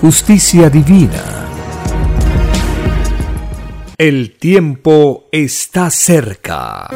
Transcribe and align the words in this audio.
justicia 0.00 0.68
divina. 0.68 1.22
El 3.96 4.36
tiempo 4.36 5.24
está 5.32 5.90
cerca. 5.90 6.88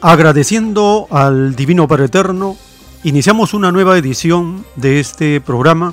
Agradeciendo 0.00 1.06
al 1.10 1.54
Divino 1.54 1.86
Padre 1.86 2.06
Eterno, 2.06 2.56
iniciamos 3.04 3.52
una 3.52 3.72
nueva 3.72 3.98
edición 3.98 4.64
de 4.76 5.00
este 5.00 5.40
programa 5.40 5.92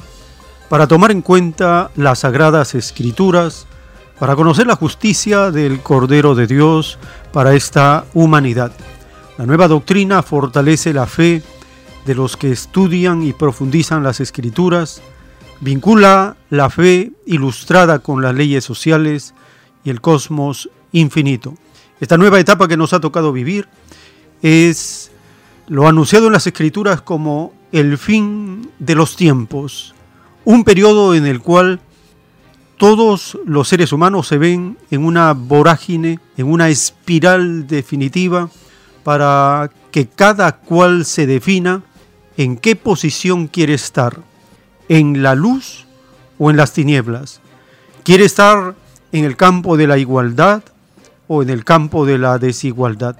para 0.69 0.87
tomar 0.87 1.11
en 1.11 1.21
cuenta 1.21 1.91
las 1.95 2.19
sagradas 2.19 2.75
escrituras, 2.75 3.67
para 4.21 4.35
conocer 4.35 4.67
la 4.67 4.75
justicia 4.75 5.49
del 5.49 5.81
Cordero 5.81 6.35
de 6.35 6.45
Dios 6.45 6.99
para 7.33 7.55
esta 7.55 8.05
humanidad. 8.13 8.71
La 9.39 9.47
nueva 9.47 9.67
doctrina 9.67 10.21
fortalece 10.21 10.93
la 10.93 11.07
fe 11.07 11.41
de 12.05 12.13
los 12.13 12.37
que 12.37 12.51
estudian 12.51 13.23
y 13.23 13.33
profundizan 13.33 14.03
las 14.03 14.19
escrituras, 14.19 15.01
vincula 15.59 16.37
la 16.51 16.69
fe 16.69 17.13
ilustrada 17.25 17.97
con 17.97 18.21
las 18.21 18.35
leyes 18.35 18.63
sociales 18.63 19.33
y 19.83 19.89
el 19.89 20.01
cosmos 20.01 20.69
infinito. 20.91 21.55
Esta 21.99 22.15
nueva 22.15 22.39
etapa 22.39 22.67
que 22.67 22.77
nos 22.77 22.93
ha 22.93 22.99
tocado 22.99 23.33
vivir 23.33 23.69
es 24.43 25.11
lo 25.67 25.87
anunciado 25.87 26.27
en 26.27 26.33
las 26.33 26.45
escrituras 26.45 27.01
como 27.01 27.53
el 27.71 27.97
fin 27.97 28.69
de 28.77 28.93
los 28.93 29.15
tiempos, 29.15 29.95
un 30.45 30.63
periodo 30.63 31.15
en 31.15 31.25
el 31.25 31.41
cual 31.41 31.79
todos 32.81 33.37
los 33.45 33.67
seres 33.67 33.93
humanos 33.93 34.27
se 34.27 34.39
ven 34.39 34.75
en 34.89 35.05
una 35.05 35.33
vorágine, 35.33 36.19
en 36.35 36.47
una 36.47 36.69
espiral 36.69 37.67
definitiva, 37.67 38.49
para 39.03 39.69
que 39.91 40.07
cada 40.07 40.57
cual 40.57 41.05
se 41.05 41.27
defina 41.27 41.83
en 42.37 42.57
qué 42.57 42.75
posición 42.75 43.45
quiere 43.45 43.75
estar, 43.75 44.21
en 44.89 45.21
la 45.21 45.35
luz 45.35 45.85
o 46.39 46.49
en 46.49 46.57
las 46.57 46.73
tinieblas. 46.73 47.39
¿Quiere 48.03 48.25
estar 48.25 48.73
en 49.11 49.25
el 49.25 49.37
campo 49.37 49.77
de 49.77 49.85
la 49.85 49.99
igualdad 49.99 50.63
o 51.27 51.43
en 51.43 51.51
el 51.51 51.63
campo 51.63 52.07
de 52.07 52.17
la 52.17 52.39
desigualdad? 52.39 53.15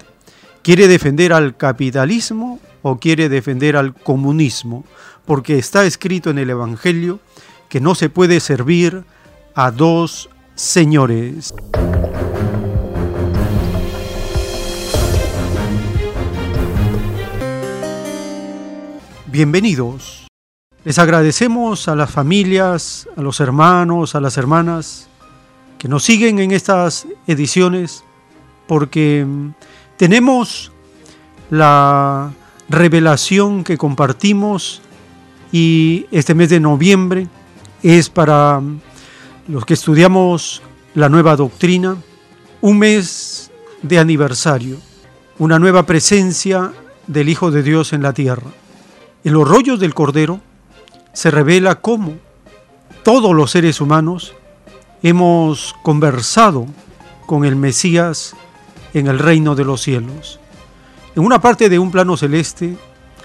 ¿Quiere 0.62 0.88
defender 0.88 1.32
al 1.32 1.56
capitalismo 1.56 2.58
o 2.82 2.98
quiere 2.98 3.28
defender 3.28 3.76
al 3.76 3.94
comunismo? 3.94 4.84
Porque 5.24 5.56
está 5.56 5.84
escrito 5.84 6.30
en 6.30 6.38
el 6.38 6.50
Evangelio 6.50 7.20
que 7.68 7.80
no 7.80 7.94
se 7.94 8.08
puede 8.08 8.40
servir 8.40 9.04
a 9.54 9.70
dos 9.70 10.30
señores. 10.54 11.54
Bienvenidos. 19.26 20.26
Les 20.84 20.98
agradecemos 20.98 21.88
a 21.88 21.94
las 21.94 22.10
familias, 22.10 23.08
a 23.16 23.22
los 23.22 23.40
hermanos, 23.40 24.14
a 24.14 24.20
las 24.20 24.36
hermanas 24.36 25.08
que 25.78 25.88
nos 25.88 26.02
siguen 26.02 26.38
en 26.38 26.50
estas 26.50 27.06
ediciones 27.26 28.04
porque 28.66 29.26
tenemos 29.96 30.72
la 31.50 32.32
revelación 32.68 33.64
que 33.64 33.78
compartimos 33.78 34.82
y 35.50 36.06
este 36.10 36.34
mes 36.34 36.48
de 36.48 36.60
noviembre 36.60 37.28
es 37.82 38.08
para 38.08 38.60
los 39.48 39.64
que 39.64 39.74
estudiamos 39.74 40.62
la 40.94 41.08
nueva 41.08 41.36
doctrina, 41.36 41.96
un 42.60 42.78
mes 42.78 43.50
de 43.82 43.98
aniversario, 43.98 44.76
una 45.38 45.58
nueva 45.58 45.84
presencia 45.84 46.72
del 47.06 47.28
Hijo 47.28 47.50
de 47.50 47.62
Dios 47.62 47.92
en 47.92 48.02
la 48.02 48.12
tierra. 48.12 48.50
En 49.24 49.32
los 49.32 49.48
rollos 49.48 49.80
del 49.80 49.94
Cordero 49.94 50.40
se 51.12 51.30
revela 51.30 51.80
cómo 51.80 52.14
todos 53.02 53.34
los 53.34 53.50
seres 53.50 53.80
humanos 53.80 54.34
hemos 55.02 55.74
conversado 55.82 56.66
con 57.26 57.44
el 57.44 57.56
Mesías 57.56 58.34
en 58.94 59.06
el 59.08 59.18
reino 59.18 59.54
de 59.54 59.64
los 59.64 59.82
cielos. 59.82 60.38
En 61.16 61.24
una 61.24 61.40
parte 61.40 61.68
de 61.68 61.78
un 61.78 61.90
plano 61.90 62.16
celeste, 62.16 62.76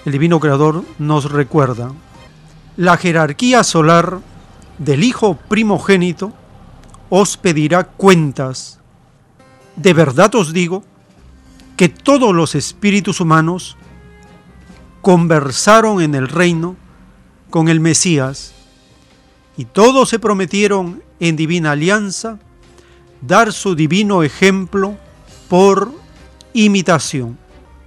el 0.04 0.12
divino 0.12 0.40
creador 0.40 0.82
nos 0.98 1.30
recuerda 1.30 1.92
la 2.76 2.96
jerarquía 2.96 3.64
solar 3.64 4.20
del 4.78 5.04
Hijo 5.04 5.34
primogénito 5.34 6.32
os 7.10 7.36
pedirá 7.36 7.84
cuentas. 7.84 8.80
De 9.76 9.92
verdad 9.92 10.34
os 10.34 10.52
digo 10.52 10.84
que 11.76 11.88
todos 11.88 12.34
los 12.34 12.54
espíritus 12.54 13.20
humanos 13.20 13.76
conversaron 15.00 16.02
en 16.02 16.14
el 16.14 16.28
reino 16.28 16.76
con 17.50 17.68
el 17.68 17.80
Mesías 17.80 18.54
y 19.56 19.64
todos 19.64 20.08
se 20.08 20.18
prometieron 20.18 21.02
en 21.20 21.36
divina 21.36 21.72
alianza 21.72 22.38
dar 23.20 23.52
su 23.52 23.74
divino 23.74 24.22
ejemplo 24.22 24.96
por 25.48 25.92
imitación, 26.52 27.38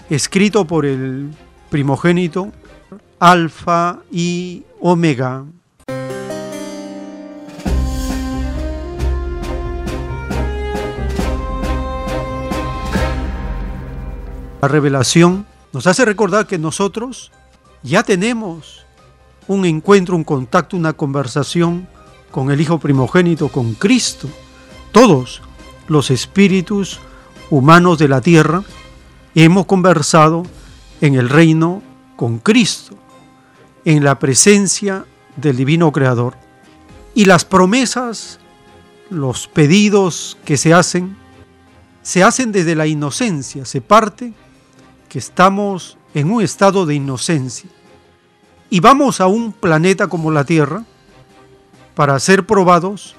escrito 0.09 0.65
por 0.65 0.85
el 0.85 1.31
primogénito 1.69 2.51
Alfa 3.19 3.99
y 4.11 4.63
Omega. 4.79 5.45
La 14.61 14.67
revelación 14.67 15.47
nos 15.73 15.87
hace 15.87 16.05
recordar 16.05 16.45
que 16.45 16.59
nosotros 16.59 17.31
ya 17.81 18.03
tenemos 18.03 18.85
un 19.47 19.65
encuentro, 19.65 20.15
un 20.15 20.23
contacto, 20.23 20.77
una 20.77 20.93
conversación 20.93 21.87
con 22.29 22.51
el 22.51 22.61
Hijo 22.61 22.77
primogénito, 22.77 23.47
con 23.47 23.73
Cristo. 23.73 24.29
Todos 24.91 25.41
los 25.87 26.11
espíritus 26.11 26.99
humanos 27.49 27.97
de 27.97 28.07
la 28.07 28.21
tierra, 28.21 28.63
hemos 29.33 29.65
conversado 29.65 30.43
en 31.01 31.15
el 31.15 31.27
reino 31.27 31.81
con 32.15 32.37
Cristo, 32.37 32.95
en 33.83 34.03
la 34.03 34.19
presencia 34.19 35.05
del 35.37 35.57
Divino 35.57 35.91
Creador. 35.91 36.35
Y 37.15 37.25
las 37.25 37.45
promesas, 37.45 38.39
los 39.09 39.47
pedidos 39.47 40.37
que 40.45 40.55
se 40.55 40.71
hacen, 40.71 41.17
se 42.03 42.23
hacen 42.23 42.51
desde 42.51 42.75
la 42.75 42.85
inocencia, 42.85 43.65
se 43.65 43.81
parte 43.81 44.33
que 45.11 45.19
estamos 45.19 45.97
en 46.13 46.31
un 46.31 46.41
estado 46.41 46.85
de 46.85 46.95
inocencia. 46.95 47.69
Y 48.69 48.79
vamos 48.79 49.19
a 49.19 49.27
un 49.27 49.51
planeta 49.51 50.07
como 50.07 50.31
la 50.31 50.45
Tierra 50.45 50.85
para 51.95 52.17
ser 52.17 52.45
probados, 52.45 53.15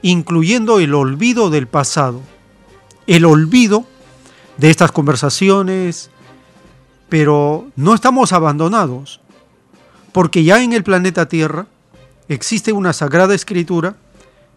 incluyendo 0.00 0.80
el 0.80 0.94
olvido 0.94 1.50
del 1.50 1.68
pasado 1.68 2.22
el 3.06 3.26
olvido 3.26 3.84
de 4.56 4.70
estas 4.70 4.92
conversaciones, 4.92 6.10
pero 7.10 7.66
no 7.76 7.92
estamos 7.94 8.32
abandonados, 8.32 9.20
porque 10.12 10.42
ya 10.42 10.62
en 10.62 10.72
el 10.72 10.84
planeta 10.84 11.28
Tierra 11.28 11.66
existe 12.28 12.72
una 12.72 12.94
sagrada 12.94 13.34
escritura 13.34 13.96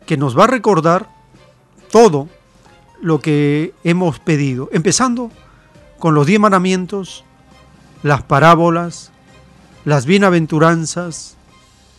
que 0.05 0.15
nos 0.15 0.37
va 0.37 0.45
a 0.45 0.47
recordar 0.47 1.09
todo 1.91 2.29
lo 3.01 3.19
que 3.19 3.73
hemos 3.83 4.19
pedido, 4.19 4.69
empezando 4.71 5.29
con 6.03 6.15
los 6.15 6.27
diez 6.27 6.37
mandamientos, 6.37 7.23
las 8.01 8.23
parábolas, 8.23 9.13
las 9.85 10.05
bienaventuranzas, 10.05 11.37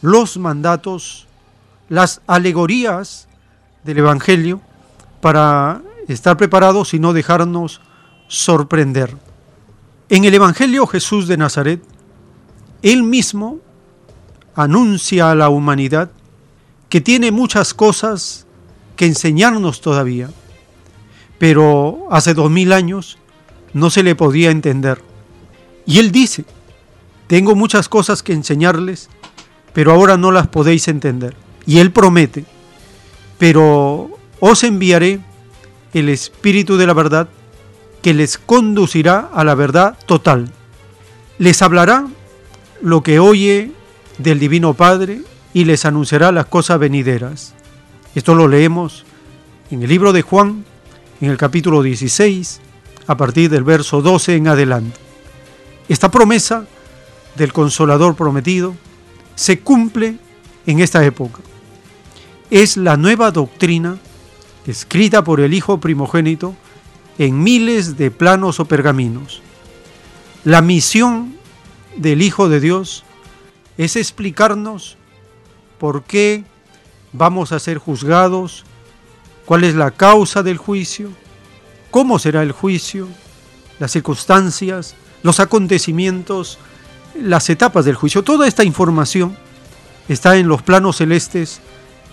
los 0.03 0.37
mandatos, 0.37 1.27
las 1.89 2.21
alegorías 2.27 3.29
del 3.83 3.97
Evangelio, 3.97 4.61
para 5.23 5.81
estar 6.07 6.37
preparados 6.37 6.93
y 6.93 6.99
no 6.99 7.15
dejarnos 7.15 7.81
sorprender. 8.29 9.17
En 10.11 10.27
el 10.27 10.35
Evangelio 10.35 10.87
Jesús 10.87 11.27
de 11.27 11.39
Nazaret, 11.39 11.83
él 12.83 13.05
mismo 13.05 13.61
anuncia 14.55 15.31
a 15.31 15.35
la 15.35 15.49
humanidad 15.49 16.11
que 16.91 17.01
tiene 17.01 17.31
muchas 17.31 17.73
cosas 17.73 18.47
que 18.97 19.07
enseñarnos 19.07 19.81
todavía, 19.81 20.29
pero 21.39 22.07
hace 22.11 22.35
dos 22.35 22.51
mil 22.51 22.71
años 22.75 23.17
no 23.75 23.91
se 23.91 24.03
le 24.03 24.15
podía 24.15 24.51
entender. 24.51 25.03
Y 25.85 25.99
él 25.99 26.11
dice, 26.11 26.45
tengo 27.27 27.55
muchas 27.55 27.89
cosas 27.89 28.23
que 28.23 28.33
enseñarles, 28.33 29.11
pero 29.75 29.93
ahora 29.93 30.17
no 30.17 30.31
las 30.31 30.47
podéis 30.47 30.89
entender. 30.89 31.37
Y 31.67 31.79
él 31.79 31.91
promete, 31.91 32.45
pero 33.39 34.11
os 34.41 34.65
enviaré 34.65 35.21
el 35.93 36.09
Espíritu 36.09 36.77
de 36.77 36.87
la 36.87 36.95
verdad 36.95 37.29
que 38.01 38.15
les 38.15 38.39
conducirá 38.39 39.31
a 39.33 39.45
la 39.45 39.55
verdad 39.55 39.99
total. 40.07 40.51
Les 41.39 41.63
hablará 41.63 42.07
lo 42.83 43.03
que 43.03 43.19
oye 43.19 43.73
del 44.19 44.39
Divino 44.39 44.75
Padre 44.75 45.23
y 45.53 45.65
les 45.65 45.85
anunciará 45.85 46.31
las 46.31 46.47
cosas 46.47 46.79
venideras. 46.79 47.55
Esto 48.15 48.35
lo 48.35 48.47
leemos 48.47 49.05
en 49.71 49.83
el 49.83 49.89
libro 49.89 50.13
de 50.13 50.23
Juan, 50.23 50.65
en 51.21 51.31
el 51.31 51.37
capítulo 51.37 51.83
16, 51.83 52.61
a 53.07 53.17
partir 53.17 53.51
del 53.51 53.65
verso 53.65 54.03
12 54.03 54.37
en 54.37 54.49
adelante. 54.49 54.99
Esta 55.89 56.11
promesa 56.11 56.67
del 57.37 57.53
consolador 57.53 58.17
prometido 58.17 58.75
se 59.35 59.61
cumple 59.61 60.19
en 60.67 60.81
esta 60.81 61.05
época. 61.05 61.41
Es 62.51 62.77
la 62.77 62.97
nueva 62.97 63.31
doctrina 63.31 63.99
escrita 64.67 65.25
por 65.25 65.41
el 65.41 65.53
Hijo 65.55 65.79
primogénito 65.81 66.55
en 67.19 67.43
miles 67.43 67.97
de 67.97 68.11
planos 68.11 68.61
o 68.61 68.65
pergaminos. 68.65 69.43
La 70.45 70.63
misión 70.63 71.37
del 71.97 72.23
Hijo 72.23 72.49
de 72.49 72.61
Dios 72.61 73.05
es 73.77 73.97
explicarnos 73.97 74.97
por 75.79 76.05
qué 76.05 76.45
vamos 77.13 77.53
a 77.53 77.59
ser 77.59 77.79
juzgados, 77.79 78.65
cuál 79.45 79.65
es 79.65 79.75
la 79.75 79.91
causa 79.91 80.43
del 80.43 80.59
juicio, 80.59 81.11
cómo 81.95 82.19
será 82.19 82.43
el 82.43 82.51
juicio, 82.51 83.07
las 83.79 83.93
circunstancias, 83.93 84.97
los 85.23 85.39
acontecimientos, 85.39 86.59
las 87.15 87.49
etapas 87.51 87.85
del 87.85 87.95
juicio. 87.95 88.25
Toda 88.25 88.49
esta 88.49 88.65
información 88.65 89.37
está 90.09 90.37
en 90.37 90.49
los 90.49 90.61
planos 90.61 90.97
celestes 90.97 91.61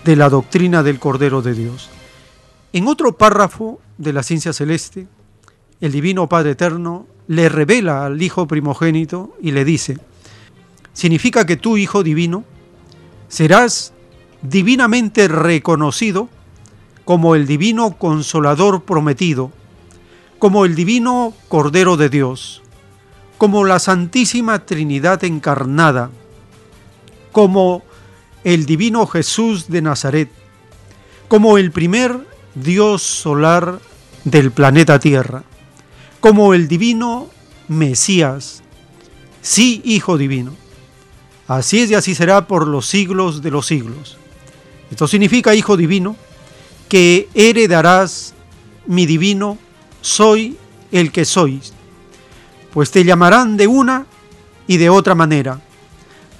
de 0.04 0.14
la 0.14 0.28
doctrina 0.28 0.84
del 0.84 1.00
Cordero 1.00 1.42
de 1.42 1.54
Dios. 1.54 1.90
En 2.72 2.86
otro 2.86 3.18
párrafo 3.18 3.80
de 3.98 4.12
la 4.12 4.22
ciencia 4.22 4.52
celeste, 4.52 5.08
el 5.80 5.90
Divino 5.90 6.28
Padre 6.28 6.52
Eterno 6.52 7.08
le 7.26 7.48
revela 7.48 8.06
al 8.06 8.22
Hijo 8.22 8.46
primogénito 8.46 9.36
y 9.42 9.50
le 9.50 9.64
dice, 9.64 9.98
significa 10.92 11.44
que 11.44 11.56
tú, 11.56 11.76
Hijo 11.76 12.04
Divino, 12.04 12.44
serás 13.26 13.92
divinamente 14.42 15.26
reconocido 15.26 16.28
como 17.04 17.34
el 17.34 17.48
Divino 17.48 17.98
Consolador 17.98 18.84
prometido, 18.84 19.50
como 20.42 20.64
el 20.64 20.74
Divino 20.74 21.34
Cordero 21.46 21.96
de 21.96 22.08
Dios, 22.08 22.62
como 23.38 23.64
la 23.64 23.78
Santísima 23.78 24.66
Trinidad 24.66 25.22
encarnada, 25.22 26.10
como 27.30 27.84
el 28.42 28.66
Divino 28.66 29.06
Jesús 29.06 29.68
de 29.68 29.82
Nazaret, 29.82 30.28
como 31.28 31.58
el 31.58 31.70
primer 31.70 32.26
Dios 32.56 33.02
solar 33.02 33.78
del 34.24 34.50
planeta 34.50 34.98
Tierra, 34.98 35.44
como 36.18 36.54
el 36.54 36.66
divino 36.66 37.30
Mesías, 37.68 38.64
sí 39.42 39.80
Hijo 39.84 40.18
divino. 40.18 40.54
Así 41.46 41.82
es 41.82 41.90
y 41.92 41.94
así 41.94 42.16
será 42.16 42.48
por 42.48 42.66
los 42.66 42.86
siglos 42.86 43.42
de 43.42 43.52
los 43.52 43.66
siglos. 43.66 44.16
Esto 44.90 45.06
significa, 45.06 45.54
Hijo 45.54 45.76
divino, 45.76 46.16
que 46.88 47.28
heredarás 47.32 48.34
mi 48.88 49.06
divino, 49.06 49.56
soy 50.02 50.58
el 50.90 51.10
que 51.10 51.24
sois, 51.24 51.72
pues 52.72 52.90
te 52.90 53.04
llamarán 53.04 53.56
de 53.56 53.66
una 53.66 54.06
y 54.66 54.76
de 54.76 54.90
otra 54.90 55.14
manera, 55.14 55.60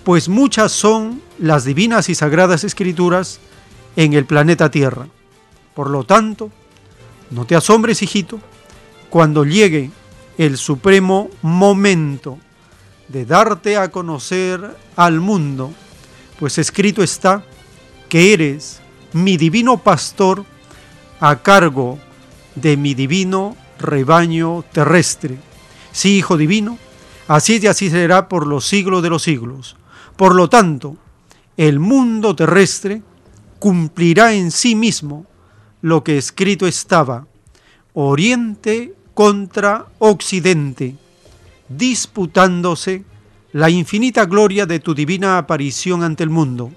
pues 0.05 0.29
muchas 0.29 0.73
son 0.73 1.23
las 1.39 1.65
divinas 1.65 2.09
y 2.09 2.15
sagradas 2.15 2.65
escrituras 2.65 3.41
en 3.97 4.13
el 4.13 4.27
planeta 4.27 4.71
Tierra. 4.71 5.07
Por 5.75 5.89
lo 5.89 6.05
tanto, 6.05 6.51
no 7.31 7.47
te 7.47 7.57
asombres, 7.57 8.03
hijito, 8.03 8.41
cuando 9.09 9.45
llegue 9.45 9.91
el 10.39 10.59
supremo 10.59 11.31
momento 11.41 12.39
de 13.09 13.25
darte 13.25 13.77
a 13.77 13.91
conocer 13.91 14.77
al 14.97 15.21
mundo, 15.21 15.73
pues 16.39 16.59
escrito 16.59 17.03
está 17.03 17.45
que 18.09 18.33
eres 18.33 18.81
mi 19.13 19.37
divino 19.37 19.79
pastor 19.79 20.45
a 21.21 21.37
cargo 21.37 21.99
de 22.55 22.77
mi 22.77 22.95
divino 22.95 23.57
rebaño 23.79 24.65
terrestre. 24.73 25.39
Sí, 25.93 26.19
Hijo 26.19 26.37
divino, 26.37 26.79
así 27.29 27.59
y 27.63 27.67
así 27.67 27.91
será 27.91 28.29
por 28.29 28.47
los 28.47 28.67
siglos 28.67 29.03
de 29.03 29.11
los 29.11 29.23
siglos. 29.23 29.77
Por 30.17 30.35
lo 30.35 30.49
tanto, 30.49 30.97
el 31.57 31.79
mundo 31.79 32.35
terrestre 32.35 33.03
cumplirá 33.59 34.33
en 34.33 34.51
sí 34.51 34.75
mismo 34.75 35.27
lo 35.81 36.03
que 36.03 36.19
escrito 36.19 36.67
estaba, 36.67 37.27
Oriente 37.95 38.95
contra 39.15 39.87
Occidente, 39.99 40.97
disputándose 41.69 43.05
la 43.53 43.69
infinita 43.69 44.25
gloria 44.25 44.65
de 44.65 44.81
tu 44.81 44.95
divina 44.95 45.37
aparición 45.37 46.03
ante 46.03 46.25
el 46.25 46.31
mundo. 46.31 46.73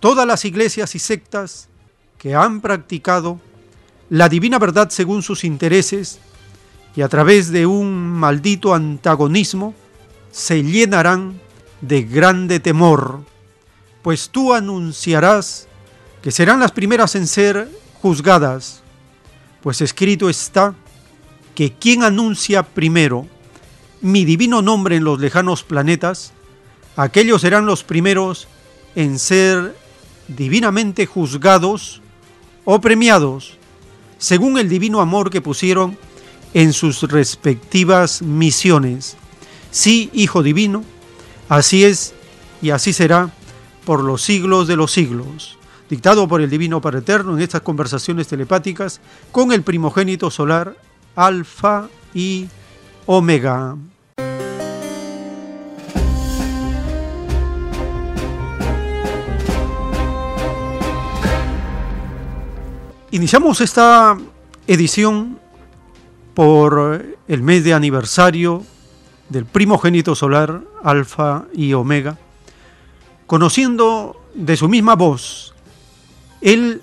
Todas 0.00 0.26
las 0.26 0.44
iglesias 0.44 0.96
y 0.96 0.98
sectas 0.98 1.68
que 2.18 2.34
han 2.34 2.60
practicado 2.60 3.40
la 4.12 4.28
divina 4.28 4.58
verdad 4.58 4.90
según 4.90 5.22
sus 5.22 5.42
intereses 5.42 6.18
y 6.94 7.00
a 7.00 7.08
través 7.08 7.50
de 7.50 7.64
un 7.64 7.94
maldito 8.10 8.74
antagonismo, 8.74 9.72
se 10.30 10.62
llenarán 10.62 11.40
de 11.80 12.02
grande 12.02 12.60
temor, 12.60 13.24
pues 14.02 14.28
tú 14.28 14.52
anunciarás 14.52 15.66
que 16.20 16.30
serán 16.30 16.60
las 16.60 16.72
primeras 16.72 17.14
en 17.14 17.26
ser 17.26 17.70
juzgadas, 18.02 18.82
pues 19.62 19.80
escrito 19.80 20.28
está 20.28 20.74
que 21.54 21.72
quien 21.72 22.02
anuncia 22.02 22.64
primero 22.64 23.26
mi 24.02 24.26
divino 24.26 24.60
nombre 24.60 24.96
en 24.96 25.04
los 25.04 25.20
lejanos 25.20 25.62
planetas, 25.62 26.34
aquellos 26.96 27.40
serán 27.40 27.64
los 27.64 27.82
primeros 27.82 28.46
en 28.94 29.18
ser 29.18 29.74
divinamente 30.28 31.06
juzgados 31.06 32.02
o 32.66 32.78
premiados, 32.78 33.56
según 34.22 34.56
el 34.56 34.68
divino 34.68 35.00
amor 35.00 35.30
que 35.30 35.40
pusieron 35.40 35.98
en 36.54 36.72
sus 36.72 37.02
respectivas 37.02 38.22
misiones. 38.22 39.16
Sí, 39.72 40.10
Hijo 40.12 40.44
Divino, 40.44 40.84
así 41.48 41.84
es 41.84 42.14
y 42.62 42.70
así 42.70 42.92
será 42.92 43.30
por 43.84 44.04
los 44.04 44.22
siglos 44.22 44.68
de 44.68 44.76
los 44.76 44.92
siglos 44.92 45.58
dictado 45.90 46.28
por 46.28 46.40
el 46.40 46.48
Divino 46.48 46.80
Padre 46.80 47.00
Eterno 47.00 47.34
en 47.34 47.42
estas 47.42 47.62
conversaciones 47.62 48.28
telepáticas 48.28 49.00
con 49.32 49.50
el 49.50 49.62
primogénito 49.62 50.30
solar 50.30 50.76
Alfa 51.16 51.88
y 52.14 52.46
Omega. 53.06 53.76
Iniciamos 63.12 63.60
esta 63.60 64.16
edición 64.66 65.38
por 66.32 67.04
el 67.28 67.42
mes 67.42 67.62
de 67.62 67.74
aniversario 67.74 68.64
del 69.28 69.44
primogénito 69.44 70.14
solar 70.14 70.62
Alfa 70.82 71.44
y 71.52 71.74
Omega, 71.74 72.18
conociendo 73.26 74.16
de 74.34 74.56
su 74.56 74.66
misma 74.66 74.96
voz 74.96 75.52
él 76.40 76.82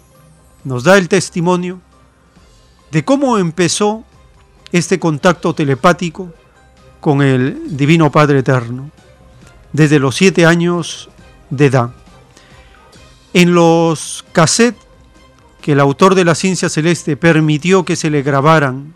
nos 0.64 0.84
da 0.84 1.00
el 1.00 1.10
testimonio 1.10 1.82
de 2.92 3.04
cómo 3.04 3.40
empezó 3.40 4.04
este 4.72 5.00
contacto 5.00 5.56
telepático 5.56 6.32
con 7.02 7.24
el 7.24 7.76
Divino 7.76 8.12
Padre 8.12 8.40
Eterno 8.40 8.92
desde 9.74 9.98
los 9.98 10.16
siete 10.16 10.46
años 10.46 11.10
de 11.50 11.66
edad. 11.66 11.90
En 13.34 13.56
los 13.56 14.24
cassettes 14.32 14.89
que 15.62 15.74
el 15.74 15.80
autor 15.80 16.16
de 16.16 16.26
la 16.26 16.36
ciencia 16.36 16.70
celeste 16.70 17.18
permitió 17.18 17.84
que 17.84 17.96
se 17.96 18.10
le 18.10 18.22
grabaran 18.22 18.94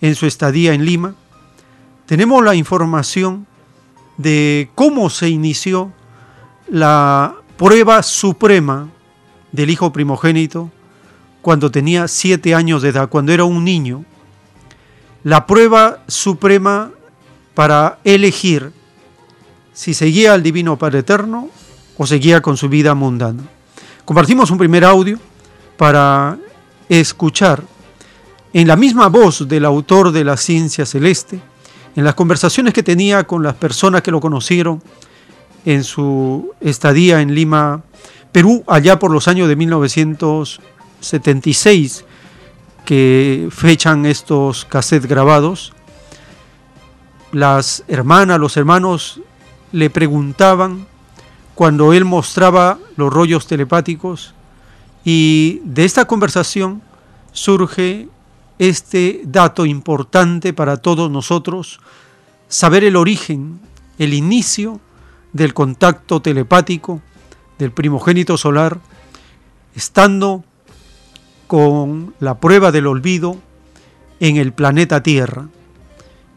en 0.00 0.14
su 0.14 0.26
estadía 0.26 0.74
en 0.74 0.84
Lima, 0.84 1.14
tenemos 2.06 2.44
la 2.44 2.54
información 2.54 3.46
de 4.16 4.70
cómo 4.74 5.10
se 5.10 5.28
inició 5.28 5.92
la 6.68 7.34
prueba 7.56 8.02
suprema 8.02 8.88
del 9.52 9.70
hijo 9.70 9.92
primogénito 9.92 10.70
cuando 11.40 11.70
tenía 11.70 12.08
siete 12.08 12.54
años 12.54 12.82
de 12.82 12.90
edad, 12.90 13.08
cuando 13.08 13.32
era 13.32 13.44
un 13.44 13.64
niño. 13.64 14.04
La 15.24 15.46
prueba 15.46 16.02
suprema 16.08 16.90
para 17.54 17.98
elegir 18.04 18.72
si 19.72 19.94
seguía 19.94 20.34
al 20.34 20.42
Divino 20.42 20.76
Padre 20.76 21.00
Eterno 21.00 21.48
o 21.96 22.06
seguía 22.06 22.40
con 22.40 22.56
su 22.56 22.68
vida 22.68 22.94
mundana. 22.94 23.42
Compartimos 24.04 24.50
un 24.50 24.58
primer 24.58 24.84
audio 24.84 25.18
para 25.76 26.38
escuchar 26.88 27.62
en 28.52 28.68
la 28.68 28.76
misma 28.76 29.08
voz 29.08 29.48
del 29.48 29.64
autor 29.64 30.12
de 30.12 30.24
la 30.24 30.36
ciencia 30.36 30.84
celeste, 30.84 31.40
en 31.96 32.04
las 32.04 32.14
conversaciones 32.14 32.74
que 32.74 32.82
tenía 32.82 33.24
con 33.24 33.42
las 33.42 33.54
personas 33.54 34.02
que 34.02 34.10
lo 34.10 34.20
conocieron 34.20 34.82
en 35.64 35.84
su 35.84 36.50
estadía 36.60 37.20
en 37.20 37.34
Lima, 37.34 37.82
Perú, 38.30 38.62
allá 38.66 38.98
por 38.98 39.10
los 39.10 39.28
años 39.28 39.48
de 39.48 39.56
1976, 39.56 42.04
que 42.84 43.48
fechan 43.50 44.04
estos 44.06 44.64
cassettes 44.64 45.08
grabados, 45.08 45.72
las 47.30 47.84
hermanas, 47.88 48.38
los 48.38 48.56
hermanos 48.56 49.20
le 49.72 49.88
preguntaban 49.88 50.86
cuando 51.54 51.92
él 51.92 52.04
mostraba 52.04 52.78
los 52.96 53.12
rollos 53.12 53.46
telepáticos 53.46 54.34
y 55.04 55.60
de 55.64 55.84
esta 55.84 56.04
conversación 56.04 56.82
surge 57.32 58.08
este 58.58 59.22
dato 59.24 59.66
importante 59.66 60.52
para 60.52 60.76
todos 60.76 61.10
nosotros, 61.10 61.80
saber 62.48 62.84
el 62.84 62.96
origen, 62.96 63.60
el 63.98 64.14
inicio 64.14 64.80
del 65.32 65.54
contacto 65.54 66.20
telepático 66.20 67.00
del 67.58 67.72
primogénito 67.72 68.36
solar, 68.36 68.78
estando 69.74 70.44
con 71.46 72.14
la 72.20 72.38
prueba 72.38 72.70
del 72.70 72.86
olvido 72.86 73.36
en 74.20 74.36
el 74.36 74.52
planeta 74.52 75.02
Tierra. 75.02 75.48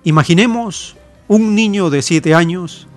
Imaginemos 0.03 0.95
un 1.27 1.55
niño 1.55 1.89
de 1.89 2.01
siete 2.01 2.33
años 2.33 2.87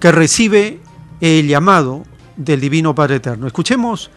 que 0.00 0.12
recibe 0.12 0.80
el 1.20 1.48
llamado 1.48 2.04
del 2.36 2.60
Divino 2.60 2.94
Padre 2.94 3.16
Eterno. 3.16 3.46
Escuchemos 3.46 4.10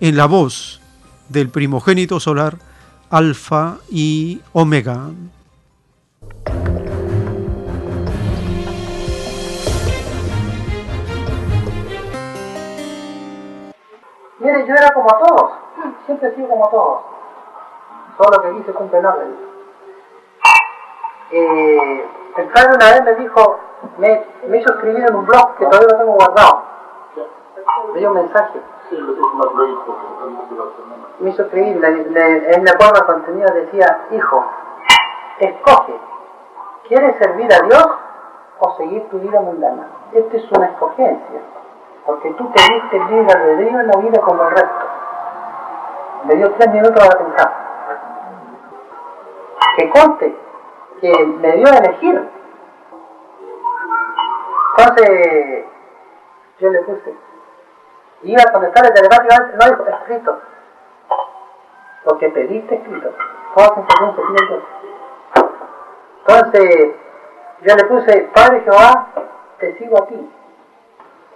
en 0.00 0.16
la 0.16 0.26
voz 0.26 0.80
del 1.28 1.50
primogénito 1.50 2.20
solar, 2.20 2.54
Alfa 3.10 3.78
y 3.90 4.40
Omega. 4.52 5.10
Mire, 14.40 14.66
yo 14.66 14.74
era 14.74 14.90
como 14.94 15.08
todos, 15.08 15.52
siempre 16.06 16.28
he 16.28 16.34
sido 16.36 16.48
como 16.48 16.68
todos. 16.68 16.98
Todo 18.18 18.30
lo 18.36 18.42
que 18.42 18.58
dice 18.58 18.72
cumple 18.72 19.02
la 19.02 19.16
eh, 21.30 22.06
el 22.38 22.48
padre 22.48 22.74
una 22.74 22.90
vez 22.92 23.04
me 23.04 23.14
dijo, 23.16 23.58
me, 23.98 24.24
me, 24.48 24.58
hizo 24.58 24.72
escribir 24.72 25.04
en 25.06 25.14
un 25.14 25.26
blog 25.26 25.56
que 25.56 25.66
todavía 25.66 25.88
lo 25.92 25.98
tengo 25.98 26.12
guardado. 26.12 26.62
Me 27.92 28.00
dio 28.00 28.10
un 28.10 28.16
mensaje. 28.16 28.60
Me 31.20 31.30
hizo 31.30 31.42
escribir, 31.42 31.84
en 31.84 32.62
me 32.62 32.70
acuerdo 32.70 32.94
el 33.00 33.04
contenido 33.06 33.52
decía, 33.54 34.06
hijo, 34.10 34.44
escoge, 35.38 35.94
¿quieres 36.88 37.16
servir 37.18 37.52
a 37.52 37.66
Dios 37.66 37.86
o 38.60 38.76
seguir 38.76 39.08
tu 39.10 39.18
vida 39.18 39.40
mundana? 39.40 39.88
Esta 40.12 40.36
es 40.36 40.52
una 40.52 40.66
escogencia, 40.66 41.40
porque 42.06 42.30
tú 42.30 42.50
te 42.50 42.72
diste 42.72 42.98
libre 43.10 43.32
albedrío 43.32 43.80
en 43.80 43.86
la 43.88 43.98
vida 43.98 44.20
como 44.20 44.42
el 44.44 44.50
resto. 44.50 44.86
Me 46.24 46.34
dio 46.36 46.50
tres 46.52 46.72
minutos 46.72 47.06
para 47.06 47.24
pensar. 47.24 47.52
Que 49.76 49.90
conte 49.90 50.36
que 51.00 51.26
me 51.26 51.52
dio 51.56 51.68
a 51.68 51.76
elegir. 51.78 52.28
Entonces, 54.76 55.64
yo 56.58 56.70
le 56.70 56.82
puse, 56.82 57.14
iba 58.22 58.42
a 58.42 58.52
conectar 58.52 58.84
el 58.84 58.92
antes, 58.92 59.54
no 59.54 59.70
dijo 59.70 59.86
escrito, 59.86 60.38
porque 62.04 62.28
pediste 62.30 62.74
escrito. 62.74 63.12
Todas 63.54 63.72
las 63.76 64.14
Entonces, 66.26 66.90
yo 67.62 67.74
le 67.74 67.84
puse, 67.84 68.30
Padre 68.34 68.60
Jehová, 68.60 69.08
te 69.58 69.76
sigo 69.78 70.02
a 70.02 70.06
ti, 70.06 70.30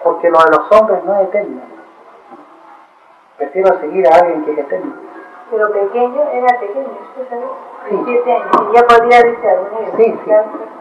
porque 0.03 0.31
lo 0.31 0.39
de 0.39 0.57
los 0.57 0.73
hombres 0.73 1.05
no 1.05 1.21
es 1.21 1.29
eterno. 1.29 1.63
Prefiero 3.39 3.81
seguir 3.81 4.07
a 4.07 4.17
alguien 4.17 4.45
que 4.45 4.53
es 4.53 4.59
eterno. 4.59 4.95
Pero 5.51 5.73
pequeño, 5.73 6.23
era 6.33 6.61
pequeño, 6.61 6.89
¿usted 7.09 7.29
sabe? 7.29 7.47
Sí. 7.89 8.03
Siete 8.07 8.33
años, 8.33 8.51
y 8.71 8.77
ya 8.77 8.83
podría 8.87 9.23
decir 9.23 9.39
Sí, 9.97 10.19
sí. 10.25 10.33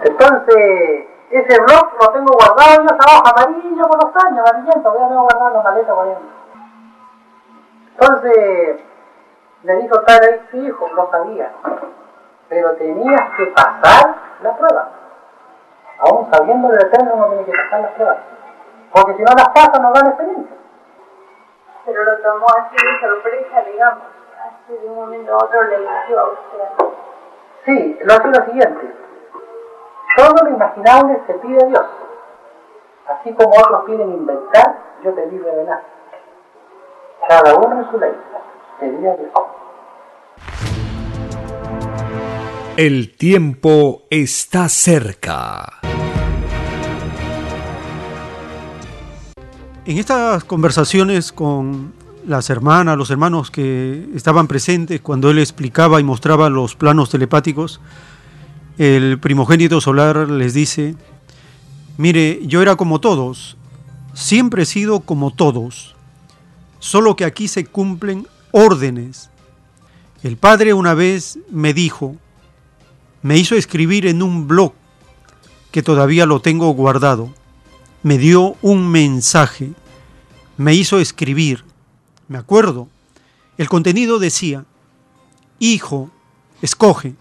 Entonces, 0.03 1.07
ese 1.31 1.61
blog 1.61 1.93
lo 1.99 2.09
tengo 2.11 2.33
guardado 2.33 2.83
yo 2.83 2.95
esa 2.95 3.19
hoja 3.19 3.31
amarillo 3.31 3.87
por 3.87 4.03
los 4.03 4.25
años, 4.25 4.39
amarillento, 4.39 4.91
voy 4.91 5.01
a 5.01 5.07
tengo 5.07 5.21
guardado 5.21 5.47
en 5.47 5.53
la 5.53 5.63
maleta 5.63 5.95
por 5.95 6.07
Entonces, 7.91 8.81
le 9.63 9.75
dijo 9.77 10.01
tal 10.01 10.47
su 10.51 10.57
hijo, 10.57 10.89
lo 10.93 11.09
sabía, 11.09 11.51
pero 12.49 12.73
tenías 12.75 13.35
que 13.37 13.45
pasar 13.47 14.15
la 14.41 14.57
prueba. 14.57 14.89
Aún 15.99 16.27
sabiendo 16.33 16.73
el 16.73 16.81
eterno 16.81 17.15
no 17.15 17.27
tiene 17.27 17.45
que 17.45 17.51
pasar 17.51 17.81
las 17.81 17.91
pruebas. 17.91 18.17
Porque 18.91 19.13
si 19.15 19.21
no 19.21 19.31
las 19.37 19.49
pasa 19.49 19.81
no 19.81 19.91
dan 19.93 20.07
experiencia. 20.07 20.57
Pero 21.85 22.03
lo 22.03 22.17
tomó 22.17 22.47
así 22.57 22.75
de 22.75 22.99
sorpresa, 22.99 23.61
digamos. 23.71 24.03
Así 24.41 24.73
de 24.73 24.87
un 24.87 24.95
momento 24.95 25.33
a 25.33 25.37
otro 25.37 25.63
le 25.63 25.75
eligió 25.75 26.19
a 26.19 26.23
usted. 26.25 26.93
Sí, 27.65 27.99
lo 28.01 28.13
hace 28.13 28.27
lo 28.27 28.45
siguiente. 28.45 29.10
Todo 30.17 30.35
lo 30.43 30.49
imaginable 30.49 31.21
se 31.25 31.33
pide 31.35 31.63
a 31.63 31.67
Dios. 31.67 31.85
Así 33.07 33.33
como 33.33 33.49
otros 33.49 33.85
piden 33.85 34.11
inventar, 34.11 34.77
yo 35.03 35.13
te 35.13 35.25
di 35.27 35.37
revelar. 35.37 35.81
Cada 37.27 37.55
uno 37.55 37.81
en 37.81 37.91
su 37.91 37.99
ley. 37.99 38.11
Pedí 38.79 39.07
a 39.07 39.15
Dios. 39.15 39.31
El 42.77 43.15
tiempo 43.15 44.03
está 44.09 44.67
cerca. 44.69 45.79
En 49.85 49.97
estas 49.97 50.43
conversaciones 50.43 51.31
con 51.31 51.93
las 52.25 52.49
hermanas, 52.49 52.97
los 52.97 53.11
hermanos 53.11 53.49
que 53.49 54.09
estaban 54.13 54.47
presentes 54.47 55.01
cuando 55.01 55.31
él 55.31 55.39
explicaba 55.39 55.99
y 55.99 56.03
mostraba 56.03 56.49
los 56.49 56.75
planos 56.75 57.09
telepáticos, 57.09 57.81
el 58.81 59.19
primogénito 59.19 59.79
solar 59.79 60.27
les 60.27 60.55
dice, 60.55 60.95
mire, 61.97 62.39
yo 62.47 62.63
era 62.63 62.75
como 62.75 62.99
todos, 62.99 63.55
siempre 64.15 64.63
he 64.63 64.65
sido 64.65 65.01
como 65.01 65.29
todos, 65.29 65.95
solo 66.79 67.15
que 67.15 67.25
aquí 67.25 67.47
se 67.47 67.63
cumplen 67.63 68.25
órdenes. 68.49 69.29
El 70.23 70.35
padre 70.35 70.73
una 70.73 70.95
vez 70.95 71.37
me 71.51 71.75
dijo, 71.75 72.15
me 73.21 73.37
hizo 73.37 73.53
escribir 73.53 74.07
en 74.07 74.23
un 74.23 74.47
blog 74.47 74.73
que 75.69 75.83
todavía 75.83 76.25
lo 76.25 76.41
tengo 76.41 76.71
guardado, 76.71 77.31
me 78.01 78.17
dio 78.17 78.55
un 78.63 78.89
mensaje, 78.89 79.73
me 80.57 80.73
hizo 80.73 80.99
escribir, 80.99 81.65
me 82.27 82.39
acuerdo, 82.39 82.87
el 83.59 83.69
contenido 83.69 84.17
decía, 84.17 84.65
Hijo, 85.59 86.09
escoge, 86.63 87.13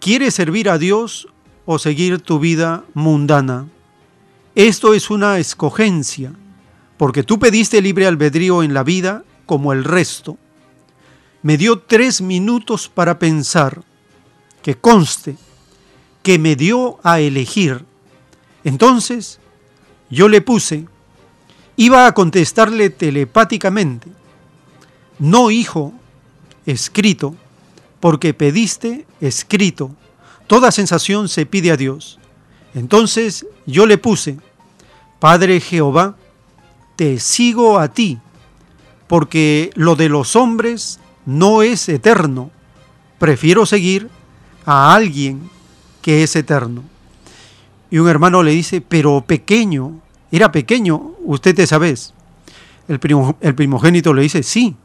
¿Quieres 0.00 0.32
servir 0.32 0.70
a 0.70 0.78
Dios 0.78 1.28
o 1.66 1.78
seguir 1.78 2.20
tu 2.20 2.38
vida 2.38 2.84
mundana? 2.94 3.68
Esto 4.54 4.94
es 4.94 5.10
una 5.10 5.38
escogencia, 5.38 6.32
porque 6.96 7.22
tú 7.22 7.38
pediste 7.38 7.82
libre 7.82 8.06
albedrío 8.06 8.62
en 8.62 8.72
la 8.72 8.82
vida 8.82 9.24
como 9.44 9.74
el 9.74 9.84
resto. 9.84 10.38
Me 11.42 11.58
dio 11.58 11.80
tres 11.80 12.22
minutos 12.22 12.88
para 12.88 13.18
pensar, 13.18 13.82
que 14.62 14.74
conste, 14.74 15.36
que 16.22 16.38
me 16.38 16.56
dio 16.56 16.98
a 17.02 17.20
elegir. 17.20 17.84
Entonces, 18.64 19.38
yo 20.08 20.30
le 20.30 20.40
puse, 20.40 20.86
iba 21.76 22.06
a 22.06 22.14
contestarle 22.14 22.88
telepáticamente, 22.88 24.08
no 25.18 25.50
hijo, 25.50 25.92
escrito, 26.64 27.36
porque 28.00 28.34
pediste 28.34 29.06
escrito. 29.20 29.90
Toda 30.46 30.72
sensación 30.72 31.28
se 31.28 31.46
pide 31.46 31.70
a 31.70 31.76
Dios. 31.76 32.18
Entonces 32.74 33.46
yo 33.66 33.86
le 33.86 33.98
puse, 33.98 34.38
Padre 35.18 35.60
Jehová, 35.60 36.16
te 36.96 37.18
sigo 37.20 37.78
a 37.78 37.88
ti, 37.88 38.18
porque 39.06 39.70
lo 39.74 39.96
de 39.96 40.08
los 40.08 40.34
hombres 40.36 40.98
no 41.26 41.62
es 41.62 41.88
eterno. 41.88 42.50
Prefiero 43.18 43.66
seguir 43.66 44.08
a 44.64 44.94
alguien 44.94 45.50
que 46.02 46.22
es 46.22 46.34
eterno. 46.36 46.82
Y 47.90 47.98
un 47.98 48.08
hermano 48.08 48.42
le 48.42 48.52
dice, 48.52 48.80
pero 48.80 49.24
pequeño, 49.26 50.00
era 50.30 50.52
pequeño, 50.52 51.12
usted 51.24 51.54
te 51.54 51.66
sabes. 51.66 52.14
El, 52.88 53.00
el 53.40 53.54
primogénito 53.54 54.14
le 54.14 54.22
dice, 54.22 54.42
sí. 54.42 54.76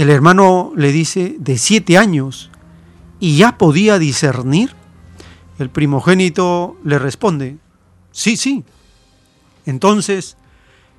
El 0.00 0.08
hermano 0.08 0.72
le 0.76 0.92
dice, 0.92 1.36
de 1.38 1.58
siete 1.58 1.98
años, 1.98 2.48
y 3.18 3.36
ya 3.36 3.58
podía 3.58 3.98
discernir. 3.98 4.74
El 5.58 5.68
primogénito 5.68 6.78
le 6.84 6.98
responde, 6.98 7.58
sí, 8.10 8.38
sí. 8.38 8.64
Entonces, 9.66 10.38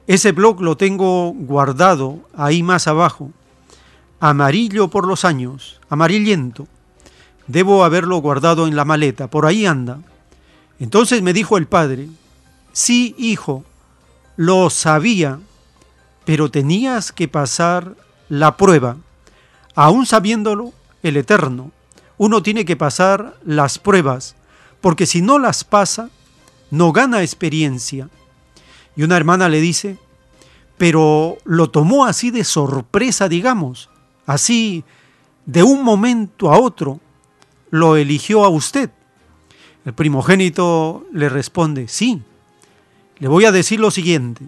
ese 0.05 0.33
blog 0.33 0.61
lo 0.61 0.77
tengo 0.77 1.31
guardado 1.33 2.19
ahí 2.35 2.61
más 2.61 2.87
abajo, 2.87 3.31
amarillo 4.19 4.89
por 4.89 5.07
los 5.07 5.25
años, 5.25 5.81
amarillento. 5.89 6.67
Debo 7.47 7.83
haberlo 7.83 8.17
guardado 8.17 8.67
en 8.67 8.75
la 8.75 8.85
maleta, 8.85 9.31
por 9.31 9.47
ahí 9.47 9.65
anda. 9.65 9.99
Entonces 10.79 11.23
me 11.23 11.33
dijo 11.33 11.57
el 11.57 11.65
padre, 11.65 12.07
sí, 12.71 13.15
hijo, 13.17 13.65
lo 14.35 14.69
sabía, 14.69 15.39
pero 16.23 16.51
tenías 16.51 17.11
que 17.11 17.27
pasar 17.27 17.95
la 18.31 18.55
prueba. 18.55 18.95
Aún 19.75 20.05
sabiéndolo, 20.05 20.71
el 21.03 21.17
Eterno, 21.17 21.71
uno 22.17 22.41
tiene 22.41 22.63
que 22.63 22.77
pasar 22.77 23.37
las 23.43 23.77
pruebas, 23.77 24.37
porque 24.79 25.05
si 25.05 25.21
no 25.21 25.37
las 25.37 25.65
pasa, 25.65 26.09
no 26.69 26.93
gana 26.93 27.23
experiencia. 27.23 28.07
Y 28.95 29.03
una 29.03 29.17
hermana 29.17 29.49
le 29.49 29.59
dice, 29.59 29.97
pero 30.77 31.39
lo 31.43 31.71
tomó 31.71 32.05
así 32.05 32.31
de 32.31 32.45
sorpresa, 32.45 33.27
digamos, 33.27 33.89
así 34.25 34.85
de 35.45 35.63
un 35.63 35.83
momento 35.83 36.53
a 36.53 36.57
otro, 36.57 37.01
lo 37.69 37.97
eligió 37.97 38.45
a 38.45 38.49
usted. 38.49 38.91
El 39.83 39.93
primogénito 39.93 41.05
le 41.11 41.27
responde, 41.27 41.89
sí, 41.89 42.21
le 43.19 43.27
voy 43.27 43.43
a 43.43 43.51
decir 43.51 43.81
lo 43.81 43.91
siguiente, 43.91 44.45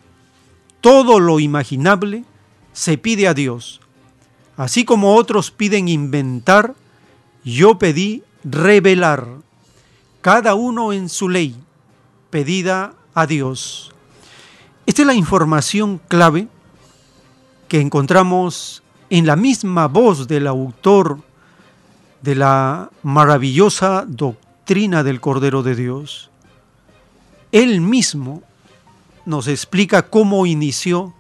todo 0.80 1.20
lo 1.20 1.42
imaginable 1.42 2.24
se 2.74 2.98
pide 2.98 3.28
a 3.28 3.34
Dios. 3.34 3.80
Así 4.58 4.86
como 4.86 5.16
otros 5.16 5.52
piden 5.52 5.88
inventar, 5.88 6.76
yo 7.44 7.78
pedí 7.78 8.24
revelar, 8.44 9.28
cada 10.22 10.56
uno 10.56 10.94
en 10.94 11.10
su 11.10 11.30
ley, 11.30 11.56
pedida 12.30 12.94
a 13.14 13.26
Dios. 13.26 13.92
Esta 14.86 15.02
es 15.02 15.08
la 15.08 15.14
información 15.14 16.00
clave 16.08 16.48
que 17.68 17.80
encontramos 17.80 18.84
en 19.10 19.26
la 19.26 19.36
misma 19.36 19.88
voz 19.88 20.28
del 20.28 20.48
autor 20.48 21.20
de 22.22 22.36
la 22.36 22.90
maravillosa 23.02 24.06
doctrina 24.08 25.04
del 25.04 25.20
Cordero 25.20 25.64
de 25.64 25.76
Dios. 25.76 26.30
Él 27.52 27.82
mismo 27.82 28.42
nos 29.26 29.48
explica 29.48 30.04
cómo 30.04 30.46
inició 30.46 31.14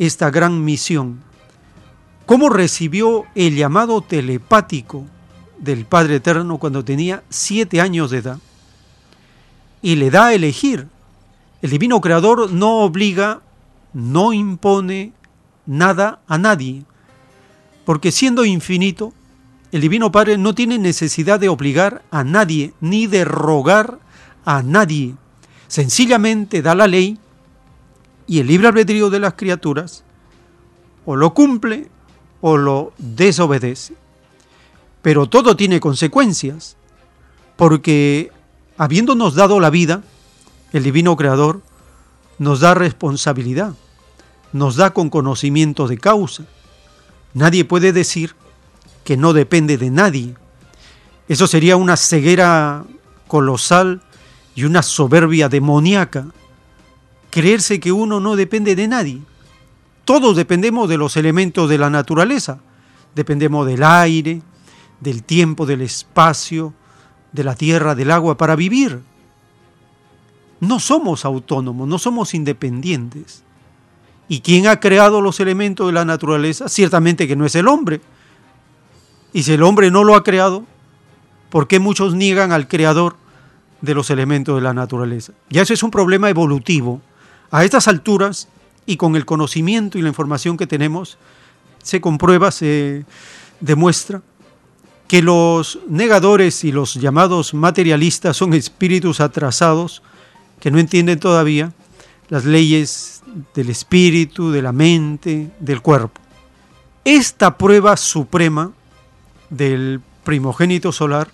esta 0.00 0.30
gran 0.30 0.64
misión, 0.64 1.20
cómo 2.24 2.48
recibió 2.48 3.26
el 3.34 3.54
llamado 3.54 4.00
telepático 4.00 5.04
del 5.58 5.84
Padre 5.84 6.16
Eterno 6.16 6.56
cuando 6.56 6.82
tenía 6.82 7.22
siete 7.28 7.82
años 7.82 8.10
de 8.10 8.18
edad 8.18 8.38
y 9.82 9.96
le 9.96 10.10
da 10.10 10.28
a 10.28 10.34
elegir. 10.34 10.88
El 11.60 11.68
divino 11.68 12.00
creador 12.00 12.50
no 12.50 12.78
obliga, 12.78 13.42
no 13.92 14.32
impone 14.32 15.12
nada 15.66 16.20
a 16.26 16.38
nadie, 16.38 16.84
porque 17.84 18.10
siendo 18.10 18.46
infinito, 18.46 19.12
el 19.70 19.82
divino 19.82 20.10
Padre 20.10 20.38
no 20.38 20.54
tiene 20.54 20.78
necesidad 20.78 21.38
de 21.38 21.50
obligar 21.50 22.02
a 22.10 22.24
nadie, 22.24 22.72
ni 22.80 23.06
de 23.06 23.26
rogar 23.26 23.98
a 24.46 24.62
nadie. 24.62 25.14
Sencillamente 25.68 26.62
da 26.62 26.74
la 26.74 26.86
ley 26.86 27.18
y 28.30 28.38
el 28.38 28.46
libre 28.46 28.68
albedrío 28.68 29.10
de 29.10 29.18
las 29.18 29.34
criaturas 29.34 30.04
o 31.04 31.16
lo 31.16 31.34
cumple 31.34 31.88
o 32.40 32.56
lo 32.56 32.92
desobedece. 32.96 33.96
Pero 35.02 35.28
todo 35.28 35.56
tiene 35.56 35.80
consecuencias, 35.80 36.76
porque 37.56 38.30
habiéndonos 38.78 39.34
dado 39.34 39.58
la 39.58 39.68
vida, 39.68 40.04
el 40.72 40.84
divino 40.84 41.16
creador 41.16 41.60
nos 42.38 42.60
da 42.60 42.72
responsabilidad, 42.72 43.74
nos 44.52 44.76
da 44.76 44.90
con 44.90 45.10
conocimiento 45.10 45.88
de 45.88 45.98
causa. 45.98 46.44
Nadie 47.34 47.64
puede 47.64 47.92
decir 47.92 48.36
que 49.02 49.16
no 49.16 49.32
depende 49.32 49.76
de 49.76 49.90
nadie. 49.90 50.36
Eso 51.26 51.48
sería 51.48 51.76
una 51.76 51.96
ceguera 51.96 52.84
colosal 53.26 54.02
y 54.54 54.62
una 54.62 54.84
soberbia 54.84 55.48
demoníaca. 55.48 56.28
Creerse 57.30 57.80
que 57.80 57.92
uno 57.92 58.20
no 58.20 58.36
depende 58.36 58.74
de 58.76 58.88
nadie. 58.88 59.20
Todos 60.04 60.36
dependemos 60.36 60.88
de 60.88 60.98
los 60.98 61.16
elementos 61.16 61.68
de 61.68 61.78
la 61.78 61.90
naturaleza. 61.90 62.60
Dependemos 63.14 63.66
del 63.66 63.82
aire, 63.82 64.42
del 65.00 65.22
tiempo, 65.22 65.66
del 65.66 65.82
espacio, 65.82 66.74
de 67.32 67.44
la 67.44 67.54
tierra, 67.54 67.94
del 67.94 68.10
agua 68.10 68.36
para 68.36 68.56
vivir 68.56 69.00
no 70.60 70.78
somos 70.78 71.24
autónomos, 71.24 71.88
no 71.88 71.98
somos 71.98 72.34
independientes. 72.34 73.42
¿Y 74.28 74.40
quién 74.40 74.68
ha 74.68 74.78
creado 74.78 75.20
los 75.20 75.40
elementos 75.40 75.86
de 75.86 75.92
la 75.92 76.04
naturaleza? 76.04 76.68
Ciertamente 76.68 77.26
que 77.26 77.34
no 77.34 77.46
es 77.46 77.54
el 77.54 77.66
hombre. 77.66 78.00
Y 79.32 79.42
si 79.42 79.52
el 79.52 79.62
hombre 79.62 79.90
no 79.90 80.04
lo 80.04 80.14
ha 80.14 80.22
creado, 80.22 80.64
¿por 81.48 81.66
qué 81.66 81.80
muchos 81.80 82.14
niegan 82.14 82.52
al 82.52 82.68
creador 82.68 83.16
de 83.80 83.94
los 83.94 84.10
elementos 84.10 84.54
de 84.54 84.60
la 84.60 84.74
naturaleza? 84.74 85.32
Ya 85.48 85.62
eso 85.62 85.72
es 85.72 85.82
un 85.82 85.90
problema 85.90 86.28
evolutivo. 86.28 87.00
A 87.50 87.64
estas 87.64 87.88
alturas 87.88 88.48
y 88.86 88.96
con 88.96 89.16
el 89.16 89.26
conocimiento 89.26 89.98
y 89.98 90.02
la 90.02 90.08
información 90.08 90.56
que 90.56 90.66
tenemos, 90.66 91.18
se 91.82 92.00
comprueba, 92.00 92.50
se 92.50 93.04
demuestra 93.60 94.22
que 95.08 95.22
los 95.22 95.80
negadores 95.88 96.62
y 96.62 96.70
los 96.70 96.94
llamados 96.94 97.52
materialistas 97.52 98.36
son 98.36 98.54
espíritus 98.54 99.20
atrasados 99.20 100.02
que 100.60 100.70
no 100.70 100.78
entienden 100.78 101.18
todavía 101.18 101.72
las 102.28 102.44
leyes 102.44 103.22
del 103.54 103.70
espíritu, 103.70 104.52
de 104.52 104.62
la 104.62 104.72
mente, 104.72 105.50
del 105.58 105.82
cuerpo. 105.82 106.20
Esta 107.04 107.58
prueba 107.58 107.96
suprema 107.96 108.72
del 109.48 110.00
primogénito 110.22 110.92
solar 110.92 111.28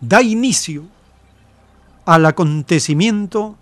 da 0.00 0.22
inicio 0.22 0.84
al 2.06 2.24
acontecimiento 2.24 3.56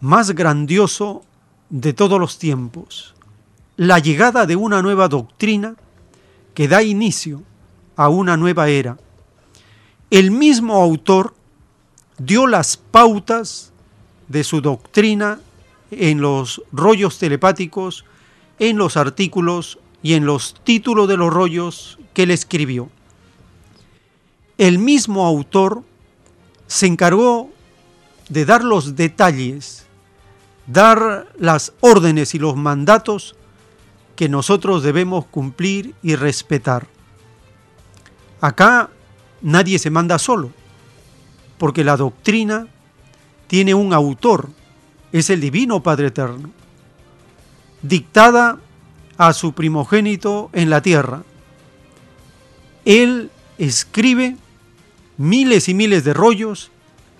más 0.00 0.32
grandioso 0.32 1.22
de 1.70 1.92
todos 1.92 2.20
los 2.20 2.38
tiempos, 2.38 3.14
la 3.76 3.98
llegada 3.98 4.46
de 4.46 4.56
una 4.56 4.82
nueva 4.82 5.08
doctrina 5.08 5.74
que 6.54 6.68
da 6.68 6.82
inicio 6.82 7.42
a 7.96 8.08
una 8.08 8.36
nueva 8.36 8.68
era. 8.68 8.98
El 10.10 10.30
mismo 10.30 10.80
autor 10.80 11.34
dio 12.18 12.46
las 12.46 12.76
pautas 12.76 13.72
de 14.28 14.44
su 14.44 14.60
doctrina 14.60 15.40
en 15.90 16.20
los 16.20 16.62
rollos 16.72 17.18
telepáticos, 17.18 18.04
en 18.58 18.78
los 18.78 18.96
artículos 18.96 19.78
y 20.02 20.14
en 20.14 20.26
los 20.26 20.54
títulos 20.64 21.08
de 21.08 21.16
los 21.16 21.32
rollos 21.32 21.98
que 22.14 22.22
él 22.22 22.30
escribió. 22.30 22.88
El 24.58 24.78
mismo 24.78 25.26
autor 25.26 25.82
se 26.66 26.86
encargó 26.86 27.50
de 28.28 28.44
dar 28.44 28.64
los 28.64 28.96
detalles, 28.96 29.85
dar 30.66 31.28
las 31.38 31.72
órdenes 31.80 32.34
y 32.34 32.38
los 32.38 32.56
mandatos 32.56 33.36
que 34.16 34.28
nosotros 34.28 34.82
debemos 34.82 35.26
cumplir 35.26 35.94
y 36.02 36.16
respetar. 36.16 36.86
Acá 38.40 38.90
nadie 39.42 39.78
se 39.78 39.90
manda 39.90 40.18
solo 40.18 40.50
porque 41.58 41.84
la 41.84 41.96
doctrina 41.96 42.66
tiene 43.46 43.74
un 43.74 43.92
autor, 43.92 44.50
es 45.12 45.30
el 45.30 45.40
Divino 45.40 45.82
Padre 45.82 46.08
Eterno, 46.08 46.50
dictada 47.82 48.58
a 49.16 49.32
su 49.32 49.52
primogénito 49.52 50.50
en 50.52 50.68
la 50.68 50.82
tierra. 50.82 51.22
Él 52.84 53.30
escribe 53.58 54.36
miles 55.16 55.68
y 55.68 55.74
miles 55.74 56.04
de 56.04 56.12
rollos 56.12 56.70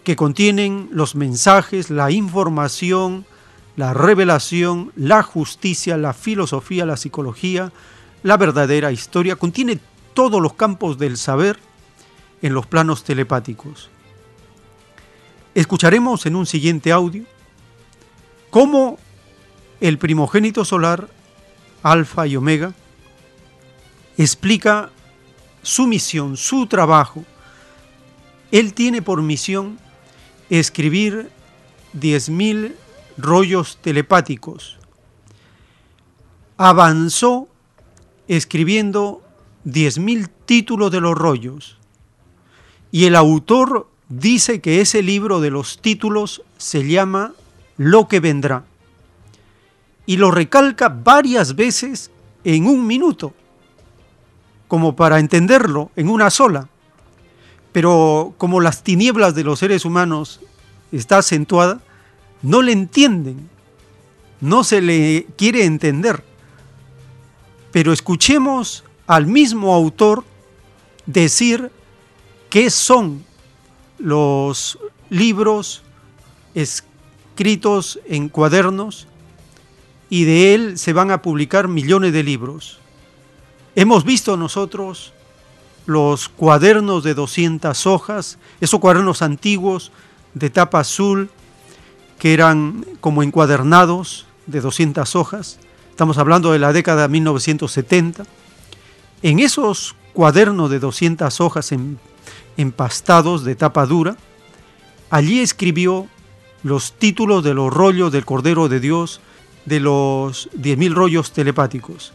que 0.05 0.17
contienen 0.17 0.89
los 0.93 1.15
mensajes, 1.15 1.91
la 1.91 2.11
información, 2.11 3.25
la 3.77 3.93
revelación, 3.93 4.91
la 4.97 5.23
justicia, 5.23 5.97
la 5.97 6.15
filosofía, 6.15 6.87
la 6.87 6.97
psicología, 6.97 7.73
la 8.23 8.37
verdadera 8.39 8.91
historia, 8.91 9.37
contiene 9.37 9.79
todos 10.15 10.41
los 10.41 10.55
campos 10.55 10.99
del 10.99 11.19
saber 11.19 11.59
en 12.41 12.55
los 12.55 12.67
planos 12.67 13.05
telepáticos. 13.05 13.91
Escucharemos 15.55 16.27
en 16.27 16.37
un 16.37 16.47
siguiente 16.47 16.91
audio 16.91 17.25
cómo 18.51 18.99
el 19.81 19.99
primogénito 19.99 20.65
solar, 20.65 21.09
Alfa 21.83 22.27
y 22.27 22.37
Omega, 22.37 22.73
explica 24.17 24.91
su 25.63 25.87
misión, 25.87 26.39
su 26.39 26.67
trabajo. 26.67 27.25
Él 28.51 28.73
tiene 28.73 29.03
por 29.03 29.21
misión 29.21 29.79
escribir 30.49 31.31
10.000 31.95 32.75
rollos 33.17 33.79
telepáticos. 33.83 34.79
Avanzó 36.57 37.49
escribiendo 38.29 39.23
10.000 39.65 40.29
títulos 40.45 40.91
de 40.91 41.01
los 41.01 41.15
rollos. 41.15 41.79
Y 42.91 43.05
el 43.05 43.17
autor 43.17 43.89
dice 44.09 44.61
que 44.61 44.81
ese 44.81 45.03
libro 45.03 45.41
de 45.41 45.51
los 45.51 45.81
títulos 45.81 46.43
se 46.57 46.87
llama 46.87 47.33
Lo 47.77 48.09
que 48.09 48.21
vendrá. 48.21 48.65
Y 50.07 50.17
lo 50.19 50.31
recalca 50.31 50.89
varias 50.89 51.57
veces 51.57 52.11
en 52.45 52.67
un 52.67 52.87
minuto, 52.87 53.35
como 54.69 54.95
para 54.95 55.19
entenderlo 55.19 55.91
en 55.97 56.09
una 56.09 56.31
sola. 56.31 56.69
Pero 57.73 58.35
como 58.39 58.61
las 58.61 58.85
tinieblas 58.85 59.35
de 59.35 59.45
los 59.45 59.59
seres 59.59 59.85
humanos 59.85 60.41
está 60.93 61.19
acentuada, 61.19 61.81
no 62.43 62.63
le 62.63 62.73
entienden, 62.73 63.49
no 64.41 64.65
se 64.65 64.81
le 64.81 65.27
quiere 65.37 65.65
entender. 65.65 66.23
Pero 67.73 67.93
escuchemos 67.93 68.85
al 69.07 69.27
mismo 69.27 69.75
autor 69.75 70.25
decir 71.07 71.71
qué 72.51 72.71
son 72.71 73.25
los 73.99 74.79
libros 75.11 75.83
escritos 76.55 78.01
en 78.07 78.29
cuadernos 78.29 79.07
y 80.09 80.25
de 80.25 80.55
él 80.55 80.79
se 80.79 80.93
van 80.93 81.11
a 81.11 81.23
publicar 81.23 81.69
millones 81.69 82.13
de 82.13 82.23
libros. 82.23 82.79
Hemos 83.75 84.05
visto 84.05 84.37
nosotros 84.37 85.13
los 85.85 86.29
cuadernos 86.29 87.05
de 87.05 87.15
200 87.15 87.87
hojas, 87.87 88.39
esos 88.61 88.81
cuadernos 88.81 89.23
antiguos 89.23 89.93
de 90.35 90.51
tapa 90.51 90.81
azul 90.81 91.31
que 92.19 92.35
eran 92.35 92.85
como 93.01 93.23
encuadernados 93.23 94.27
de 94.47 94.61
200 94.61 95.17
hojas. 95.17 95.59
Estamos 95.91 96.19
hablando 96.19 96.53
de 96.53 96.59
la 96.59 96.73
década 96.73 97.03
de 97.03 97.09
1970. 97.09 98.25
En 99.23 99.39
esos 99.39 99.95
cuadernos 100.13 100.71
de 100.71 100.79
200 100.79 101.41
hojas 101.41 101.75
empastados 102.57 103.45
de 103.45 103.55
tapa 103.55 103.87
dura, 103.87 104.17
allí 105.11 105.41
escribió 105.41 106.07
los 106.63 106.93
títulos 106.93 107.45
de 107.45 107.55
los 107.55 107.73
rollos 107.73 108.13
del 108.13 108.25
Cordero 108.25 108.69
de 108.69 108.81
Dios, 108.81 109.21
de 109.67 109.81
los 109.81 110.51
10.000 110.53 110.95
rollos 110.95 111.33
telepáticos. 111.33 112.13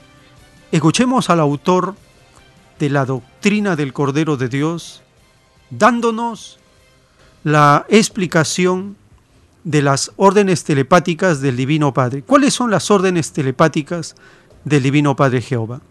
Escuchemos 0.72 1.30
al 1.30 1.40
autor 1.40 1.96
de 2.80 2.90
la 2.90 3.06
doctrina 3.06 3.76
del 3.76 3.94
Cordero 3.94 4.38
de 4.38 4.50
Dios, 4.50 5.04
dándonos 5.70 6.60
la 7.44 7.86
explicación 7.90 8.96
de 9.64 9.82
las 9.82 10.12
órdenes 10.18 10.64
telepáticas 10.64 11.42
del 11.42 11.58
Divino 11.58 11.94
Padre. 11.94 12.24
¿Cuáles 12.24 12.54
son 12.54 12.72
las 12.72 12.90
órdenes 12.90 13.32
telepáticas 13.32 14.16
del 14.66 14.84
Divino 14.84 15.16
Padre 15.16 15.42
Jehová? 15.42 15.82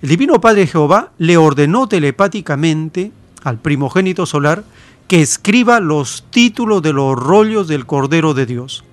El 0.00 0.08
Divino 0.08 0.40
Padre 0.40 0.66
Jehová 0.66 1.12
le 1.18 1.36
ordenó 1.36 1.88
telepáticamente 1.88 3.12
al 3.42 3.58
primogénito 3.58 4.26
solar 4.26 4.64
que 5.08 5.20
escriba 5.20 5.80
los 5.80 6.24
títulos 6.30 6.82
de 6.82 6.92
los 6.92 7.16
rollos 7.16 7.66
del 7.66 7.86
Cordero 7.86 8.34
de 8.34 8.46
Dios. 8.46 8.84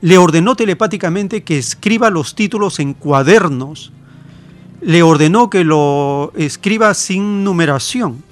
Le 0.00 0.18
ordenó 0.18 0.56
telepáticamente 0.56 1.42
que 1.42 1.58
escriba 1.58 2.10
los 2.10 2.34
títulos 2.34 2.78
en 2.80 2.94
cuadernos. 2.94 3.92
Le 4.80 5.02
ordenó 5.02 5.50
que 5.50 5.62
lo 5.62 6.32
escriba 6.36 6.94
sin 6.94 7.44
numeración. 7.44 8.24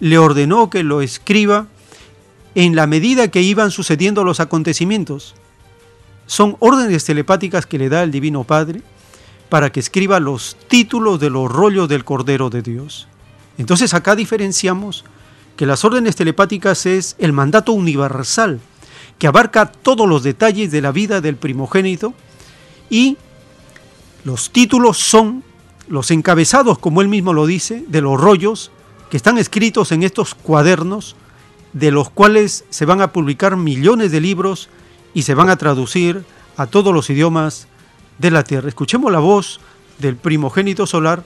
Le 0.00 0.18
ordenó 0.18 0.68
que 0.68 0.82
lo 0.82 1.00
escriba 1.00 1.66
en 2.54 2.74
la 2.76 2.86
medida 2.86 3.28
que 3.28 3.42
iban 3.42 3.70
sucediendo 3.70 4.24
los 4.24 4.40
acontecimientos. 4.40 5.34
Son 6.26 6.56
órdenes 6.60 7.04
telepáticas 7.04 7.66
que 7.66 7.78
le 7.78 7.88
da 7.88 8.02
el 8.02 8.10
Divino 8.10 8.44
Padre 8.44 8.82
para 9.48 9.70
que 9.70 9.80
escriba 9.80 10.20
los 10.20 10.56
títulos 10.68 11.20
de 11.20 11.30
los 11.30 11.50
rollos 11.50 11.88
del 11.88 12.04
Cordero 12.04 12.50
de 12.50 12.62
Dios. 12.62 13.08
Entonces 13.58 13.94
acá 13.94 14.14
diferenciamos 14.16 15.04
que 15.56 15.66
las 15.66 15.84
órdenes 15.84 16.16
telepáticas 16.16 16.86
es 16.86 17.16
el 17.18 17.32
mandato 17.32 17.72
universal 17.72 18.60
que 19.18 19.26
abarca 19.26 19.70
todos 19.70 20.08
los 20.08 20.22
detalles 20.22 20.70
de 20.70 20.80
la 20.80 20.92
vida 20.92 21.20
del 21.20 21.36
primogénito 21.36 22.14
y 22.88 23.18
los 24.24 24.50
títulos 24.50 24.96
son 24.96 25.44
los 25.88 26.10
encabezados, 26.10 26.78
como 26.78 27.02
él 27.02 27.08
mismo 27.08 27.34
lo 27.34 27.46
dice, 27.46 27.84
de 27.88 28.00
los 28.00 28.18
rollos 28.18 28.70
que 29.10 29.18
están 29.18 29.36
escritos 29.36 29.92
en 29.92 30.04
estos 30.04 30.34
cuadernos 30.34 31.16
de 31.72 31.90
los 31.90 32.10
cuales 32.10 32.64
se 32.70 32.84
van 32.84 33.00
a 33.00 33.12
publicar 33.12 33.56
millones 33.56 34.12
de 34.12 34.20
libros 34.20 34.68
y 35.14 35.22
se 35.22 35.34
van 35.34 35.50
a 35.50 35.56
traducir 35.56 36.24
a 36.56 36.66
todos 36.66 36.94
los 36.94 37.10
idiomas 37.10 37.68
de 38.18 38.30
la 38.30 38.44
tierra. 38.44 38.68
Escuchemos 38.68 39.10
la 39.10 39.18
voz 39.18 39.60
del 39.98 40.16
primogénito 40.16 40.86
solar 40.86 41.24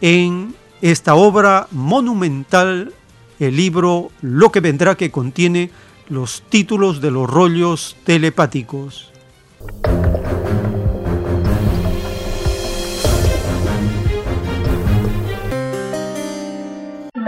en 0.00 0.54
esta 0.80 1.14
obra 1.14 1.66
monumental, 1.70 2.92
el 3.38 3.56
libro 3.56 4.10
Lo 4.22 4.50
que 4.50 4.60
vendrá, 4.60 4.96
que 4.96 5.10
contiene 5.10 5.70
los 6.08 6.42
títulos 6.48 7.00
de 7.00 7.10
los 7.10 7.28
rollos 7.28 7.96
telepáticos. 8.04 9.10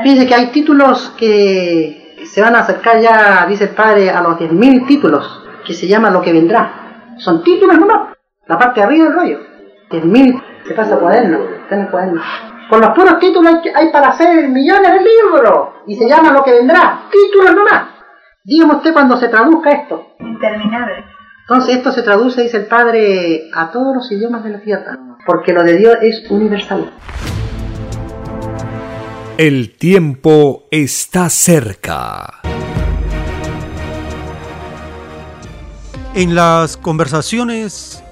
Fíjense 0.02 0.26
que 0.26 0.34
hay 0.34 0.50
títulos 0.50 1.12
que 1.16 2.01
se 2.32 2.40
van 2.40 2.56
a 2.56 2.60
acercar 2.60 2.98
ya, 2.98 3.44
dice 3.46 3.64
el 3.64 3.70
padre, 3.74 4.08
a 4.08 4.22
los 4.22 4.38
10.000 4.38 4.86
títulos, 4.86 5.44
que 5.66 5.74
se 5.74 5.86
llama 5.86 6.08
Lo 6.08 6.22
que 6.22 6.32
vendrá. 6.32 7.14
Son 7.18 7.44
títulos 7.44 7.78
nomás, 7.78 8.16
la 8.46 8.58
parte 8.58 8.80
de 8.80 8.86
arriba 8.86 9.04
del 9.04 9.14
rollo. 9.14 9.38
10.000, 9.90 10.42
se 10.66 10.72
pasa 10.72 10.96
cuaderno, 10.96 11.40
está 11.62 11.74
en 11.74 11.80
el 11.82 11.90
cuaderno. 11.90 12.22
Con 12.70 12.80
los 12.80 12.88
puros 12.96 13.18
títulos 13.18 13.56
hay, 13.74 13.92
para 13.92 14.08
hacer 14.08 14.48
millones 14.48 14.92
de 14.92 15.00
libros, 15.00 15.68
y 15.86 15.94
se 15.94 16.08
llama 16.08 16.32
Lo 16.32 16.42
que 16.42 16.52
vendrá, 16.52 17.02
títulos 17.10 17.54
nomás. 17.54 17.88
Dígame 18.42 18.76
usted 18.76 18.94
cuando 18.94 19.18
se 19.18 19.28
traduzca 19.28 19.70
esto. 19.70 20.14
Interminable. 20.18 21.04
Entonces 21.42 21.76
esto 21.76 21.92
se 21.92 22.02
traduce, 22.02 22.40
dice 22.40 22.56
el 22.56 22.66
Padre, 22.66 23.50
a 23.54 23.70
todos 23.70 23.94
los 23.94 24.10
idiomas 24.10 24.42
de 24.42 24.50
la 24.52 24.60
tierra, 24.60 24.98
porque 25.26 25.52
lo 25.52 25.62
de 25.64 25.76
Dios 25.76 25.98
es 26.00 26.30
universal. 26.30 26.92
El 29.38 29.70
tiempo 29.70 30.64
está 30.70 31.30
cerca. 31.30 32.42
En 36.14 36.34
las 36.34 36.76
conversaciones 36.76 38.02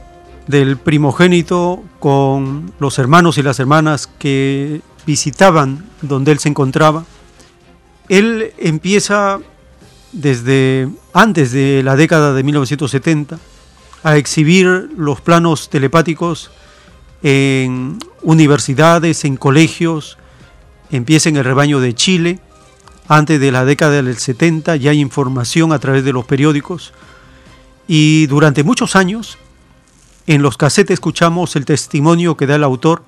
del 0.46 0.78
primogénito 0.78 1.84
con 1.98 2.72
los 2.78 2.98
hermanos 2.98 3.36
y 3.36 3.42
las 3.42 3.60
hermanas 3.60 4.08
que 4.18 4.80
visitaban 5.06 5.84
donde 6.00 6.32
él 6.32 6.38
se 6.38 6.48
encontraba, 6.48 7.04
él 8.08 8.54
empieza 8.56 9.40
desde 10.12 10.88
antes 11.12 11.52
de 11.52 11.82
la 11.84 11.96
década 11.96 12.32
de 12.32 12.42
1970 12.42 13.38
a 14.02 14.16
exhibir 14.16 14.88
los 14.96 15.20
planos 15.20 15.68
telepáticos 15.68 16.50
en 17.22 17.98
universidades, 18.22 19.26
en 19.26 19.36
colegios, 19.36 20.16
empieza 20.90 21.28
en 21.28 21.36
el 21.36 21.44
rebaño 21.44 21.80
de 21.80 21.94
Chile, 21.94 22.38
antes 23.08 23.40
de 23.40 23.50
la 23.50 23.64
década 23.64 24.02
del 24.02 24.16
70 24.16 24.76
ya 24.76 24.92
hay 24.92 25.00
información 25.00 25.72
a 25.72 25.78
través 25.78 26.04
de 26.04 26.12
los 26.12 26.24
periódicos 26.24 26.92
y 27.88 28.26
durante 28.26 28.62
muchos 28.62 28.94
años 28.94 29.36
en 30.26 30.42
los 30.42 30.56
casetes 30.56 30.94
escuchamos 30.94 31.56
el 31.56 31.64
testimonio 31.64 32.36
que 32.36 32.46
da 32.46 32.54
el 32.54 32.62
autor, 32.62 33.02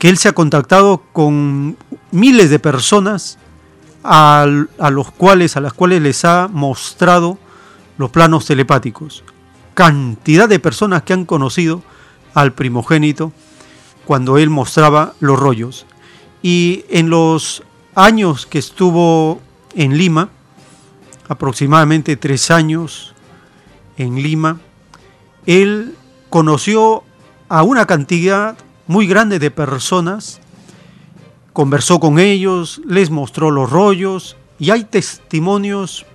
que 0.00 0.08
él 0.08 0.18
se 0.18 0.28
ha 0.28 0.32
contactado 0.32 1.02
con 1.12 1.76
miles 2.10 2.50
de 2.50 2.58
personas 2.58 3.38
a, 4.02 4.46
a 4.78 4.90
los 4.90 5.12
cuales, 5.12 5.56
a 5.56 5.60
las 5.60 5.74
cuales 5.74 6.02
les 6.02 6.24
ha 6.24 6.48
mostrado 6.50 7.38
los 7.98 8.10
planos 8.10 8.46
telepáticos. 8.46 9.22
Cantidad 9.74 10.48
de 10.48 10.58
personas 10.58 11.02
que 11.02 11.12
han 11.12 11.24
conocido 11.24 11.82
al 12.34 12.52
primogénito 12.52 13.32
cuando 14.06 14.38
él 14.38 14.50
mostraba 14.50 15.14
los 15.20 15.38
rollos. 15.38 15.86
Y 16.42 16.84
en 16.88 17.10
los 17.10 17.62
años 17.94 18.46
que 18.46 18.58
estuvo 18.58 19.40
en 19.74 19.96
Lima, 19.96 20.30
aproximadamente 21.28 22.16
tres 22.16 22.50
años 22.50 23.14
en 23.96 24.22
Lima, 24.22 24.58
él 25.46 25.94
conoció 26.28 27.04
a 27.48 27.62
una 27.62 27.86
cantidad 27.86 28.56
muy 28.86 29.06
grande 29.06 29.38
de 29.38 29.50
personas, 29.50 30.40
conversó 31.52 32.00
con 32.00 32.18
ellos, 32.18 32.80
les 32.86 33.10
mostró 33.10 33.50
los 33.50 33.70
rollos 33.70 34.36
y 34.58 34.70
hay 34.70 34.84
testimonios 34.84 36.06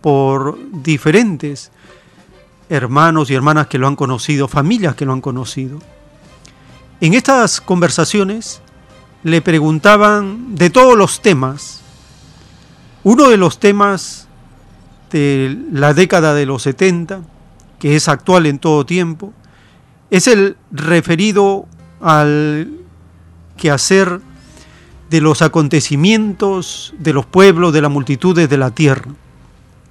por 0.00 0.58
diferentes 0.72 1.70
hermanos 2.68 3.30
y 3.30 3.34
hermanas 3.34 3.66
que 3.66 3.78
lo 3.78 3.86
han 3.86 3.96
conocido, 3.96 4.48
familias 4.48 4.94
que 4.94 5.04
lo 5.04 5.12
han 5.12 5.20
conocido. 5.20 5.78
En 7.00 7.14
estas 7.14 7.60
conversaciones, 7.60 8.60
le 9.22 9.42
preguntaban 9.42 10.54
de 10.54 10.70
todos 10.70 10.96
los 10.96 11.20
temas. 11.22 11.80
Uno 13.04 13.28
de 13.28 13.36
los 13.36 13.58
temas 13.58 14.28
de 15.10 15.56
la 15.72 15.94
década 15.94 16.34
de 16.34 16.46
los 16.46 16.62
70, 16.62 17.22
que 17.78 17.96
es 17.96 18.08
actual 18.08 18.46
en 18.46 18.58
todo 18.58 18.86
tiempo, 18.86 19.32
es 20.10 20.26
el 20.26 20.56
referido 20.70 21.66
al 22.00 22.70
quehacer 23.56 24.20
de 25.10 25.20
los 25.20 25.42
acontecimientos 25.42 26.94
de 26.98 27.12
los 27.12 27.26
pueblos, 27.26 27.72
de 27.72 27.82
las 27.82 27.90
multitudes 27.90 28.48
de 28.48 28.58
la 28.58 28.70
tierra. 28.70 29.10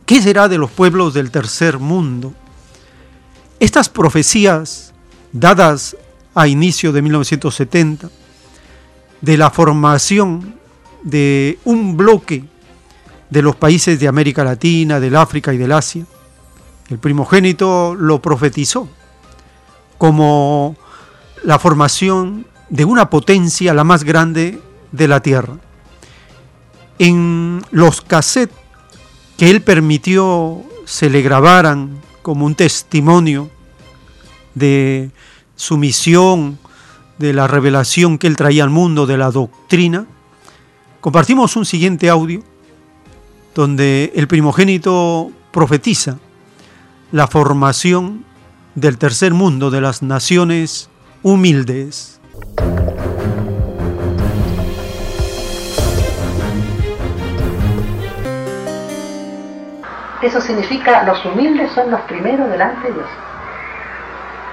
¿Qué 0.06 0.22
será 0.22 0.48
de 0.48 0.58
los 0.58 0.72
pueblos 0.72 1.14
del 1.14 1.32
tercer 1.32 1.80
mundo? 1.80 2.34
Estas 3.60 3.90
profecías 3.90 4.94
dadas 5.34 5.98
a 6.36 6.48
inicio 6.48 6.92
de 6.92 7.02
1970 7.02 8.10
de 9.22 9.38
la 9.38 9.50
formación 9.50 10.56
de 11.04 11.60
un 11.66 11.98
bloque 11.98 12.44
de 13.30 13.42
los 13.42 13.56
países 13.56 14.00
de 14.00 14.08
América 14.08 14.44
Latina, 14.44 15.00
del 15.00 15.16
África 15.16 15.54
y 15.54 15.58
del 15.58 15.72
Asia, 15.72 16.06
el 16.90 17.00
primogénito 17.00 17.96
lo 17.96 18.22
profetizó 18.22 18.88
como 19.98 20.76
la 21.44 21.60
formación 21.60 22.46
de 22.70 22.86
una 22.86 23.10
potencia 23.10 23.74
la 23.74 23.84
más 23.84 24.04
grande 24.04 24.62
de 24.92 25.08
la 25.08 25.22
Tierra. 25.22 25.58
En 27.00 27.62
los 27.72 28.02
cassettes 28.02 28.56
que 29.38 29.50
él 29.50 29.62
permitió 29.62 30.64
se 30.86 31.10
le 31.10 31.22
grabaran 31.22 32.02
como 32.22 32.46
un 32.46 32.56
testimonio 32.56 33.50
de 34.56 35.12
su 35.56 35.78
misión, 35.78 36.58
de 37.18 37.34
la 37.34 37.48
revelación 37.48 38.18
que 38.18 38.28
él 38.28 38.38
traía 38.38 38.64
al 38.64 38.70
mundo, 38.70 39.06
de 39.06 39.18
la 39.18 39.32
doctrina, 39.32 40.06
compartimos 41.02 41.56
un 41.56 41.66
siguiente 41.66 42.10
audio 42.10 42.44
donde 43.56 44.12
el 44.16 44.28
primogénito 44.28 45.32
profetiza 45.52 46.20
la 47.12 47.28
formación 47.28 48.26
del 48.76 48.98
tercer 48.98 49.34
mundo, 49.34 49.72
de 49.72 49.82
las 49.82 50.04
naciones 50.04 50.90
humildes. 51.24 52.20
Eso 60.22 60.42
significa 60.42 61.04
los 61.04 61.24
humildes 61.26 61.72
son 61.74 61.90
los 61.90 62.02
primeros 62.02 62.50
delante 62.50 62.88
de 62.88 62.94
Dios. 62.94 63.08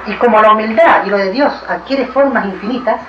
Y 0.07 0.15
como 0.15 0.41
la 0.41 0.53
humildad 0.53 1.05
y 1.07 1.11
lo 1.11 1.17
de 1.17 1.31
Dios 1.31 1.53
adquiere 1.69 2.07
formas 2.07 2.45
infinitas, 2.47 3.01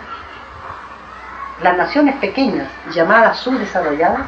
las 1.61 1.77
naciones 1.77 2.15
pequeñas, 2.15 2.67
llamadas 2.91 3.37
subdesarrolladas, 3.39 4.21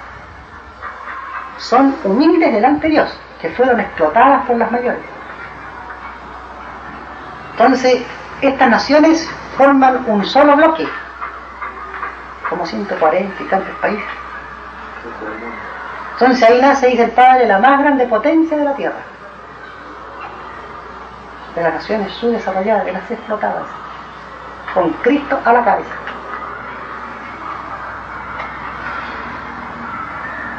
son 1.58 1.96
humildes 2.04 2.54
delante 2.54 2.88
de 2.88 2.94
Dios, 2.94 3.20
que 3.42 3.50
fueron 3.50 3.80
explotadas 3.80 4.46
por 4.46 4.58
las 4.58 4.72
mayores. 4.72 5.02
Entonces, 7.52 8.04
estas 8.42 8.70
naciones 8.70 9.30
forman 9.58 10.04
un 10.08 10.24
solo 10.26 10.56
bloque, 10.56 10.88
como 12.50 12.66
140 12.66 13.44
y 13.44 13.46
tantos 13.48 13.76
países. 13.78 14.06
Entonces 16.14 16.50
ahí 16.50 16.62
nace, 16.62 16.88
dice 16.88 17.04
el 17.04 17.12
Padre, 17.12 17.48
la 17.48 17.60
más 17.60 17.80
grande 17.80 18.08
potencia 18.08 18.58
de 18.58 18.66
la 18.66 18.74
Tierra. 18.76 19.17
De 21.58 21.64
las 21.64 21.74
naciones 21.74 22.14
subdesarrolladas, 22.14 22.86
de 22.86 22.92
las 22.92 23.10
explotadas, 23.10 23.66
con 24.76 24.92
Cristo 25.02 25.40
a 25.44 25.54
la 25.54 25.66
cabeza. 25.66 25.90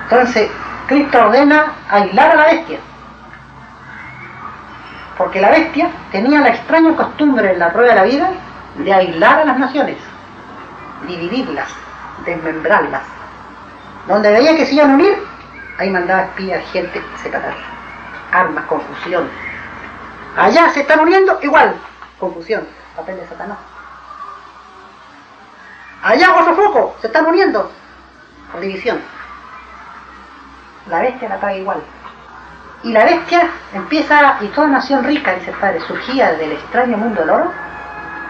Entonces, 0.02 0.50
Cristo 0.88 1.18
ordena 1.20 1.66
aislar 1.88 2.32
a 2.32 2.34
la 2.34 2.44
bestia. 2.46 2.80
Porque 5.16 5.40
la 5.40 5.50
bestia 5.50 5.88
tenía 6.10 6.40
la 6.40 6.48
extraña 6.48 6.96
costumbre 6.96 7.52
en 7.52 7.60
la 7.60 7.72
prueba 7.72 7.90
de 7.90 8.00
la 8.00 8.04
vida 8.04 8.30
de 8.78 8.92
aislar 8.92 9.38
a 9.38 9.44
las 9.44 9.56
naciones, 9.56 9.98
dividirlas, 11.06 11.68
desmembrarlas. 12.26 13.02
Donde 14.08 14.32
veía 14.32 14.56
que 14.56 14.66
se 14.66 14.74
iban 14.74 14.90
a 14.90 14.94
unir, 14.94 15.16
ahí 15.78 15.90
mandaba 15.90 16.22
espías, 16.22 16.64
gente, 16.72 17.00
separar. 17.22 17.54
Armas, 18.32 18.64
confusión. 18.64 19.47
Allá 20.38 20.70
se 20.70 20.80
están 20.80 21.00
uniendo, 21.00 21.38
igual, 21.42 21.74
confusión, 22.18 22.66
papel 22.96 23.16
de 23.16 23.26
Satanás. 23.26 23.58
Allá, 26.02 26.28
foco, 26.54 26.96
se 27.00 27.08
están 27.08 27.26
uniendo, 27.26 27.70
por 28.52 28.60
división. 28.60 29.00
La 30.88 31.00
bestia 31.00 31.28
la 31.28 31.40
paga 31.40 31.56
igual. 31.56 31.82
Y 32.84 32.92
la 32.92 33.04
bestia 33.04 33.50
empieza, 33.74 34.38
y 34.40 34.46
toda 34.48 34.68
nación 34.68 35.04
rica, 35.04 35.34
dice 35.34 35.50
el 35.50 35.56
padre, 35.56 35.80
surgía 35.80 36.32
del 36.34 36.52
extraño 36.52 36.96
mundo 36.96 37.20
del 37.20 37.30
oro, 37.30 37.52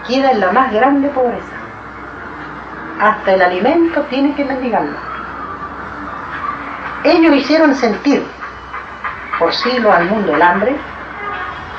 queda 0.07 0.31
en 0.31 0.39
la 0.39 0.51
más 0.51 0.73
grande 0.73 1.09
pobreza. 1.09 1.55
Hasta 2.99 3.33
el 3.33 3.41
alimento 3.41 4.01
tiene 4.09 4.35
que 4.35 4.43
mendigarlo 4.43 5.09
ellos 7.03 7.35
hicieron 7.35 7.75
sentir 7.75 8.25
por 9.37 9.53
siglos 9.53 9.93
al 9.93 10.05
mundo 10.05 10.35
el 10.35 10.41
hambre, 10.41 10.75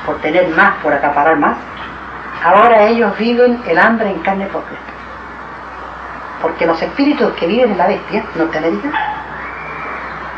por 0.05 0.19
tener 0.21 0.47
más, 0.49 0.75
por 0.81 0.93
acaparar 0.93 1.37
más. 1.37 1.57
Ahora 2.43 2.83
ellos 2.83 3.17
viven 3.17 3.61
el 3.67 3.77
hambre 3.77 4.09
en 4.09 4.19
carne 4.19 4.47
propia. 4.47 4.77
Porque 6.41 6.65
los 6.65 6.81
espíritus 6.81 7.33
que 7.33 7.45
viven 7.45 7.71
en 7.71 7.77
la 7.77 7.87
bestia, 7.87 8.23
Norteamérica, 8.35 8.89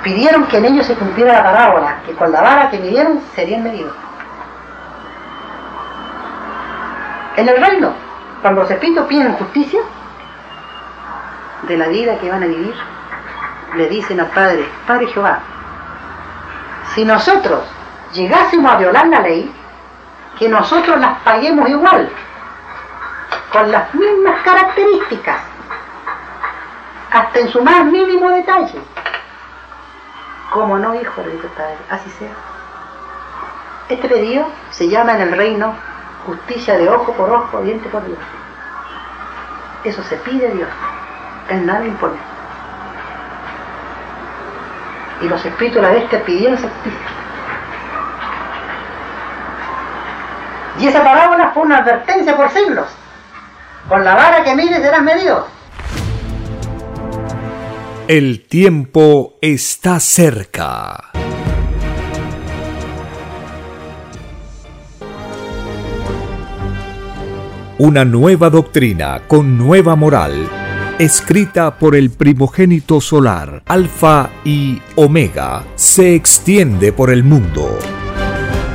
pidieron 0.03 0.45
que 0.47 0.57
en 0.57 0.65
ellos 0.65 0.85
se 0.85 0.95
cumpliera 0.95 1.33
la 1.33 1.43
parábola, 1.43 1.95
que 2.05 2.13
con 2.13 2.31
la 2.31 2.41
vara 2.41 2.69
que 2.69 2.79
midieron 2.79 3.21
serían 3.35 3.63
medidos. 3.63 3.93
En 7.37 7.47
el 7.47 7.59
reino, 7.59 7.93
cuando 8.41 8.61
los 8.61 8.71
espíritus 8.71 9.05
piden 9.05 9.33
justicia 9.33 9.79
de 11.63 11.77
la 11.77 11.87
vida 11.87 12.17
que 12.17 12.29
van 12.29 12.43
a 12.43 12.47
vivir, 12.47 12.75
le 13.75 13.87
dicen 13.87 14.19
al 14.19 14.27
Padre, 14.27 14.67
Padre 14.85 15.07
Jehová, 15.07 15.39
si 16.93 17.05
nosotros 17.05 17.63
llegásemos 18.13 18.71
a 18.71 18.77
violar 18.77 19.07
la 19.07 19.19
ley, 19.19 19.51
que 20.37 20.47
nosotros 20.49 20.99
las 20.99 21.19
paguemos 21.21 21.69
igual, 21.69 22.09
con 23.51 23.71
las 23.71 23.93
mismas 23.93 24.41
características, 24.43 25.41
hasta 27.11 27.39
en 27.39 27.49
su 27.49 27.63
más 27.63 27.85
mínimo 27.85 28.29
detalle. 28.31 28.81
Como 30.51 30.77
no, 30.77 30.95
hijo, 30.95 31.21
le 31.21 31.33
el 31.33 31.39
Padre, 31.39 31.77
así 31.89 32.09
sea. 32.11 32.31
Este 33.89 34.07
pedido 34.07 34.47
se 34.71 34.87
llama 34.87 35.13
en 35.13 35.21
el 35.21 35.31
reino 35.31 35.73
justicia 36.25 36.77
de 36.77 36.89
ojo 36.89 37.11
por 37.13 37.29
ojo, 37.29 37.61
diente 37.61 37.89
por 37.89 38.03
diente. 38.05 38.23
Eso 39.83 40.01
se 40.03 40.15
pide 40.17 40.49
Dios. 40.49 40.69
Él 41.49 41.65
nada 41.65 41.85
impone 41.85 42.33
y 45.23 45.29
los 45.29 45.43
espíritus 45.45 45.81
de 45.81 45.87
la 45.87 45.93
bestia 45.93 46.23
pidieron 46.25 46.57
sacrificio. 46.57 47.22
Y 50.79 50.87
esa 50.87 51.03
parábola 51.03 51.51
fue 51.53 51.63
una 51.63 51.77
advertencia 51.77 52.35
por 52.35 52.49
siglos. 52.51 52.87
Con 53.87 54.03
la 54.03 54.15
vara 54.15 54.43
que 54.43 54.55
mide 54.55 54.81
serás 54.81 55.01
medido. 55.01 55.47
El 58.07 58.45
tiempo 58.45 59.35
está 59.41 59.99
cerca. 59.99 61.11
Una 67.77 68.05
nueva 68.05 68.49
doctrina 68.49 69.21
con 69.27 69.57
nueva 69.57 69.95
moral 69.95 70.47
escrita 70.99 71.77
por 71.77 71.95
el 71.95 72.11
primogénito 72.11 73.01
solar, 73.01 73.63
Alfa 73.65 74.29
y 74.43 74.81
Omega, 74.95 75.63
se 75.75 76.15
extiende 76.15 76.93
por 76.93 77.11
el 77.11 77.23
mundo. 77.23 77.77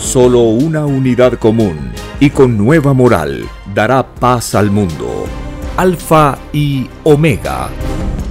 Solo 0.00 0.40
una 0.40 0.84
unidad 0.86 1.34
común 1.34 1.92
y 2.20 2.30
con 2.30 2.56
nueva 2.56 2.94
moral 2.94 3.44
dará 3.74 4.06
paz 4.06 4.54
al 4.54 4.70
mundo. 4.70 5.26
Alfa 5.76 6.38
y 6.52 6.88
Omega. 7.04 7.68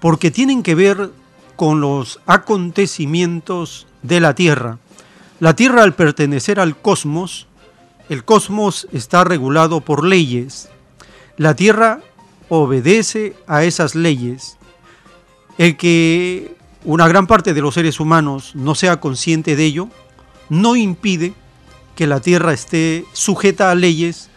porque 0.00 0.30
tienen 0.30 0.62
que 0.62 0.74
ver 0.74 1.10
con 1.56 1.80
los 1.80 2.20
acontecimientos 2.26 3.86
de 4.02 4.20
la 4.20 4.34
Tierra. 4.34 4.78
La 5.40 5.56
Tierra 5.56 5.82
al 5.82 5.94
pertenecer 5.94 6.60
al 6.60 6.76
cosmos, 6.76 7.46
el 8.10 8.26
cosmos 8.26 8.86
está 8.92 9.24
regulado 9.24 9.80
por 9.80 10.04
leyes. 10.04 10.68
La 11.38 11.56
Tierra 11.56 12.00
obedece 12.50 13.34
a 13.46 13.64
esas 13.64 13.94
leyes. 13.94 14.58
El 15.56 15.78
que 15.78 16.54
una 16.84 17.08
gran 17.08 17.26
parte 17.26 17.54
de 17.54 17.62
los 17.62 17.72
seres 17.72 18.00
humanos 18.00 18.54
no 18.54 18.74
sea 18.74 19.00
consciente 19.00 19.56
de 19.56 19.64
ello, 19.64 19.88
no 20.50 20.76
impide 20.76 21.32
que 21.96 22.06
la 22.06 22.20
Tierra 22.20 22.52
esté 22.52 23.06
sujeta 23.14 23.70
a 23.70 23.74
leyes 23.74 24.28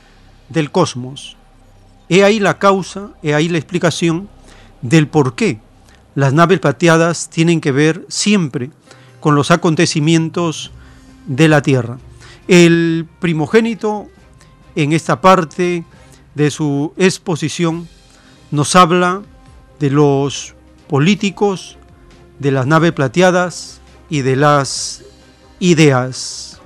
del 0.47 0.71
cosmos. 0.71 1.35
He 2.07 2.23
ahí 2.23 2.39
la 2.39 2.59
causa, 2.59 3.09
he 3.21 3.33
ahí 3.33 3.49
la 3.49 3.57
explicación 3.57 4.29
del 4.81 5.07
por 5.07 5.35
qué 5.35 5.59
las 6.15 6.31
naves 6.31 6.59
plateadas 6.59 7.29
tienen 7.29 7.59
que 7.59 7.73
ver 7.73 8.05
siempre 8.07 8.71
con 9.19 9.35
los 9.35 9.51
acontecimientos 9.51 10.71
de 11.25 11.47
la 11.47 11.61
tierra. 11.61 11.97
El 12.47 13.07
primogénito 13.19 14.07
en 14.75 14.93
esta 14.93 15.21
parte 15.21 15.83
de 16.35 16.51
su 16.51 16.93
exposición 16.97 17.87
nos 18.51 18.75
habla 18.75 19.21
de 19.79 19.89
los 19.89 20.55
políticos, 20.87 21.77
de 22.39 22.51
las 22.51 22.67
naves 22.67 22.91
plateadas 22.91 23.81
y 24.09 24.21
de 24.21 24.35
las 24.35 25.03
ideas. 25.59 26.61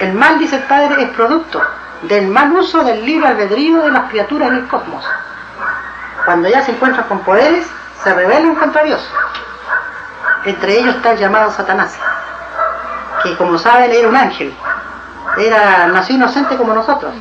El 0.00 0.14
mal, 0.14 0.38
dice 0.38 0.56
el 0.56 0.62
padre, 0.64 1.02
es 1.02 1.10
producto 1.10 1.60
del 2.08 2.28
mal 2.28 2.52
uso 2.52 2.84
del 2.84 3.04
libre 3.04 3.26
albedrío 3.26 3.82
de 3.82 3.90
las 3.90 4.08
criaturas 4.10 4.50
en 4.50 4.58
el 4.58 4.68
cosmos 4.68 5.04
cuando 6.28 6.46
ya 6.46 6.60
se 6.60 6.72
encuentran 6.72 7.08
con 7.08 7.20
poderes, 7.20 7.66
se 8.04 8.12
rebelan 8.12 8.54
contra 8.56 8.84
Dios. 8.84 9.00
Entre 10.44 10.78
ellos 10.78 10.96
está 10.96 11.12
el 11.12 11.18
llamado 11.18 11.50
Satanás, 11.50 11.98
que 13.22 13.34
como 13.38 13.56
saben 13.56 13.90
era 13.92 14.06
un 14.06 14.14
ángel, 14.14 14.54
era, 15.38 15.86
nació 15.86 16.16
inocente 16.16 16.58
como 16.58 16.74
nosotros, 16.74 17.14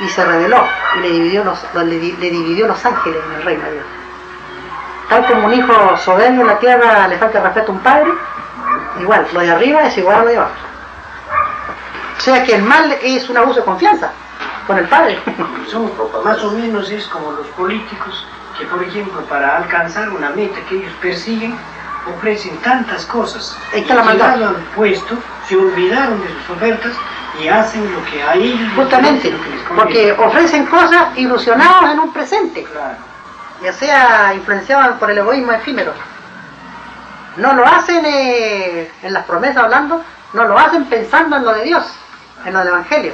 y 0.00 0.08
se 0.08 0.24
rebeló 0.24 0.66
y 0.96 1.00
le 1.02 1.08
dividió 1.10 1.44
los, 1.44 2.84
ángeles 2.84 3.22
en 3.28 3.34
el 3.36 3.42
reino 3.44 3.64
de 3.64 3.72
Dios. 3.74 3.86
Tal 5.08 5.26
como 5.26 5.46
un 5.46 5.54
hijo 5.54 5.96
soberbio 5.98 6.40
en 6.40 6.48
la 6.48 6.58
tierra 6.58 7.06
le 7.06 7.16
falta 7.16 7.40
respeto 7.42 7.70
a 7.70 7.74
un 7.76 7.80
padre, 7.80 8.12
igual, 8.98 9.24
lo 9.32 9.38
de 9.38 9.52
arriba 9.52 9.82
es 9.84 9.96
igual 9.96 10.16
a 10.16 10.22
lo 10.22 10.26
de 10.30 10.36
abajo. 10.38 10.54
O 12.18 12.20
sea 12.20 12.42
que 12.42 12.56
el 12.56 12.64
mal 12.64 12.90
es 13.04 13.30
un 13.30 13.36
abuso 13.36 13.60
de 13.60 13.66
confianza 13.66 14.10
con 14.66 14.78
el 14.78 14.88
padre. 14.88 15.18
Son, 15.70 15.90
más 16.24 16.42
o 16.42 16.50
menos 16.52 16.90
es 16.90 17.06
como 17.08 17.32
los 17.32 17.46
políticos 17.48 18.26
que, 18.58 18.66
por 18.66 18.82
ejemplo, 18.82 19.20
para 19.22 19.56
alcanzar 19.56 20.10
una 20.10 20.30
meta 20.30 20.58
que 20.68 20.76
ellos 20.76 20.92
persiguen, 21.00 21.56
ofrecen 22.16 22.56
tantas 22.58 23.06
cosas. 23.06 23.56
Está 23.72 23.94
la 23.94 24.02
maldad. 24.02 24.42
al 24.42 24.56
puesto, 24.76 25.16
se 25.48 25.56
olvidaron 25.56 26.20
de 26.20 26.28
sus 26.28 26.56
ofertas 26.56 26.92
y 27.42 27.48
hacen 27.48 27.92
lo 27.92 28.04
que 28.04 28.22
a 28.22 28.34
ellos 28.34 28.68
Justamente, 28.76 29.34
porque 29.74 30.12
ofrecen 30.12 30.66
cosas 30.66 31.16
ilusionados 31.16 31.90
en 31.90 32.00
un 32.00 32.12
presente. 32.12 32.66
Ya 33.62 33.72
sea 33.72 34.34
influenciados 34.34 34.98
por 34.98 35.10
el 35.10 35.18
egoísmo 35.18 35.52
efímero. 35.52 35.92
No 37.36 37.54
lo 37.54 37.66
hacen 37.66 38.04
eh, 38.06 38.90
en 39.02 39.12
las 39.12 39.24
promesas 39.24 39.64
hablando, 39.64 40.04
no 40.34 40.44
lo 40.44 40.56
hacen 40.56 40.84
pensando 40.84 41.36
en 41.36 41.44
lo 41.44 41.52
de 41.54 41.64
Dios, 41.64 41.84
en 42.44 42.52
lo 42.52 42.60
del 42.60 42.68
Evangelio. 42.68 43.12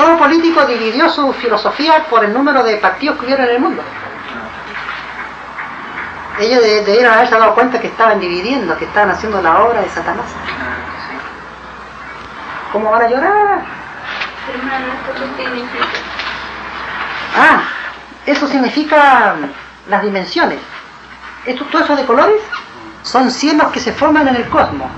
Todo 0.00 0.16
político 0.16 0.64
dividió 0.64 1.10
su 1.10 1.30
filosofía 1.34 2.06
por 2.08 2.24
el 2.24 2.32
número 2.32 2.62
de 2.62 2.78
partidos 2.78 3.18
que 3.18 3.26
hubieron 3.26 3.44
en 3.44 3.56
el 3.56 3.60
mundo. 3.60 3.82
Ellos 6.38 6.62
debieron 6.62 7.12
haberse 7.12 7.36
dado 7.36 7.54
cuenta 7.54 7.78
que 7.78 7.88
estaban 7.88 8.18
dividiendo, 8.18 8.78
que 8.78 8.86
estaban 8.86 9.10
haciendo 9.10 9.42
la 9.42 9.62
obra 9.62 9.82
de 9.82 9.90
Satanás. 9.90 10.24
¿Cómo 12.72 12.90
van 12.90 13.02
a 13.02 13.08
llorar? 13.10 13.62
Ah, 17.38 17.60
eso 18.24 18.48
significa 18.48 19.36
las 19.86 20.02
dimensiones. 20.02 20.60
Esto, 21.44 21.66
todo 21.66 21.84
eso 21.84 21.94
de 21.94 22.06
colores 22.06 22.40
son 23.02 23.30
cielos 23.30 23.70
que 23.70 23.80
se 23.80 23.92
forman 23.92 24.28
en 24.28 24.36
el 24.36 24.48
cosmos. 24.48 24.90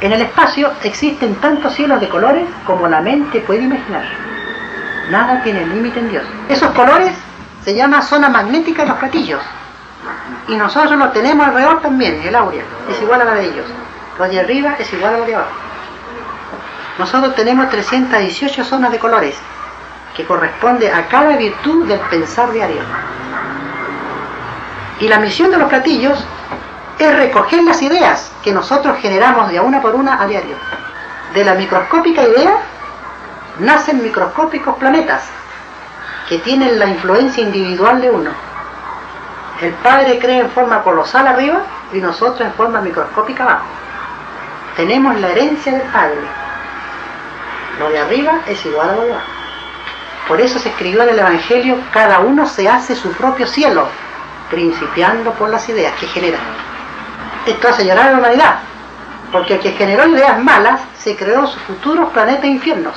En 0.00 0.12
el 0.12 0.22
espacio 0.22 0.70
existen 0.82 1.36
tantos 1.36 1.74
cielos 1.74 2.00
de 2.00 2.08
colores 2.08 2.46
como 2.66 2.88
la 2.88 3.00
mente 3.00 3.40
puede 3.40 3.62
imaginar. 3.62 4.04
Nada 5.10 5.42
tiene 5.42 5.66
límite 5.66 6.00
en 6.00 6.10
Dios. 6.10 6.24
Esos 6.48 6.72
colores 6.72 7.12
se 7.64 7.74
llama 7.74 8.02
zona 8.02 8.28
magnética 8.28 8.82
de 8.82 8.88
los 8.88 8.98
platillos. 8.98 9.40
Y 10.48 10.56
nosotros 10.56 10.98
lo 10.98 11.10
tenemos 11.10 11.46
alrededor 11.46 11.80
también, 11.80 12.20
el 12.22 12.34
áurea, 12.34 12.62
es 12.90 13.00
igual 13.00 13.22
a 13.22 13.24
la 13.24 13.34
de 13.34 13.46
ellos. 13.46 13.66
Lo 14.18 14.28
de 14.28 14.40
arriba 14.40 14.76
es 14.78 14.92
igual 14.92 15.14
a 15.14 15.18
lo 15.18 15.24
de 15.24 15.34
abajo. 15.34 15.50
Nosotros 16.98 17.34
tenemos 17.34 17.70
318 17.70 18.64
zonas 18.64 18.92
de 18.92 18.98
colores, 18.98 19.36
que 20.16 20.24
corresponde 20.24 20.92
a 20.92 21.08
cada 21.08 21.36
virtud 21.36 21.86
del 21.86 22.00
pensar 22.00 22.52
diario. 22.52 22.82
Y 25.00 25.08
la 25.08 25.18
misión 25.18 25.50
de 25.50 25.58
los 25.58 25.68
platillos 25.68 26.24
es 26.98 27.16
recoger 27.16 27.62
las 27.64 27.80
ideas 27.82 28.33
que 28.44 28.52
nosotros 28.52 28.98
generamos 29.00 29.48
de 29.48 29.58
una 29.58 29.80
por 29.80 29.94
una 29.94 30.22
a 30.22 30.26
diario. 30.26 30.56
De 31.32 31.44
la 31.44 31.54
microscópica 31.54 32.22
idea 32.22 32.58
nacen 33.58 34.02
microscópicos 34.02 34.76
planetas 34.76 35.22
que 36.28 36.38
tienen 36.38 36.78
la 36.78 36.86
influencia 36.86 37.42
individual 37.42 38.02
de 38.02 38.10
uno. 38.10 38.30
El 39.62 39.72
Padre 39.74 40.18
cree 40.18 40.40
en 40.40 40.50
forma 40.50 40.82
colosal 40.82 41.26
arriba 41.26 41.62
y 41.94 41.98
nosotros 41.98 42.42
en 42.42 42.52
forma 42.52 42.82
microscópica 42.82 43.44
abajo. 43.44 43.66
Tenemos 44.76 45.18
la 45.20 45.28
herencia 45.28 45.72
del 45.72 45.88
Padre. 45.88 46.20
Lo 47.78 47.88
de 47.88 47.98
arriba 47.98 48.40
es 48.46 48.64
igual 48.66 48.90
a 48.90 48.94
lo 48.94 49.02
de 49.04 49.12
abajo. 49.12 49.28
Por 50.28 50.40
eso 50.40 50.58
se 50.58 50.68
escribió 50.68 51.02
en 51.02 51.10
el 51.10 51.18
Evangelio, 51.18 51.78
cada 51.92 52.20
uno 52.20 52.46
se 52.46 52.68
hace 52.68 52.94
su 52.94 53.10
propio 53.12 53.46
cielo, 53.46 53.86
principiando 54.50 55.32
por 55.32 55.48
las 55.48 55.66
ideas 55.68 55.94
que 55.98 56.06
generan 56.08 56.73
esto 57.46 57.68
hace 57.68 57.84
llorar 57.84 58.08
a 58.08 58.12
la 58.12 58.18
humanidad, 58.18 58.58
porque 59.32 59.54
el 59.54 59.60
que 59.60 59.72
generó 59.72 60.06
ideas 60.08 60.42
malas 60.42 60.80
se 60.98 61.16
creó 61.16 61.46
sus 61.46 61.60
futuros 61.62 62.10
planetas 62.12 62.46
infiernos, 62.46 62.94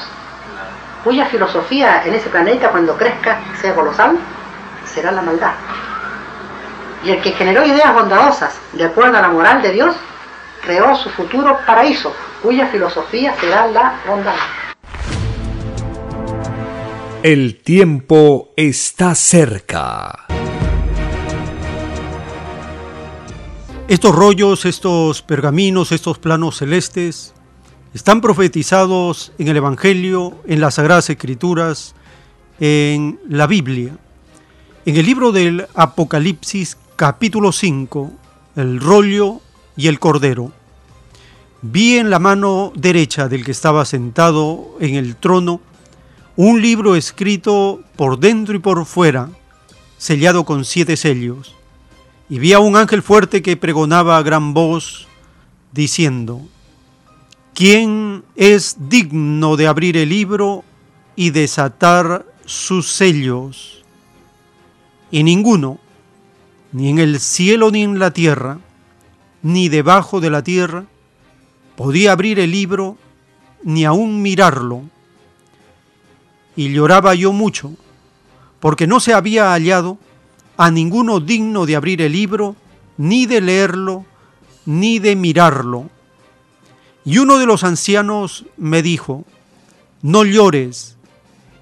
cuya 1.04 1.26
filosofía 1.26 2.04
en 2.06 2.14
ese 2.14 2.30
planeta 2.30 2.70
cuando 2.70 2.98
crezca 2.98 3.40
sea 3.62 3.76
colosal, 3.76 4.18
será 4.86 5.12
la 5.12 5.22
maldad. 5.22 5.52
Y 7.04 7.12
el 7.12 7.22
que 7.22 7.32
generó 7.32 7.66
ideas 7.66 7.94
bondadosas 7.94 8.60
de 8.74 8.86
acuerdo 8.86 9.18
a 9.18 9.22
la 9.22 9.30
moral 9.30 9.62
de 9.62 9.72
Dios, 9.72 9.96
creó 10.64 10.96
su 10.96 11.10
futuro 11.10 11.60
paraíso, 11.66 12.14
cuya 12.42 12.68
filosofía 12.68 13.34
será 13.40 13.68
la 13.68 13.94
bondad. 14.08 14.36
El 17.24 17.62
tiempo 17.62 18.54
está 18.56 19.16
cerca. 19.16 20.28
Estos 23.88 24.14
rollos, 24.14 24.66
estos 24.66 25.22
pergaminos, 25.22 25.94
estos 25.94 26.20
planos 26.20 26.58
celestes 26.58 27.34
están 27.94 28.20
profetizados 28.20 29.32
en 29.38 29.48
el 29.48 29.56
Evangelio, 29.56 30.38
en 30.46 30.60
las 30.60 30.74
Sagradas 30.74 31.10
Escrituras, 31.10 31.96
en 32.60 33.18
la 33.30 33.48
Biblia. 33.48 33.98
En 34.86 34.98
el 34.98 35.06
libro 35.06 35.32
del 35.32 35.68
Apocalipsis 35.74 36.78
capítulo 36.98 37.54
5, 37.54 38.12
el 38.58 38.82
rollo 38.82 39.40
y 39.78 39.88
el 39.88 40.02
cordero. 40.02 40.52
Vi 41.62 41.98
en 41.98 42.10
la 42.10 42.20
mano 42.20 42.74
derecha 42.76 43.30
del 43.30 43.46
que 43.46 43.52
estaba 43.52 43.86
sentado 43.86 44.76
en 44.82 44.96
el 44.96 45.16
trono 45.16 45.62
un 46.36 46.62
libro 46.62 46.98
escrito 46.98 47.80
por 47.96 48.20
dentro 48.20 48.54
y 48.54 48.60
por 48.60 48.86
fuera, 48.86 49.30
sellado 49.98 50.44
con 50.44 50.66
siete 50.66 50.98
sellos. 50.98 51.57
Y 52.30 52.40
vi 52.40 52.54
a 52.54 52.60
un 52.60 52.76
ángel 52.76 53.02
fuerte 53.02 53.42
que 53.42 53.58
pregonaba 53.58 54.18
a 54.18 54.24
gran 54.24 54.54
voz, 54.54 55.08
diciendo, 55.72 56.42
¿quién 57.54 58.24
es 58.36 58.76
digno 58.90 59.56
de 59.56 59.68
abrir 59.68 59.96
el 59.98 60.10
libro 60.10 60.64
y 61.16 61.30
desatar 61.30 62.26
sus 62.46 62.92
sellos? 62.92 63.84
Y 65.10 65.24
ninguno, 65.24 65.80
ni 66.74 66.90
en 66.90 67.00
el 67.00 67.20
cielo 67.20 67.72
ni 67.72 67.84
en 67.84 68.00
la 68.00 68.12
tierra, 68.12 68.60
ni 69.42 69.70
debajo 69.70 70.20
de 70.20 70.30
la 70.30 70.44
tierra, 70.44 70.86
podía 71.78 72.12
abrir 72.12 72.40
el 72.40 72.52
libro 72.52 72.98
ni 73.64 73.86
aún 73.86 74.22
mirarlo 74.22 74.84
y 76.58 76.74
lloraba 76.74 77.14
yo 77.14 77.32
mucho, 77.32 77.72
porque 78.60 78.88
no 78.88 79.00
se 79.00 79.14
había 79.14 79.52
hallado 79.52 80.00
a 80.58 80.72
ninguno 80.72 81.20
digno 81.20 81.66
de 81.66 81.76
abrir 81.76 82.02
el 82.02 82.12
libro, 82.12 82.56
ni 82.98 83.26
de 83.26 83.42
leerlo, 83.42 84.06
ni 84.66 85.00
de 85.00 85.16
mirarlo. 85.16 85.90
Y 87.06 87.20
uno 87.20 87.38
de 87.38 87.46
los 87.46 87.64
ancianos 87.64 88.46
me 88.58 88.82
dijo, 88.82 89.24
no 90.02 90.26
llores, 90.26 90.98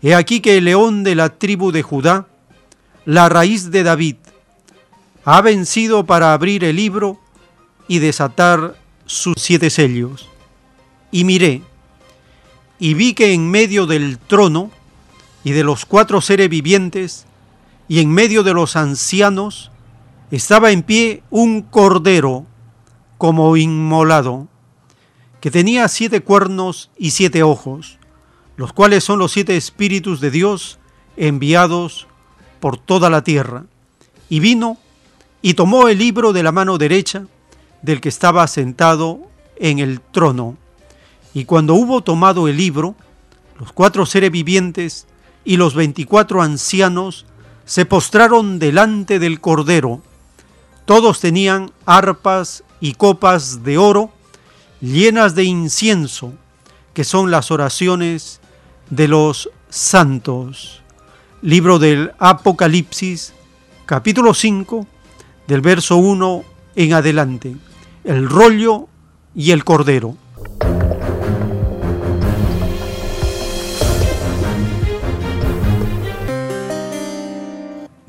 he 0.01 0.15
aquí 0.15 0.39
que 0.39 0.57
el 0.57 0.65
león 0.65 1.03
de 1.03 1.15
la 1.15 1.29
tribu 1.29 1.71
de 1.71 1.83
Judá, 1.83 2.27
la 3.05 3.29
raíz 3.29 3.69
de 3.69 3.83
David, 3.83 4.15
ha 5.25 5.41
vencido 5.41 6.05
para 6.05 6.33
abrir 6.33 6.63
el 6.63 6.77
libro 6.77 7.19
y 7.87 7.99
desatar 7.99 8.75
sus 9.05 9.35
siete 9.37 9.69
sellos. 9.69 10.27
Y 11.11 11.23
miré, 11.23 11.61
y 12.79 12.93
vi 12.93 13.13
que 13.13 13.33
en 13.33 13.49
medio 13.49 13.85
del 13.85 14.17
trono 14.17 14.71
y 15.43 15.51
de 15.51 15.63
los 15.63 15.85
cuatro 15.85 16.21
seres 16.21 16.49
vivientes, 16.49 17.24
y 17.87 17.99
en 17.99 18.11
medio 18.11 18.43
de 18.43 18.53
los 18.53 18.75
ancianos, 18.75 19.71
estaba 20.31 20.71
en 20.71 20.83
pie 20.83 21.23
un 21.29 21.61
cordero 21.61 22.45
como 23.17 23.55
inmolado, 23.57 24.47
que 25.39 25.51
tenía 25.51 25.87
siete 25.87 26.21
cuernos 26.21 26.89
y 26.97 27.11
siete 27.11 27.43
ojos, 27.43 27.99
los 28.57 28.73
cuales 28.73 29.03
son 29.03 29.19
los 29.19 29.31
siete 29.31 29.55
espíritus 29.55 30.19
de 30.19 30.31
Dios 30.31 30.79
enviados 31.17 32.07
por 32.59 32.77
toda 32.77 33.09
la 33.09 33.23
tierra. 33.23 33.65
Y 34.29 34.39
vino 34.39 34.77
y 35.41 35.53
tomó 35.53 35.87
el 35.87 35.99
libro 35.99 36.33
de 36.33 36.41
la 36.41 36.51
mano 36.51 36.77
derecha 36.79 37.27
del 37.83 38.01
que 38.01 38.09
estaba 38.09 38.47
sentado 38.47 39.19
en 39.57 39.77
el 39.77 40.01
trono. 40.01 40.57
Y 41.33 41.45
cuando 41.45 41.75
hubo 41.75 42.01
tomado 42.01 42.47
el 42.47 42.57
libro, 42.57 42.95
los 43.59 43.71
cuatro 43.71 44.05
seres 44.05 44.31
vivientes 44.31 45.05
y 45.43 45.57
los 45.57 45.75
veinticuatro 45.75 46.41
ancianos 46.41 47.27
se 47.65 47.85
postraron 47.85 48.59
delante 48.59 49.19
del 49.19 49.41
Cordero. 49.41 50.01
Todos 50.85 51.19
tenían 51.19 51.71
arpas 51.85 52.63
y 52.79 52.93
copas 52.93 53.63
de 53.63 53.77
oro 53.77 54.11
llenas 54.81 55.33
de 55.35 55.43
incienso, 55.43 56.33
que 56.93 57.03
son 57.03 57.31
las 57.31 57.49
oraciones 57.51 58.39
de 58.89 59.07
los 59.07 59.49
santos. 59.69 60.83
Libro 61.41 61.79
del 61.79 62.11
Apocalipsis, 62.19 63.33
capítulo 63.85 64.33
5, 64.33 64.87
del 65.47 65.61
verso 65.61 65.97
1 65.97 66.43
en 66.75 66.93
adelante. 66.93 67.55
El 68.03 68.29
rollo 68.29 68.87
y 69.33 69.51
el 69.51 69.63
cordero. 69.63 70.15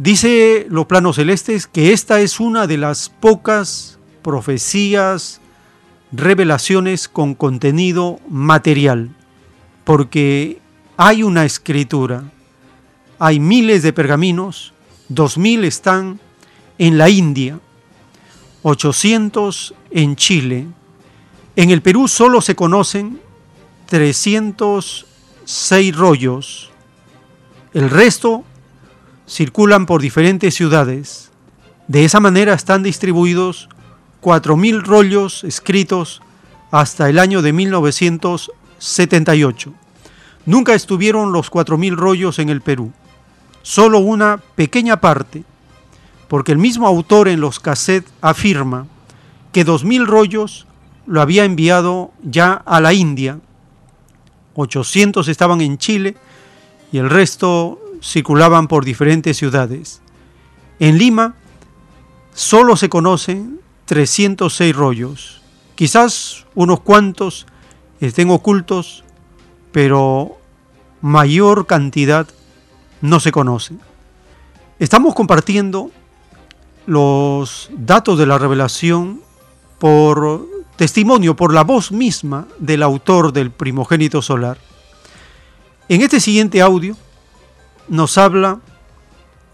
Dice 0.07 0.67
los 0.71 0.87
planos 0.87 1.17
celestes 1.17 1.67
que 1.67 1.93
esta 1.93 2.21
es 2.21 2.39
una 2.39 2.69
de 2.69 2.77
las 2.77 3.09
pocas 3.09 3.99
profecías, 4.23 5.41
revelaciones 6.13 7.09
con 7.09 7.35
contenido 7.35 8.21
material, 8.29 9.11
porque 9.83 10.61
hay 10.97 11.25
una 11.25 11.45
escritura, 11.45 12.23
hay 13.19 13.41
miles 13.41 13.83
de 13.83 13.93
pergaminos, 13.93 14.73
dos 15.09 15.39
mil 15.39 15.65
están 15.65 16.21
en 16.79 16.99
la 16.99 17.11
India, 17.11 17.59
800 18.63 19.75
en 19.91 20.15
Chile, 20.15 20.69
en 21.57 21.73
el 21.73 21.83
Perú 21.83 22.07
solo 22.07 22.41
se 22.41 22.55
conocen 22.55 23.21
306 23.87 25.97
rollos, 25.97 26.71
el 27.75 27.91
resto 27.91 28.45
circulan 29.27 29.87
por 29.87 30.01
diferentes 30.01 30.55
ciudades. 30.55 31.33
De 31.89 32.05
esa 32.05 32.20
manera 32.20 32.55
están 32.55 32.83
distribuidos 32.83 33.68
4.000 34.22 34.83
rollos 34.83 35.45
escritos 35.45 36.22
hasta 36.70 37.09
el 37.09 37.18
año 37.18 37.43
de 37.43 37.53
1978. 37.53 39.72
Nunca 40.47 40.74
estuvieron 40.74 41.33
los 41.33 41.51
4.000 41.51 41.97
rollos 41.97 42.39
en 42.39 42.51
el 42.51 42.61
Perú, 42.61 42.93
solo 43.62 43.99
una 43.99 44.41
pequeña 44.55 45.01
parte, 45.01 45.43
porque 46.29 46.53
el 46.53 46.59
mismo 46.59 46.87
autor 46.87 47.29
en 47.29 47.41
los 47.41 47.59
cassettes 47.61 48.12
afirma 48.20 48.87
que 49.53 49.66
2.000 49.66 50.07
rollos 50.07 50.66
lo 51.07 51.20
había 51.20 51.45
enviado 51.45 52.12
ya 52.22 52.53
a 52.53 52.81
la 52.81 52.93
India, 52.93 53.41
800 54.55 55.29
estaban 55.29 55.61
en 55.61 55.79
Chile 55.79 56.16
y 56.91 56.99
el 56.99 57.11
resto 57.11 57.79
circulaban 58.07 58.69
por 58.69 58.85
diferentes 58.85 59.37
ciudades. 59.37 60.01
En 60.79 60.99
Lima 60.99 61.35
solo 62.33 62.77
se 62.77 62.89
conocen 62.89 63.61
306 63.87 64.75
rollos. 64.75 65.43
Quizás 65.75 66.47
unos 66.55 66.81
cuantos 66.81 67.47
estén 68.01 68.31
ocultos, 68.31 69.05
pero 69.73 70.39
mayor 71.01 71.67
cantidad 71.67 72.29
no 73.01 73.21
se 73.21 73.33
conoce. 73.33 73.75
Estamos 74.79 75.15
compartiendo 75.15 75.91
los 76.87 77.71
datos 77.73 78.19
de 78.19 78.27
la 78.27 78.39
revelación 78.39 79.21
por 79.79 80.47
testimonio, 80.77 81.35
por 81.35 81.53
la 81.53 81.65
voz 81.65 81.91
misma 81.91 82.47
del 82.59 82.83
autor 82.83 83.33
del 83.33 83.51
primogénito 83.51 84.23
solar. 84.23 84.59
En 85.89 86.03
este 86.03 86.21
siguiente 86.21 86.61
audio 86.61 86.97
nos 87.89 88.18
habla 88.18 88.61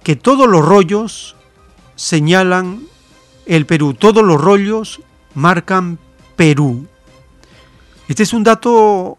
que 0.02 0.16
todos 0.16 0.48
los 0.48 0.64
rollos 0.64 1.36
señalan 1.96 2.80
el 3.46 3.66
Perú, 3.66 3.94
todos 3.94 4.24
los 4.24 4.40
rollos 4.40 5.00
marcan 5.34 5.98
Perú. 6.36 6.86
Este 8.08 8.22
es 8.22 8.32
un 8.32 8.44
dato 8.44 9.18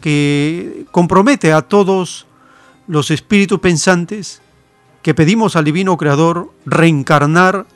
que 0.00 0.86
compromete 0.90 1.52
a 1.52 1.62
todos 1.62 2.26
los 2.86 3.10
espíritus 3.10 3.60
pensantes 3.60 4.42
que 5.02 5.14
pedimos 5.14 5.56
al 5.56 5.64
Divino 5.64 5.96
Creador 5.96 6.52
reencarnar 6.66 7.66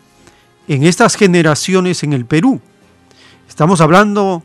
en 0.68 0.85
estas 0.85 1.16
generaciones 1.16 2.03
en 2.03 2.12
el 2.12 2.26
Perú. 2.26 2.61
Estamos 3.49 3.80
hablando 3.80 4.43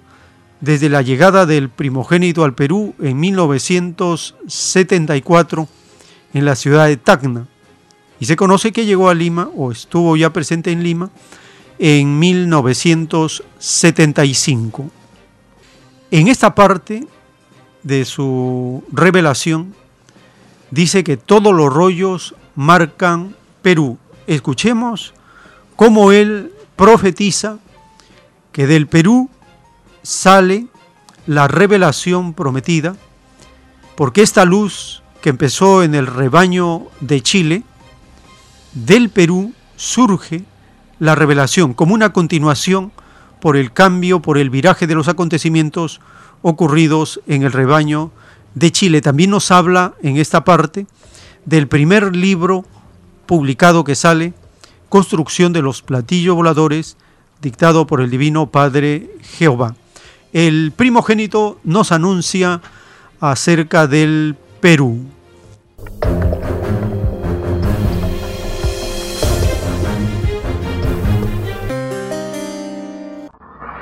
desde 0.61 0.87
la 0.89 1.01
llegada 1.01 1.45
del 1.45 1.69
primogénito 1.69 2.43
al 2.43 2.53
Perú 2.53 2.95
en 2.99 3.19
1974 3.19 5.67
en 6.33 6.45
la 6.45 6.55
ciudad 6.55 6.87
de 6.87 6.97
Tacna. 6.97 7.45
Y 8.19 8.25
se 8.25 8.35
conoce 8.35 8.71
que 8.71 8.85
llegó 8.85 9.09
a 9.09 9.13
Lima 9.13 9.49
o 9.55 9.71
estuvo 9.71 10.17
ya 10.17 10.33
presente 10.33 10.71
en 10.71 10.81
Lima 10.83 11.11
en 11.79 12.19
1975. 12.19 14.89
En 16.09 16.27
esta 16.27 16.55
parte 16.55 17.05
de 17.83 18.05
su 18.05 18.83
revelación 18.91 19.75
dice 20.71 21.03
que 21.03 21.17
todos 21.17 21.53
los 21.53 21.71
rollos 21.71 22.33
marcan 22.55 23.35
Perú. 23.61 23.99
Escuchemos 24.25 25.13
cómo 25.75 26.11
él 26.11 26.51
profetiza 26.75 27.59
que 28.51 28.65
del 28.67 28.87
Perú 28.87 29.29
sale 30.01 30.65
la 31.25 31.47
revelación 31.47 32.33
prometida, 32.33 32.95
porque 33.95 34.21
esta 34.21 34.45
luz 34.45 35.01
que 35.21 35.29
empezó 35.29 35.83
en 35.83 35.95
el 35.95 36.07
rebaño 36.07 36.87
de 36.99 37.21
Chile, 37.21 37.63
del 38.73 39.09
Perú 39.09 39.53
surge 39.75 40.43
la 40.99 41.15
revelación 41.15 41.73
como 41.73 41.93
una 41.93 42.13
continuación 42.13 42.91
por 43.39 43.57
el 43.57 43.71
cambio, 43.71 44.21
por 44.21 44.37
el 44.37 44.49
viraje 44.49 44.87
de 44.87 44.95
los 44.95 45.07
acontecimientos 45.07 46.01
ocurridos 46.41 47.21
en 47.27 47.43
el 47.43 47.51
rebaño 47.51 48.11
de 48.55 48.71
Chile. 48.71 49.01
También 49.01 49.29
nos 49.29 49.51
habla 49.51 49.93
en 50.01 50.17
esta 50.17 50.43
parte 50.43 50.87
del 51.45 51.67
primer 51.67 52.15
libro 52.15 52.65
publicado 53.25 53.83
que 53.83 53.95
sale, 53.95 54.33
Construcción 54.89 55.51
de 55.51 55.61
los 55.61 55.81
platillos 55.81 56.35
voladores, 56.35 56.95
dictado 57.41 57.85
por 57.87 57.99
el 57.99 58.09
Divino 58.09 58.47
Padre 58.47 59.11
Jehová. 59.21 59.75
El 60.31 60.71
primogénito 60.73 61.59
nos 61.65 61.91
anuncia 61.91 62.61
acerca 63.19 63.87
del 63.87 64.37
Perú. 64.59 64.97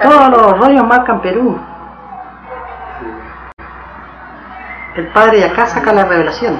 Todos 0.01 0.29
los 0.29 0.59
rollos 0.59 0.83
marcan 0.85 1.21
Perú. 1.21 1.57
El 4.97 5.07
padre 5.07 5.37
de 5.37 5.45
acá 5.45 5.65
saca 5.67 5.93
la 5.93 6.05
revelación. 6.05 6.57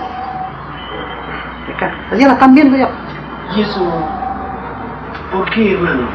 De 1.68 1.74
acá. 1.74 1.94
Ya 2.18 2.28
la 2.28 2.34
están 2.34 2.56
viendo 2.56 2.78
ya. 2.78 2.90
¿Y 3.56 3.62
eso 3.62 3.82
por 5.32 5.50
qué, 5.52 5.74
hermano? 5.74 6.08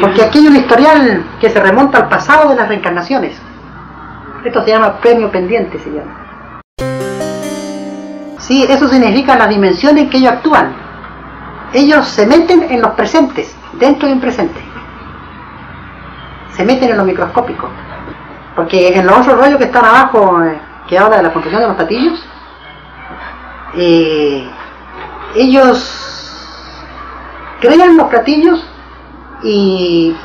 Porque 0.00 0.22
aquí 0.22 0.38
hay 0.38 0.46
un 0.48 0.56
historial 0.56 1.24
que 1.40 1.48
se 1.48 1.60
remonta 1.60 1.98
al 1.98 2.08
pasado 2.08 2.50
de 2.50 2.56
las 2.56 2.68
reencarnaciones. 2.68 3.40
Esto 4.44 4.62
se 4.64 4.70
llama 4.70 5.00
premio 5.00 5.30
pendiente, 5.30 5.78
se 5.78 5.90
llama. 5.90 6.27
Sí, 8.48 8.64
eso 8.66 8.88
significa 8.88 9.36
la 9.36 9.46
dimensión 9.46 9.98
en 9.98 10.08
que 10.08 10.16
ellos 10.16 10.32
actúan. 10.32 10.74
Ellos 11.74 12.08
se 12.08 12.26
meten 12.26 12.62
en 12.62 12.80
los 12.80 12.92
presentes, 12.92 13.54
dentro 13.74 14.08
de 14.08 14.14
un 14.14 14.20
presente. 14.20 14.58
Se 16.52 16.64
meten 16.64 16.88
en 16.88 16.96
lo 16.96 17.04
microscópico. 17.04 17.68
Porque 18.56 18.96
en 18.98 19.06
los 19.06 19.18
otros 19.18 19.38
rollos 19.38 19.58
que 19.58 19.64
están 19.64 19.84
abajo, 19.84 20.42
eh, 20.42 20.58
que 20.88 20.98
habla 20.98 21.18
de 21.18 21.24
la 21.24 21.32
construcción 21.34 21.60
de 21.60 21.68
los 21.68 21.76
platillos, 21.76 22.26
eh, 23.74 24.50
ellos 25.34 26.48
crean 27.60 27.98
los 27.98 28.08
platillos 28.08 28.66
y, 29.42 30.16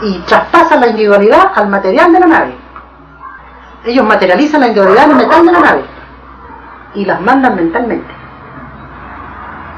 y 0.00 0.18
traspasan 0.20 0.80
la 0.80 0.86
individualidad 0.86 1.52
al 1.54 1.68
material 1.68 2.14
de 2.14 2.20
la 2.20 2.26
nave. 2.26 2.56
Ellos 3.84 4.06
materializan 4.06 4.62
la 4.62 4.68
individualidad 4.68 5.04
en 5.04 5.10
el 5.10 5.16
metal 5.18 5.44
de 5.44 5.52
la 5.52 5.60
nave 5.60 5.91
y 6.94 7.04
las 7.04 7.20
mandan 7.20 7.56
mentalmente. 7.56 8.12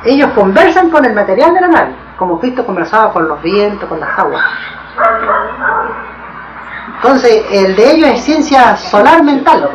Ellos 0.05 0.31
conversan 0.35 0.91
con 0.91 1.05
el 1.05 1.15
material 1.15 1.55
de 1.55 1.61
la 1.63 1.69
nave, 1.69 1.95
como 2.19 2.39
Cristo 2.39 2.67
conversaba 2.67 3.13
con 3.13 3.27
los 3.27 3.41
vientos, 3.43 3.89
con 3.89 4.01
las 4.01 4.19
aguas. 4.19 4.45
Entonces, 6.97 7.45
el 7.51 7.77
de 7.77 7.91
ellos 7.93 8.11
es 8.11 8.23
ciencia 8.23 8.77
solar 8.77 9.23
mental. 9.23 9.69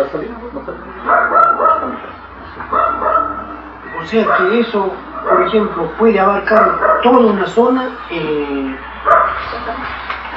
O 3.99 4.05
sea 4.05 4.25
que 4.37 4.59
eso, 4.59 4.91
por 5.27 5.47
ejemplo, 5.47 5.91
puede 5.97 6.19
abarcar 6.19 7.01
toda 7.03 7.19
una 7.19 7.45
zona, 7.47 7.89
eh, 8.09 8.75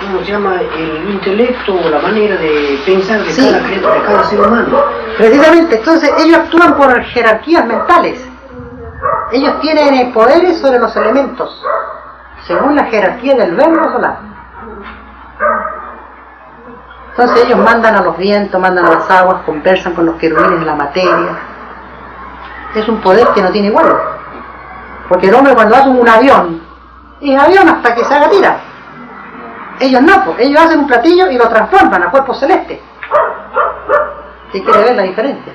¿cómo 0.07 0.19
se 0.25 0.33
llama? 0.33 0.61
El 0.61 1.11
intelecto 1.11 1.75
o 1.75 1.89
la 1.89 1.99
manera 2.01 2.37
de 2.37 2.81
pensar 2.85 3.21
de, 3.21 3.31
Sí. 3.33 3.51
cada, 3.51 3.95
de 3.95 4.03
cada 4.03 4.25
ser 4.25 4.41
humano. 4.41 4.83
Precisamente, 5.17 5.77
entonces 5.77 6.13
ellos 6.19 6.39
actúan 6.39 6.75
por 6.77 7.03
jerarquías 7.05 7.67
mentales. 7.67 8.29
Ellos 9.33 9.61
tienen 9.61 10.13
poderes 10.13 10.61
sobre 10.61 10.79
los 10.79 10.95
elementos, 10.97 11.63
según 12.47 12.77
la 12.77 12.85
jerarquía 12.85 13.35
del 13.37 13.55
verbo 13.57 13.91
solar. 13.93 14.19
Entonces 17.11 17.45
ellos 17.45 17.59
mandan 17.59 17.97
a 17.97 18.03
los 18.03 18.17
vientos, 18.17 18.61
mandan 18.61 18.87
a 18.87 18.91
las 18.91 19.11
aguas, 19.11 19.43
conversan 19.45 19.95
con 19.95 20.07
los 20.07 20.15
querubines 20.17 20.61
de 20.61 20.67
la 20.67 20.75
materia. 20.75 21.39
Es 22.75 22.89
un 22.89 23.01
poder 23.01 23.29
que 23.35 23.43
no 23.43 23.51
tiene 23.51 23.69
igual. 23.69 23.95
Porque 25.09 25.29
el 25.29 25.35
hombre 25.35 25.55
cuando 25.55 25.77
hace 25.77 25.89
un 25.91 26.09
avión, 26.09 26.63
es 27.21 27.39
avión 27.39 27.69
hasta 27.69 27.95
que 27.95 28.05
se 28.05 28.15
haga 28.15 28.31
tira. 28.31 28.57
Ellos 29.83 30.01
no, 30.03 30.25
pues, 30.25 30.39
ellos 30.41 30.61
hacen 30.63 30.79
un 30.79 30.87
platillo 30.87 31.29
y 31.31 31.37
lo 31.37 31.49
transforman 31.49 32.03
a 32.05 32.11
cuerpo 32.11 32.33
celeste. 32.35 32.81
¿Qué 34.53 34.63
quiere 34.63 34.81
ver 34.85 34.95
la 34.97 35.03
diferencia? 35.03 35.53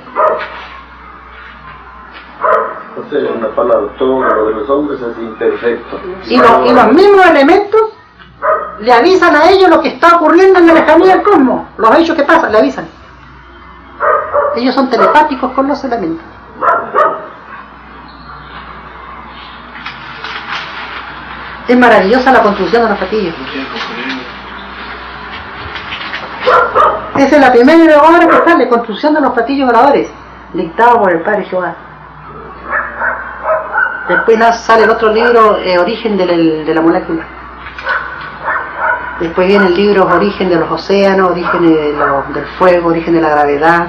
O 2.97 3.09
sea, 3.09 3.19
en 3.19 3.37
una 3.37 3.47
palabra, 3.55 3.87
todo 3.97 4.21
lo 4.23 4.45
de 4.47 4.53
los 4.55 4.69
hombres 4.69 4.99
es 5.01 5.17
imperfecto. 5.17 5.99
Y, 6.25 6.37
lo- 6.37 6.65
y 6.65 6.73
los 6.73 6.87
mismos 6.93 7.25
elementos 7.27 7.81
le 8.79 8.91
avisan 8.93 9.35
a 9.35 9.49
ellos 9.49 9.69
lo 9.69 9.81
que 9.81 9.89
está 9.89 10.17
ocurriendo 10.17 10.59
en 10.59 10.67
la 10.67 10.73
lejanía 10.73 11.15
del 11.15 11.23
cosmos, 11.23 11.67
los 11.77 11.95
hechos 11.97 12.15
que 12.15 12.23
pasan, 12.23 12.51
le 12.51 12.57
avisan. 12.59 12.87
Ellos 14.55 14.75
son 14.75 14.89
telepáticos 14.89 15.51
con 15.53 15.67
los 15.69 15.81
elementos. 15.85 16.25
Es 21.67 21.77
maravillosa 21.77 22.31
la 22.31 22.41
construcción 22.41 22.83
de 22.83 22.89
los 22.89 22.97
platillos. 22.97 23.35
Esa 27.17 27.35
es 27.35 27.41
la 27.41 27.51
primera 27.51 28.01
obra 28.01 28.27
que 28.27 28.49
sale, 28.49 28.69
construcción 28.69 29.13
de 29.15 29.21
los 29.21 29.31
platillos 29.33 29.67
voladores, 29.67 30.09
dictado 30.53 30.99
por 31.01 31.11
el 31.11 31.21
padre 31.21 31.43
Jehová. 31.45 31.75
Después 34.07 34.39
sale 34.61 34.83
el 34.83 34.89
otro 34.89 35.11
libro, 35.11 35.57
eh, 35.57 35.77
Origen 35.77 36.15
del- 36.17 36.65
de 36.65 36.73
la 36.73 36.81
molécula. 36.81 37.23
Después 39.19 39.47
viene 39.47 39.65
el 39.67 39.75
libro 39.75 40.05
Origen 40.05 40.47
de 40.49 40.55
los 40.55 40.71
océanos, 40.71 41.31
Origen 41.31 41.61
de 41.67 41.93
del 42.33 42.45
fuego, 42.57 42.89
Origen 42.89 43.13
de 43.15 43.21
la 43.21 43.29
gravedad, 43.29 43.87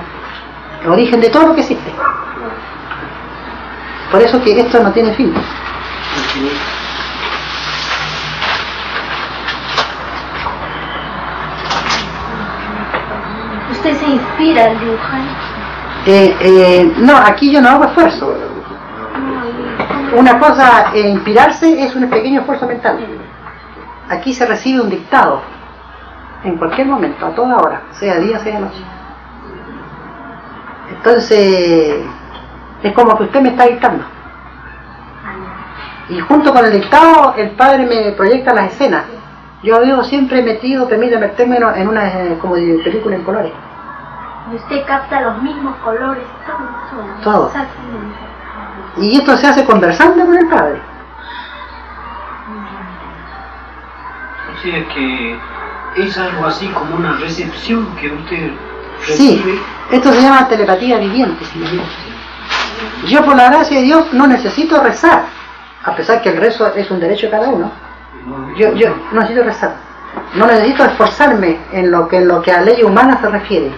Origen 0.89 1.21
de 1.21 1.29
todo 1.29 1.49
lo 1.49 1.55
que 1.55 1.61
existe. 1.61 1.93
Por 4.11 4.23
eso 4.23 4.43
que 4.43 4.59
esto 4.59 4.83
no 4.83 4.91
tiene 4.91 5.13
fin. 5.15 5.33
Usted 13.71 13.97
se 13.98 13.98
inspira 14.09 14.65
al 14.65 14.81
dibujar. 14.81 15.21
Eh, 16.07 16.37
eh, 16.41 16.93
no, 16.99 17.17
aquí 17.17 17.53
yo 17.53 17.61
no 17.61 17.69
hago 17.69 17.85
esfuerzo. 17.85 18.35
Una 20.17 20.39
cosa, 20.39 20.93
eh, 20.95 21.09
inspirarse 21.09 21.85
es 21.85 21.95
un 21.95 22.09
pequeño 22.09 22.41
esfuerzo 22.41 22.67
mental. 22.67 22.99
Aquí 24.09 24.33
se 24.33 24.47
recibe 24.47 24.81
un 24.81 24.89
dictado, 24.89 25.43
en 26.45 26.57
cualquier 26.57 26.87
momento, 26.87 27.27
a 27.27 27.35
toda 27.35 27.59
hora, 27.59 27.83
sea 27.93 28.19
día, 28.19 28.39
sea 28.39 28.59
noche. 28.59 28.83
Entonces, 30.97 32.07
es 32.83 32.93
como 32.95 33.19
que 33.19 33.25
usted 33.25 33.43
me 33.43 33.51
está 33.51 33.67
dictando. 33.67 34.05
Y 36.09 36.21
junto 36.21 36.55
con 36.55 36.65
el 36.65 36.73
dictado, 36.73 37.35
el 37.37 37.51
padre 37.51 37.85
me 37.85 38.13
proyecta 38.13 38.55
las 38.55 38.73
escenas. 38.73 39.05
Yo 39.63 39.83
vivo 39.83 40.03
siempre 40.05 40.43
metido, 40.43 40.89
permite 40.89 41.19
meterme 41.19 41.59
en 41.77 41.87
una 41.87 42.11
como 42.41 42.55
película 42.55 43.17
en 43.17 43.25
colores. 43.25 43.53
Y 44.53 44.57
usted 44.57 44.87
capta 44.87 45.21
los 45.21 45.43
mismos 45.43 45.77
colores, 45.85 46.25
todo, 46.47 46.59
todo. 46.91 47.23
Todo. 47.23 47.47
Exactamente. 47.49 48.17
Y 48.99 49.17
esto 49.19 49.37
se 49.37 49.47
hace 49.47 49.65
conversando 49.65 50.25
con 50.25 50.37
el 50.37 50.47
padre. 50.49 50.81
O 54.55 54.61
sea 54.63 54.89
que 54.89 55.39
es 55.97 56.19
algo 56.19 56.47
así 56.47 56.67
como 56.69 56.97
una 56.97 57.13
recepción 57.19 57.87
que 57.97 58.09
usted 58.13 58.51
Sí, 59.01 59.37
recibe. 59.37 59.61
esto 59.93 60.13
se 60.13 60.23
llama 60.23 60.49
telepatía 60.49 60.99
viviente. 60.99 61.45
Yo 63.07 63.25
por 63.25 63.37
la 63.37 63.49
gracia 63.51 63.77
de 63.79 63.85
Dios 63.85 64.13
no 64.13 64.27
necesito 64.27 64.83
rezar, 64.83 65.23
a 65.85 65.95
pesar 65.95 66.21
que 66.21 66.31
el 66.31 66.39
rezo 66.39 66.67
es 66.75 66.91
un 66.91 66.99
derecho 66.99 67.27
de 67.27 67.33
cada 67.33 67.49
uno. 67.49 67.71
Yo, 68.57 68.73
yo 68.75 68.95
no 69.13 69.21
necesito 69.21 69.45
rezar. 69.45 69.75
No 70.35 70.47
necesito 70.47 70.85
esforzarme 70.85 71.59
en 71.73 71.91
lo 71.93 72.09
que, 72.09 72.17
en 72.17 72.27
lo 72.29 72.43
que 72.43 72.51
a 72.51 72.61
ley 72.63 72.83
humana 72.83 73.21
se 73.21 73.29
refiere. 73.29 73.73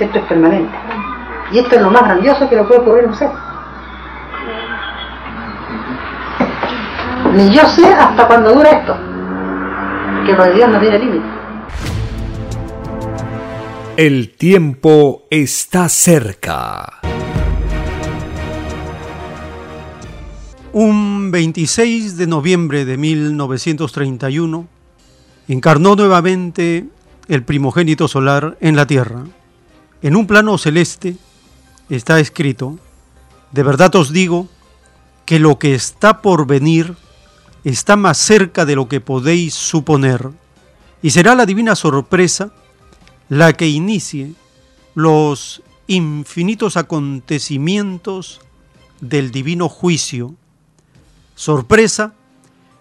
Esto 0.00 0.18
es 0.18 0.24
permanente. 0.24 0.76
Y 1.52 1.58
esto 1.58 1.76
es 1.76 1.82
lo 1.82 1.90
más 1.90 2.02
grandioso 2.04 2.48
que 2.48 2.56
le 2.56 2.64
puede 2.64 2.80
ocurrir 2.80 3.04
a 3.04 3.08
un 3.08 3.14
ser. 3.14 3.30
Ni 7.34 7.54
yo 7.54 7.66
sé 7.66 7.86
hasta 7.86 8.26
cuándo 8.26 8.52
dura 8.52 8.70
esto. 8.70 8.96
Que 10.26 10.32
lo 10.32 10.44
de 10.44 10.54
Dios 10.54 10.68
no 10.68 10.80
tiene 10.80 10.98
límite. 10.98 11.26
El 13.96 14.34
tiempo 14.34 15.24
está 15.30 15.88
cerca. 15.88 17.00
Un 20.72 21.30
26 21.30 22.16
de 22.16 22.26
noviembre 22.26 22.86
de 22.86 22.96
1931 22.96 24.66
encarnó 25.48 25.94
nuevamente 25.96 26.86
el 27.28 27.42
primogénito 27.44 28.08
solar 28.08 28.56
en 28.60 28.76
la 28.76 28.86
Tierra. 28.86 29.24
En 30.02 30.16
un 30.16 30.26
plano 30.26 30.58
celeste 30.58 31.16
está 31.88 32.18
escrito, 32.18 32.76
de 33.52 33.62
verdad 33.62 33.94
os 33.94 34.12
digo 34.12 34.48
que 35.24 35.38
lo 35.38 35.60
que 35.60 35.74
está 35.74 36.22
por 36.22 36.46
venir 36.46 36.96
está 37.62 37.94
más 37.94 38.18
cerca 38.18 38.64
de 38.64 38.74
lo 38.74 38.88
que 38.88 39.00
podéis 39.00 39.54
suponer, 39.54 40.30
y 41.02 41.10
será 41.10 41.36
la 41.36 41.46
divina 41.46 41.76
sorpresa 41.76 42.52
la 43.28 43.52
que 43.52 43.68
inicie 43.68 44.32
los 44.96 45.62
infinitos 45.86 46.76
acontecimientos 46.76 48.40
del 49.00 49.30
divino 49.30 49.68
juicio, 49.68 50.34
sorpresa 51.36 52.12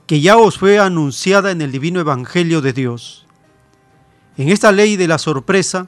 que 0.08 0.22
ya 0.22 0.38
os 0.38 0.58
fue 0.58 0.80
anunciada 0.80 1.52
en 1.52 1.62
el 1.62 1.72
divino 1.72 2.00
Evangelio 2.00 2.62
de 2.62 2.74
Dios. 2.74 3.28
En 4.38 4.50
esta 4.50 4.72
ley 4.72 4.98
de 4.98 5.08
la 5.08 5.20
sorpresa, 5.20 5.88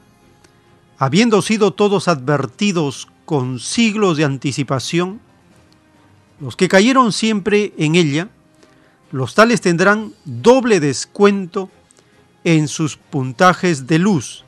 habiendo 1.04 1.42
sido 1.42 1.72
todos 1.72 2.08
advertidos 2.08 3.10
con 3.26 3.60
siglos 3.60 4.16
de 4.16 4.24
anticipación, 4.24 5.20
los 6.40 6.56
que 6.56 6.70
cayeron 6.70 7.12
siempre 7.12 7.74
en 7.78 7.96
ella, 7.96 8.30
los 9.12 9.36
tales 9.36 9.60
tendrán 9.60 10.14
doble 10.24 10.80
descuento 10.80 11.70
en 12.46 12.70
sus 12.70 12.96
puntajes 12.96 13.86
de 13.86 14.00
luz. 14.00 14.46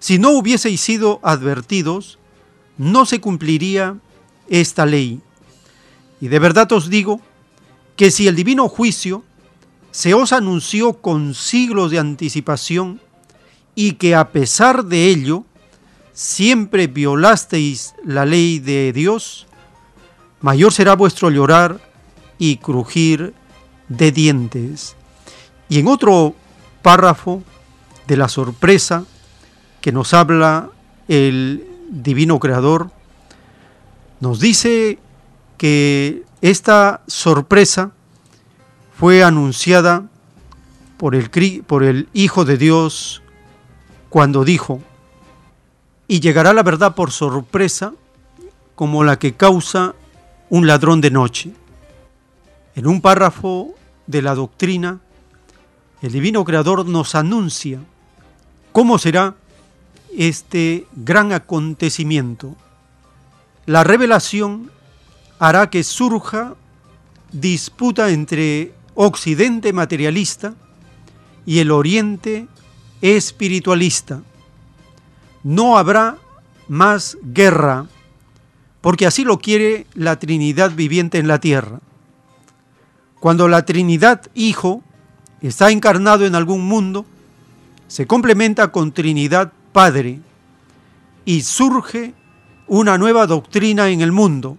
Si 0.00 0.18
no 0.18 0.30
hubieseis 0.30 0.80
sido 0.80 1.20
advertidos, 1.22 2.18
no 2.76 3.06
se 3.06 3.20
cumpliría 3.20 3.96
esta 4.48 4.86
ley. 4.86 5.20
Y 6.20 6.26
de 6.26 6.38
verdad 6.40 6.70
os 6.72 6.90
digo 6.90 7.20
que 7.94 8.10
si 8.10 8.26
el 8.26 8.34
divino 8.34 8.68
juicio 8.68 9.22
se 9.92 10.12
os 10.12 10.32
anunció 10.32 10.94
con 10.94 11.34
siglos 11.34 11.92
de 11.92 12.00
anticipación 12.00 13.00
y 13.76 13.92
que 13.92 14.16
a 14.16 14.32
pesar 14.32 14.84
de 14.84 15.08
ello 15.08 15.44
siempre 16.14 16.86
violasteis 16.86 17.94
la 18.04 18.24
ley 18.24 18.60
de 18.60 18.92
Dios, 18.92 19.46
mayor 20.40 20.72
será 20.72 20.94
vuestro 20.94 21.28
llorar 21.30 21.80
y 22.38 22.56
crujir 22.56 23.34
de 23.88 24.12
dientes. 24.12 24.96
Y 25.68 25.80
en 25.80 25.88
otro 25.88 26.34
párrafo 26.82 27.42
de 28.06 28.16
la 28.16 28.28
sorpresa 28.28 29.04
que 29.80 29.92
nos 29.92 30.14
habla 30.14 30.70
el 31.08 31.66
divino 31.90 32.38
creador, 32.38 32.90
nos 34.20 34.40
dice 34.40 34.98
que 35.58 36.22
esta 36.40 37.02
sorpresa 37.06 37.92
fue 38.96 39.24
anunciada 39.24 40.08
por 40.96 41.14
el, 41.14 41.30
por 41.66 41.82
el 41.82 42.08
Hijo 42.12 42.44
de 42.44 42.56
Dios 42.56 43.22
cuando 44.08 44.44
dijo, 44.44 44.80
y 46.06 46.20
llegará 46.20 46.52
la 46.52 46.62
verdad 46.62 46.94
por 46.94 47.10
sorpresa 47.10 47.92
como 48.74 49.04
la 49.04 49.18
que 49.18 49.34
causa 49.34 49.94
un 50.50 50.66
ladrón 50.66 51.00
de 51.00 51.10
noche. 51.10 51.52
En 52.74 52.86
un 52.86 53.00
párrafo 53.00 53.74
de 54.06 54.22
la 54.22 54.34
doctrina, 54.34 55.00
el 56.02 56.12
Divino 56.12 56.44
Creador 56.44 56.86
nos 56.86 57.14
anuncia 57.14 57.78
cómo 58.72 58.98
será 58.98 59.34
este 60.16 60.86
gran 60.94 61.32
acontecimiento. 61.32 62.54
La 63.66 63.84
revelación 63.84 64.70
hará 65.38 65.70
que 65.70 65.82
surja 65.82 66.54
disputa 67.32 68.10
entre 68.10 68.74
Occidente 68.94 69.72
materialista 69.72 70.54
y 71.46 71.58
el 71.60 71.70
Oriente 71.70 72.46
espiritualista 73.00 74.22
no 75.44 75.78
habrá 75.78 76.16
más 76.68 77.16
guerra, 77.22 77.86
porque 78.80 79.06
así 79.06 79.24
lo 79.24 79.38
quiere 79.38 79.86
la 79.94 80.18
Trinidad 80.18 80.72
viviente 80.72 81.18
en 81.18 81.28
la 81.28 81.38
tierra. 81.38 81.80
Cuando 83.20 83.46
la 83.46 83.64
Trinidad 83.64 84.22
Hijo 84.34 84.82
está 85.40 85.70
encarnado 85.70 86.26
en 86.26 86.34
algún 86.34 86.62
mundo, 86.66 87.06
se 87.86 88.06
complementa 88.06 88.72
con 88.72 88.92
Trinidad 88.92 89.52
Padre 89.72 90.20
y 91.24 91.42
surge 91.42 92.14
una 92.66 92.96
nueva 92.98 93.26
doctrina 93.26 93.90
en 93.90 94.00
el 94.00 94.12
mundo. 94.12 94.56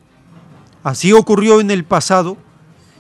Así 0.84 1.12
ocurrió 1.14 1.60
en 1.60 1.72
el 1.72 1.84
pasado 1.84 2.38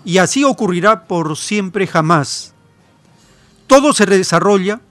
y 0.03 0.17
así 0.17 0.43
ocurrirá 0.43 1.05
por 1.05 1.37
siempre 1.37 1.85
jamás. 1.85 2.53
Todo 3.67 3.93
se 3.93 4.05
desarrolla 4.05 4.81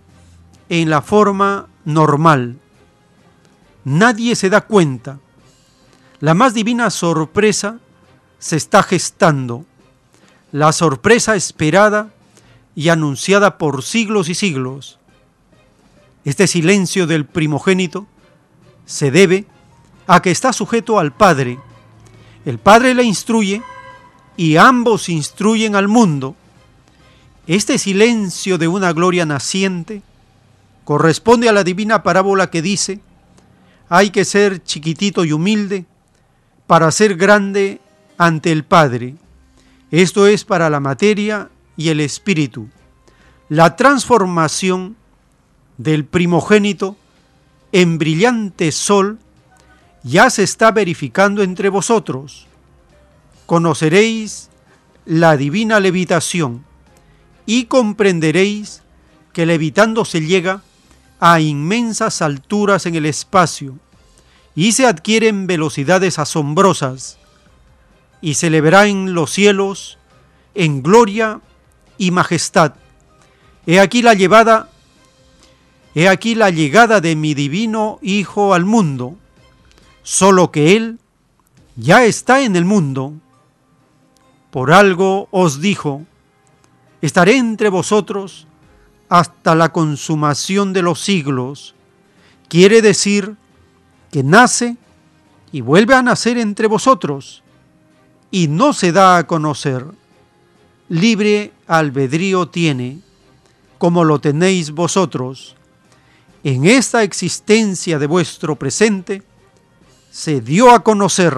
en 0.69 0.91
la 0.91 1.03
forma 1.03 1.67
normal 1.85 2.59
nadie 3.85 4.35
se 4.37 4.51
da 4.51 4.63
cuenta. 4.63 5.19
La 6.21 6.35
más 6.35 6.55
divina 6.55 6.91
sorpresa 6.91 7.79
se 8.39 8.57
está 8.57 8.83
gestando, 8.83 9.65
la 10.53 10.73
sorpresa 10.73 11.37
esperada 11.37 12.11
y 12.75 12.89
anunciada 12.89 13.59
por 13.59 13.83
siglos 13.83 14.29
y 14.29 14.35
siglos. 14.35 14.99
Este 16.25 16.47
silencio 16.47 17.07
del 17.07 17.27
primogénito 17.27 18.07
se 18.87 19.11
debe 19.11 19.47
a 20.07 20.23
que 20.23 20.31
está 20.31 20.53
sujeto 20.53 20.99
al 20.99 21.13
Padre. 21.13 21.59
El 22.45 22.59
Padre 22.59 22.95
le 22.95 23.05
instruye 23.05 23.63
y 24.37 24.57
ambos 24.57 25.09
instruyen 25.09 25.77
al 25.77 25.89
mundo. 25.89 26.35
Este 27.47 27.79
silencio 27.79 28.57
de 28.59 28.69
una 28.69 28.93
gloria 28.93 29.27
naciente 29.27 30.03
corresponde 30.85 31.49
a 31.49 31.53
la 31.53 31.65
divina 31.65 32.03
parábola 32.03 32.51
que 32.51 32.63
dice, 32.63 33.01
hay 33.89 34.11
que 34.11 34.25
ser 34.25 34.63
chiquitito 34.63 35.25
y 35.25 35.33
humilde 35.33 35.85
para 36.67 36.91
ser 36.91 37.17
grande 37.17 37.81
ante 38.19 38.53
el 38.53 38.65
Padre. 38.65 39.17
Esto 39.91 40.27
es 40.27 40.45
para 40.45 40.71
la 40.71 40.81
materia 40.81 41.51
y 41.77 41.89
el 41.89 42.01
espíritu. 42.01 42.69
La 43.49 43.77
transformación 43.77 44.97
del 45.77 46.05
primogénito 46.05 46.97
en 47.73 47.99
brillante 47.99 48.73
sol 48.73 49.19
ya 50.03 50.31
se 50.31 50.43
está 50.43 50.71
verificando 50.71 51.43
entre 51.43 51.69
vosotros. 51.69 52.47
Conoceréis 53.47 54.49
la 55.05 55.37
divina 55.37 55.81
levitación 55.81 56.65
y 57.47 57.65
comprenderéis 57.65 58.83
que 59.33 59.45
levitando 59.45 60.05
se 60.05 60.21
llega 60.21 60.63
a 61.21 61.41
inmensas 61.41 62.23
alturas 62.23 62.87
en 62.87 62.95
el 62.95 63.07
espacio 63.07 63.79
y 64.55 64.73
se 64.73 64.87
adquieren 64.87 65.47
velocidades 65.47 66.19
asombrosas 66.19 67.19
y 68.21 68.35
se 68.35 68.51
le 68.51 68.61
verá 68.61 68.87
en 68.87 69.15
los 69.15 69.31
cielos 69.31 69.99
en 70.55 70.83
gloria 70.83 71.41
y 71.99 72.11
majestad. 72.11 72.75
He 73.67 73.81
aquí 73.81 74.03
la 74.03 74.15
llevada, 74.15 74.71
he 75.95 76.09
aquí 76.09 76.35
la 76.35 76.51
llegada 76.51 77.01
de 77.01 77.17
mi 77.17 77.35
divino 77.35 77.99
Hijo 78.03 78.55
al 78.55 78.65
mundo, 78.65 79.17
solo 80.03 80.51
que 80.51 80.77
Él 80.77 80.99
ya 81.77 82.05
está 82.05 82.43
en 82.43 82.57
el 82.57 82.65
mundo. 82.65 83.15
Por 84.51 84.73
algo 84.73 85.29
os 85.31 85.61
dijo, 85.61 86.03
estaré 87.03 87.37
entre 87.37 87.69
vosotros 87.69 88.47
hasta 89.09 89.55
la 89.55 89.73
consumación 89.73 90.73
de 90.73 90.83
los 90.83 91.01
siglos. 91.01 91.75
Quiere 92.49 92.83
decir 92.83 93.37
que 94.11 94.23
nace 94.23 94.77
y 95.53 95.61
vuelve 95.61 95.95
a 95.95 96.03
nacer 96.03 96.39
entre 96.39 96.67
vosotros 96.67 97.43
y 98.31 98.49
no 98.49 98.73
se 98.73 98.93
da 98.93 99.19
a 99.19 99.27
conocer. 99.27 99.85
Libre 100.89 101.53
albedrío 101.67 102.49
tiene, 102.49 103.01
como 103.79 104.05
lo 104.05 104.19
tenéis 104.19 104.71
vosotros. 104.71 105.57
En 106.43 106.65
esta 106.65 107.03
existencia 107.03 107.99
de 107.99 108.07
vuestro 108.07 108.57
presente 108.57 109.23
se 110.11 110.41
dio 110.41 110.71
a 110.71 110.83
conocer 110.83 111.35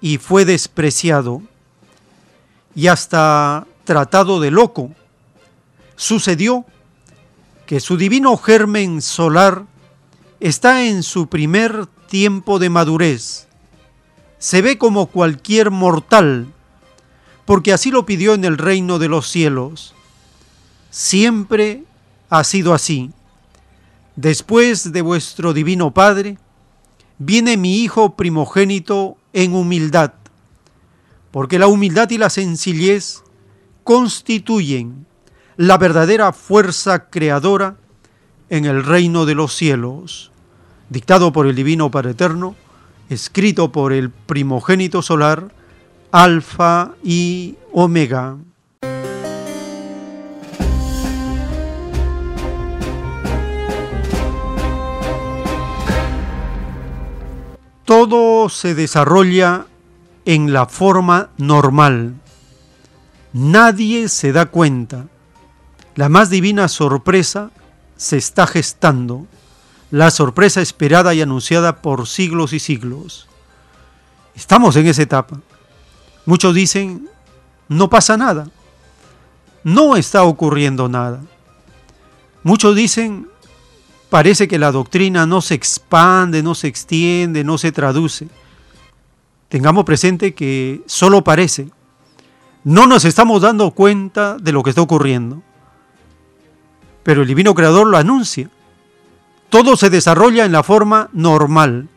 y 0.00 0.18
fue 0.18 0.44
despreciado 0.44 1.42
y 2.74 2.86
hasta 2.86 3.66
tratado 3.84 4.40
de 4.40 4.50
loco 4.50 4.90
sucedió 6.00 6.64
que 7.66 7.78
su 7.78 7.98
divino 7.98 8.34
germen 8.38 9.02
solar 9.02 9.66
está 10.40 10.86
en 10.86 11.02
su 11.02 11.26
primer 11.26 11.86
tiempo 12.08 12.58
de 12.58 12.70
madurez. 12.70 13.46
Se 14.38 14.62
ve 14.62 14.78
como 14.78 15.08
cualquier 15.08 15.70
mortal, 15.70 16.46
porque 17.44 17.74
así 17.74 17.90
lo 17.90 18.06
pidió 18.06 18.32
en 18.32 18.46
el 18.46 18.56
reino 18.56 18.98
de 18.98 19.08
los 19.08 19.28
cielos. 19.28 19.94
Siempre 20.88 21.84
ha 22.30 22.44
sido 22.44 22.72
así. 22.72 23.10
Después 24.16 24.92
de 24.92 25.02
vuestro 25.02 25.52
divino 25.52 25.92
Padre, 25.92 26.38
viene 27.18 27.58
mi 27.58 27.82
Hijo 27.82 28.16
primogénito 28.16 29.18
en 29.34 29.54
humildad, 29.54 30.14
porque 31.30 31.58
la 31.58 31.66
humildad 31.66 32.08
y 32.08 32.16
la 32.16 32.30
sencillez 32.30 33.22
constituyen 33.84 35.09
la 35.60 35.76
verdadera 35.76 36.32
fuerza 36.32 37.10
creadora 37.10 37.76
en 38.48 38.64
el 38.64 38.82
reino 38.82 39.26
de 39.26 39.34
los 39.34 39.52
cielos. 39.54 40.32
dictado 40.88 41.34
por 41.34 41.46
el 41.46 41.54
Divino 41.54 41.90
Padre 41.90 42.12
Eterno, 42.12 42.56
escrito 43.10 43.70
por 43.70 43.92
el 43.92 44.08
primogénito 44.08 45.02
solar, 45.02 45.52
Alfa 46.12 46.92
y 47.04 47.56
Omega. 47.72 48.38
Todo 57.84 58.48
se 58.48 58.74
desarrolla 58.74 59.66
en 60.24 60.54
la 60.54 60.64
forma 60.64 61.28
normal. 61.36 62.14
Nadie 63.34 64.08
se 64.08 64.32
da 64.32 64.46
cuenta. 64.46 65.04
La 65.96 66.08
más 66.08 66.30
divina 66.30 66.68
sorpresa 66.68 67.50
se 67.96 68.16
está 68.16 68.46
gestando, 68.46 69.26
la 69.90 70.10
sorpresa 70.10 70.60
esperada 70.60 71.14
y 71.14 71.20
anunciada 71.20 71.82
por 71.82 72.06
siglos 72.06 72.52
y 72.52 72.60
siglos. 72.60 73.28
Estamos 74.34 74.76
en 74.76 74.86
esa 74.86 75.02
etapa. 75.02 75.40
Muchos 76.26 76.54
dicen, 76.54 77.08
no 77.68 77.90
pasa 77.90 78.16
nada, 78.16 78.48
no 79.64 79.96
está 79.96 80.22
ocurriendo 80.22 80.88
nada. 80.88 81.20
Muchos 82.42 82.74
dicen, 82.76 83.28
parece 84.08 84.48
que 84.48 84.58
la 84.58 84.72
doctrina 84.72 85.26
no 85.26 85.42
se 85.42 85.54
expande, 85.54 86.42
no 86.42 86.54
se 86.54 86.68
extiende, 86.68 87.44
no 87.44 87.58
se 87.58 87.72
traduce. 87.72 88.28
Tengamos 89.48 89.84
presente 89.84 90.34
que 90.34 90.82
solo 90.86 91.24
parece. 91.24 91.68
No 92.62 92.86
nos 92.86 93.04
estamos 93.04 93.42
dando 93.42 93.72
cuenta 93.72 94.36
de 94.38 94.52
lo 94.52 94.62
que 94.62 94.70
está 94.70 94.82
ocurriendo. 94.82 95.42
Pero 97.02 97.22
el 97.22 97.28
Divino 97.28 97.54
Creador 97.54 97.86
lo 97.86 97.96
anuncia. 97.96 98.48
Todo 99.48 99.76
se 99.76 99.90
desarrolla 99.90 100.44
en 100.44 100.52
la 100.52 100.62
forma 100.62 101.08
normal. 101.12 101.88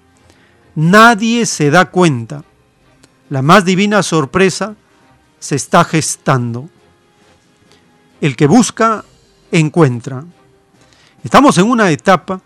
Nadie 0.75 1.45
se 1.45 1.69
da 1.69 1.85
cuenta. 1.91 2.43
La 3.29 3.41
más 3.41 3.65
divina 3.65 4.03
sorpresa 4.03 4.75
se 5.39 5.55
está 5.55 5.83
gestando. 5.83 6.69
El 8.21 8.35
que 8.35 8.47
busca, 8.47 9.03
encuentra. 9.51 10.23
Estamos 11.23 11.57
en 11.57 11.69
una 11.69 11.91
etapa 11.91 12.41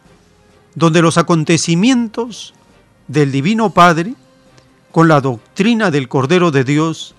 donde 0.76 1.02
los 1.02 1.18
acontecimientos 1.18 2.54
del 3.08 3.32
Divino 3.32 3.72
Padre, 3.72 4.14
con 4.92 5.08
la 5.08 5.22
doctrina 5.22 5.90
del 5.90 6.08
Cordero 6.08 6.52
de 6.52 6.64
Dios, 6.64 7.16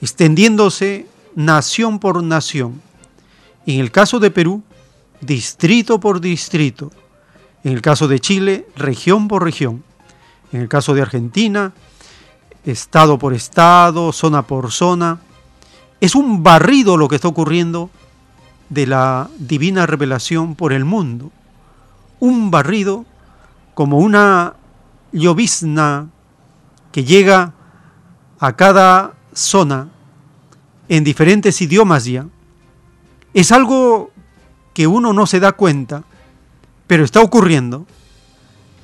extendiéndose 0.00 1.06
nación 1.34 1.98
por 1.98 2.22
nación. 2.22 2.82
En 3.66 3.80
el 3.80 3.90
caso 3.90 4.18
de 4.18 4.30
Perú, 4.30 4.62
distrito 5.20 6.00
por 6.00 6.20
distrito. 6.20 6.90
En 7.64 7.72
el 7.72 7.82
caso 7.82 8.08
de 8.08 8.20
Chile, 8.20 8.66
región 8.76 9.28
por 9.28 9.44
región. 9.44 9.82
En 10.52 10.60
el 10.60 10.68
caso 10.68 10.94
de 10.94 11.02
Argentina, 11.02 11.72
estado 12.64 13.18
por 13.18 13.34
estado, 13.34 14.12
zona 14.12 14.42
por 14.42 14.72
zona. 14.72 15.20
Es 16.00 16.14
un 16.14 16.42
barrido 16.42 16.96
lo 16.96 17.08
que 17.08 17.16
está 17.16 17.28
ocurriendo 17.28 17.90
de 18.68 18.86
la 18.86 19.28
divina 19.38 19.86
revelación 19.86 20.54
por 20.54 20.72
el 20.72 20.84
mundo. 20.84 21.30
Un 22.20 22.50
barrido 22.50 23.04
como 23.74 23.98
una 23.98 24.54
llovizna 25.12 26.08
que 26.92 27.04
llega 27.04 27.54
a 28.38 28.52
cada 28.54 29.14
zona 29.32 29.88
en 30.88 31.04
diferentes 31.04 31.60
idiomas 31.60 32.04
ya. 32.04 32.26
Es 33.34 33.52
algo 33.52 34.10
que 34.78 34.86
uno 34.86 35.12
no 35.12 35.26
se 35.26 35.40
da 35.40 35.50
cuenta, 35.50 36.04
pero 36.86 37.02
está 37.02 37.20
ocurriendo. 37.20 37.84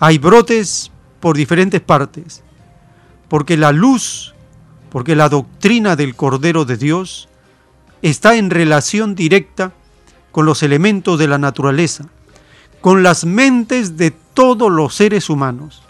Hay 0.01 0.19
brotes 0.19 0.91
por 1.21 1.37
diferentes 1.37 1.81
partes, 1.81 2.43
porque 3.29 3.57
la 3.57 3.71
luz, 3.71 4.35
porque 4.91 5.15
la 5.15 5.29
doctrina 5.29 5.95
del 5.95 6.17
Cordero 6.17 6.65
de 6.65 6.79
Dios 6.79 7.29
está 8.03 8.35
en 8.35 8.51
relación 8.51 9.15
directa 9.15 9.73
con 10.33 10.47
los 10.47 10.65
elementos 10.65 11.17
de 11.17 11.29
la 11.29 11.39
naturaleza, 11.39 12.07
con 12.81 13.05
las 13.05 13.25
mentes 13.25 13.97
de 13.97 14.11
todos 14.11 14.73
los 14.73 14.97
seres 14.97 15.31
humanos. 15.31 15.85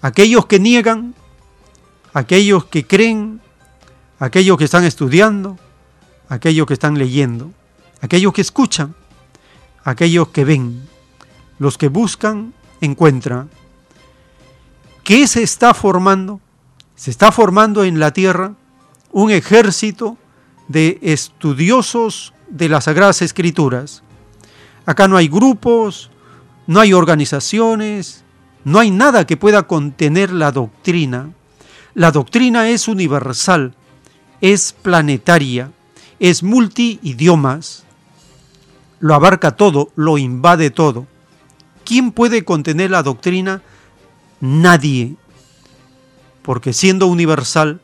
Aquellos 0.00 0.46
que 0.46 0.58
niegan, 0.58 1.14
aquellos 2.14 2.64
que 2.64 2.86
creen, 2.86 3.42
aquellos 4.18 4.56
que 4.56 4.64
están 4.64 4.84
estudiando, 4.84 5.58
aquellos 6.30 6.66
que 6.66 6.72
están 6.72 6.96
leyendo, 6.96 7.52
aquellos 8.04 8.34
que 8.34 8.42
escuchan, 8.42 8.94
aquellos 9.82 10.28
que 10.28 10.44
ven, 10.44 10.86
los 11.58 11.78
que 11.78 11.88
buscan, 11.88 12.52
encuentran. 12.82 13.48
¿Qué 15.02 15.26
se 15.26 15.42
está 15.42 15.72
formando? 15.72 16.38
Se 16.96 17.10
está 17.10 17.32
formando 17.32 17.82
en 17.82 17.98
la 17.98 18.12
tierra 18.12 18.52
un 19.10 19.30
ejército 19.30 20.18
de 20.68 20.98
estudiosos 21.00 22.34
de 22.50 22.68
las 22.68 22.84
Sagradas 22.84 23.22
Escrituras. 23.22 24.02
Acá 24.84 25.08
no 25.08 25.16
hay 25.16 25.28
grupos, 25.28 26.10
no 26.66 26.80
hay 26.80 26.92
organizaciones, 26.92 28.22
no 28.64 28.80
hay 28.80 28.90
nada 28.90 29.26
que 29.26 29.38
pueda 29.38 29.62
contener 29.62 30.30
la 30.30 30.52
doctrina. 30.52 31.30
La 31.94 32.12
doctrina 32.12 32.68
es 32.68 32.86
universal, 32.86 33.74
es 34.42 34.74
planetaria, 34.74 35.70
es 36.18 36.42
multi-idiomas, 36.42 37.83
lo 39.04 39.14
abarca 39.14 39.50
todo, 39.50 39.92
lo 39.96 40.16
invade 40.16 40.70
todo. 40.70 41.06
¿Quién 41.84 42.10
puede 42.10 42.42
contener 42.42 42.90
la 42.90 43.02
doctrina? 43.02 43.60
Nadie, 44.40 45.16
porque 46.40 46.72
siendo 46.72 47.06
universal, 47.08 47.82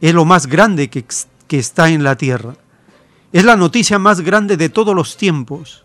es 0.00 0.14
lo 0.14 0.24
más 0.24 0.46
grande 0.46 0.88
que, 0.88 1.04
que 1.48 1.58
está 1.58 1.88
en 1.88 2.04
la 2.04 2.14
tierra. 2.14 2.54
Es 3.32 3.44
la 3.44 3.56
noticia 3.56 3.98
más 3.98 4.20
grande 4.20 4.56
de 4.56 4.68
todos 4.68 4.94
los 4.94 5.16
tiempos. 5.16 5.84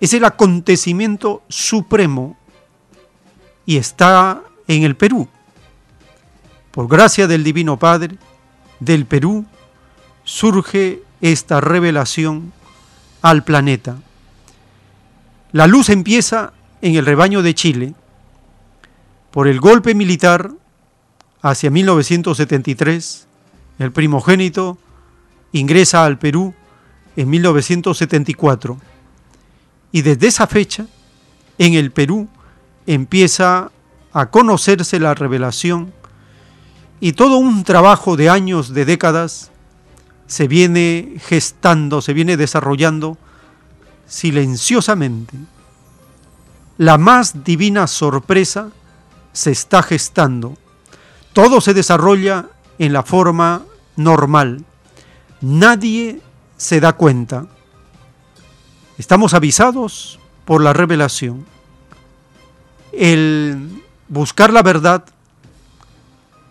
Es 0.00 0.14
el 0.14 0.24
acontecimiento 0.24 1.42
supremo 1.50 2.38
y 3.66 3.76
está 3.76 4.40
en 4.66 4.84
el 4.84 4.96
Perú. 4.96 5.28
Por 6.70 6.88
gracia 6.88 7.26
del 7.26 7.44
Divino 7.44 7.78
Padre, 7.78 8.16
del 8.80 9.04
Perú 9.04 9.44
surge 10.24 11.02
esta 11.20 11.60
revelación 11.60 12.54
al 13.24 13.42
planeta. 13.42 13.96
La 15.52 15.66
luz 15.66 15.88
empieza 15.88 16.52
en 16.82 16.94
el 16.96 17.06
rebaño 17.06 17.40
de 17.42 17.54
Chile 17.54 17.94
por 19.30 19.48
el 19.48 19.60
golpe 19.60 19.94
militar 19.94 20.50
hacia 21.40 21.70
1973, 21.70 23.26
el 23.78 23.92
primogénito 23.92 24.76
ingresa 25.52 26.04
al 26.04 26.18
Perú 26.18 26.52
en 27.16 27.30
1974 27.30 28.78
y 29.90 30.02
desde 30.02 30.26
esa 30.26 30.46
fecha 30.46 30.86
en 31.56 31.72
el 31.72 31.92
Perú 31.92 32.28
empieza 32.86 33.70
a 34.12 34.26
conocerse 34.26 35.00
la 35.00 35.14
revelación 35.14 35.94
y 37.00 37.12
todo 37.12 37.38
un 37.38 37.64
trabajo 37.64 38.18
de 38.18 38.28
años, 38.28 38.74
de 38.74 38.84
décadas, 38.84 39.50
se 40.26 40.48
viene 40.48 41.16
gestando, 41.26 42.00
se 42.00 42.12
viene 42.12 42.36
desarrollando 42.36 43.18
silenciosamente. 44.06 45.36
La 46.78 46.98
más 46.98 47.44
divina 47.44 47.86
sorpresa 47.86 48.70
se 49.32 49.50
está 49.50 49.82
gestando. 49.82 50.56
Todo 51.32 51.60
se 51.60 51.74
desarrolla 51.74 52.46
en 52.78 52.92
la 52.92 53.02
forma 53.02 53.62
normal. 53.96 54.64
Nadie 55.40 56.20
se 56.56 56.80
da 56.80 56.94
cuenta. 56.94 57.46
Estamos 58.98 59.34
avisados 59.34 60.18
por 60.44 60.62
la 60.62 60.72
revelación. 60.72 61.46
El 62.92 63.82
buscar 64.08 64.52
la 64.52 64.62
verdad 64.62 65.04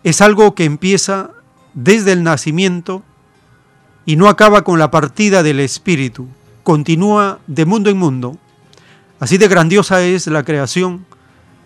es 0.04 0.22
algo 0.22 0.54
que 0.54 0.66
empieza 0.66 1.32
desde 1.74 2.12
el 2.12 2.24
nacimiento 2.24 3.04
y 4.06 4.16
no 4.16 4.28
acaba 4.28 4.64
con 4.64 4.80
la 4.80 4.91
partida 4.91 5.43
del 5.43 5.60
espíritu, 5.60 6.28
continúa 6.64 7.39
de 7.47 7.66
mundo 7.66 7.89
en 7.89 7.97
mundo. 7.97 8.38
Así 9.20 9.38
de 9.38 9.47
grandiosa 9.47 10.01
es 10.01 10.28
la 10.28 10.43
creación 10.43 11.06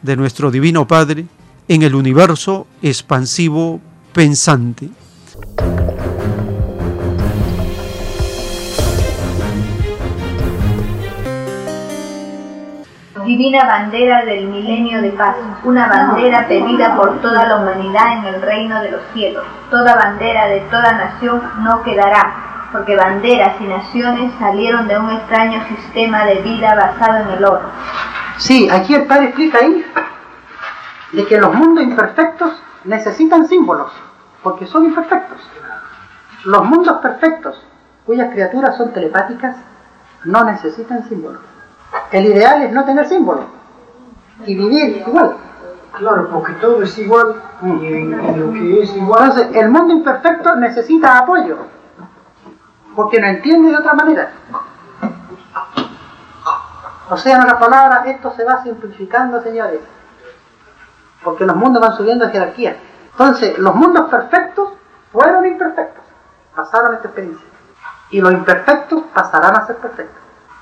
de 0.01 0.15
nuestro 0.15 0.51
Divino 0.51 0.87
Padre 0.87 1.25
en 1.67 1.81
el 1.81 1.95
universo 1.95 2.67
expansivo 2.81 3.81
pensante. 4.13 4.89
Divina 13.27 13.65
bandera 13.65 14.23
del 14.23 14.47
milenio 14.47 15.01
de 15.01 15.11
paz, 15.11 15.35
una 15.65 15.87
bandera 15.87 16.47
pedida 16.47 16.95
por 16.95 17.19
toda 17.21 17.45
la 17.45 17.57
humanidad 17.57 18.19
en 18.19 18.33
el 18.33 18.41
reino 18.41 18.81
de 18.81 18.91
los 18.91 19.01
cielos. 19.13 19.43
Toda 19.69 19.95
bandera 19.95 20.47
de 20.47 20.61
toda 20.71 20.93
nación 20.93 21.43
no 21.59 21.83
quedará, 21.83 22.69
porque 22.71 22.95
banderas 22.95 23.59
y 23.59 23.65
naciones 23.65 24.31
salieron 24.39 24.87
de 24.87 24.97
un 24.97 25.11
extraño 25.11 25.61
sistema 25.67 26.25
de 26.25 26.35
vida 26.35 26.73
basado 26.73 27.17
en 27.23 27.37
el 27.37 27.45
oro. 27.45 27.69
Sí, 28.37 28.69
aquí 28.69 28.95
el 28.95 29.03
padre 29.03 29.25
explica 29.25 29.57
ahí 29.59 29.85
de 31.11 31.25
que 31.25 31.37
los 31.37 31.53
mundos 31.53 31.83
imperfectos 31.83 32.53
necesitan 32.85 33.45
símbolos, 33.45 33.91
porque 34.41 34.65
son 34.67 34.85
imperfectos. 34.85 35.41
Los 36.45 36.63
mundos 36.63 36.99
perfectos, 37.01 37.61
cuyas 38.05 38.31
criaturas 38.31 38.77
son 38.77 38.93
telepáticas, 38.93 39.57
no 40.23 40.45
necesitan 40.45 41.03
símbolos. 41.09 41.41
El 42.11 42.25
ideal 42.25 42.61
es 42.63 42.71
no 42.71 42.85
tener 42.85 43.07
símbolos 43.07 43.45
y 44.45 44.55
vivir 44.55 45.03
igual. 45.07 45.35
Claro, 45.93 46.29
porque 46.31 46.53
todo 46.53 46.83
es 46.83 46.97
igual 46.97 47.41
y 47.63 47.87
en, 47.87 48.13
en 48.13 48.39
lo 48.39 48.53
que 48.53 48.83
es 48.83 48.95
igual. 48.95 49.29
Entonces, 49.29 49.55
el 49.55 49.69
mundo 49.69 49.93
imperfecto 49.93 50.55
necesita 50.55 51.17
apoyo, 51.17 51.57
porque 52.95 53.19
no 53.19 53.27
entiende 53.27 53.71
de 53.71 53.77
otra 53.77 53.93
manera. 53.93 54.31
O 57.09 57.17
sea, 57.17 57.35
en 57.37 57.41
otras 57.41 57.59
palabras, 57.59 58.05
esto 58.05 58.31
se 58.35 58.43
va 58.43 58.61
simplificando, 58.63 59.41
señores, 59.41 59.79
porque 61.23 61.45
los 61.45 61.55
mundos 61.55 61.81
van 61.81 61.95
subiendo 61.95 62.25
de 62.25 62.31
jerarquía. 62.31 62.77
Entonces, 63.11 63.57
los 63.57 63.73
mundos 63.73 64.09
perfectos 64.09 64.69
fueron 65.11 65.45
imperfectos, 65.45 66.03
pasaron 66.55 66.95
esta 66.95 67.07
experiencia. 67.07 67.47
Y 68.09 68.21
los 68.21 68.31
imperfectos 68.33 69.03
pasarán 69.13 69.55
a 69.55 69.65
ser 69.65 69.77
perfectos. 69.77 70.21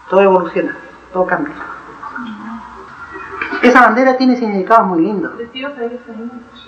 Todo 0.09 0.21
evoluciona, 0.21 0.78
cambia. 1.24 1.53
Esa 3.61 3.82
bandera 3.82 4.18
tiene 4.18 4.36
significados 4.36 4.88
muy 4.88 5.01
lindos. 5.01 5.34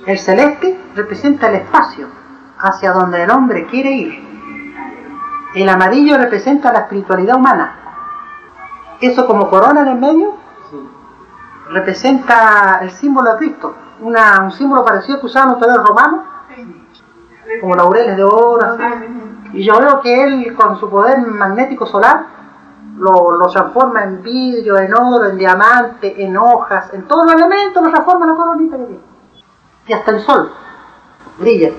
El 0.05 0.19
celeste 0.19 0.79
representa 0.95 1.49
el 1.49 1.55
espacio 1.55 2.07
hacia 2.59 2.91
donde 2.91 3.23
el 3.23 3.29
hombre 3.29 3.65
quiere 3.65 3.91
ir. 3.91 4.27
El 5.53 5.69
amarillo 5.69 6.17
representa 6.17 6.71
la 6.71 6.79
espiritualidad 6.79 7.35
humana. 7.35 7.75
Eso 9.01 9.25
como 9.27 9.49
corona 9.49 9.81
en 9.81 9.87
el 9.89 9.97
medio 9.97 10.35
representa 11.71 12.79
el 12.81 12.91
símbolo 12.91 13.33
de 13.33 13.37
Cristo. 13.37 13.75
Un 13.99 14.51
símbolo 14.51 14.85
parecido 14.85 15.19
que 15.19 15.25
usaban 15.25 15.49
los 15.49 15.59
toreros 15.59 15.85
romanos, 15.85 16.21
como 17.61 17.75
laureles 17.75 18.15
de 18.15 18.23
oro. 18.23 18.77
Y 19.53 19.63
yo 19.63 19.79
veo 19.79 20.01
que 20.01 20.23
él 20.23 20.55
con 20.55 20.79
su 20.79 20.89
poder 20.89 21.19
magnético 21.19 21.85
solar 21.85 22.25
lo, 22.97 23.31
lo 23.37 23.47
transforma 23.47 24.03
en 24.03 24.21
vidrio, 24.23 24.77
en 24.77 24.93
oro, 24.93 25.25
en 25.29 25.37
diamante, 25.37 26.23
en 26.23 26.37
hojas, 26.37 26.93
en 26.93 27.07
todos 27.07 27.25
los 27.25 27.35
elementos 27.35 27.83
lo 27.83 27.89
transforma 27.91 28.25
en 28.25 28.31
la 28.31 28.37
coronita 28.37 28.77
que 28.77 28.83
tiene. 28.83 28.99
Y 29.87 29.93
hasta 29.93 30.11
el 30.11 30.19
sol 30.21 30.51
brilla. 31.39 31.71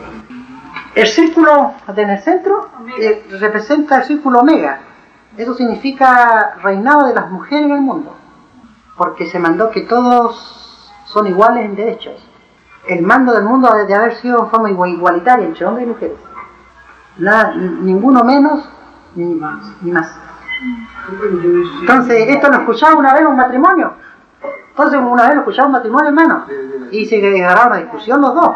El 0.95 1.07
círculo 1.07 1.73
en 1.95 2.11
el 2.11 2.19
centro 2.21 2.69
eh, 3.01 3.27
representa 3.41 3.97
el 3.99 4.05
círculo 4.05 4.41
omega. 4.41 4.81
Eso 5.37 5.55
significa 5.55 6.55
reinado 6.63 7.07
de 7.07 7.15
las 7.15 7.31
mujeres 7.31 7.67
en 7.67 7.73
el 7.73 7.81
mundo. 7.81 8.15
Porque 8.97 9.27
se 9.31 9.39
mandó 9.39 9.71
que 9.71 9.83
todos 9.83 10.91
son 11.07 11.27
iguales 11.27 11.65
en 11.65 11.77
derechos. 11.77 12.15
El 12.89 13.03
mando 13.03 13.33
del 13.35 13.45
mundo 13.45 13.71
ha 13.71 13.85
de 13.85 13.95
haber 13.95 14.15
sido 14.17 14.41
en 14.45 14.51
forma 14.51 14.71
igual- 14.71 14.91
igualitaria 14.91 15.47
entre 15.47 15.67
hombres 15.67 15.87
y 15.87 15.91
mujeres. 15.91 16.19
Nada- 17.19 17.55
ninguno 17.55 18.25
menos 18.25 18.69
ni 19.15 19.35
más. 19.35 19.63
Ni 19.83 19.91
más. 19.93 20.11
Entonces, 21.81 22.29
esto 22.29 22.49
lo 22.49 22.59
escuchaba 22.59 22.97
una 22.97 23.13
vez 23.13 23.23
en 23.23 23.29
un 23.29 23.37
matrimonio. 23.37 23.95
Entonces, 24.71 25.01
una 25.01 25.25
vez 25.25 25.35
lo 25.35 25.41
escuchaba 25.41 25.67
un 25.67 25.73
matrimonio, 25.73 26.09
hermano. 26.09 26.45
Y 26.91 27.07
se 27.07 27.17
agarraron 27.17 27.73
una 27.73 27.83
discusión 27.83 28.21
los 28.21 28.35
dos. 28.35 28.55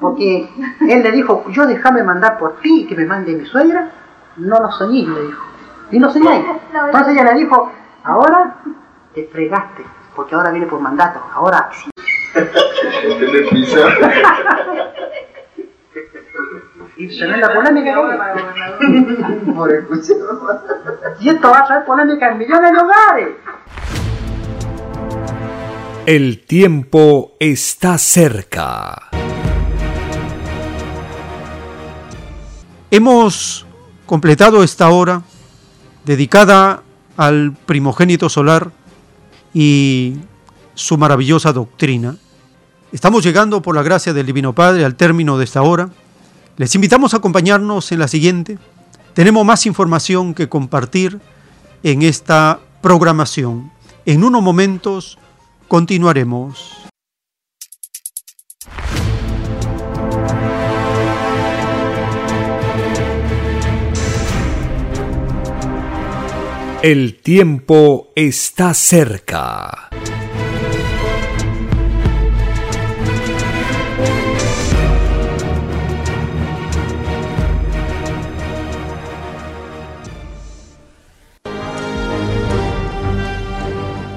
Porque 0.00 0.48
él 0.80 1.02
le 1.02 1.10
dijo, 1.10 1.44
yo 1.50 1.66
déjame 1.66 2.02
mandar 2.02 2.38
por 2.38 2.56
ti, 2.60 2.86
que 2.86 2.94
me 2.94 3.04
mande 3.04 3.34
mi 3.34 3.46
suegra. 3.46 3.90
No 4.36 4.60
lo 4.60 4.70
soñé, 4.72 5.06
le 5.06 5.22
dijo. 5.22 5.44
Y 5.90 5.98
no 5.98 6.10
soñáis. 6.10 6.44
Entonces 6.72 7.14
ella 7.14 7.32
le 7.32 7.40
dijo, 7.40 7.70
ahora 8.04 8.56
te 9.14 9.26
fregaste, 9.26 9.84
porque 10.14 10.34
ahora 10.34 10.50
viene 10.50 10.66
por 10.66 10.80
mandato. 10.80 11.20
Ahora 11.34 11.70
sí. 11.72 11.90
Y 16.98 17.08
se 17.16 17.26
ve 17.26 17.36
la 17.36 17.54
polémica. 17.54 17.94
que 17.94 19.52
Por 19.52 19.72
escuchar. 19.72 20.16
hay. 20.20 21.26
Y 21.26 21.28
esto 21.28 21.48
va 21.48 21.58
a 21.60 21.64
traer 21.64 21.84
polémica 21.84 22.32
en 22.32 22.38
millones 22.38 22.72
de 22.72 22.78
hogares. 22.78 23.28
El 26.06 26.44
tiempo 26.44 27.36
está 27.38 27.98
cerca. 27.98 29.10
Hemos 32.90 33.64
completado 34.04 34.64
esta 34.64 34.88
hora 34.88 35.22
dedicada 36.04 36.82
al 37.16 37.52
primogénito 37.66 38.28
solar 38.28 38.72
y 39.54 40.16
su 40.74 40.98
maravillosa 40.98 41.52
doctrina. 41.52 42.16
Estamos 42.90 43.22
llegando 43.22 43.62
por 43.62 43.76
la 43.76 43.84
gracia 43.84 44.12
del 44.12 44.26
Divino 44.26 44.52
Padre 44.52 44.84
al 44.84 44.96
término 44.96 45.38
de 45.38 45.44
esta 45.44 45.62
hora. 45.62 45.90
Les 46.58 46.74
invitamos 46.74 47.14
a 47.14 47.18
acompañarnos 47.18 47.92
en 47.92 48.00
la 48.00 48.08
siguiente. 48.08 48.58
Tenemos 49.14 49.46
más 49.46 49.64
información 49.64 50.34
que 50.34 50.48
compartir 50.48 51.20
en 51.84 52.02
esta 52.02 52.58
programación. 52.82 53.70
En 54.04 54.24
unos 54.24 54.42
momentos 54.42 55.18
continuaremos. 55.68 56.78
El 66.82 67.20
tiempo 67.20 68.08
está 68.16 68.74
cerca. 68.74 69.90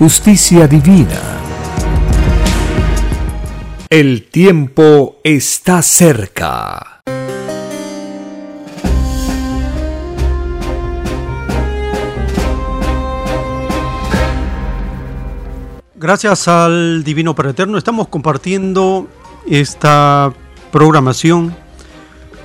justicia 0.00 0.66
divina. 0.66 1.20
El 3.90 4.30
tiempo 4.30 5.18
está 5.22 5.82
cerca. 5.82 7.02
Gracias 15.96 16.48
al 16.48 17.04
Divino 17.04 17.34
Padre 17.34 17.50
Eterno 17.50 17.76
estamos 17.76 18.08
compartiendo 18.08 19.06
esta 19.46 20.32
programación 20.72 21.54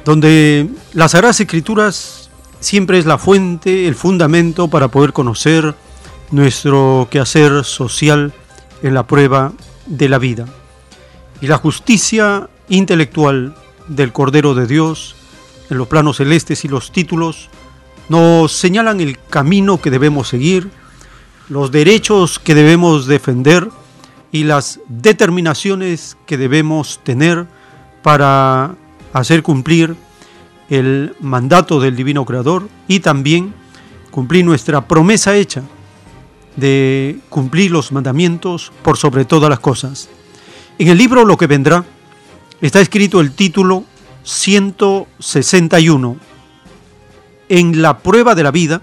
donde 0.03 0.69
las 0.91 1.11
Sagradas 1.11 1.39
Escrituras 1.39 2.29
siempre 2.59 2.97
es 2.97 3.05
la 3.05 3.17
fuente, 3.17 3.87
el 3.87 3.95
fundamento 3.95 4.67
para 4.67 4.89
poder 4.89 5.13
conocer 5.13 5.73
nuestro 6.31 7.07
quehacer 7.09 7.63
social 7.63 8.33
en 8.81 8.93
la 8.93 9.07
prueba 9.07 9.53
de 9.85 10.09
la 10.09 10.19
vida. 10.19 10.45
Y 11.41 11.47
la 11.47 11.57
justicia 11.57 12.49
intelectual 12.69 13.55
del 13.87 14.11
Cordero 14.11 14.55
de 14.55 14.67
Dios 14.67 15.15
en 15.69 15.77
los 15.77 15.87
planos 15.87 16.17
celestes 16.17 16.65
y 16.65 16.67
los 16.67 16.91
títulos 16.91 17.49
nos 18.09 18.51
señalan 18.51 19.01
el 19.01 19.19
camino 19.19 19.81
que 19.81 19.91
debemos 19.91 20.27
seguir, 20.27 20.69
los 21.49 21.71
derechos 21.71 22.39
que 22.39 22.55
debemos 22.55 23.07
defender 23.07 23.69
y 24.31 24.43
las 24.43 24.79
determinaciones 24.87 26.17
que 26.25 26.37
debemos 26.37 26.99
tener 27.03 27.47
para 28.03 28.75
hacer 29.13 29.43
cumplir 29.43 29.95
el 30.69 31.15
mandato 31.19 31.79
del 31.79 31.95
Divino 31.95 32.25
Creador 32.25 32.67
y 32.87 32.99
también 32.99 33.53
cumplir 34.11 34.45
nuestra 34.45 34.87
promesa 34.87 35.35
hecha 35.35 35.63
de 36.55 37.19
cumplir 37.29 37.71
los 37.71 37.91
mandamientos 37.91 38.71
por 38.81 38.97
sobre 38.97 39.25
todas 39.25 39.49
las 39.49 39.59
cosas. 39.59 40.09
En 40.77 40.87
el 40.87 40.97
libro 40.97 41.25
Lo 41.25 41.37
que 41.37 41.47
vendrá 41.47 41.85
está 42.61 42.81
escrito 42.81 43.21
el 43.21 43.31
título 43.31 43.83
161. 44.23 46.17
En 47.47 47.81
la 47.81 47.99
prueba 47.99 48.35
de 48.35 48.43
la 48.43 48.51
vida, 48.51 48.81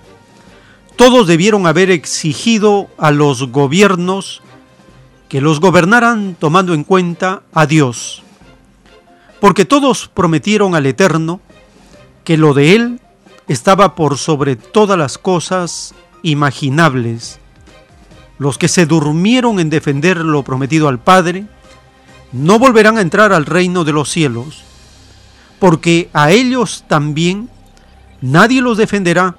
todos 0.96 1.26
debieron 1.26 1.66
haber 1.66 1.90
exigido 1.90 2.88
a 2.96 3.10
los 3.10 3.50
gobiernos 3.50 4.42
que 5.28 5.40
los 5.40 5.60
gobernaran 5.60 6.36
tomando 6.38 6.74
en 6.74 6.84
cuenta 6.84 7.42
a 7.52 7.66
Dios, 7.66 8.22
porque 9.40 9.64
todos 9.64 10.08
prometieron 10.08 10.74
al 10.74 10.86
Eterno 10.86 11.40
que 12.22 12.36
lo 12.36 12.54
de 12.54 12.76
él 12.76 13.00
estaba 13.48 13.94
por 13.94 14.18
sobre 14.18 14.56
todas 14.56 14.98
las 14.98 15.18
cosas 15.18 15.94
imaginables. 16.22 17.40
Los 18.42 18.58
que 18.58 18.66
se 18.66 18.86
durmieron 18.86 19.60
en 19.60 19.70
defender 19.70 20.16
lo 20.16 20.42
prometido 20.42 20.88
al 20.88 20.98
Padre, 20.98 21.44
no 22.32 22.58
volverán 22.58 22.98
a 22.98 23.00
entrar 23.00 23.32
al 23.32 23.46
reino 23.46 23.84
de 23.84 23.92
los 23.92 24.10
cielos, 24.10 24.64
porque 25.60 26.10
a 26.12 26.32
ellos 26.32 26.84
también 26.88 27.48
nadie 28.20 28.60
los 28.60 28.78
defenderá 28.78 29.36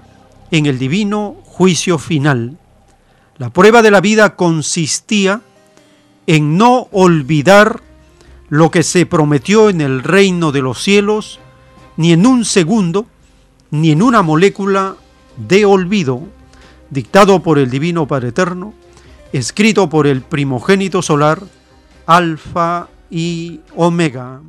en 0.51 0.68
el 0.68 0.80
divino 0.80 1.36
juicio 1.43 1.97
final. 1.97 2.58
La 3.36 3.49
prueba 3.49 3.82
de 3.82 3.91
la 3.91 3.99
vida 3.99 4.38
consistía 4.38 5.41
en 6.26 6.58
no 6.58 6.88
olvidar 6.93 7.82
lo 8.47 8.72
que 8.72 8.84
se 8.84 9.06
prometió 9.06 9.70
en 9.70 9.82
el 9.82 10.01
reino 10.01 10.54
de 10.54 10.62
los 10.62 10.82
cielos 10.82 11.41
ni 11.97 12.14
en 12.14 12.26
un 12.26 12.45
segundo, 12.45 13.06
ni 13.70 13.91
en 13.91 14.01
una 14.01 14.22
molécula 14.22 14.95
de 15.36 15.66
olvido, 15.66 16.22
dictado 16.89 17.43
por 17.43 17.60
el 17.60 17.70
Divino 17.70 18.08
Padre 18.08 18.30
Eterno, 18.30 18.74
escrito 19.34 19.89
por 19.89 20.05
el 20.05 20.21
primogénito 20.21 21.01
solar, 21.01 21.41
Alfa 22.05 22.88
y 23.09 23.59
Omega. 23.75 24.41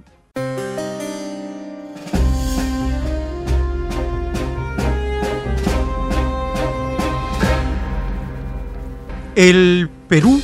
El 9.35 9.91
Perú 10.07 10.41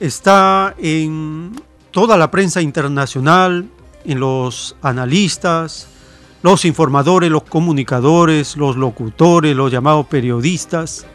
está 0.00 0.74
en 0.78 1.52
toda 1.92 2.16
la 2.16 2.30
prensa 2.32 2.60
internacional, 2.60 3.68
en 4.04 4.18
los 4.18 4.76
analistas, 4.82 5.86
los 6.42 6.64
informadores, 6.64 7.30
los 7.30 7.44
comunicadores, 7.44 8.56
los 8.56 8.76
locutores, 8.76 9.54
los 9.54 9.70
llamados 9.70 10.06
periodistas, 10.06 11.06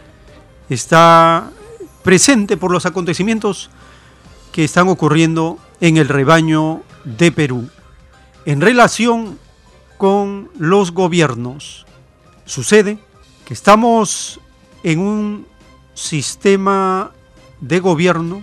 está 0.69 1.51
presente 2.08 2.55
por 2.55 2.72
los 2.72 2.86
acontecimientos 2.86 3.70
que 4.53 4.64
están 4.64 4.88
ocurriendo 4.88 5.60
en 5.82 5.97
el 5.97 6.08
rebaño 6.08 6.84
de 7.03 7.34
Perú. 7.34 7.68
En 8.45 8.62
relación 8.62 9.38
con 9.97 10.49
los 10.58 10.93
gobiernos, 10.93 11.86
sucede 12.45 12.97
que 13.43 13.53
estamos 13.53 14.39
en 14.84 14.99
un 14.99 15.47
sistema 15.95 17.12
de 17.60 17.82
gobierno 17.82 18.41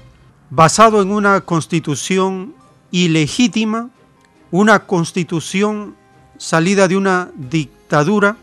basado 0.50 1.00
en 1.00 1.10
una 1.10 1.40
constitución 1.40 2.54
ilegítima, 2.90 3.88
una 4.50 4.80
constitución 4.80 5.96
salida 6.36 6.86
de 6.86 6.98
una 6.98 7.30
dictadura 7.34 8.36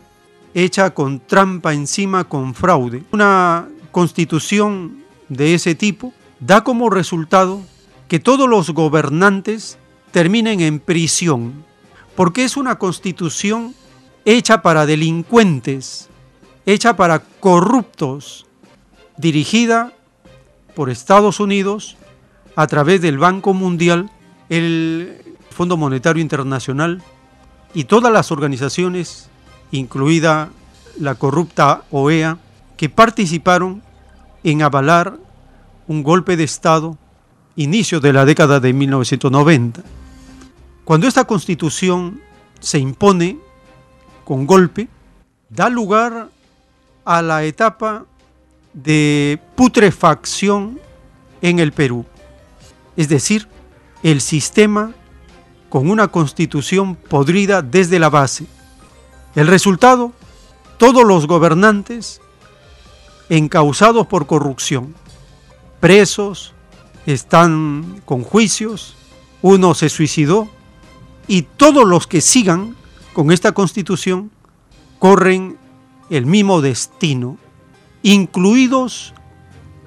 hecha 0.52 0.90
con 0.90 1.20
trampa 1.20 1.74
encima, 1.74 2.24
con 2.24 2.54
fraude. 2.54 3.04
Una 3.12 3.68
constitución 3.92 5.01
de 5.32 5.54
ese 5.54 5.74
tipo 5.74 6.12
da 6.40 6.64
como 6.64 6.90
resultado 6.90 7.60
que 8.08 8.20
todos 8.20 8.48
los 8.48 8.70
gobernantes 8.70 9.78
terminen 10.10 10.60
en 10.60 10.80
prisión, 10.80 11.64
porque 12.14 12.44
es 12.44 12.56
una 12.56 12.78
constitución 12.78 13.74
hecha 14.24 14.62
para 14.62 14.86
delincuentes, 14.86 16.08
hecha 16.66 16.96
para 16.96 17.20
corruptos, 17.40 18.46
dirigida 19.16 19.92
por 20.74 20.90
Estados 20.90 21.40
Unidos 21.40 21.96
a 22.54 22.66
través 22.66 23.00
del 23.00 23.18
Banco 23.18 23.54
Mundial, 23.54 24.10
el 24.48 25.22
Fondo 25.50 25.76
Monetario 25.76 26.20
Internacional 26.20 27.02
y 27.74 27.84
todas 27.84 28.12
las 28.12 28.30
organizaciones, 28.30 29.30
incluida 29.70 30.50
la 30.98 31.14
corrupta 31.14 31.84
OEA, 31.90 32.38
que 32.76 32.88
participaron 32.88 33.82
en 34.44 34.62
avalar 34.62 35.18
un 35.92 36.02
golpe 36.02 36.38
de 36.38 36.44
Estado 36.44 36.96
inicio 37.54 38.00
de 38.00 38.14
la 38.14 38.24
década 38.24 38.60
de 38.60 38.72
1990. 38.72 39.82
Cuando 40.84 41.06
esta 41.06 41.24
constitución 41.24 42.18
se 42.60 42.78
impone 42.78 43.38
con 44.24 44.46
golpe, 44.46 44.88
da 45.50 45.68
lugar 45.68 46.30
a 47.04 47.20
la 47.20 47.44
etapa 47.44 48.06
de 48.72 49.38
putrefacción 49.54 50.80
en 51.42 51.58
el 51.58 51.72
Perú. 51.72 52.06
Es 52.96 53.10
decir, 53.10 53.46
el 54.02 54.22
sistema 54.22 54.92
con 55.68 55.90
una 55.90 56.08
constitución 56.08 56.94
podrida 56.94 57.60
desde 57.60 57.98
la 57.98 58.08
base. 58.08 58.46
El 59.34 59.46
resultado, 59.46 60.12
todos 60.78 61.04
los 61.04 61.26
gobernantes 61.26 62.22
encausados 63.28 64.06
por 64.06 64.26
corrupción, 64.26 64.94
presos, 65.82 66.54
están 67.06 68.00
con 68.04 68.22
juicios, 68.22 68.94
uno 69.42 69.74
se 69.74 69.88
suicidó 69.88 70.48
y 71.26 71.42
todos 71.42 71.84
los 71.84 72.06
que 72.06 72.20
sigan 72.20 72.76
con 73.12 73.32
esta 73.32 73.50
constitución 73.50 74.30
corren 75.00 75.58
el 76.08 76.24
mismo 76.24 76.60
destino, 76.60 77.36
incluidos 78.04 79.12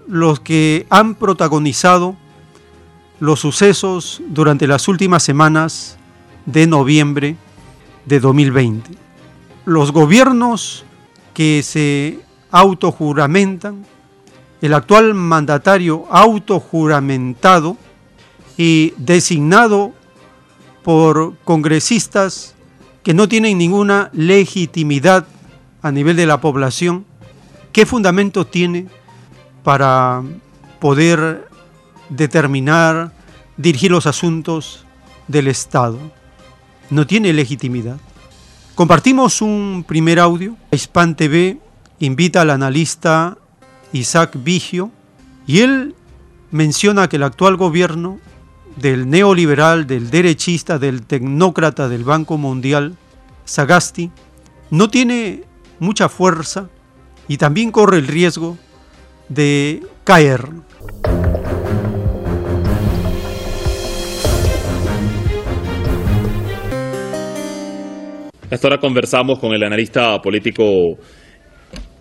los 0.06 0.42
que 0.42 0.86
han 0.90 1.16
protagonizado 1.16 2.18
los 3.22 3.40
sucesos 3.40 4.22
durante 4.28 4.68
las 4.68 4.90
últimas 4.90 5.24
semanas 5.24 5.98
de 6.46 6.68
noviembre 6.68 7.38
de 8.06 8.20
2020. 8.20 8.92
Los 9.64 9.94
gobiernos 9.94 10.84
que 11.34 11.64
se 11.64 12.20
autojuramentan, 12.52 13.86
el 14.66 14.74
actual 14.74 15.14
mandatario 15.14 16.08
autojuramentado 16.10 17.78
y 18.58 18.94
designado 18.98 19.94
por 20.84 21.38
congresistas 21.44 22.56
que 23.04 23.14
no 23.14 23.30
tienen 23.30 23.60
ninguna 23.60 24.10
legitimidad 24.12 25.28
a 25.84 25.92
nivel 25.92 26.16
de 26.16 26.26
la 26.26 26.42
población, 26.42 27.06
¿qué 27.72 27.86
fundamento 27.86 28.48
tiene 28.48 28.88
para 29.64 30.24
poder 30.80 31.48
determinar, 32.10 33.12
dirigir 33.58 33.92
los 33.92 34.08
asuntos 34.08 34.84
del 35.28 35.48
Estado? 35.48 36.00
No 36.90 37.06
tiene 37.06 37.34
legitimidad. 37.34 37.98
Compartimos 38.74 39.44
un 39.44 39.86
primer 39.88 40.20
audio. 40.20 40.58
Hispan 40.72 41.16
TV 41.16 41.60
invita 42.00 42.42
al 42.42 42.50
analista 42.50 43.38
Isaac 43.96 44.38
Vigio 44.44 44.92
y 45.48 45.60
él 45.60 45.96
menciona 46.52 47.08
que 47.08 47.16
el 47.16 47.24
actual 47.24 47.56
gobierno 47.56 48.20
del 48.76 49.10
neoliberal, 49.10 49.88
del 49.88 50.10
derechista, 50.10 50.78
del 50.78 51.06
tecnócrata 51.06 51.88
del 51.88 52.04
Banco 52.04 52.38
Mundial, 52.38 52.98
Sagasti, 53.46 54.12
no 54.70 54.90
tiene 54.90 55.44
mucha 55.80 56.10
fuerza 56.10 56.70
y 57.28 57.38
también 57.38 57.72
corre 57.72 57.98
el 57.98 58.08
riesgo 58.08 58.58
de 59.30 59.82
caer. 60.04 60.50
Hasta 68.52 68.68
ahora 68.68 68.80
conversamos 68.80 69.40
con 69.40 69.54
el 69.54 69.64
analista 69.64 70.20
político 70.22 70.64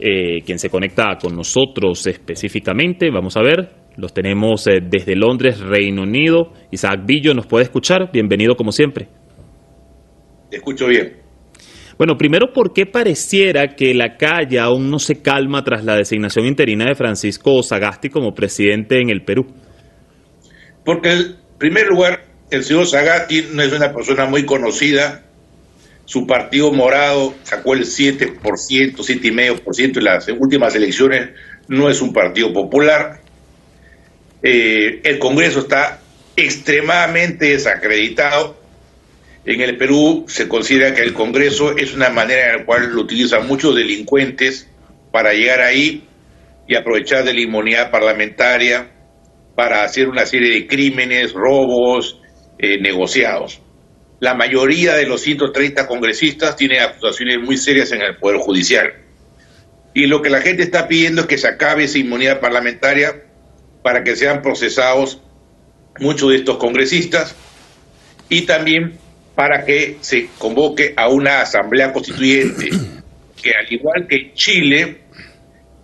eh, 0.06 0.42
quien 0.44 0.58
se 0.58 0.68
conecta 0.68 1.16
con 1.18 1.34
nosotros 1.34 2.06
específicamente. 2.06 3.10
Vamos 3.10 3.38
a 3.38 3.40
ver, 3.40 3.70
los 3.96 4.12
tenemos 4.12 4.66
eh, 4.66 4.80
desde 4.82 5.16
Londres, 5.16 5.60
Reino 5.60 6.02
Unido. 6.02 6.52
Isaac 6.70 7.00
Villo, 7.06 7.32
¿nos 7.32 7.46
puede 7.46 7.64
escuchar? 7.64 8.10
Bienvenido 8.12 8.54
como 8.54 8.70
siempre. 8.70 9.08
Te 10.50 10.58
escucho 10.58 10.88
bien. 10.88 11.22
Bueno, 11.96 12.18
primero, 12.18 12.52
¿por 12.52 12.74
qué 12.74 12.84
pareciera 12.84 13.68
que 13.76 13.94
la 13.94 14.18
calle 14.18 14.58
aún 14.58 14.90
no 14.90 14.98
se 14.98 15.22
calma 15.22 15.64
tras 15.64 15.86
la 15.86 15.96
designación 15.96 16.44
interina 16.44 16.84
de 16.84 16.96
Francisco 16.96 17.62
Sagasti 17.62 18.10
como 18.10 18.34
presidente 18.34 19.00
en 19.00 19.08
el 19.08 19.24
Perú? 19.24 19.46
Porque, 20.84 21.12
en 21.12 21.36
primer 21.58 21.86
lugar, 21.86 22.26
el 22.50 22.62
señor 22.62 22.84
Sagasti 22.84 23.46
no 23.54 23.62
es 23.62 23.72
una 23.72 23.90
persona 23.94 24.26
muy 24.26 24.44
conocida 24.44 25.24
su 26.04 26.26
partido 26.26 26.70
morado 26.70 27.34
sacó 27.42 27.74
el 27.74 27.84
7%, 27.84 28.40
7,5% 28.40 29.96
en 29.98 30.04
las 30.04 30.28
últimas 30.28 30.74
elecciones, 30.74 31.30
no 31.68 31.88
es 31.88 32.02
un 32.02 32.12
partido 32.12 32.52
popular. 32.52 33.20
Eh, 34.42 35.00
el 35.02 35.18
Congreso 35.18 35.60
está 35.60 36.00
extremadamente 36.36 37.46
desacreditado. 37.46 38.62
En 39.46 39.60
el 39.60 39.76
Perú 39.76 40.24
se 40.28 40.48
considera 40.48 40.94
que 40.94 41.02
el 41.02 41.14
Congreso 41.14 41.76
es 41.76 41.94
una 41.94 42.10
manera 42.10 42.52
en 42.52 42.58
la 42.58 42.64
cual 42.66 42.90
lo 42.92 43.02
utilizan 43.02 43.46
muchos 43.46 43.74
delincuentes 43.74 44.68
para 45.10 45.32
llegar 45.32 45.60
ahí 45.60 46.06
y 46.66 46.76
aprovechar 46.76 47.24
de 47.24 47.32
la 47.32 47.40
inmunidad 47.40 47.90
parlamentaria 47.90 48.90
para 49.54 49.84
hacer 49.84 50.08
una 50.08 50.26
serie 50.26 50.52
de 50.52 50.66
crímenes, 50.66 51.32
robos, 51.32 52.20
eh, 52.58 52.80
negociados 52.80 53.62
la 54.20 54.34
mayoría 54.34 54.94
de 54.94 55.06
los 55.06 55.22
130 55.22 55.86
congresistas 55.86 56.56
tienen 56.56 56.80
acusaciones 56.80 57.38
muy 57.40 57.56
serias 57.56 57.92
en 57.92 58.02
el 58.02 58.16
Poder 58.16 58.38
Judicial. 58.38 58.94
Y 59.92 60.06
lo 60.06 60.22
que 60.22 60.30
la 60.30 60.40
gente 60.40 60.62
está 60.62 60.88
pidiendo 60.88 61.22
es 61.22 61.26
que 61.26 61.38
se 61.38 61.48
acabe 61.48 61.84
esa 61.84 61.98
inmunidad 61.98 62.40
parlamentaria 62.40 63.24
para 63.82 64.02
que 64.02 64.16
sean 64.16 64.42
procesados 64.42 65.20
muchos 66.00 66.30
de 66.30 66.36
estos 66.36 66.56
congresistas 66.56 67.36
y 68.28 68.42
también 68.42 68.98
para 69.34 69.64
que 69.64 69.98
se 70.00 70.28
convoque 70.38 70.94
a 70.96 71.08
una 71.08 71.42
asamblea 71.42 71.92
constituyente, 71.92 72.70
que 73.42 73.52
al 73.52 73.72
igual 73.72 74.06
que 74.08 74.32
Chile, 74.34 75.02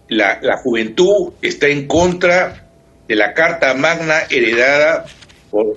la, 0.08 0.38
la 0.42 0.56
juventud 0.56 1.34
está 1.42 1.68
en 1.68 1.86
contra 1.86 2.68
de 3.06 3.16
la 3.16 3.34
Carta 3.34 3.74
Magna 3.74 4.22
heredada 4.30 5.04
por 5.50 5.76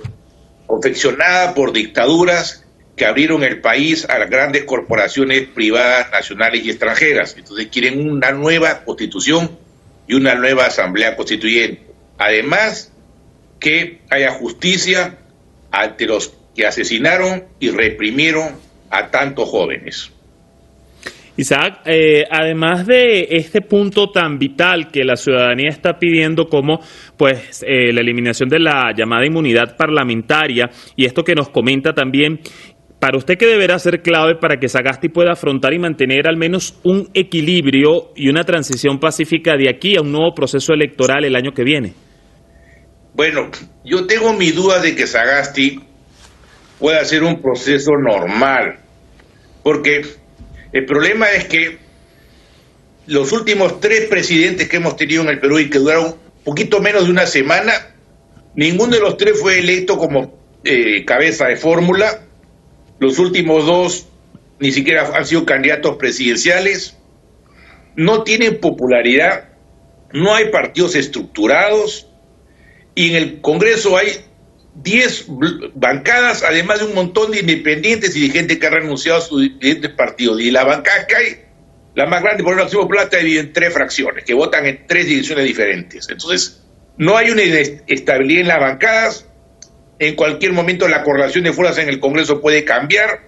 confeccionada 0.74 1.54
por 1.54 1.72
dictaduras 1.72 2.66
que 2.96 3.06
abrieron 3.06 3.44
el 3.44 3.62
país 3.62 4.10
a 4.10 4.18
las 4.18 4.28
grandes 4.28 4.64
corporaciones 4.64 5.48
privadas, 5.48 6.12
nacionales 6.12 6.66
y 6.66 6.72
extranjeras. 6.72 7.36
Entonces 7.38 7.68
quieren 7.68 8.10
una 8.10 8.32
nueva 8.32 8.84
constitución 8.84 9.52
y 10.08 10.16
una 10.16 10.34
nueva 10.34 10.66
asamblea 10.66 11.16
constituyente. 11.16 11.86
Además, 12.18 12.92
que 13.60 14.02
haya 14.10 14.32
justicia 14.32 15.20
ante 15.70 16.08
los 16.08 16.34
que 16.56 16.66
asesinaron 16.66 17.46
y 17.60 17.70
reprimieron 17.70 18.56
a 18.90 19.12
tantos 19.12 19.50
jóvenes. 19.50 20.10
Isaac, 21.36 21.82
eh, 21.86 22.24
además 22.30 22.86
de 22.86 23.28
este 23.32 23.62
punto 23.62 24.12
tan 24.12 24.38
vital 24.38 24.90
que 24.92 25.04
la 25.04 25.16
ciudadanía 25.16 25.70
está 25.70 25.98
pidiendo 25.98 26.46
como 26.46 26.80
pues 27.18 27.64
eh, 27.68 27.92
la 27.92 28.02
eliminación 28.02 28.50
de 28.50 28.60
la 28.60 28.94
llamada 28.96 29.26
inmunidad 29.26 29.76
parlamentaria 29.76 30.70
y 30.96 31.06
esto 31.06 31.24
que 31.24 31.34
nos 31.34 31.50
comenta 31.50 31.94
también, 31.94 32.40
para 33.00 33.18
usted 33.18 33.36
qué 33.38 33.48
deberá 33.48 33.80
ser 33.80 34.02
clave 34.02 34.36
para 34.36 34.58
que 34.58 34.70
Sagasti 34.70 35.10
pueda 35.10 35.34
afrontar 35.34 35.74
y 35.74 35.80
mantener 35.80 36.28
al 36.28 36.38
menos 36.38 36.80
un 36.84 37.10
equilibrio 37.14 38.12
y 38.16 38.30
una 38.30 38.44
transición 38.44 39.00
pacífica 39.00 39.58
de 39.58 39.70
aquí 39.70 39.98
a 39.98 40.02
un 40.02 40.12
nuevo 40.12 40.34
proceso 40.36 40.74
electoral 40.74 41.26
el 41.26 41.36
año 41.36 41.52
que 41.52 41.64
viene. 41.64 41.94
Bueno, 43.16 43.50
yo 43.84 44.06
tengo 44.06 44.34
mi 44.34 44.52
duda 44.52 44.80
de 44.80 44.96
que 44.96 45.06
Sagasti 45.06 45.80
pueda 46.80 47.02
hacer 47.02 47.24
un 47.24 47.42
proceso 47.42 47.92
normal, 47.92 48.80
porque 49.64 50.02
el 50.74 50.86
problema 50.86 51.30
es 51.32 51.46
que 51.46 51.78
los 53.06 53.32
últimos 53.32 53.80
tres 53.80 54.08
presidentes 54.08 54.68
que 54.68 54.78
hemos 54.78 54.96
tenido 54.96 55.22
en 55.22 55.30
el 55.30 55.40
Perú 55.40 55.60
y 55.60 55.70
que 55.70 55.78
duraron 55.78 56.16
poquito 56.44 56.82
menos 56.82 57.06
de 57.06 57.12
una 57.12 57.28
semana, 57.28 57.96
ninguno 58.56 58.96
de 58.96 59.02
los 59.02 59.18
tres 59.18 59.40
fue 59.40 59.60
electo 59.60 59.98
como 59.98 60.38
eh, 60.64 61.06
cabeza 61.06 61.48
de 61.48 61.58
fórmula. 61.58 62.26
Los 63.00 63.20
últimos 63.20 63.66
dos 63.66 64.08
ni 64.60 64.72
siquiera 64.72 65.12
han 65.16 65.26
sido 65.26 65.46
candidatos 65.46 65.98
presidenciales. 65.98 66.98
No 67.96 68.24
tienen 68.24 68.60
popularidad, 68.60 69.50
no 70.12 70.34
hay 70.34 70.50
partidos 70.50 70.96
estructurados 70.96 72.08
y 72.96 73.12
en 73.12 73.16
el 73.16 73.42
Congreso 73.42 73.96
hay 73.96 74.26
10 74.76 75.28
bancadas, 75.76 76.44
además 76.44 76.80
de 76.80 76.86
un 76.86 76.96
montón 76.96 77.32
de 77.32 77.40
independientes 77.40 78.16
y 78.16 78.28
de 78.28 78.34
gente 78.34 78.60
que 78.60 78.68
ha 78.68 78.72
renunciado 78.72 79.20
a 79.20 79.22
sus 79.22 79.42
diferentes 79.42 79.92
partidos. 79.92 80.42
Y 80.42 80.52
la 80.52 80.64
bancada 80.64 81.06
que 81.06 81.16
hay, 81.16 81.42
la 81.96 82.08
más 82.08 82.24
grande 82.24 82.44
por 82.44 82.56
la 82.56 82.64
Acción 82.64 82.88
Plata, 82.88 83.18
divide 83.18 83.40
en 83.42 83.54
tres 83.54 83.74
fracciones, 83.74 84.24
que 84.24 84.34
votan 84.34 84.66
en 84.66 84.88
tres 84.88 85.06
direcciones 85.06 85.46
diferentes. 85.46 86.08
Entonces, 86.10 86.60
No 86.96 87.18
hay 87.18 87.32
una 87.32 87.42
estabilidad 87.42 88.42
en 88.42 88.48
las 88.48 88.60
bancadas. 88.60 89.28
En 89.98 90.16
cualquier 90.16 90.54
momento 90.54 90.88
la 90.88 91.02
correlación 91.02 91.44
de 91.44 91.52
fuerzas 91.52 91.80
en 91.80 91.90
el 91.90 92.00
Congreso 92.00 92.40
puede 92.40 92.64
cambiar. 92.66 93.22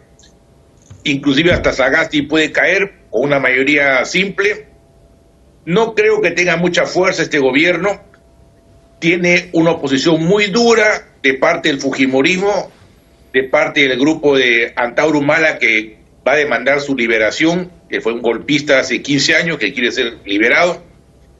Inclusive 1.04 1.52
hasta 1.52 1.74
Sagasti 1.74 2.24
puede 2.24 2.52
caer 2.52 3.06
con 3.10 3.24
una 3.24 3.40
mayoría 3.40 4.06
simple. 4.06 4.68
No 5.66 5.96
creo 5.96 6.22
que 6.22 6.30
tenga 6.32 6.58
mucha 6.58 6.86
fuerza 6.86 7.24
este 7.24 7.40
gobierno. 7.40 8.04
Tiene 9.00 9.50
una 9.54 9.72
oposición 9.72 10.24
muy 10.24 10.46
dura 10.48 11.15
de 11.26 11.34
parte 11.34 11.70
del 11.70 11.80
Fujimorismo, 11.80 12.72
de 13.34 13.46
parte 13.46 13.88
del 13.88 14.00
grupo 14.00 14.38
de 14.38 14.74
Antauro 14.76 15.22
Mala 15.22 15.58
que 15.58 15.98
va 16.26 16.34
a 16.34 16.36
demandar 16.36 16.82
su 16.82 16.96
liberación, 16.96 17.72
que 17.90 18.00
fue 18.00 18.14
un 18.14 18.22
golpista 18.22 18.78
hace 18.78 19.02
15 19.02 19.36
años 19.36 19.58
que 19.58 19.74
quiere 19.74 19.92
ser 19.92 20.20
liberado. 20.24 20.84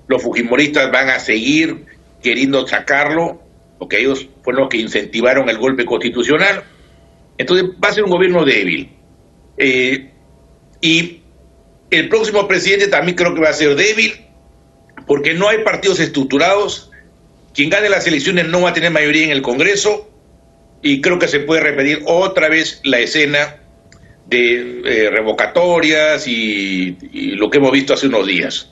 Los 0.08 0.24
Fujimoristas 0.24 0.92
van 0.92 1.10
a 1.10 1.20
seguir 1.20 1.86
queriendo 2.24 2.66
sacarlo, 2.66 3.44
porque 3.78 4.00
ellos 4.00 4.28
fueron 4.44 4.64
los 4.64 4.70
que 4.72 4.78
incentivaron 4.78 5.50
el 5.50 5.60
golpe 5.60 5.86
constitucional. 5.86 6.64
Entonces 7.38 7.68
va 7.82 7.90
a 7.90 7.94
ser 7.94 8.06
un 8.06 8.10
gobierno 8.10 8.44
débil. 8.44 8.90
Eh, 9.56 10.10
y 10.82 11.22
el 11.92 12.10
próximo 12.10 12.48
presidente 12.48 12.88
también 12.88 13.16
creo 13.16 13.36
que 13.36 13.42
va 13.42 13.50
a 13.50 13.54
ser 13.54 13.76
débil, 13.76 14.14
porque 15.06 15.36
no 15.36 15.48
hay 15.48 15.64
partidos 15.64 16.00
estructurados. 16.00 16.90
Quien 17.56 17.70
gane 17.70 17.88
las 17.88 18.06
elecciones 18.06 18.48
no 18.48 18.62
va 18.62 18.72
a 18.72 18.74
tener 18.74 18.92
mayoría 18.92 19.24
en 19.24 19.32
el 19.32 19.42
Congreso 19.42 20.12
y 20.82 21.00
creo 21.00 21.18
que 21.18 21.30
se 21.30 21.40
puede 21.40 21.62
repetir 21.62 22.04
otra 22.06 22.50
vez 22.50 22.82
la 22.84 23.00
escena 23.00 23.62
de 24.28 24.82
eh, 24.84 25.10
revocatorias 25.10 26.28
y, 26.28 26.98
y, 27.14 27.32
lo 27.32 27.50
que 27.50 27.60
hemos 27.60 27.72
visto 27.72 27.94
hace 27.94 28.08
unos 28.08 28.28
días. 28.28 28.72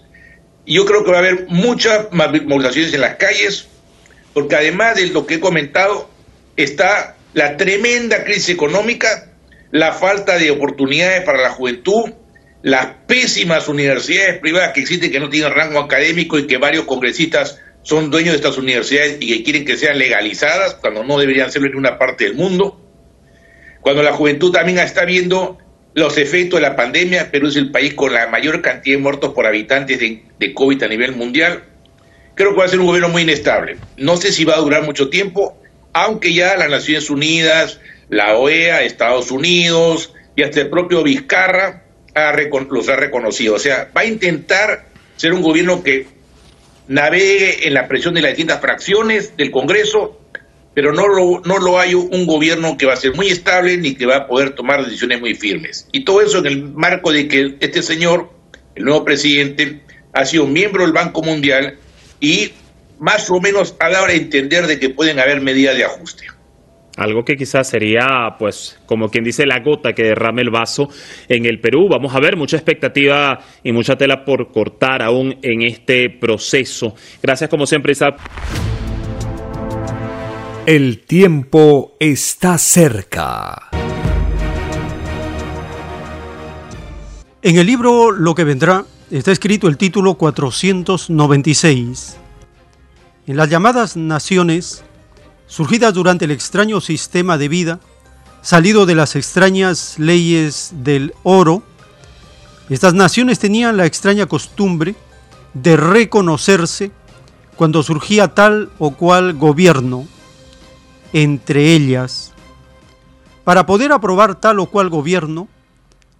Yo 0.65 0.85
creo 0.85 1.05
que 1.05 1.11
va 1.11 1.17
a 1.17 1.21
haber 1.21 1.45
muchas 1.47 2.07
movilizaciones 2.11 2.93
en 2.93 3.01
las 3.01 3.15
calles, 3.15 3.67
porque 4.33 4.55
además 4.55 4.95
de 4.95 5.07
lo 5.07 5.25
que 5.25 5.35
he 5.35 5.39
comentado, 5.39 6.09
está 6.57 7.15
la 7.33 7.55
tremenda 7.55 8.23
crisis 8.25 8.49
económica, 8.49 9.31
la 9.71 9.93
falta 9.93 10.37
de 10.37 10.51
oportunidades 10.51 11.23
para 11.23 11.41
la 11.41 11.51
juventud, 11.51 12.11
las 12.61 12.87
pésimas 13.07 13.67
universidades 13.67 14.39
privadas 14.39 14.73
que 14.73 14.81
existen 14.81 15.11
que 15.11 15.19
no 15.19 15.29
tienen 15.29 15.53
rango 15.53 15.79
académico 15.79 16.37
y 16.37 16.47
que 16.47 16.57
varios 16.57 16.85
congresistas 16.85 17.59
son 17.83 18.09
dueños 18.09 18.31
de 18.31 18.37
estas 18.37 18.57
universidades 18.57 19.17
y 19.19 19.27
que 19.27 19.43
quieren 19.43 19.65
que 19.65 19.77
sean 19.77 19.97
legalizadas 19.97 20.75
cuando 20.75 21.03
no 21.03 21.17
deberían 21.17 21.51
serlo 21.51 21.67
en 21.67 21.75
una 21.75 21.97
parte 21.97 22.23
del 22.23 22.35
mundo. 22.35 22.79
Cuando 23.81 24.01
la 24.01 24.13
juventud 24.13 24.51
también 24.51 24.79
está 24.79 25.05
viendo 25.05 25.57
los 25.93 26.17
efectos 26.17 26.59
de 26.59 26.67
la 26.67 26.75
pandemia, 26.75 27.29
Perú 27.29 27.47
es 27.47 27.57
el 27.57 27.71
país 27.71 27.93
con 27.93 28.13
la 28.13 28.27
mayor 28.27 28.61
cantidad 28.61 28.95
de 28.95 29.01
muertos 29.01 29.33
por 29.33 29.45
habitantes 29.45 29.99
de, 29.99 30.53
COVID 30.53 30.81
a 30.81 30.87
nivel 30.87 31.15
mundial. 31.15 31.63
Creo 32.35 32.51
que 32.51 32.59
va 32.59 32.65
a 32.65 32.69
ser 32.69 32.79
un 32.79 32.87
gobierno 32.87 33.09
muy 33.09 33.23
inestable. 33.23 33.77
No 33.97 34.17
sé 34.17 34.31
si 34.31 34.45
va 34.45 34.55
a 34.55 34.61
durar 34.61 34.83
mucho 34.83 35.09
tiempo, 35.09 35.61
aunque 35.91 36.33
ya 36.33 36.55
las 36.55 36.69
Naciones 36.69 37.09
Unidas, 37.09 37.79
la 38.09 38.35
OEA, 38.37 38.83
Estados 38.83 39.29
Unidos 39.29 40.13
y 40.35 40.43
hasta 40.43 40.61
el 40.61 40.69
propio 40.69 41.03
Vizcarra 41.03 41.83
los 42.69 42.89
ha 42.89 42.95
reconocido. 42.95 43.55
O 43.55 43.59
sea, 43.59 43.89
va 43.95 44.01
a 44.01 44.05
intentar 44.05 44.85
ser 45.15 45.33
un 45.33 45.41
gobierno 45.41 45.83
que 45.83 46.07
navegue 46.87 47.67
en 47.67 47.73
la 47.73 47.87
presión 47.87 48.13
de 48.13 48.21
las 48.21 48.31
distintas 48.31 48.61
fracciones 48.61 49.37
del 49.37 49.51
Congreso 49.51 50.19
pero 50.73 50.91
no 50.91 51.07
lo, 51.07 51.41
no 51.45 51.59
lo 51.59 51.79
hay 51.79 51.93
un 51.93 52.25
gobierno 52.25 52.77
que 52.77 52.85
va 52.85 52.93
a 52.93 52.97
ser 52.97 53.13
muy 53.13 53.27
estable 53.27 53.77
ni 53.77 53.95
que 53.95 54.05
va 54.05 54.17
a 54.17 54.27
poder 54.27 54.51
tomar 54.51 54.83
decisiones 54.83 55.19
muy 55.19 55.35
firmes. 55.35 55.87
Y 55.91 56.03
todo 56.03 56.21
eso 56.21 56.39
en 56.39 56.47
el 56.47 56.63
marco 56.63 57.11
de 57.11 57.27
que 57.27 57.55
este 57.59 57.83
señor, 57.83 58.31
el 58.75 58.85
nuevo 58.85 59.05
presidente, 59.05 59.81
ha 60.13 60.25
sido 60.25 60.47
miembro 60.47 60.83
del 60.83 60.93
Banco 60.93 61.21
Mundial 61.21 61.77
y 62.19 62.53
más 62.99 63.29
o 63.29 63.39
menos 63.39 63.75
ha 63.79 63.89
dado 63.89 64.05
a 64.05 64.13
entender 64.13 64.65
de 64.65 64.79
que 64.79 64.89
pueden 64.89 65.19
haber 65.19 65.41
medidas 65.41 65.77
de 65.77 65.85
ajuste. 65.85 66.25
Algo 66.95 67.23
que 67.23 67.35
quizás 67.35 67.67
sería, 67.67 68.35
pues, 68.37 68.79
como 68.85 69.09
quien 69.09 69.23
dice, 69.23 69.47
la 69.47 69.61
gota 69.61 69.93
que 69.93 70.03
derrame 70.03 70.43
el 70.43 70.51
vaso 70.51 70.89
en 71.27 71.45
el 71.45 71.59
Perú. 71.59 71.87
Vamos 71.89 72.13
a 72.13 72.19
ver 72.19 72.37
mucha 72.37 72.55
expectativa 72.55 73.39
y 73.63 73.71
mucha 73.71 73.95
tela 73.95 74.23
por 74.23 74.51
cortar 74.51 75.01
aún 75.01 75.39
en 75.41 75.63
este 75.63 76.11
proceso. 76.11 76.93
Gracias, 77.21 77.49
como 77.49 77.65
siempre, 77.65 77.93
Isaac. 77.93 78.17
El 80.67 80.99
tiempo 80.99 81.97
está 81.99 82.59
cerca. 82.59 83.69
En 87.41 87.57
el 87.57 87.65
libro 87.65 88.11
Lo 88.11 88.35
que 88.35 88.43
vendrá 88.45 88.85
está 89.11 89.31
escrito 89.31 89.67
el 89.67 89.77
título 89.77 90.13
496. 90.13 92.17
En 93.27 93.35
las 93.35 93.49
llamadas 93.49 93.97
naciones, 93.97 94.85
surgidas 95.53 95.93
durante 95.93 96.25
el 96.25 96.31
extraño 96.31 96.81
sistema 96.81 97.37
de 97.37 97.47
vida, 97.47 97.79
salido 98.41 98.87
de 98.87 98.95
las 98.95 99.15
extrañas 99.15 99.99
leyes 99.99 100.71
del 100.77 101.13
oro, 101.21 101.61
estas 102.71 102.95
naciones 102.95 103.37
tenían 103.37 103.77
la 103.77 103.85
extraña 103.85 104.25
costumbre 104.25 104.95
de 105.53 105.77
reconocerse 105.77 106.91
cuando 107.55 107.83
surgía 107.83 108.29
tal 108.29 108.71
o 108.79 108.95
cual 108.95 109.33
gobierno 109.33 110.07
entre 111.13 111.75
ellas. 111.75 112.33
Para 113.43 113.67
poder 113.67 113.91
aprobar 113.91 114.33
tal 114.33 114.57
o 114.57 114.65
cual 114.65 114.89
gobierno, 114.89 115.47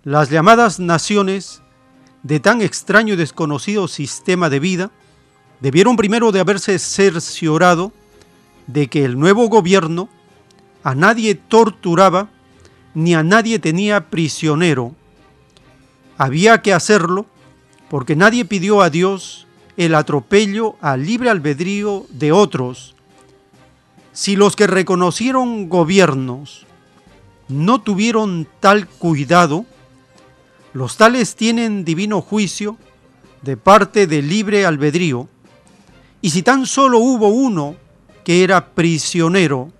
las 0.03 0.29
llamadas 0.29 0.79
naciones 0.79 1.63
de 2.21 2.39
tan 2.39 2.61
extraño 2.61 3.15
y 3.15 3.17
desconocido 3.17 3.87
sistema 3.87 4.51
de 4.51 4.59
vida 4.59 4.91
debieron 5.59 5.95
primero 5.95 6.31
de 6.31 6.39
haberse 6.39 6.77
cerciorado 6.77 7.93
de 8.67 8.87
que 8.87 9.05
el 9.05 9.19
nuevo 9.19 9.49
gobierno 9.49 10.09
a 10.83 10.95
nadie 10.95 11.35
torturaba 11.35 12.29
ni 12.93 13.15
a 13.15 13.23
nadie 13.23 13.59
tenía 13.59 14.09
prisionero. 14.09 14.93
Había 16.17 16.61
que 16.61 16.73
hacerlo 16.73 17.25
porque 17.89 18.15
nadie 18.15 18.45
pidió 18.45 18.81
a 18.81 18.89
Dios 18.89 19.47
el 19.77 19.95
atropello 19.95 20.75
al 20.81 21.05
libre 21.05 21.29
albedrío 21.29 22.05
de 22.09 22.31
otros, 22.31 22.95
si 24.11 24.35
los 24.35 24.55
que 24.55 24.67
reconocieron 24.67 25.69
gobiernos 25.69 26.67
no 27.47 27.81
tuvieron 27.81 28.47
tal 28.59 28.87
cuidado, 28.87 29.65
los 30.73 30.97
tales 30.97 31.35
tienen 31.35 31.83
divino 31.83 32.21
juicio 32.21 32.77
de 33.41 33.57
parte 33.57 34.07
del 34.07 34.29
libre 34.29 34.65
albedrío, 34.65 35.27
y 36.21 36.29
si 36.29 36.43
tan 36.43 36.65
solo 36.65 36.99
hubo 36.99 37.27
uno 37.27 37.75
que 38.23 38.43
era 38.43 38.67
prisionero 38.67 39.71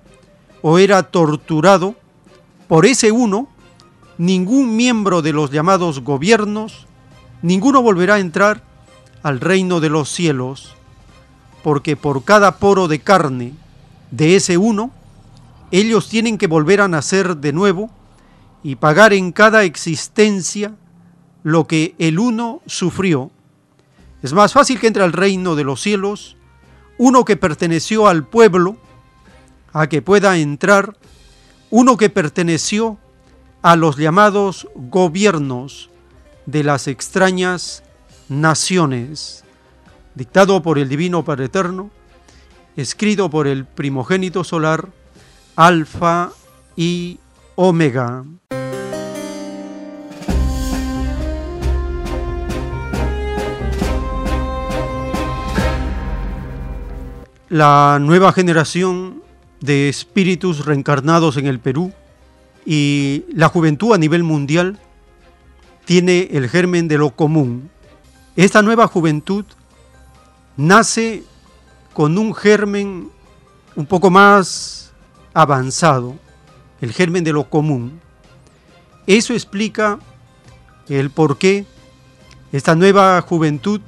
o 0.62 0.78
era 0.80 1.04
torturado, 1.04 1.96
por 2.68 2.86
ese 2.86 3.12
uno, 3.12 3.48
ningún 4.18 4.76
miembro 4.76 5.22
de 5.22 5.34
los 5.34 5.52
llamados 5.52 6.02
gobiernos, 6.02 6.88
ninguno 7.42 7.82
volverá 7.82 8.16
a 8.16 8.20
entrar 8.20 8.64
al 9.22 9.40
reino 9.40 9.80
de 9.80 9.90
los 9.90 10.10
cielos, 10.10 10.76
porque 11.64 11.96
por 11.96 12.24
cada 12.24 12.58
poro 12.58 12.88
de 12.88 13.00
carne 13.00 13.54
de 14.12 14.36
ese 14.36 14.58
uno, 14.58 14.92
ellos 15.72 16.08
tienen 16.08 16.38
que 16.38 16.48
volver 16.48 16.82
a 16.82 16.88
nacer 16.88 17.38
de 17.38 17.52
nuevo 17.52 17.90
y 18.64 18.76
pagar 18.76 19.14
en 19.14 19.32
cada 19.32 19.64
existencia 19.64 20.76
lo 21.44 21.68
que 21.68 21.96
el 21.98 22.20
uno 22.20 22.62
sufrió. 22.66 23.32
Es 24.22 24.34
más 24.34 24.54
fácil 24.54 24.80
que 24.80 24.88
entre 24.88 25.04
al 25.04 25.14
reino 25.14 25.56
de 25.56 25.64
los 25.64 25.82
cielos 25.82 26.38
uno 27.04 27.26
que 27.26 27.36
perteneció 27.36 28.08
al 28.08 28.26
pueblo 28.26 28.78
a 29.74 29.88
que 29.88 30.02
pueda 30.02 30.38
entrar 30.38 30.96
uno 31.70 31.98
que 31.98 32.10
perteneció 32.10 32.98
a 33.62 33.76
los 33.76 33.98
llamados 33.98 34.70
gobiernos 34.74 35.90
de 36.46 36.64
las 36.64 36.88
extrañas 36.88 37.84
naciones, 38.30 39.44
dictado 40.16 40.64
por 40.64 40.80
el 40.80 40.88
Divino 40.88 41.26
Padre 41.26 41.46
Eterno, 41.46 41.92
escrito 42.78 43.30
por 43.30 43.48
el 43.48 43.66
primogénito 43.66 44.46
solar, 44.46 44.88
Alfa 45.58 46.32
y 46.78 47.20
Omega. 47.56 48.24
La 57.54 58.00
nueva 58.02 58.34
generación 58.34 59.22
de 59.62 59.88
espíritus 59.88 60.66
reencarnados 60.66 61.38
en 61.38 61.46
el 61.46 61.60
Perú 61.60 61.94
y 62.66 63.26
la 63.32 63.48
juventud 63.48 63.94
a 63.94 64.00
nivel 64.00 64.24
mundial 64.24 64.80
tiene 65.86 66.30
el 66.32 66.50
germen 66.50 66.88
de 66.88 66.98
lo 66.98 67.12
común. 67.12 67.70
Esta 68.36 68.64
nueva 68.64 68.88
juventud 68.88 69.46
nace 70.58 71.26
con 71.94 72.18
un 72.18 72.34
germen 72.34 73.12
un 73.76 73.86
poco 73.86 74.10
más 74.10 74.92
avanzado, 75.36 76.16
el 76.82 76.92
germen 76.92 77.24
de 77.24 77.34
lo 77.34 77.52
común. 77.52 78.02
Eso 79.06 79.34
explica 79.34 80.00
el 80.90 81.12
por 81.12 81.38
qué 81.38 81.68
esta 82.52 82.74
nueva 82.74 83.22
juventud 83.22 83.80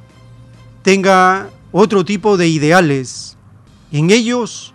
tenga 0.84 1.50
otro 1.72 2.06
tipo 2.06 2.38
de 2.38 2.48
ideales, 2.48 3.35
En 3.96 4.12
ellos, 4.12 4.74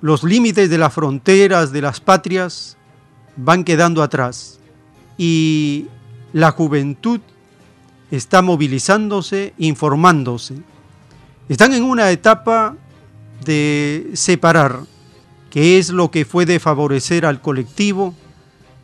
los 0.00 0.24
límites 0.24 0.70
de 0.70 0.78
las 0.78 0.94
fronteras 0.94 1.70
de 1.70 1.82
las 1.82 2.00
patrias 2.00 2.78
van 3.36 3.62
quedando 3.62 4.02
atrás 4.02 4.58
y 5.18 5.84
la 6.32 6.52
juventud 6.52 7.20
está 8.10 8.40
movilizándose, 8.40 9.52
informándose. 9.58 10.62
Están 11.50 11.74
en 11.74 11.82
una 11.82 12.10
etapa 12.10 12.74
de 13.44 14.12
separar 14.14 14.80
qué 15.50 15.78
es 15.78 15.90
lo 15.90 16.10
que 16.10 16.24
puede 16.24 16.58
favorecer 16.58 17.26
al 17.26 17.42
colectivo 17.42 18.14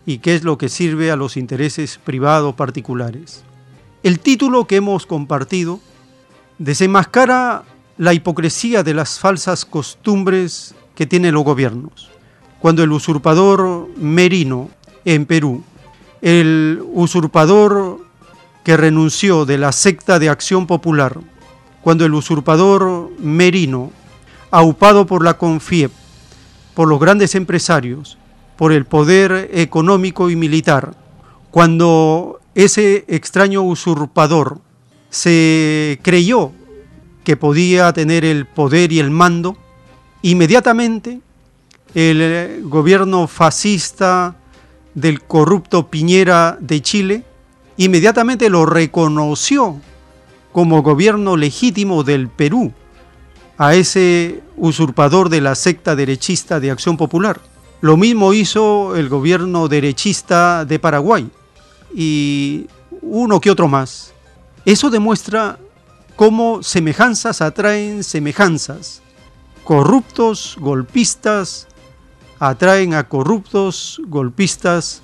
y 0.04 0.18
qué 0.18 0.34
es 0.34 0.44
lo 0.44 0.58
que 0.58 0.68
sirve 0.68 1.10
a 1.10 1.16
los 1.16 1.38
intereses 1.38 1.98
privados 2.04 2.54
particulares. 2.54 3.44
El 4.02 4.20
título 4.20 4.66
que 4.66 4.76
hemos 4.76 5.06
compartido 5.06 5.80
desenmascara 6.58 7.64
la 7.96 8.12
hipocresía 8.12 8.82
de 8.82 8.94
las 8.94 9.18
falsas 9.18 9.64
costumbres 9.64 10.74
que 10.94 11.06
tienen 11.06 11.34
los 11.34 11.44
gobiernos. 11.44 12.10
Cuando 12.60 12.82
el 12.82 12.92
usurpador 12.92 13.88
Merino 13.96 14.70
en 15.04 15.26
Perú, 15.26 15.62
el 16.22 16.82
usurpador 16.92 18.00
que 18.64 18.76
renunció 18.76 19.44
de 19.44 19.58
la 19.58 19.72
secta 19.72 20.18
de 20.18 20.30
acción 20.30 20.66
popular, 20.66 21.18
cuando 21.82 22.06
el 22.06 22.14
usurpador 22.14 23.10
Merino, 23.18 23.90
aupado 24.50 25.06
por 25.06 25.22
la 25.22 25.34
CONFIEP, 25.34 25.92
por 26.74 26.88
los 26.88 26.98
grandes 26.98 27.34
empresarios, 27.34 28.16
por 28.56 28.72
el 28.72 28.86
poder 28.86 29.50
económico 29.52 30.30
y 30.30 30.36
militar, 30.36 30.94
cuando 31.50 32.40
ese 32.54 33.04
extraño 33.08 33.62
usurpador 33.62 34.60
se 35.10 36.00
creyó 36.02 36.52
que 37.24 37.36
podía 37.36 37.92
tener 37.92 38.24
el 38.24 38.46
poder 38.46 38.92
y 38.92 39.00
el 39.00 39.10
mando, 39.10 39.56
inmediatamente 40.22 41.20
el 41.94 42.62
gobierno 42.64 43.26
fascista 43.26 44.36
del 44.94 45.22
corrupto 45.22 45.88
Piñera 45.88 46.56
de 46.60 46.80
Chile, 46.82 47.24
inmediatamente 47.76 48.50
lo 48.50 48.66
reconoció 48.66 49.80
como 50.52 50.82
gobierno 50.82 51.36
legítimo 51.36 52.04
del 52.04 52.28
Perú 52.28 52.72
a 53.58 53.74
ese 53.74 54.42
usurpador 54.56 55.28
de 55.28 55.40
la 55.40 55.54
secta 55.54 55.96
derechista 55.96 56.60
de 56.60 56.70
Acción 56.70 56.96
Popular. 56.96 57.40
Lo 57.80 57.96
mismo 57.96 58.32
hizo 58.32 58.96
el 58.96 59.08
gobierno 59.08 59.68
derechista 59.68 60.64
de 60.64 60.78
Paraguay 60.78 61.28
y 61.94 62.66
uno 63.02 63.40
que 63.40 63.50
otro 63.50 63.68
más. 63.68 64.12
Eso 64.64 64.90
demuestra 64.90 65.58
cómo 66.16 66.62
semejanzas 66.62 67.40
atraen 67.40 68.04
semejanzas. 68.04 69.02
Corruptos, 69.64 70.56
golpistas, 70.60 71.66
atraen 72.38 72.94
a 72.94 73.08
corruptos, 73.08 74.00
golpistas 74.06 75.02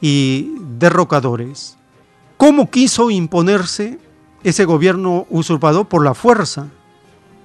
y 0.00 0.52
derrocadores. 0.78 1.76
¿Cómo 2.36 2.70
quiso 2.70 3.10
imponerse 3.10 3.98
ese 4.42 4.64
gobierno 4.64 5.26
usurpador? 5.30 5.88
Por 5.88 6.04
la 6.04 6.14
fuerza, 6.14 6.68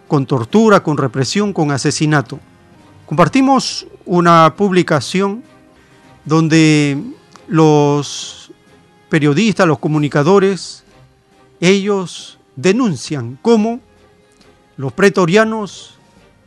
con 0.08 0.26
tortura, 0.26 0.84
con 0.84 0.98
represión, 0.98 1.54
con 1.54 1.72
asesinato. 1.72 2.40
Compartimos 3.06 3.88
una 4.06 4.56
publicación 4.58 5.44
donde 6.26 7.02
los 7.48 8.52
periodistas, 9.10 9.68
los 9.68 9.80
comunicadores, 9.80 10.84
ellos 11.62 12.39
denuncian 12.62 13.38
cómo 13.42 13.80
los 14.78 14.94
pretorianos, 14.94 15.98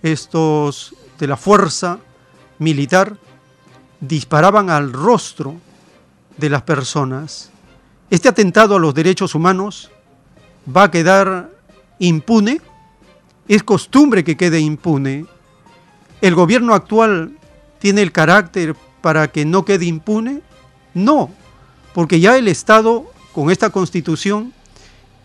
estos 0.02 0.94
de 1.18 1.26
la 1.26 1.36
fuerza 1.36 1.98
militar, 2.58 3.16
disparaban 4.00 4.70
al 4.70 4.92
rostro 4.92 5.56
de 6.36 6.50
las 6.50 6.62
personas. 6.62 7.50
Este 8.10 8.28
atentado 8.28 8.76
a 8.76 8.78
los 8.78 8.94
derechos 8.94 9.34
humanos 9.34 9.90
va 10.74 10.84
a 10.84 10.90
quedar 10.90 11.50
impune. 11.98 12.60
Es 13.48 13.62
costumbre 13.62 14.24
que 14.24 14.36
quede 14.36 14.60
impune. 14.60 15.26
¿El 16.20 16.34
gobierno 16.34 16.74
actual 16.74 17.36
tiene 17.78 18.02
el 18.02 18.12
carácter 18.12 18.76
para 19.00 19.28
que 19.28 19.44
no 19.44 19.64
quede 19.64 19.86
impune? 19.86 20.42
No, 20.94 21.30
porque 21.94 22.20
ya 22.20 22.36
el 22.36 22.48
Estado 22.48 23.10
con 23.32 23.50
esta 23.50 23.70
constitución 23.70 24.52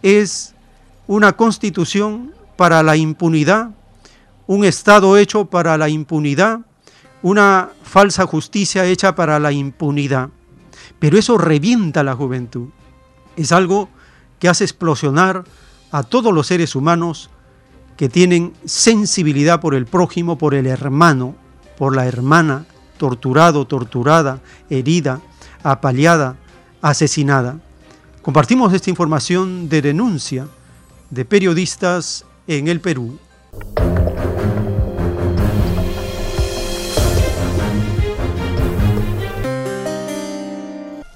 es 0.02 0.54
una 1.08 1.34
constitución 1.38 2.34
para 2.58 2.84
la 2.84 2.98
impunidad, 2.98 3.72
un 4.46 4.66
Estado 4.66 5.18
hecho 5.18 5.46
para 5.46 5.78
la 5.78 5.90
impunidad, 5.90 6.60
una 7.22 7.70
falsa 7.84 8.26
justicia 8.26 8.86
hecha 8.86 9.16
para 9.16 9.40
la 9.40 9.52
impunidad. 9.52 10.30
Pero 11.00 11.18
eso 11.18 11.38
revienta 11.38 12.04
la 12.04 12.16
juventud. 12.16 12.70
Es 13.36 13.52
algo 13.52 13.90
que 14.40 14.50
hace 14.50 14.64
explosionar 14.64 15.44
a 15.92 16.04
todos 16.04 16.34
los 16.34 16.48
seres 16.48 16.76
humanos 16.76 17.30
que 17.96 18.10
tienen 18.10 18.54
sensibilidad 18.66 19.60
por 19.60 19.74
el 19.74 19.86
prójimo, 19.86 20.38
por 20.38 20.54
el 20.54 20.68
hermano, 20.68 21.36
por 21.78 21.96
la 21.96 22.06
hermana, 22.06 22.66
torturado, 22.98 23.66
torturada, 23.66 24.42
herida, 24.70 25.22
apaleada, 25.64 26.36
asesinada. 26.82 27.60
Compartimos 28.22 28.74
esta 28.74 28.90
información 28.90 29.70
de 29.70 29.82
denuncia 29.82 30.48
de 31.10 31.26
periodistas 31.26 32.26
en 32.48 32.68
el 32.68 32.80
Perú. 32.80 33.20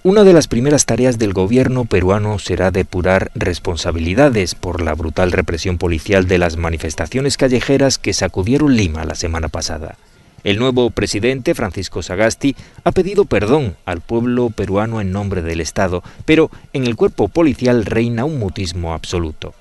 Una 0.04 0.24
de 0.24 0.34
las 0.34 0.48
primeras 0.48 0.88
tareas 0.88 1.20
del 1.20 1.32
gobierno 1.32 1.86
peruano 1.86 2.40
será 2.40 2.72
depurar 2.72 3.30
responsabilidades 3.36 4.56
por 4.56 4.82
la 4.82 4.96
brutal 4.96 5.32
represión 5.32 5.78
policial 5.78 6.28
de 6.28 6.40
las 6.40 6.58
manifestaciones 6.58 7.38
callejeras 7.38 8.00
que 8.00 8.14
sacudieron 8.14 8.76
Lima 8.76 9.06
la 9.06 9.14
semana 9.14 9.48
pasada. 9.48 9.98
El 10.44 10.58
nuevo 10.58 10.90
presidente, 10.90 11.54
Francisco 11.54 12.02
Sagasti, 12.02 12.56
ha 12.84 12.92
pedido 12.92 13.26
perdón 13.26 13.76
al 13.86 14.02
pueblo 14.02 14.50
peruano 14.50 15.02
en 15.02 15.12
nombre 15.12 15.44
del 15.44 15.62
Estado, 15.62 16.02
pero 16.26 16.50
en 16.74 16.88
el 16.88 16.96
cuerpo 16.96 17.28
policial 17.28 17.86
reina 17.86 18.26
un 18.26 18.40
mutismo 18.40 18.96
absoluto. 18.96 19.54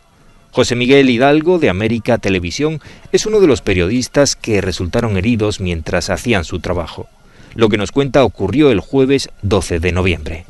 José 0.53 0.75
Miguel 0.75 1.09
Hidalgo, 1.09 1.61
de 1.61 1.71
América 1.71 2.19
Televisión, 2.19 2.81
es 3.13 3.25
uno 3.25 3.41
de 3.41 3.47
los 3.47 3.63
periodistas 3.63 4.35
que 4.35 4.61
resultaron 4.61 5.17
heridos 5.17 5.61
mientras 5.61 6.11
hacían 6.11 6.43
su 6.43 6.59
trabajo. 6.59 7.07
Lo 7.55 7.69
que 7.69 7.77
nos 7.77 7.93
cuenta 7.93 8.25
ocurrió 8.25 8.73
el 8.73 8.81
jueves 8.81 9.31
12 9.43 9.79
de 9.79 9.93
noviembre. 9.93 10.45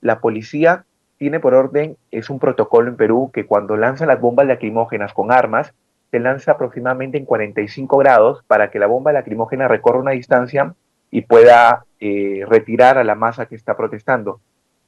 La 0.00 0.18
policía 0.18 0.84
tiene 1.16 1.38
por 1.38 1.54
orden, 1.54 1.96
es 2.10 2.28
un 2.28 2.40
protocolo 2.40 2.88
en 2.88 2.96
Perú 2.96 3.30
que 3.32 3.46
cuando 3.46 3.76
lanzan 3.76 4.08
las 4.08 4.20
bombas 4.20 4.46
lacrimógenas 4.46 5.12
con 5.12 5.30
armas, 5.30 5.74
se 6.10 6.18
lanza 6.18 6.52
aproximadamente 6.52 7.16
en 7.16 7.24
45 7.24 7.98
grados 7.98 8.42
para 8.48 8.70
que 8.70 8.80
la 8.80 8.88
bomba 8.88 9.12
lacrimógena 9.12 9.68
recorra 9.68 10.00
una 10.00 10.10
distancia 10.10 10.74
y 11.12 11.22
pueda 11.22 11.84
eh, 12.00 12.44
retirar 12.48 12.98
a 12.98 13.04
la 13.04 13.14
masa 13.14 13.46
que 13.46 13.54
está 13.54 13.76
protestando. 13.76 14.40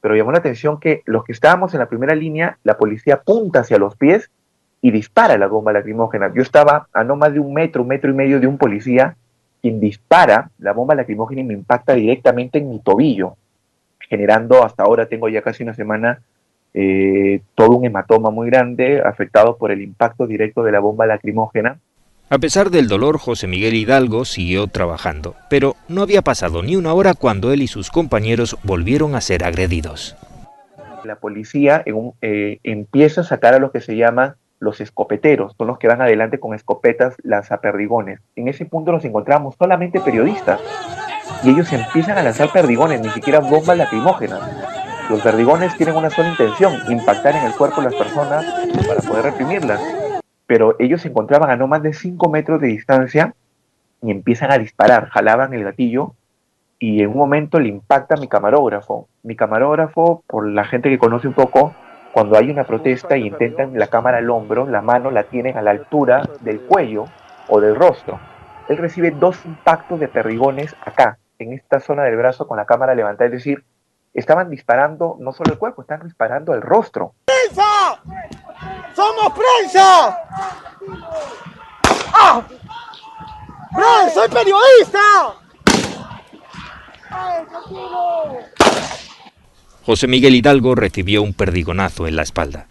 Pero 0.03 0.17
llamó 0.17 0.33
la 0.33 0.39
atención 0.39 0.81
que 0.81 1.01
los 1.05 1.23
que 1.23 1.31
estábamos 1.31 1.73
en 1.73 1.79
la 1.79 1.87
primera 1.87 2.13
línea, 2.13 2.57
la 2.65 2.77
policía 2.77 3.13
apunta 3.13 3.61
hacia 3.61 3.77
los 3.77 3.95
pies 3.95 4.29
y 4.81 4.91
dispara 4.91 5.37
la 5.37 5.47
bomba 5.47 5.71
lacrimógena. 5.71 6.29
Yo 6.35 6.41
estaba 6.41 6.89
a 6.91 7.05
no 7.05 7.15
más 7.15 7.31
de 7.31 7.39
un 7.39 7.53
metro, 7.53 7.83
un 7.83 7.87
metro 7.87 8.11
y 8.11 8.13
medio 8.13 8.41
de 8.41 8.47
un 8.47 8.57
policía 8.57 9.15
quien 9.61 9.79
dispara 9.79 10.51
la 10.59 10.73
bomba 10.73 10.93
lacrimógena 10.93 11.39
y 11.39 11.45
me 11.45 11.53
impacta 11.53 11.93
directamente 11.93 12.57
en 12.57 12.69
mi 12.69 12.79
tobillo, 12.79 13.37
generando 14.09 14.65
hasta 14.65 14.83
ahora 14.83 15.05
tengo 15.05 15.29
ya 15.29 15.41
casi 15.41 15.63
una 15.63 15.73
semana 15.73 16.19
eh, 16.73 17.39
todo 17.55 17.77
un 17.77 17.85
hematoma 17.85 18.29
muy 18.29 18.49
grande 18.49 18.99
afectado 18.99 19.55
por 19.55 19.71
el 19.71 19.81
impacto 19.81 20.27
directo 20.27 20.63
de 20.63 20.73
la 20.73 20.81
bomba 20.81 21.05
lacrimógena. 21.05 21.79
A 22.33 22.39
pesar 22.39 22.71
del 22.71 22.87
dolor, 22.87 23.19
José 23.19 23.45
Miguel 23.45 23.75
Hidalgo 23.75 24.25
siguió 24.25 24.65
trabajando, 24.65 25.35
pero 25.51 25.75
no 25.87 26.01
había 26.01 26.23
pasado 26.23 26.63
ni 26.63 26.75
una 26.75 26.91
hora 26.91 27.13
cuando 27.13 27.53
él 27.53 27.61
y 27.61 27.67
sus 27.67 27.91
compañeros 27.91 28.57
volvieron 28.63 29.13
a 29.13 29.21
ser 29.21 29.43
agredidos. 29.43 30.17
La 31.03 31.17
policía 31.17 31.83
eh, 31.85 32.57
empieza 32.63 33.21
a 33.21 33.23
sacar 33.23 33.53
a 33.53 33.59
lo 33.59 33.71
que 33.71 33.81
se 33.81 33.95
llama 33.95 34.37
los 34.57 34.81
escopeteros, 34.81 35.53
son 35.59 35.67
los 35.67 35.77
que 35.77 35.87
van 35.87 36.01
adelante 36.01 36.39
con 36.39 36.55
escopetas 36.55 37.13
lanzaperdigones. 37.21 38.19
En 38.35 38.47
ese 38.47 38.65
punto 38.65 38.91
nos 38.91 39.05
encontramos 39.05 39.53
solamente 39.59 39.99
periodistas 39.99 40.59
y 41.43 41.51
ellos 41.51 41.71
empiezan 41.71 42.17
a 42.17 42.23
lanzar 42.23 42.51
perdigones, 42.51 42.99
ni 42.99 43.09
siquiera 43.09 43.41
bombas 43.41 43.77
lacrimógenas. 43.77 44.41
Los 45.07 45.21
perdigones 45.21 45.77
tienen 45.77 45.95
una 45.95 46.09
sola 46.09 46.29
intención, 46.29 46.73
impactar 46.89 47.35
en 47.35 47.45
el 47.45 47.53
cuerpo 47.53 47.83
de 47.83 47.91
las 47.91 47.95
personas 47.95 48.43
para 48.87 49.01
poder 49.01 49.25
reprimirlas. 49.25 50.02
Pero 50.53 50.75
ellos 50.77 51.01
se 51.01 51.07
encontraban 51.07 51.49
a 51.49 51.55
no 51.55 51.65
más 51.65 51.81
de 51.81 51.93
5 51.93 52.29
metros 52.29 52.61
de 52.61 52.67
distancia 52.67 53.33
y 54.03 54.11
empiezan 54.11 54.51
a 54.51 54.59
disparar, 54.59 55.09
jalaban 55.09 55.51
el 55.55 55.63
gatillo 55.63 56.13
y 56.77 57.01
en 57.01 57.09
un 57.09 57.17
momento 57.17 57.59
le 57.59 57.69
impacta 57.69 58.17
mi 58.17 58.27
camarógrafo. 58.27 59.07
Mi 59.23 59.35
camarógrafo, 59.35 60.23
por 60.27 60.47
la 60.47 60.63
gente 60.63 60.91
que 60.91 60.99
conoce 60.99 61.27
un 61.27 61.33
poco, 61.33 61.73
cuando 62.13 62.37
hay 62.37 62.51
una 62.51 62.65
protesta 62.65 63.17
y 63.17 63.25
intentan 63.25 63.79
la 63.79 63.87
cámara 63.87 64.19
al 64.19 64.29
hombro, 64.29 64.67
la 64.67 64.83
mano 64.83 65.09
la 65.09 65.23
tienen 65.23 65.57
a 65.57 65.63
la 65.63 65.71
altura 65.71 66.21
del 66.41 66.61
cuello 66.61 67.05
o 67.49 67.59
del 67.59 67.75
rostro. 67.75 68.19
Él 68.69 68.77
recibe 68.77 69.09
dos 69.09 69.43
impactos 69.45 69.99
de 69.99 70.07
perdigones 70.07 70.75
acá, 70.85 71.17
en 71.39 71.53
esta 71.53 71.79
zona 71.79 72.03
del 72.03 72.17
brazo 72.17 72.47
con 72.47 72.57
la 72.57 72.65
cámara 72.65 72.93
levantada, 72.93 73.25
es 73.25 73.31
decir, 73.31 73.63
estaban 74.13 74.51
disparando 74.51 75.17
no 75.19 75.31
solo 75.31 75.53
el 75.53 75.57
cuerpo, 75.57 75.81
están 75.81 76.03
disparando 76.03 76.53
el 76.53 76.61
rostro. 76.61 77.15
¡Somos 78.95 79.33
prensa! 79.33 80.17
¡Ah! 82.13 82.43
¡Soy 84.13 84.29
periodista! 84.29 84.99
José 89.85 90.07
Miguel 90.07 90.35
Hidalgo 90.35 90.75
recibió 90.75 91.21
un 91.23 91.33
perdigonazo 91.33 92.07
en 92.07 92.15
la 92.15 92.23
espalda. 92.23 92.67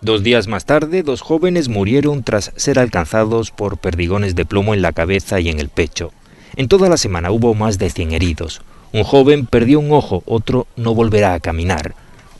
Dos 0.00 0.22
días 0.22 0.48
más 0.48 0.66
tarde, 0.66 1.02
dos 1.02 1.20
jóvenes 1.20 1.68
murieron 1.68 2.22
tras 2.22 2.52
ser 2.56 2.78
alcanzados 2.78 3.50
por 3.50 3.78
perdigones 3.78 4.34
de 4.34 4.44
plomo 4.44 4.74
en 4.74 4.82
la 4.82 4.92
cabeza 4.92 5.40
y 5.40 5.48
en 5.48 5.58
el 5.58 5.68
pecho. 5.68 6.12
En 6.56 6.68
toda 6.68 6.88
la 6.88 6.96
semana 6.96 7.30
hubo 7.30 7.54
más 7.54 7.78
de 7.78 7.88
100 7.88 8.12
heridos. 8.12 8.62
Un 8.92 9.04
joven 9.04 9.46
perdió 9.46 9.80
un 9.80 9.92
ojo, 9.92 10.22
otro 10.26 10.66
no 10.76 10.94
volverá 10.94 11.34
a 11.34 11.40
caminar. 11.40 11.94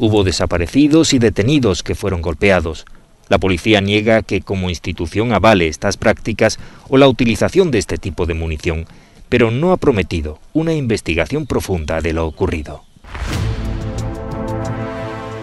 Hubo 0.04 0.24
desaparecidos 0.24 1.12
y 1.12 1.20
detenidos 1.20 1.84
que 1.84 1.94
fueron 1.94 2.22
golpeados. 2.22 2.86
La 3.28 3.38
policía 3.38 3.80
niega 3.80 4.22
que 4.22 4.40
como 4.40 4.68
institución 4.68 5.32
avale 5.32 5.68
estas 5.68 5.96
prácticas 5.96 6.58
o 6.88 6.96
la 6.96 7.06
utilización 7.06 7.70
de 7.70 7.78
este 7.78 7.98
tipo 7.98 8.26
de 8.26 8.34
munición, 8.34 8.86
pero 9.28 9.52
no 9.52 9.70
ha 9.70 9.76
prometido 9.76 10.40
una 10.54 10.74
investigación 10.74 11.46
profunda 11.46 12.00
de 12.00 12.14
lo 12.14 12.26
ocurrido. 12.26 12.82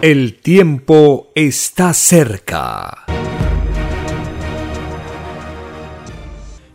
El 0.02 0.34
tiempo 0.34 1.28
está 1.34 1.94
cerca. 1.94 3.06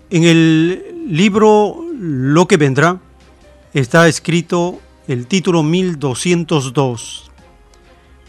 En 0.09 0.23
el 0.23 1.05
libro 1.07 1.85
Lo 1.99 2.47
que 2.47 2.57
vendrá 2.57 2.99
está 3.75 4.07
escrito 4.07 4.79
el 5.07 5.27
título 5.27 5.61
1202. 5.61 7.25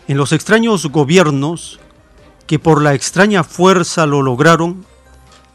En 0.08 0.16
los 0.16 0.30
extraños 0.30 0.86
gobiernos 0.86 1.80
que 2.46 2.60
por 2.60 2.80
la 2.80 2.94
extraña 2.94 3.42
fuerza 3.42 4.06
lo 4.06 4.22
lograron, 4.22 4.86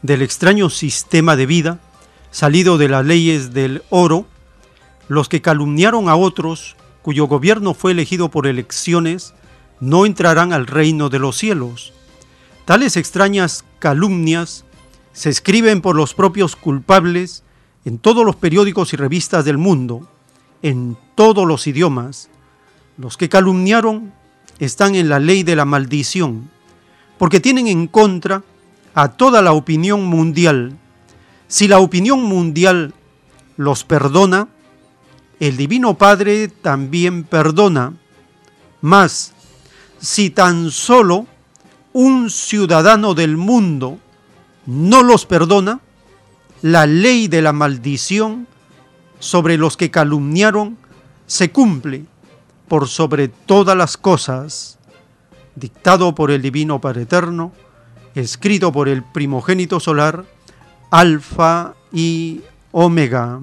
del 0.02 0.20
extraño 0.20 0.68
sistema 0.68 1.36
de 1.36 1.46
vida, 1.46 1.78
salido 2.30 2.76
de 2.76 2.88
las 2.88 3.06
leyes 3.06 3.54
del 3.54 3.82
oro, 3.88 4.26
los 5.08 5.30
que 5.30 5.40
calumniaron 5.40 6.10
a 6.10 6.16
otros, 6.16 6.76
cuyo 7.00 7.26
gobierno 7.26 7.72
fue 7.72 7.92
elegido 7.92 8.30
por 8.30 8.46
elecciones, 8.46 9.32
no 9.80 10.04
entrarán 10.04 10.52
al 10.52 10.66
reino 10.66 11.08
de 11.08 11.18
los 11.18 11.38
cielos. 11.38 11.94
Tales 12.66 12.98
extrañas 12.98 13.64
calumnias 13.78 14.66
se 15.14 15.30
escriben 15.30 15.80
por 15.80 15.96
los 15.96 16.12
propios 16.12 16.56
culpables 16.56 17.42
en 17.86 17.98
todos 17.98 18.26
los 18.26 18.36
periódicos 18.36 18.92
y 18.92 18.96
revistas 18.96 19.46
del 19.46 19.56
mundo, 19.56 20.06
en 20.60 20.98
todos 21.14 21.46
los 21.46 21.66
idiomas. 21.66 22.28
Los 22.98 23.16
que 23.16 23.28
calumniaron 23.30 24.12
están 24.64 24.94
en 24.94 25.08
la 25.08 25.18
ley 25.18 25.42
de 25.42 25.56
la 25.56 25.64
maldición, 25.64 26.48
porque 27.18 27.40
tienen 27.40 27.66
en 27.66 27.88
contra 27.88 28.44
a 28.94 29.08
toda 29.08 29.42
la 29.42 29.54
opinión 29.54 30.04
mundial. 30.04 30.78
Si 31.48 31.66
la 31.66 31.80
opinión 31.80 32.22
mundial 32.22 32.94
los 33.56 33.82
perdona, 33.82 34.46
el 35.40 35.56
Divino 35.56 35.98
Padre 35.98 36.46
también 36.46 37.24
perdona. 37.24 37.94
Mas, 38.80 39.32
si 39.98 40.30
tan 40.30 40.70
solo 40.70 41.26
un 41.92 42.30
ciudadano 42.30 43.14
del 43.14 43.36
mundo 43.36 43.98
no 44.66 45.02
los 45.02 45.26
perdona, 45.26 45.80
la 46.60 46.86
ley 46.86 47.26
de 47.26 47.42
la 47.42 47.52
maldición 47.52 48.46
sobre 49.18 49.58
los 49.58 49.76
que 49.76 49.90
calumniaron 49.90 50.78
se 51.26 51.50
cumple 51.50 52.04
por 52.72 52.88
sobre 52.88 53.28
todas 53.28 53.76
las 53.76 53.98
cosas, 53.98 54.78
dictado 55.56 56.14
por 56.14 56.30
el 56.30 56.40
Divino 56.40 56.80
Padre 56.80 57.02
Eterno, 57.02 57.52
escrito 58.14 58.72
por 58.72 58.88
el 58.88 59.02
primogénito 59.02 59.78
solar, 59.78 60.24
Alfa 60.90 61.74
y 61.92 62.40
Omega. 62.70 63.40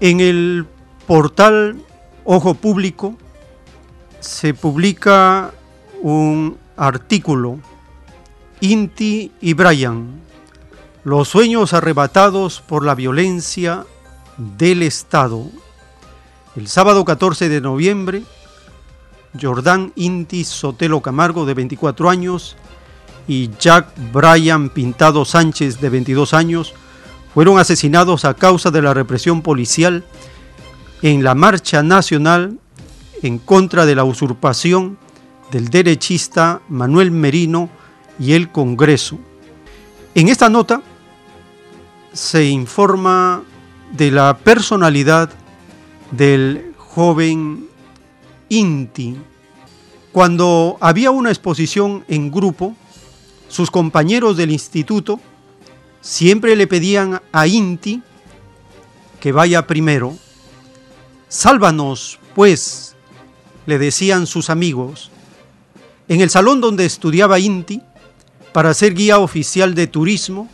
En 0.00 0.18
el 0.18 0.66
portal 1.06 1.80
Ojo 2.24 2.54
Público 2.54 3.16
se 4.18 4.54
publica 4.54 5.52
un 6.02 6.58
artículo, 6.76 7.60
Inti 8.60 9.30
y 9.40 9.54
Brian, 9.54 10.20
los 11.04 11.28
sueños 11.28 11.74
arrebatados 11.74 12.60
por 12.60 12.84
la 12.84 12.96
violencia 12.96 13.84
del 14.36 14.82
Estado. 14.82 15.46
El 16.56 16.66
sábado 16.66 17.04
14 17.04 17.48
de 17.48 17.60
noviembre, 17.60 18.24
Jordán 19.40 19.92
Inti 19.94 20.42
Sotelo 20.42 21.00
Camargo, 21.00 21.46
de 21.46 21.54
24 21.54 22.10
años, 22.10 22.56
y 23.28 23.50
Jack 23.60 23.92
Brian 24.12 24.70
Pintado 24.70 25.24
Sánchez, 25.24 25.80
de 25.80 25.90
22 25.90 26.34
años, 26.34 26.74
fueron 27.34 27.60
asesinados 27.60 28.24
a 28.24 28.34
causa 28.34 28.72
de 28.72 28.82
la 28.82 28.92
represión 28.92 29.42
policial 29.42 30.04
en 31.02 31.22
la 31.22 31.36
marcha 31.36 31.84
nacional 31.84 32.58
en 33.22 33.38
contra 33.38 33.86
de 33.86 33.94
la 33.94 34.02
usurpación 34.02 34.98
del 35.52 35.68
derechista 35.68 36.60
Manuel 36.68 37.12
Merino 37.12 37.70
y 38.18 38.32
el 38.32 38.50
Congreso. 38.50 39.18
En 40.14 40.28
esta 40.28 40.48
nota 40.48 40.82
se 42.12 42.46
informa 42.46 43.42
de 43.92 44.10
la 44.10 44.36
personalidad 44.36 45.30
del 46.10 46.72
joven 46.76 47.68
Inti. 48.48 49.16
Cuando 50.12 50.76
había 50.80 51.10
una 51.10 51.30
exposición 51.30 52.04
en 52.08 52.30
grupo, 52.30 52.74
sus 53.48 53.70
compañeros 53.70 54.36
del 54.36 54.50
instituto 54.50 55.20
siempre 56.00 56.56
le 56.56 56.66
pedían 56.66 57.20
a 57.32 57.46
Inti 57.46 58.02
que 59.20 59.32
vaya 59.32 59.66
primero. 59.66 60.16
Sálvanos, 61.28 62.18
pues, 62.34 62.94
le 63.66 63.78
decían 63.78 64.26
sus 64.26 64.48
amigos. 64.50 65.10
En 66.08 66.20
el 66.20 66.30
salón 66.30 66.60
donde 66.60 66.86
estudiaba 66.86 67.38
Inti, 67.38 67.82
para 68.52 68.74
ser 68.74 68.94
guía 68.94 69.18
oficial 69.18 69.74
de 69.74 69.86
turismo, 69.86 70.48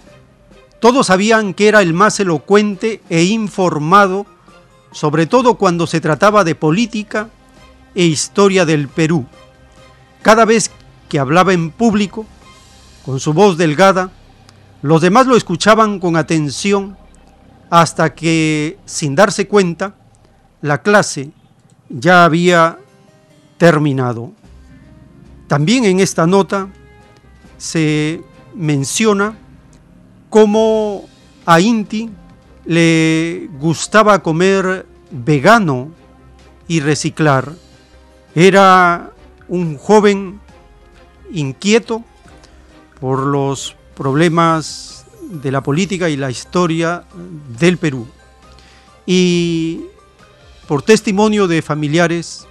todos 0.81 1.07
sabían 1.07 1.55
que 1.55 1.69
era 1.69 1.81
el 1.81 1.95
más 1.95 2.21
elocuente 2.21 3.01
e 3.09 3.25
informado, 3.25 4.27
sobre 4.93 5.27
todo 5.27 5.55
cuando 5.55 5.87
se 5.87 6.01
trataba 6.01 6.45
de 6.45 6.55
política 6.55 7.31
e 7.95 8.05
historia 8.05 8.67
del 8.67 8.89
Perú. 8.89 9.27
Cada 10.23 10.45
vez 10.45 10.71
que 11.09 11.19
hablaba 11.19 11.53
en 11.53 11.71
público, 11.71 12.27
con 13.05 13.21
su 13.21 13.33
voz 13.33 13.57
delgada, 13.57 14.11
los 14.83 15.01
demás 15.01 15.27
lo 15.27 15.37
escuchaban 15.37 16.01
con 16.01 16.17
atención 16.17 16.97
hasta 17.71 18.15
que, 18.15 18.79
sin 18.85 19.15
darse 19.15 19.49
cuenta, 19.49 19.95
la 20.61 20.83
clase 20.83 21.31
ya 21.89 22.25
había 22.25 22.79
terminado. 23.57 24.33
También 25.49 25.85
en 25.85 26.01
esta 26.01 26.27
nota 26.27 26.69
se 27.65 28.23
menciona 28.55 29.39
cómo 30.29 31.09
a 31.47 31.61
Inti 31.61 32.11
le 32.67 33.49
gustaba 33.59 34.23
comer 34.23 34.85
vegano 35.11 35.89
y 36.69 36.81
reciclar. 36.81 37.55
Era 38.35 39.13
un 39.49 39.79
joven 39.79 40.41
inquieto 41.33 42.05
por 43.01 43.21
los 43.21 43.77
problemas 43.97 45.07
de 45.23 45.51
la 45.51 45.63
política 45.63 46.11
y 46.11 46.19
la 46.19 46.31
historia 46.31 47.05
del 47.59 47.79
Perú. 47.79 48.07
Y 49.07 49.81
por 50.69 50.83
testimonio 50.83 51.49
de 51.49 51.63
familiares, 51.63 52.47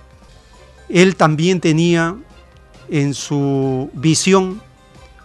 él 0.90 1.16
también 1.16 1.62
tenía 1.62 2.16
en 2.90 3.14
su 3.14 3.92
visión 3.94 4.60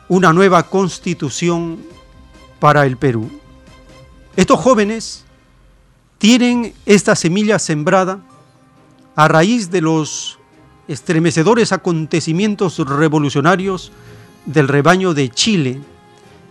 una 0.09 0.33
nueva 0.33 0.63
constitución 0.65 1.79
para 2.59 2.87
el 2.87 2.97
Perú. 2.97 3.31
Estos 4.37 4.59
jóvenes 4.61 5.25
tienen 6.19 6.73
esta 6.87 7.15
semilla 7.15 7.59
sembrada 7.59 8.21
a 9.15 9.29
raíz 9.29 9.71
de 9.71 9.81
los 9.81 10.39
estremecedores 10.89 11.73
acontecimientos 11.73 12.79
revolucionarios 12.79 13.93
del 14.47 14.69
rebaño 14.69 15.13
de 15.13 15.29
Chile 15.29 15.81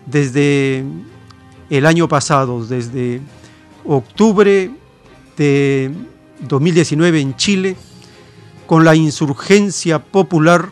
desde 0.06 0.84
el 1.70 1.86
año 1.86 2.08
pasado, 2.08 2.66
desde 2.66 3.22
octubre 3.86 4.72
de 5.36 5.92
2019 6.42 7.20
en 7.20 7.36
Chile, 7.36 7.76
con 8.66 8.86
la 8.86 8.96
insurgencia 8.96 10.00
popular, 10.00 10.70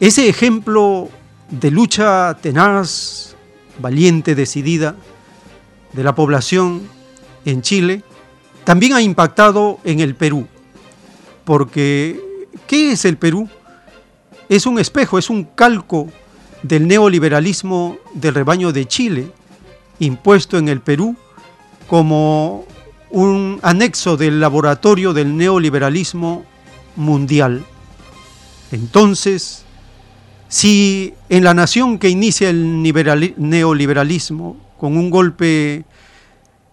ese 0.00 0.28
ejemplo 0.28 1.08
de 1.60 1.70
lucha 1.70 2.36
tenaz, 2.40 3.36
valiente, 3.78 4.34
decidida 4.34 4.96
de 5.92 6.04
la 6.04 6.14
población 6.14 6.82
en 7.44 7.62
Chile, 7.62 8.02
también 8.64 8.94
ha 8.94 9.02
impactado 9.02 9.78
en 9.84 10.00
el 10.00 10.14
Perú. 10.14 10.46
Porque, 11.44 12.20
¿qué 12.66 12.92
es 12.92 13.04
el 13.04 13.16
Perú? 13.18 13.48
Es 14.48 14.66
un 14.66 14.78
espejo, 14.78 15.18
es 15.18 15.30
un 15.30 15.44
calco 15.44 16.08
del 16.62 16.88
neoliberalismo 16.88 17.98
del 18.14 18.34
rebaño 18.34 18.72
de 18.72 18.86
Chile, 18.86 19.30
impuesto 19.98 20.58
en 20.58 20.68
el 20.68 20.80
Perú 20.80 21.16
como 21.86 22.64
un 23.10 23.60
anexo 23.62 24.16
del 24.16 24.40
laboratorio 24.40 25.12
del 25.12 25.36
neoliberalismo 25.36 26.44
mundial. 26.96 27.64
Entonces, 28.72 29.63
si 30.54 31.14
en 31.30 31.42
la 31.42 31.52
nación 31.52 31.98
que 31.98 32.08
inicia 32.08 32.48
el 32.48 32.80
neoliberalismo 32.80 34.56
con 34.78 34.96
un 34.96 35.10
golpe 35.10 35.84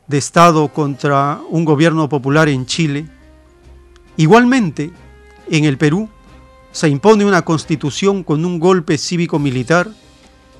de 0.06 0.18
Estado 0.20 0.68
contra 0.68 1.42
un 1.50 1.66
gobierno 1.66 2.08
popular 2.08 2.48
en 2.48 2.68
Chile, 2.68 3.08
igualmente 4.18 4.92
en 5.50 5.66
el 5.66 5.80
Perú 5.80 6.10
se 6.72 6.90
impone 6.90 7.26
una 7.26 7.42
constitución 7.42 8.24
con 8.24 8.46
un 8.46 8.60
golpe 8.60 9.00
cívico-militar, 9.00 9.90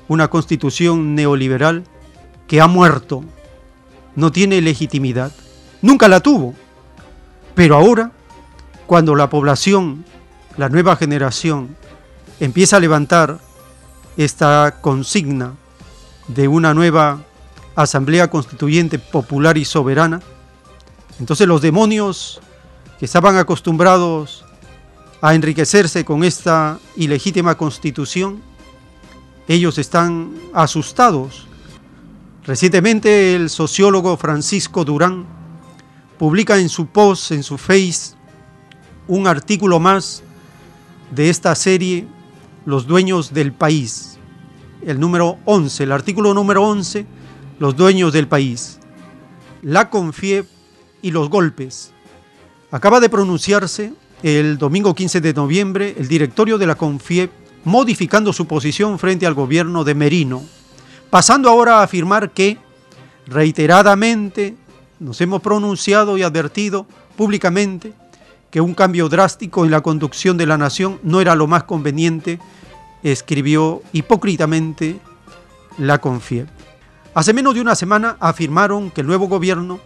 una 0.08 0.26
constitución 0.26 1.14
neoliberal 1.14 1.84
que 2.48 2.60
ha 2.60 2.66
muerto, 2.66 3.22
no 4.16 4.32
tiene 4.32 4.60
legitimidad, 4.60 5.30
nunca 5.80 6.08
la 6.08 6.18
tuvo, 6.18 6.54
pero 7.54 7.76
ahora, 7.76 8.10
cuando 8.88 9.14
la 9.14 9.30
población, 9.30 10.04
la 10.56 10.68
nueva 10.68 10.96
generación, 10.96 11.76
empieza 12.42 12.78
a 12.78 12.80
levantar 12.80 13.38
esta 14.16 14.78
consigna 14.80 15.54
de 16.26 16.48
una 16.48 16.74
nueva 16.74 17.22
asamblea 17.76 18.30
constituyente 18.30 18.98
popular 18.98 19.56
y 19.56 19.64
soberana, 19.64 20.20
entonces 21.20 21.46
los 21.46 21.62
demonios 21.62 22.40
que 22.98 23.04
estaban 23.04 23.36
acostumbrados 23.36 24.44
a 25.20 25.36
enriquecerse 25.36 26.04
con 26.04 26.24
esta 26.24 26.80
ilegítima 26.96 27.56
constitución, 27.56 28.42
ellos 29.46 29.78
están 29.78 30.34
asustados. 30.52 31.46
Recientemente 32.44 33.36
el 33.36 33.50
sociólogo 33.50 34.16
Francisco 34.16 34.84
Durán 34.84 35.26
publica 36.18 36.58
en 36.58 36.68
su 36.68 36.86
post, 36.86 37.30
en 37.30 37.44
su 37.44 37.56
face, 37.56 38.16
un 39.06 39.28
artículo 39.28 39.78
más 39.78 40.24
de 41.12 41.30
esta 41.30 41.54
serie, 41.54 42.08
Los 42.64 42.86
dueños 42.86 43.34
del 43.34 43.52
país, 43.52 44.18
el 44.86 45.00
número 45.00 45.38
11, 45.44 45.82
el 45.82 45.92
artículo 45.92 46.32
número 46.34 46.62
11, 46.62 47.06
Los 47.58 47.76
dueños 47.76 48.12
del 48.12 48.28
país, 48.28 48.78
la 49.62 49.90
confie 49.90 50.44
y 51.02 51.10
los 51.10 51.28
golpes. 51.28 51.92
Acaba 52.70 53.00
de 53.00 53.08
pronunciarse 53.08 53.92
el 54.22 54.58
domingo 54.58 54.94
15 54.94 55.20
de 55.20 55.34
noviembre 55.34 55.94
el 55.98 56.08
directorio 56.08 56.58
de 56.58 56.66
la 56.66 56.76
CONFIEP 56.76 57.30
modificando 57.64 58.32
su 58.32 58.46
posición 58.46 58.98
frente 58.98 59.26
al 59.26 59.34
gobierno 59.34 59.84
de 59.84 59.94
Merino, 59.94 60.42
pasando 61.10 61.48
ahora 61.48 61.80
a 61.80 61.82
afirmar 61.82 62.30
que 62.30 62.58
reiteradamente 63.26 64.56
nos 64.98 65.20
hemos 65.20 65.42
pronunciado 65.42 66.16
y 66.16 66.22
advertido 66.22 66.86
públicamente 67.16 67.92
que 68.52 68.60
un 68.60 68.74
cambio 68.74 69.08
drástico 69.08 69.64
en 69.64 69.70
la 69.70 69.80
conducción 69.80 70.36
de 70.36 70.44
la 70.44 70.58
nación 70.58 71.00
no 71.02 71.22
era 71.22 71.34
lo 71.34 71.46
más 71.46 71.64
conveniente, 71.64 72.38
escribió 73.02 73.82
hipócritamente 73.94 75.00
la 75.78 75.98
CONFIEP. 75.98 76.48
Hace 77.14 77.32
menos 77.32 77.54
de 77.54 77.62
una 77.62 77.74
semana 77.74 78.18
afirmaron 78.20 78.90
que 78.90 79.00
el 79.00 79.06
nuevo 79.06 79.26
gobierno 79.26 79.80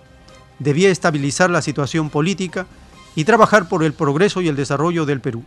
debía 0.59 0.91
estabilizar 0.91 1.49
la 1.49 1.63
situación 1.63 2.11
política 2.11 2.67
y 3.15 3.25
trabajar 3.25 3.69
por 3.69 3.85
el 3.85 3.93
progreso 3.93 4.41
y 4.41 4.49
el 4.49 4.57
desarrollo 4.57 5.07
del 5.07 5.21
Perú. 5.21 5.45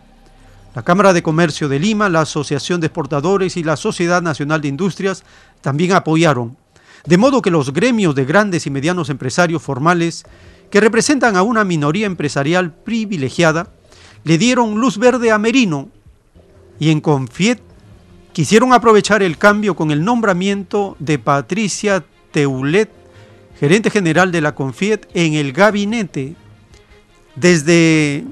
La 0.73 0.83
Cámara 0.83 1.11
de 1.11 1.21
Comercio 1.21 1.67
de 1.67 1.77
Lima, 1.77 2.07
la 2.07 2.21
Asociación 2.21 2.79
de 2.79 2.87
Exportadores 2.87 3.57
y 3.57 3.63
la 3.63 3.75
Sociedad 3.75 4.21
Nacional 4.21 4.61
de 4.61 4.69
Industrias 4.69 5.25
también 5.59 5.91
apoyaron, 5.91 6.55
de 7.05 7.17
modo 7.17 7.41
que 7.41 7.51
los 7.51 7.73
gremios 7.73 8.15
de 8.15 8.23
grandes 8.23 8.65
y 8.65 8.69
medianos 8.69 9.09
empresarios 9.09 9.61
formales, 9.61 10.25
que 10.69 10.79
representan 10.79 11.35
a 11.35 11.41
una 11.41 11.63
minoría 11.63 12.05
empresarial 12.05 12.73
privilegiada, 12.73 13.71
le 14.23 14.37
dieron 14.37 14.79
luz 14.79 14.97
verde 14.97 15.31
a 15.31 15.37
Merino 15.37 15.89
y 16.79 16.91
en 16.91 17.01
Confiet 17.01 17.61
quisieron 18.33 18.73
aprovechar 18.73 19.23
el 19.23 19.37
cambio 19.37 19.75
con 19.75 19.91
el 19.91 20.03
nombramiento 20.03 20.95
de 20.99 21.19
Patricia 21.19 22.05
Teulet, 22.31 22.89
gerente 23.59 23.89
general 23.89 24.31
de 24.31 24.41
la 24.41 24.55
Confiet, 24.55 25.07
en 25.13 25.33
el 25.33 25.51
gabinete. 25.51 26.35
Desde 27.35 28.23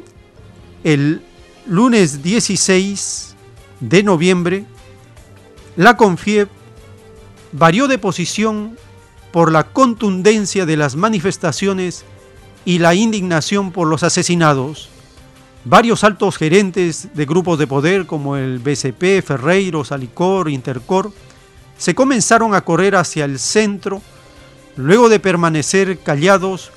el 0.83 1.21
lunes 1.65 2.23
16 2.23 3.35
de 3.79 4.03
noviembre, 4.03 4.65
la 5.75 5.97
CONFIEP 5.97 6.49
varió 7.51 7.87
de 7.87 7.97
posición 7.97 8.77
por 9.31 9.51
la 9.51 9.63
contundencia 9.65 10.65
de 10.65 10.77
las 10.77 10.95
manifestaciones 10.95 12.05
y 12.67 12.79
la 12.79 12.93
indignación 12.93 13.71
por 13.71 13.87
los 13.87 14.03
asesinados. 14.03 14.89
Varios 15.63 16.03
altos 16.03 16.35
gerentes 16.35 17.07
de 17.13 17.25
grupos 17.25 17.57
de 17.57 17.65
poder 17.65 18.05
como 18.05 18.35
el 18.35 18.59
BCP, 18.59 19.25
Ferreiro, 19.25 19.85
Salicor, 19.85 20.49
Intercor, 20.49 21.13
se 21.77 21.95
comenzaron 21.95 22.53
a 22.53 22.65
correr 22.65 22.97
hacia 22.97 23.23
el 23.23 23.39
centro 23.39 24.01
luego 24.75 25.07
de 25.07 25.21
permanecer 25.21 25.99
callados 25.99 26.71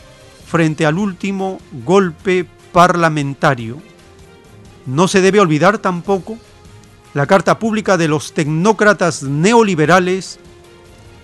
frente 0.46 0.86
al 0.86 0.96
último 0.96 1.58
golpe 1.84 2.46
parlamentario. 2.70 3.82
No 4.86 5.08
se 5.08 5.20
debe 5.20 5.40
olvidar 5.40 5.78
tampoco 5.78 6.38
la 7.14 7.26
carta 7.26 7.58
pública 7.58 7.96
de 7.96 8.06
los 8.06 8.32
tecnócratas 8.32 9.24
neoliberales 9.24 10.38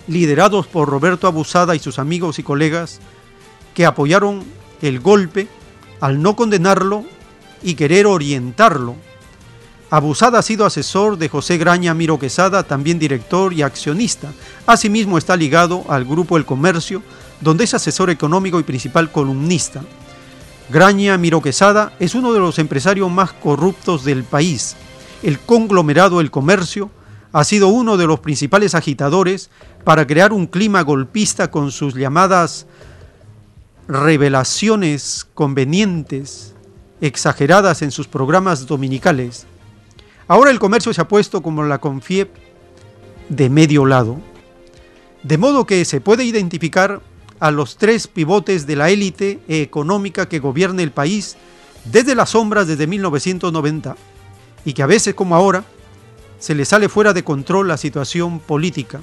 liderados 0.09 0.67
por 0.67 0.89
Roberto 0.89 1.29
Abusada 1.29 1.77
y 1.77 1.79
sus 1.79 2.01
amigos 2.01 2.41
y 2.41 2.43
colegas 2.43 3.01
que 3.77 3.85
apoyaron 3.85 4.43
el 4.81 5.01
golpe 5.01 5.48
al 6.01 6.23
no 6.23 6.35
condenarlo 6.35 7.05
y 7.62 7.74
querer 7.74 8.07
orientarlo. 8.07 8.97
Abusada 9.90 10.39
ha 10.39 10.43
sido 10.43 10.65
asesor 10.65 11.19
de 11.19 11.28
José 11.28 11.59
Graña 11.59 11.93
Miro 11.93 12.19
Quesada, 12.19 12.62
también 12.62 12.98
director 12.98 13.53
y 13.53 13.61
accionista. 13.61 14.32
Asimismo 14.66 15.19
está 15.19 15.36
ligado 15.36 15.85
al 15.90 16.07
Grupo 16.07 16.39
El 16.39 16.47
Comercio, 16.47 17.03
donde 17.43 17.65
es 17.65 17.74
asesor 17.74 18.09
económico 18.09 18.59
y 18.59 18.62
principal 18.62 19.12
columnista. 19.12 19.82
Graña 20.70 21.19
Miro 21.19 21.43
Quesada 21.43 21.93
es 22.01 22.15
uno 22.15 22.32
de 22.32 22.40
los 22.40 22.59
empresarios 22.59 23.11
más 23.11 23.35
corruptos 23.35 24.05
del 24.05 24.24
país. 24.24 24.74
El 25.23 25.39
conglomerado 25.39 26.23
El 26.23 26.31
Comercio 26.31 26.90
ha 27.31 27.44
sido 27.44 27.69
uno 27.69 27.98
de 27.98 28.07
los 28.07 28.20
principales 28.20 28.74
agitadores 28.74 29.51
para 29.85 30.07
crear 30.07 30.32
un 30.32 30.47
clima 30.47 30.81
golpista 30.81 31.51
con 31.51 31.70
sus 31.70 31.93
llamadas 31.94 32.66
revelaciones 33.89 35.27
convenientes, 35.35 36.55
exageradas 37.01 37.83
en 37.83 37.91
sus 37.91 38.09
programas 38.09 38.67
dominicales. 38.67 39.47
Ahora 40.29 40.51
el 40.51 40.59
comercio 40.59 40.93
se 40.93 41.01
ha 41.01 41.09
puesto 41.09 41.43
como 41.43 41.63
la 41.63 41.79
confiep 41.79 42.29
de 43.29 43.51
medio 43.51 43.87
lado. 43.87 44.19
De 45.23 45.39
modo 45.39 45.67
que 45.67 45.85
se 45.85 46.01
puede 46.01 46.25
identificar 46.25 47.01
a 47.39 47.51
los 47.51 47.77
tres 47.77 48.07
pivotes 48.07 48.67
de 48.67 48.77
la 48.77 48.91
élite 48.91 49.41
económica 49.49 50.29
que 50.29 50.39
gobierna 50.39 50.83
el 50.83 50.91
país 50.91 51.37
desde 51.85 52.15
las 52.15 52.31
sombras 52.31 52.67
desde 52.67 52.87
1990 52.87 53.97
y 54.65 54.73
que 54.73 54.83
a 54.83 54.87
veces 54.87 55.15
como 55.15 55.37
ahora 55.37 55.65
se 56.39 56.55
le 56.55 56.65
sale 56.65 56.89
fuera 56.89 57.13
de 57.13 57.25
control 57.25 57.69
la 57.69 57.77
situación 57.77 58.41
política. 58.41 59.01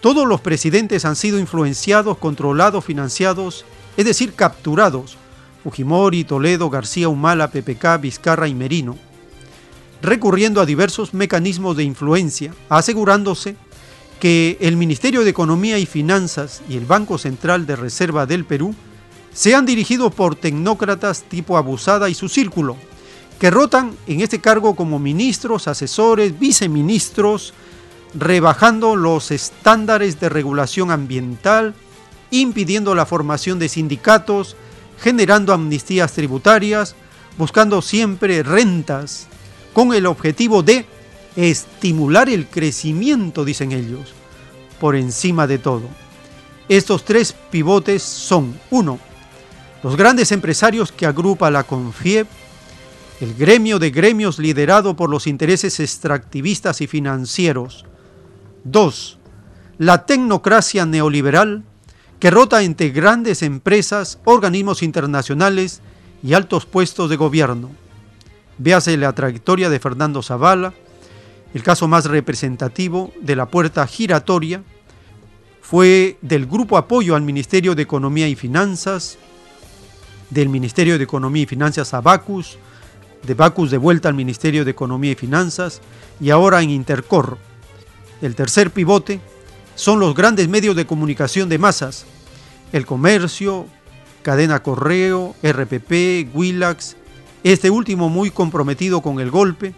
Todos 0.00 0.26
los 0.26 0.40
presidentes 0.40 1.04
han 1.04 1.14
sido 1.14 1.38
influenciados, 1.38 2.16
controlados, 2.16 2.84
financiados, 2.84 3.66
es 3.96 4.04
decir, 4.06 4.32
capturados. 4.32 5.18
Fujimori, 5.62 6.24
Toledo, 6.24 6.70
García 6.70 7.10
Humala, 7.10 7.50
PPK, 7.50 8.00
Vizcarra 8.00 8.48
y 8.48 8.54
Merino, 8.54 8.96
recurriendo 10.00 10.62
a 10.62 10.66
diversos 10.66 11.12
mecanismos 11.12 11.76
de 11.76 11.84
influencia, 11.84 12.54
asegurándose 12.70 13.56
que 14.20 14.56
el 14.60 14.78
Ministerio 14.78 15.22
de 15.22 15.30
Economía 15.30 15.78
y 15.78 15.84
Finanzas 15.84 16.62
y 16.66 16.78
el 16.78 16.86
Banco 16.86 17.18
Central 17.18 17.66
de 17.66 17.76
Reserva 17.76 18.24
del 18.24 18.46
Perú 18.46 18.74
sean 19.34 19.66
dirigidos 19.66 20.14
por 20.14 20.34
tecnócratas 20.34 21.24
tipo 21.24 21.58
Abusada 21.58 22.08
y 22.08 22.14
su 22.14 22.30
círculo, 22.30 22.76
que 23.38 23.50
rotan 23.50 23.94
en 24.06 24.20
este 24.20 24.40
cargo 24.40 24.74
como 24.74 24.98
ministros, 24.98 25.68
asesores, 25.68 26.38
viceministros, 26.38 27.52
rebajando 28.14 28.96
los 28.96 29.30
estándares 29.30 30.20
de 30.20 30.28
regulación 30.28 30.90
ambiental, 30.90 31.74
impidiendo 32.30 32.94
la 32.94 33.06
formación 33.06 33.58
de 33.58 33.68
sindicatos, 33.68 34.56
generando 34.98 35.52
amnistías 35.52 36.12
tributarias, 36.12 36.94
buscando 37.38 37.82
siempre 37.82 38.42
rentas, 38.42 39.28
con 39.72 39.94
el 39.94 40.06
objetivo 40.06 40.62
de 40.62 40.86
estimular 41.36 42.28
el 42.28 42.46
crecimiento, 42.48 43.44
dicen 43.44 43.72
ellos, 43.72 44.14
por 44.80 44.96
encima 44.96 45.46
de 45.46 45.58
todo. 45.58 45.88
Estos 46.68 47.04
tres 47.04 47.34
pivotes 47.50 48.02
son, 48.02 48.58
uno, 48.70 48.98
los 49.82 49.96
grandes 49.96 50.32
empresarios 50.32 50.92
que 50.92 51.06
agrupa 51.06 51.50
la 51.50 51.64
CONFIEP, 51.64 52.26
el 53.20 53.34
gremio 53.34 53.78
de 53.78 53.90
gremios 53.90 54.38
liderado 54.38 54.96
por 54.96 55.10
los 55.10 55.26
intereses 55.26 55.80
extractivistas 55.80 56.80
y 56.80 56.86
financieros. 56.86 57.84
2. 58.64 59.18
La 59.78 60.06
tecnocracia 60.06 60.86
neoliberal 60.86 61.64
que 62.18 62.30
rota 62.30 62.62
entre 62.62 62.90
grandes 62.90 63.42
empresas, 63.42 64.18
organismos 64.24 64.82
internacionales 64.82 65.80
y 66.22 66.34
altos 66.34 66.66
puestos 66.66 67.08
de 67.08 67.16
gobierno. 67.16 67.70
Véase 68.58 68.96
la 68.98 69.14
trayectoria 69.14 69.70
de 69.70 69.80
Fernando 69.80 70.22
Zavala, 70.22 70.74
el 71.54 71.62
caso 71.62 71.88
más 71.88 72.04
representativo 72.04 73.12
de 73.22 73.36
la 73.36 73.46
puerta 73.46 73.86
giratoria 73.86 74.62
fue 75.62 76.18
del 76.20 76.46
Grupo 76.46 76.76
Apoyo 76.76 77.16
al 77.16 77.22
Ministerio 77.22 77.74
de 77.74 77.82
Economía 77.82 78.28
y 78.28 78.34
Finanzas, 78.34 79.18
del 80.28 80.48
Ministerio 80.48 80.98
de 80.98 81.04
Economía 81.04 81.44
y 81.44 81.46
Finanzas 81.46 81.94
a 81.94 82.00
Bacus, 82.00 82.58
de 83.22 83.34
Bacus 83.34 83.70
de 83.70 83.78
vuelta 83.78 84.08
al 84.08 84.14
Ministerio 84.14 84.64
de 84.64 84.70
Economía 84.70 85.12
y 85.12 85.16
Finanzas 85.16 85.80
y 86.20 86.30
ahora 86.30 86.60
en 86.62 86.70
Intercor. 86.70 87.38
El 88.22 88.34
tercer 88.34 88.70
pivote 88.70 89.20
son 89.74 89.98
los 89.98 90.14
grandes 90.14 90.48
medios 90.48 90.76
de 90.76 90.86
comunicación 90.86 91.48
de 91.48 91.58
masas, 91.58 92.04
el 92.72 92.86
comercio, 92.86 93.66
cadena 94.22 94.62
correo, 94.62 95.34
RPP, 95.42 96.34
Willax, 96.34 96.96
este 97.42 97.70
último 97.70 98.08
muy 98.08 98.30
comprometido 98.30 99.00
con 99.00 99.20
el 99.20 99.30
golpe, 99.30 99.74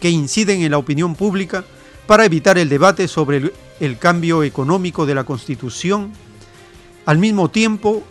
que 0.00 0.10
inciden 0.10 0.62
en 0.62 0.70
la 0.70 0.78
opinión 0.78 1.14
pública 1.14 1.64
para 2.06 2.24
evitar 2.24 2.58
el 2.58 2.68
debate 2.68 3.08
sobre 3.08 3.38
el, 3.38 3.52
el 3.80 3.98
cambio 3.98 4.42
económico 4.42 5.06
de 5.06 5.14
la 5.14 5.24
Constitución, 5.24 6.12
al 7.06 7.18
mismo 7.18 7.50
tiempo 7.50 8.02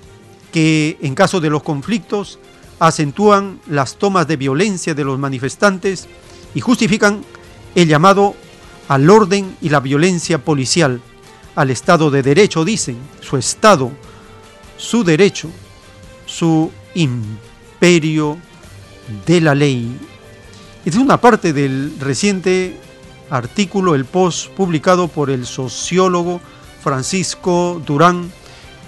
que 0.51 0.97
en 1.01 1.13
caso 1.13 1.39
de 1.39 1.49
los 1.49 1.61
conflictos 1.61 2.39
acentúan 2.79 3.59
las 3.67 3.97
tomas 3.97 4.27
de 4.27 4.37
violencia 4.37 4.93
de 4.93 5.03
los 5.03 5.19
manifestantes 5.19 6.07
y 6.55 6.61
justifican 6.61 7.23
el 7.75 7.87
llamado 7.87 8.35
al 8.87 9.09
orden 9.09 9.55
y 9.61 9.69
la 9.69 9.79
violencia 9.79 10.37
policial, 10.37 11.01
al 11.55 11.69
Estado 11.69 12.11
de 12.11 12.23
Derecho, 12.23 12.63
dicen, 12.63 12.97
su 13.19 13.37
Estado, 13.37 13.91
su 14.77 15.03
derecho, 15.03 15.49
su 16.25 16.71
imperio 16.93 18.37
de 19.25 19.41
la 19.41 19.55
ley. 19.55 19.97
Es 20.85 20.95
una 20.95 21.19
parte 21.19 21.53
del 21.53 21.93
reciente 21.99 22.77
artículo, 23.29 23.95
el 23.95 24.05
post 24.05 24.49
publicado 24.51 25.07
por 25.07 25.29
el 25.29 25.45
sociólogo 25.45 26.39
Francisco 26.81 27.81
Durán 27.85 28.31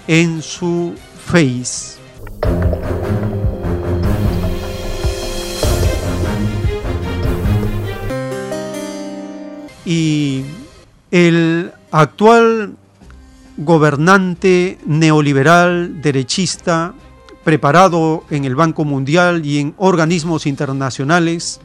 en 0.06 0.42
su 0.42 0.94
Face. 1.26 1.98
Y 9.90 10.44
el 11.10 11.72
actual 11.90 12.76
gobernante 13.56 14.78
neoliberal 14.86 16.00
derechista 16.00 16.94
preparado 17.42 18.22
en 18.30 18.44
el 18.44 18.54
Banco 18.54 18.84
Mundial 18.84 19.44
y 19.44 19.58
en 19.58 19.74
organismos 19.78 20.46
internacionales 20.46 21.60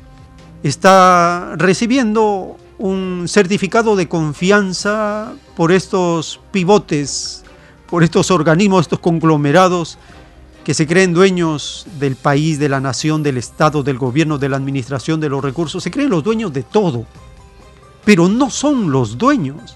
está 0.63 1.53
recibiendo 1.55 2.57
un 2.79 3.25
certificado 3.27 3.95
de 3.95 4.09
confianza 4.09 5.33
por 5.55 5.71
estos 5.71 6.39
pivotes, 6.51 7.43
por 7.87 8.03
estos 8.03 8.31
organismos, 8.31 8.85
estos 8.85 9.01
conglomerados 9.01 9.99
que 10.63 10.73
se 10.73 10.87
creen 10.87 11.13
dueños 11.13 11.85
del 11.99 12.15
país, 12.15 12.57
de 12.57 12.69
la 12.69 12.79
nación, 12.79 13.21
del 13.21 13.37
Estado, 13.37 13.83
del 13.83 13.99
gobierno, 13.99 14.39
de 14.39 14.49
la 14.49 14.57
administración, 14.57 15.19
de 15.19 15.29
los 15.29 15.43
recursos, 15.43 15.83
se 15.83 15.91
creen 15.91 16.09
los 16.09 16.23
dueños 16.23 16.51
de 16.51 16.63
todo, 16.63 17.05
pero 18.05 18.29
no 18.29 18.49
son 18.49 18.91
los 18.91 19.17
dueños. 19.17 19.75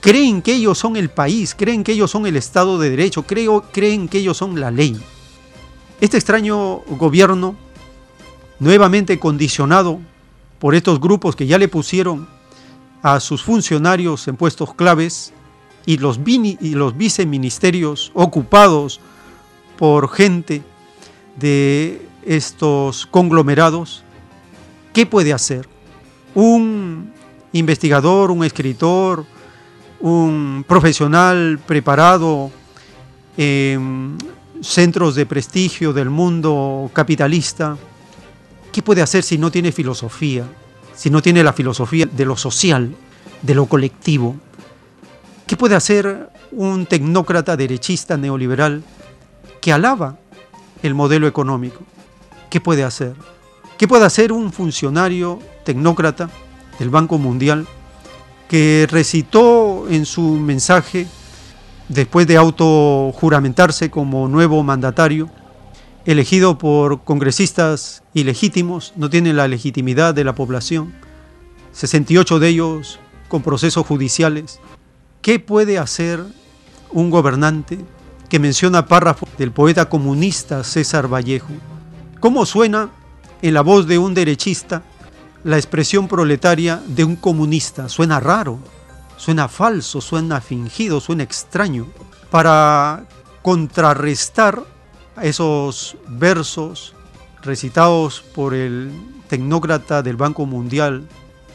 Creen 0.00 0.42
que 0.42 0.54
ellos 0.54 0.78
son 0.78 0.96
el 0.96 1.10
país, 1.10 1.54
creen 1.54 1.84
que 1.84 1.92
ellos 1.92 2.10
son 2.10 2.26
el 2.26 2.36
Estado 2.36 2.78
de 2.78 2.90
Derecho, 2.90 3.22
creo, 3.22 3.62
creen 3.70 4.08
que 4.08 4.18
ellos 4.18 4.36
son 4.36 4.58
la 4.58 4.70
ley. 4.70 5.00
Este 6.00 6.16
extraño 6.16 6.78
gobierno, 6.98 7.54
nuevamente 8.58 9.20
condicionado 9.20 10.00
por 10.58 10.74
estos 10.74 11.00
grupos 11.00 11.36
que 11.36 11.46
ya 11.46 11.58
le 11.58 11.68
pusieron 11.68 12.26
a 13.02 13.20
sus 13.20 13.42
funcionarios 13.42 14.26
en 14.26 14.36
puestos 14.36 14.74
claves 14.74 15.32
y 15.86 15.98
los, 15.98 16.18
y 16.26 16.74
los 16.74 16.96
viceministerios 16.96 18.10
ocupados 18.14 19.00
por 19.76 20.08
gente 20.08 20.62
de 21.36 22.06
estos 22.24 23.06
conglomerados, 23.06 24.04
¿qué 24.92 25.06
puede 25.06 25.32
hacer? 25.32 25.68
Un 26.34 27.11
investigador, 27.52 28.30
un 28.30 28.44
escritor, 28.44 29.24
un 30.00 30.64
profesional 30.66 31.58
preparado 31.66 32.50
en 33.36 34.16
centros 34.60 35.14
de 35.14 35.26
prestigio 35.26 35.92
del 35.92 36.10
mundo 36.10 36.90
capitalista, 36.92 37.76
¿Qué 38.72 38.80
puede 38.80 39.02
hacer 39.02 39.22
si 39.22 39.36
no 39.36 39.50
tiene 39.50 39.70
filosofía? 39.70 40.46
Si 40.94 41.10
no 41.10 41.20
tiene 41.20 41.44
la 41.44 41.52
filosofía 41.52 42.06
de 42.06 42.24
lo 42.24 42.38
social, 42.38 42.96
de 43.42 43.54
lo 43.54 43.66
colectivo. 43.66 44.36
¿Qué 45.46 45.58
puede 45.58 45.74
hacer 45.74 46.30
un 46.52 46.86
tecnócrata 46.86 47.54
derechista 47.54 48.16
neoliberal 48.16 48.82
que 49.60 49.74
alaba 49.74 50.18
el 50.82 50.94
modelo 50.94 51.26
económico? 51.26 51.80
¿Qué 52.48 52.62
puede 52.62 52.82
hacer? 52.82 53.14
¿Qué 53.76 53.86
puede 53.86 54.06
hacer 54.06 54.32
un 54.32 54.52
funcionario 54.52 55.38
tecnócrata 55.64 56.30
del 56.82 56.90
Banco 56.90 57.16
Mundial 57.16 57.68
que 58.48 58.88
recitó 58.90 59.86
en 59.88 60.04
su 60.04 60.20
mensaje, 60.20 61.06
después 61.88 62.26
de 62.26 62.36
autojuramentarse 62.36 63.88
como 63.88 64.26
nuevo 64.26 64.64
mandatario, 64.64 65.30
elegido 66.06 66.58
por 66.58 67.04
congresistas 67.04 68.02
ilegítimos, 68.14 68.94
no 68.96 69.08
tienen 69.08 69.36
la 69.36 69.46
legitimidad 69.46 70.12
de 70.12 70.24
la 70.24 70.34
población, 70.34 70.92
68 71.70 72.40
de 72.40 72.48
ellos 72.48 72.98
con 73.28 73.42
procesos 73.42 73.86
judiciales. 73.86 74.58
¿Qué 75.20 75.38
puede 75.38 75.78
hacer 75.78 76.18
un 76.90 77.10
gobernante 77.10 77.78
que 78.28 78.40
menciona 78.40 78.88
párrafos 78.88 79.28
del 79.38 79.52
poeta 79.52 79.88
comunista 79.88 80.64
César 80.64 81.06
Vallejo? 81.06 81.52
¿Cómo 82.18 82.44
suena 82.44 82.90
en 83.40 83.54
la 83.54 83.60
voz 83.60 83.86
de 83.86 83.98
un 83.98 84.14
derechista 84.14 84.82
la 85.44 85.56
expresión 85.56 86.08
proletaria 86.08 86.82
de 86.86 87.04
un 87.04 87.16
comunista? 87.16 87.88
Suena 87.88 88.20
raro, 88.20 88.58
suena 89.16 89.48
falso, 89.48 90.00
suena 90.00 90.40
fingido, 90.40 91.00
suena 91.00 91.22
extraño. 91.22 91.86
Para 92.30 93.04
contrarrestar 93.42 94.62
esos 95.20 95.96
versos 96.08 96.94
recitados 97.42 98.22
por 98.34 98.54
el 98.54 98.90
tecnócrata 99.28 100.02
del 100.02 100.16
Banco 100.16 100.46
Mundial, 100.46 101.06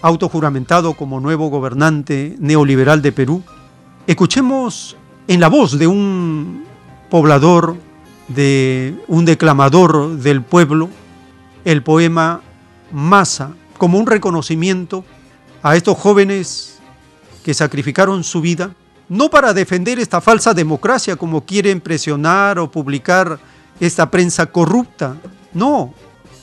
autojuramentado 0.02 0.94
como 0.94 1.20
nuevo 1.20 1.50
gobernante 1.50 2.36
neoliberal 2.40 3.02
de 3.02 3.12
Perú, 3.12 3.44
escuchemos 4.06 4.96
en 5.28 5.40
la 5.40 5.48
voz 5.48 5.78
de 5.78 5.88
un 5.88 6.66
poblador, 7.10 7.76
de 8.28 8.96
un 9.08 9.26
declamador 9.26 10.18
del 10.18 10.42
pueblo, 10.42 10.90
el 11.66 11.84
poema 11.84 12.42
Masa, 12.92 13.52
como 13.78 13.98
un 13.98 14.08
reconocimiento 14.08 15.04
a 15.64 15.76
estos 15.76 15.98
jóvenes 15.98 16.80
que 17.44 17.54
sacrificaron 17.54 18.24
su 18.24 18.42
vida 18.42 18.76
no 19.10 19.30
para 19.30 19.54
defender 19.54 20.00
esta 20.00 20.20
falsa 20.22 20.54
democracia 20.54 21.16
como 21.16 21.46
quieren 21.46 21.80
presionar 21.80 22.60
o 22.60 22.70
publicar 22.70 23.40
esta 23.80 24.10
prensa 24.12 24.48
corrupta, 24.48 25.16
no, 25.54 25.94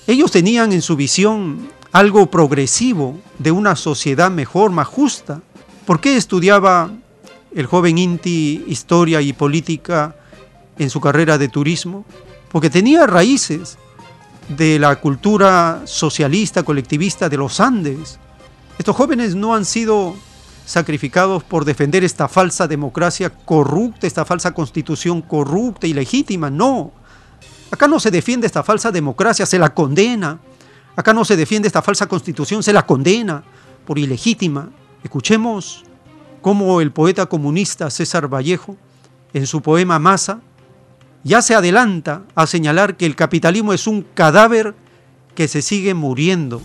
ellos 0.07 0.31
tenían 0.31 0.73
en 0.73 0.83
su 0.83 0.97
visión 0.97 1.69
algo 1.93 2.31
progresivo 2.31 3.19
de 3.39 3.51
una 3.51 3.77
sociedad 3.77 4.31
mejor, 4.31 4.71
más 4.71 4.87
justa. 4.87 5.43
¿Por 5.87 6.01
qué 6.01 6.17
estudiaba 6.17 6.91
el 7.55 7.67
joven 7.67 7.99
Inti 7.99 8.65
historia 8.67 9.21
y 9.21 9.33
política 9.33 10.17
en 10.79 10.91
su 10.91 11.01
carrera 11.01 11.39
de 11.39 11.49
turismo? 11.49 12.05
Porque 12.51 12.71
tenía 12.71 13.07
raíces 13.07 13.79
de 14.49 14.79
la 14.79 14.97
cultura 14.97 15.83
socialista, 15.85 16.63
colectivista 16.63 17.29
de 17.29 17.37
los 17.37 17.61
Andes. 17.61 18.19
Estos 18.79 18.97
jóvenes 18.97 19.35
no 19.35 19.55
han 19.55 19.65
sido 19.65 20.15
sacrificados 20.67 21.45
por 21.45 21.65
defender 21.65 22.05
esta 22.05 22.29
falsa 22.29 22.67
democracia 22.67 23.31
corrupta, 23.31 24.07
esta 24.07 24.25
falsa 24.25 24.53
constitución 24.53 25.23
corrupta 25.23 25.87
y 25.87 25.93
legítima. 25.93 26.51
No, 26.51 26.93
Acá 27.75 27.89
no 27.89 27.99
se 27.99 28.13
defiende 28.13 28.47
esta 28.47 28.63
falsa 28.63 28.93
democracia, 28.93 29.47
se 29.47 29.59
la 29.59 29.75
condena. 29.75 30.39
Acá 30.95 31.13
no 31.13 31.25
se 31.25 31.37
defiende 31.37 31.67
esta 31.67 31.83
falsa 31.83 32.07
constitución, 32.07 32.63
se 32.63 32.73
la 32.73 32.87
condena 32.87 33.43
por 33.85 33.99
ilegítima. 33.99 34.71
Escuchemos 35.03 35.83
cómo 36.41 36.81
el 36.81 36.93
poeta 36.93 37.27
comunista 37.27 37.91
César 37.91 38.33
Vallejo, 38.33 38.77
en 39.33 39.49
su 39.49 39.61
poema 39.61 39.99
Masa, 39.99 40.41
ya 41.25 41.43
se 41.43 41.55
adelanta 41.55 42.23
a 42.35 42.47
señalar 42.47 42.97
que 42.97 43.07
el 43.07 43.17
capitalismo 43.17 43.73
es 43.73 43.87
un 43.87 44.03
cadáver 44.15 44.75
que 45.35 45.49
se 45.49 45.63
sigue 45.63 45.95
muriendo, 45.95 46.63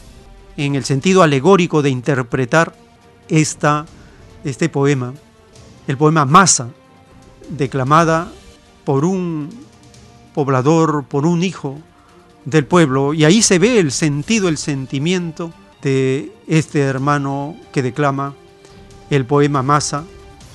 en 0.58 0.76
el 0.76 0.84
sentido 0.84 1.24
alegórico 1.24 1.82
de 1.82 1.90
interpretar 1.90 2.76
esta, 3.30 3.86
este 4.44 4.68
poema, 4.68 5.14
el 5.88 5.98
poema 5.98 6.26
Masa, 6.26 6.70
declamada 7.50 8.30
por 8.84 9.06
un 9.06 9.50
poblador, 10.34 11.06
por 11.06 11.26
un 11.26 11.44
hijo 11.44 11.80
del 12.44 12.66
pueblo, 12.66 13.14
y 13.14 13.24
ahí 13.24 13.42
se 13.42 13.58
ve 13.58 13.80
el 13.80 13.92
sentido, 13.92 14.50
el 14.50 14.58
sentimiento 14.58 15.54
de 15.82 16.34
este 16.48 16.82
hermano 16.82 17.56
que 17.72 17.82
declama 17.82 18.36
el 19.10 19.26
poema 19.26 19.64
Masa 19.64 20.04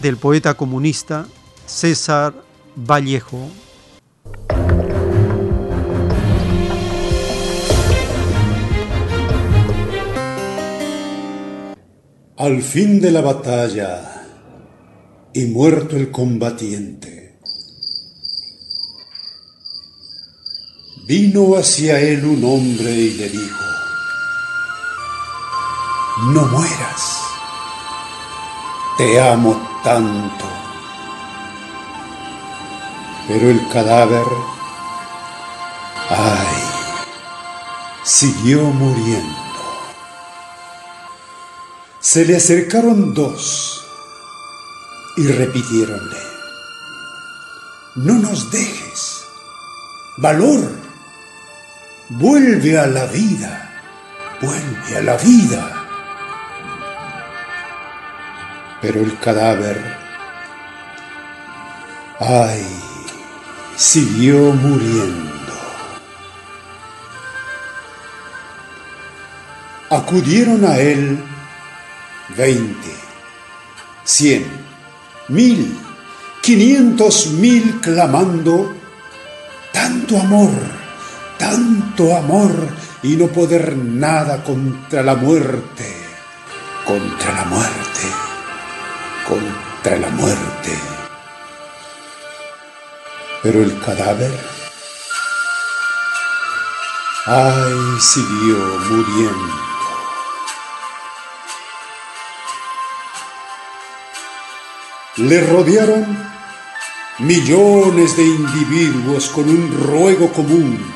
del 0.02 0.18
poeta 0.18 0.54
comunista 0.54 1.26
César 1.66 2.34
Vallejo. 2.76 3.48
Al 12.36 12.62
fin 12.62 13.00
de 13.00 13.12
la 13.12 13.20
batalla 13.20 14.26
y 15.32 15.44
muerto 15.44 15.94
el 15.96 16.10
combatiente, 16.10 17.38
vino 21.06 21.54
hacia 21.56 22.00
él 22.00 22.24
un 22.24 22.44
hombre 22.44 22.90
y 22.90 23.10
le 23.12 23.28
dijo, 23.28 23.64
no 26.32 26.44
mueras, 26.46 27.20
te 28.98 29.20
amo 29.20 29.80
tanto. 29.84 30.44
Pero 33.28 33.48
el 33.48 33.68
cadáver, 33.68 34.26
ay, 36.10 36.64
siguió 38.02 38.64
muriendo. 38.64 39.43
Se 42.14 42.24
le 42.24 42.36
acercaron 42.36 43.12
dos 43.12 43.84
y 45.16 45.26
repitiéronle, 45.26 46.22
no 47.96 48.14
nos 48.20 48.52
dejes, 48.52 49.24
valor, 50.18 50.60
vuelve 52.10 52.78
a 52.78 52.86
la 52.86 53.06
vida, 53.06 53.82
vuelve 54.40 54.96
a 54.96 55.02
la 55.02 55.16
vida. 55.16 55.86
Pero 58.80 59.00
el 59.00 59.18
cadáver, 59.18 59.82
ay, 62.20 62.64
siguió 63.74 64.52
muriendo. 64.52 65.52
Acudieron 69.90 70.64
a 70.64 70.78
él 70.78 71.33
veinte, 72.30 72.94
cien, 74.04 74.46
mil, 75.28 75.76
quinientos 76.42 77.28
mil 77.28 77.80
clamando, 77.80 78.74
tanto 79.72 80.18
amor, 80.18 80.50
tanto 81.38 82.16
amor 82.16 82.52
y 83.02 83.16
no 83.16 83.28
poder 83.28 83.76
nada 83.76 84.42
contra 84.42 85.02
la 85.02 85.14
muerte, 85.14 85.96
contra 86.84 87.32
la 87.34 87.44
muerte, 87.44 88.02
contra 89.28 89.98
la 89.98 90.08
muerte. 90.10 90.78
Pero 93.42 93.62
el 93.62 93.78
cadáver, 93.80 94.32
ay, 97.26 98.00
siguió 98.00 98.56
muriendo. 98.88 99.73
Le 105.16 105.40
rodearon 105.46 106.04
millones 107.18 108.16
de 108.16 108.24
individuos 108.24 109.28
con 109.28 109.48
un 109.48 109.70
ruego 109.86 110.32
común. 110.32 110.92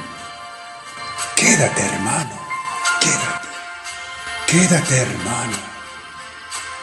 Quédate, 1.37 1.83
hermano, 1.83 2.37
quédate, 3.01 3.49
quédate, 4.49 4.97
hermano, 4.97 5.57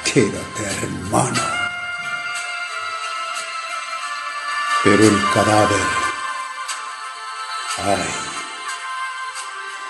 quédate, 0.05 0.63
hermano. 0.81 1.41
Pero 4.85 5.03
el 5.03 5.29
cadáver, 5.33 5.87
ay, 7.83 8.09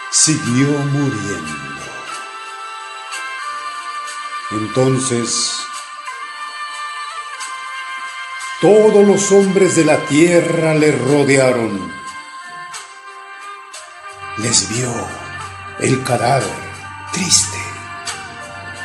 siguió 0.10 0.70
muriendo. 0.80 1.56
Entonces, 4.50 5.66
todos 8.62 9.06
los 9.06 9.32
hombres 9.32 9.76
de 9.76 9.86
la 9.86 9.98
tierra 10.06 10.74
le 10.74 10.92
rodearon. 10.92 11.92
Les 14.38 14.70
vio 14.70 14.92
el 15.80 16.04
cadáver 16.04 16.66
triste, 17.16 17.58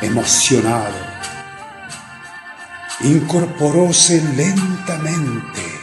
emocionado. 0.01 0.95
Incorporóse 3.01 4.21
lentamente. 4.21 5.79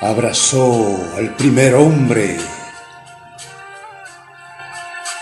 Abrazó 0.00 0.98
al 1.16 1.34
primer 1.36 1.74
hombre. 1.74 2.38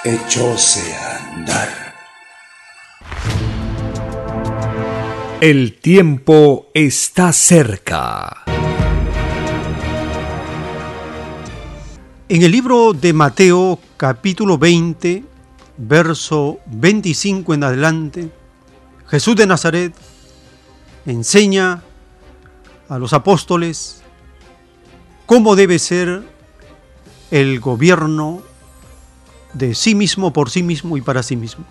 Echóse 0.05 0.95
a 0.97 1.35
andar. 1.35 1.88
El 5.41 5.75
tiempo 5.75 6.67
está 6.75 7.33
cerca. 7.33 8.43
En 12.29 12.43
el 12.43 12.51
libro 12.51 12.93
de 12.93 13.13
Mateo 13.13 13.79
capítulo 13.97 14.59
20, 14.59 15.23
verso 15.77 16.59
25 16.67 17.55
en 17.55 17.63
adelante, 17.63 18.33
Jesús 19.07 19.37
de 19.37 19.47
Nazaret 19.47 19.95
enseña 21.07 21.85
a 22.89 22.99
los 22.99 23.13
apóstoles 23.13 24.03
cómo 25.25 25.55
debe 25.55 25.79
ser 25.79 26.25
el 27.31 27.61
gobierno 27.61 28.43
de 29.53 29.77
sí 29.77 29.95
mismo, 29.95 30.33
por 30.33 30.51
sí 30.51 30.65
mismo 30.65 30.97
y 30.97 31.01
para 31.01 31.23
sí 31.23 31.37
mismo 31.37 31.65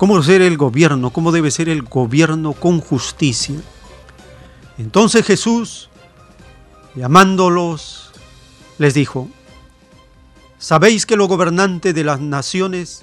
cómo 0.00 0.22
ser 0.22 0.40
el 0.40 0.56
gobierno, 0.56 1.10
cómo 1.10 1.30
debe 1.30 1.50
ser 1.50 1.68
el 1.68 1.82
gobierno 1.82 2.54
con 2.54 2.80
justicia. 2.80 3.56
Entonces 4.78 5.26
Jesús, 5.26 5.90
llamándolos, 6.94 8.10
les 8.78 8.94
dijo, 8.94 9.28
Sabéis 10.56 11.04
que 11.04 11.16
los 11.16 11.28
gobernantes 11.28 11.94
de 11.94 12.02
las 12.02 12.18
naciones 12.18 13.02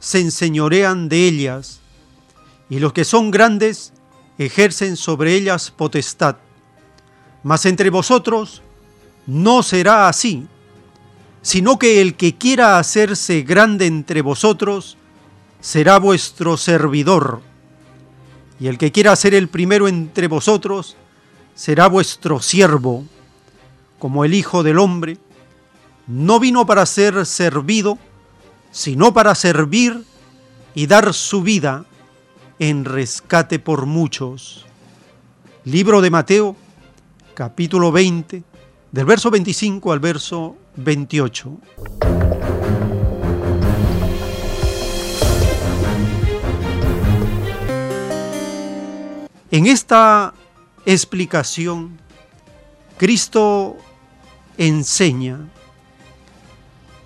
se 0.00 0.18
enseñorean 0.18 1.08
de 1.08 1.28
ellas, 1.28 1.78
y 2.68 2.80
los 2.80 2.92
que 2.92 3.04
son 3.04 3.30
grandes 3.30 3.92
ejercen 4.36 4.96
sobre 4.96 5.34
ellas 5.34 5.70
potestad. 5.70 6.38
Mas 7.44 7.66
entre 7.66 7.88
vosotros 7.88 8.62
no 9.28 9.62
será 9.62 10.08
así, 10.08 10.48
sino 11.42 11.78
que 11.78 12.00
el 12.00 12.16
que 12.16 12.34
quiera 12.34 12.80
hacerse 12.80 13.42
grande 13.42 13.86
entre 13.86 14.22
vosotros, 14.22 14.96
será 15.66 15.98
vuestro 15.98 16.56
servidor, 16.56 17.40
y 18.60 18.68
el 18.68 18.78
que 18.78 18.92
quiera 18.92 19.16
ser 19.16 19.34
el 19.34 19.48
primero 19.48 19.88
entre 19.88 20.28
vosotros 20.28 20.94
será 21.56 21.88
vuestro 21.88 22.40
siervo, 22.40 23.04
como 23.98 24.24
el 24.24 24.32
Hijo 24.32 24.62
del 24.62 24.78
Hombre, 24.78 25.18
no 26.06 26.38
vino 26.38 26.66
para 26.66 26.86
ser 26.86 27.26
servido, 27.26 27.98
sino 28.70 29.12
para 29.12 29.34
servir 29.34 30.04
y 30.72 30.86
dar 30.86 31.12
su 31.12 31.42
vida 31.42 31.84
en 32.60 32.84
rescate 32.84 33.58
por 33.58 33.86
muchos. 33.86 34.66
Libro 35.64 36.00
de 36.00 36.10
Mateo, 36.10 36.54
capítulo 37.34 37.90
20, 37.90 38.44
del 38.92 39.04
verso 39.04 39.32
25 39.32 39.90
al 39.90 39.98
verso 39.98 40.56
28. 40.76 41.58
En 49.56 49.66
esta 49.66 50.34
explicación, 50.84 51.98
Cristo 52.98 53.78
enseña 54.58 55.48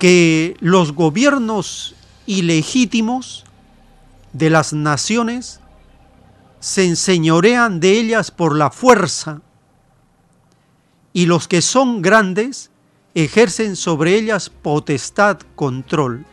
que 0.01 0.57
los 0.59 0.93
gobiernos 0.93 1.95
ilegítimos 2.27 3.45
de 4.33 4.51
las 4.51 4.73
naciones 4.73 5.61
se 6.59 6.87
enseñorean 6.87 7.79
de 7.79 7.93
ellas 7.93 8.33
por 8.33 8.57
la 8.57 8.73
fuerza 8.73 9.43
y 11.13 11.27
los 11.27 11.47
que 11.47 11.63
son 11.63 12.03
grandes 12.03 12.73
ejercen 13.15 13.77
sobre 13.77 14.17
ellas 14.17 14.51
potestad, 14.51 15.39
control. 15.55 16.27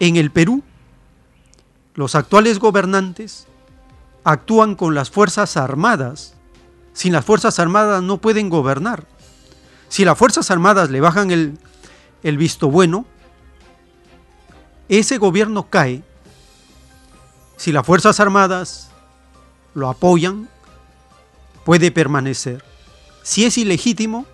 En 0.00 0.16
el 0.16 0.32
Perú, 0.32 0.64
los 1.94 2.16
actuales 2.16 2.58
gobernantes 2.58 3.46
actúan 4.24 4.74
con 4.74 4.94
las 4.94 5.10
Fuerzas 5.10 5.56
Armadas. 5.56 6.34
Sin 6.92 7.12
las 7.12 7.24
Fuerzas 7.24 7.58
Armadas 7.58 8.02
no 8.02 8.18
pueden 8.18 8.48
gobernar. 8.48 9.06
Si 9.88 10.04
las 10.04 10.18
Fuerzas 10.18 10.50
Armadas 10.50 10.90
le 10.90 11.00
bajan 11.00 11.30
el, 11.30 11.58
el 12.22 12.38
visto 12.38 12.70
bueno, 12.70 13.04
ese 14.88 15.18
gobierno 15.18 15.68
cae. 15.68 16.02
Si 17.56 17.72
las 17.72 17.86
Fuerzas 17.86 18.20
Armadas 18.20 18.90
lo 19.74 19.88
apoyan, 19.88 20.48
puede 21.64 21.90
permanecer. 21.90 22.64
Si 23.22 23.44
es 23.44 23.56
ilegítimo, 23.56 24.26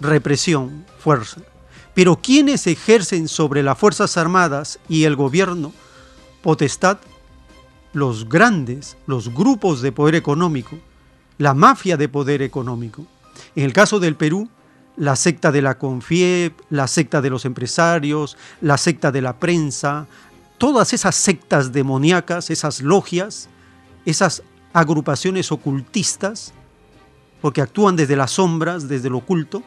represión, 0.00 0.86
fuerza. 0.98 1.40
Pero 1.94 2.16
quienes 2.16 2.66
ejercen 2.66 3.28
sobre 3.28 3.62
las 3.62 3.78
Fuerzas 3.78 4.16
Armadas 4.16 4.78
y 4.88 5.04
el 5.04 5.16
gobierno 5.16 5.72
potestad, 6.42 6.98
los 7.94 8.28
grandes, 8.28 8.96
los 9.06 9.32
grupos 9.32 9.80
de 9.80 9.92
poder 9.92 10.16
económico, 10.16 10.78
la 11.38 11.54
mafia 11.54 11.96
de 11.96 12.08
poder 12.08 12.42
económico. 12.42 13.06
En 13.56 13.64
el 13.64 13.72
caso 13.72 13.98
del 14.00 14.16
Perú, 14.16 14.48
la 14.96 15.16
secta 15.16 15.50
de 15.50 15.62
la 15.62 15.78
Confiep, 15.78 16.60
la 16.70 16.86
secta 16.86 17.22
de 17.22 17.30
los 17.30 17.44
empresarios, 17.44 18.36
la 18.60 18.76
secta 18.76 19.10
de 19.10 19.22
la 19.22 19.38
prensa, 19.38 20.06
todas 20.58 20.92
esas 20.92 21.14
sectas 21.14 21.72
demoníacas, 21.72 22.50
esas 22.50 22.82
logias, 22.82 23.48
esas 24.04 24.42
agrupaciones 24.72 25.50
ocultistas, 25.52 26.52
porque 27.40 27.60
actúan 27.60 27.96
desde 27.96 28.16
las 28.16 28.32
sombras, 28.32 28.88
desde 28.88 29.10
lo 29.10 29.18
oculto, 29.18 29.62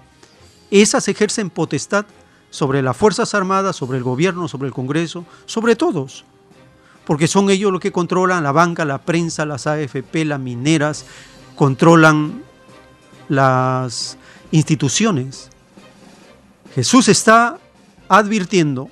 esas 0.69 1.07
ejercen 1.07 1.49
potestad 1.49 2.05
sobre 2.49 2.81
las 2.81 2.95
Fuerzas 2.95 3.33
Armadas, 3.33 3.75
sobre 3.75 3.97
el 3.97 4.03
gobierno, 4.03 4.47
sobre 4.47 4.67
el 4.67 4.73
Congreso, 4.73 5.25
sobre 5.45 5.75
todos, 5.75 6.25
porque 7.07 7.29
son 7.29 7.49
ellos 7.49 7.71
los 7.71 7.79
que 7.79 7.93
controlan 7.93 8.43
la 8.43 8.51
banca, 8.51 8.83
la 8.83 8.97
prensa, 8.97 9.45
las 9.45 9.65
AFP, 9.65 10.25
las 10.25 10.41
mineras, 10.41 11.05
controlan 11.55 12.43
las 13.29 14.17
instituciones. 14.51 15.49
Jesús 16.75 17.07
está 17.07 17.59
advirtiendo 18.09 18.89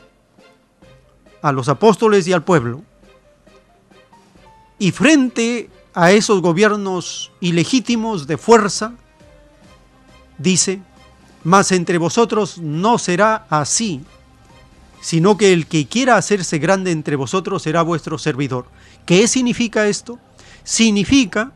a 1.41 1.51
los 1.51 1.67
apóstoles 1.67 2.25
y 2.29 2.31
al 2.31 2.41
pueblo. 2.41 2.83
Y 4.79 4.91
frente 4.91 5.69
a 5.93 6.13
esos 6.13 6.41
gobiernos 6.41 7.33
ilegítimos 7.41 8.27
de 8.27 8.37
fuerza, 8.37 8.93
dice, 10.37 10.79
mas 11.43 11.73
entre 11.73 11.97
vosotros 11.97 12.59
no 12.59 12.97
será 12.97 13.45
así, 13.49 14.05
sino 15.05 15.37
que 15.37 15.53
el 15.53 15.67
que 15.67 15.85
quiera 15.85 16.17
hacerse 16.17 16.57
grande 16.57 16.89
entre 16.89 17.15
vosotros 17.15 17.61
será 17.61 17.83
vuestro 17.83 18.17
servidor. 18.17 18.65
¿Qué 19.05 19.27
significa 19.27 19.85
esto? 19.85 20.17
Significa 20.63 21.51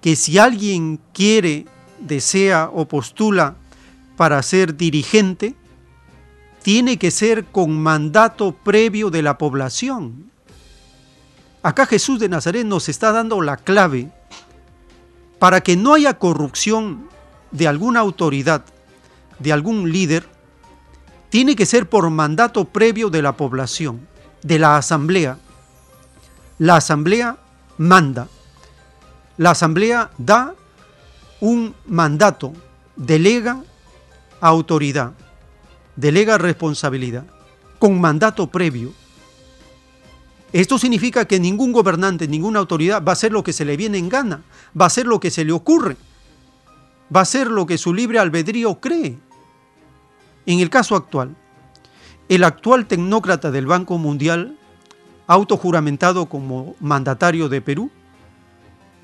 que 0.00 0.16
si 0.16 0.38
alguien 0.38 0.98
quiere 1.12 1.66
desea 1.98 2.70
o 2.72 2.88
postula 2.88 3.56
para 4.16 4.42
ser 4.42 4.78
dirigente, 4.78 5.54
tiene 6.62 6.96
que 6.96 7.10
ser 7.10 7.44
con 7.44 7.78
mandato 7.82 8.52
previo 8.52 9.10
de 9.10 9.20
la 9.20 9.36
población. 9.36 10.30
Acá 11.62 11.84
Jesús 11.84 12.18
de 12.18 12.30
Nazaret 12.30 12.64
nos 12.64 12.88
está 12.88 13.12
dando 13.12 13.42
la 13.42 13.58
clave 13.58 14.10
para 15.38 15.60
que 15.60 15.76
no 15.76 15.92
haya 15.92 16.18
corrupción 16.18 17.10
de 17.50 17.68
alguna 17.68 18.00
autoridad, 18.00 18.64
de 19.38 19.52
algún 19.52 19.92
líder, 19.92 20.33
tiene 21.34 21.56
que 21.56 21.66
ser 21.66 21.88
por 21.88 22.08
mandato 22.10 22.64
previo 22.64 23.10
de 23.10 23.20
la 23.20 23.36
población, 23.36 24.06
de 24.44 24.60
la 24.60 24.76
asamblea. 24.76 25.36
La 26.60 26.76
asamblea 26.76 27.38
manda. 27.76 28.28
La 29.36 29.50
asamblea 29.50 30.12
da 30.16 30.54
un 31.40 31.74
mandato, 31.86 32.52
delega 32.94 33.60
autoridad, 34.40 35.14
delega 35.96 36.38
responsabilidad, 36.38 37.24
con 37.80 38.00
mandato 38.00 38.46
previo. 38.46 38.92
Esto 40.52 40.78
significa 40.78 41.24
que 41.24 41.40
ningún 41.40 41.72
gobernante, 41.72 42.28
ninguna 42.28 42.60
autoridad 42.60 43.02
va 43.02 43.10
a 43.10 43.14
hacer 43.14 43.32
lo 43.32 43.42
que 43.42 43.52
se 43.52 43.64
le 43.64 43.76
viene 43.76 43.98
en 43.98 44.08
gana, 44.08 44.44
va 44.80 44.84
a 44.84 44.86
hacer 44.86 45.06
lo 45.06 45.18
que 45.18 45.32
se 45.32 45.44
le 45.44 45.50
ocurre, 45.50 45.96
va 47.12 47.18
a 47.18 47.22
hacer 47.24 47.48
lo 47.48 47.66
que 47.66 47.76
su 47.76 47.92
libre 47.92 48.20
albedrío 48.20 48.78
cree. 48.78 49.18
En 50.46 50.60
el 50.60 50.70
caso 50.70 50.96
actual, 50.96 51.34
el 52.28 52.44
actual 52.44 52.86
tecnócrata 52.86 53.50
del 53.50 53.66
Banco 53.66 53.98
Mundial, 53.98 54.56
autojuramentado 55.26 56.26
como 56.26 56.74
mandatario 56.80 57.48
de 57.48 57.60
Perú, 57.60 57.90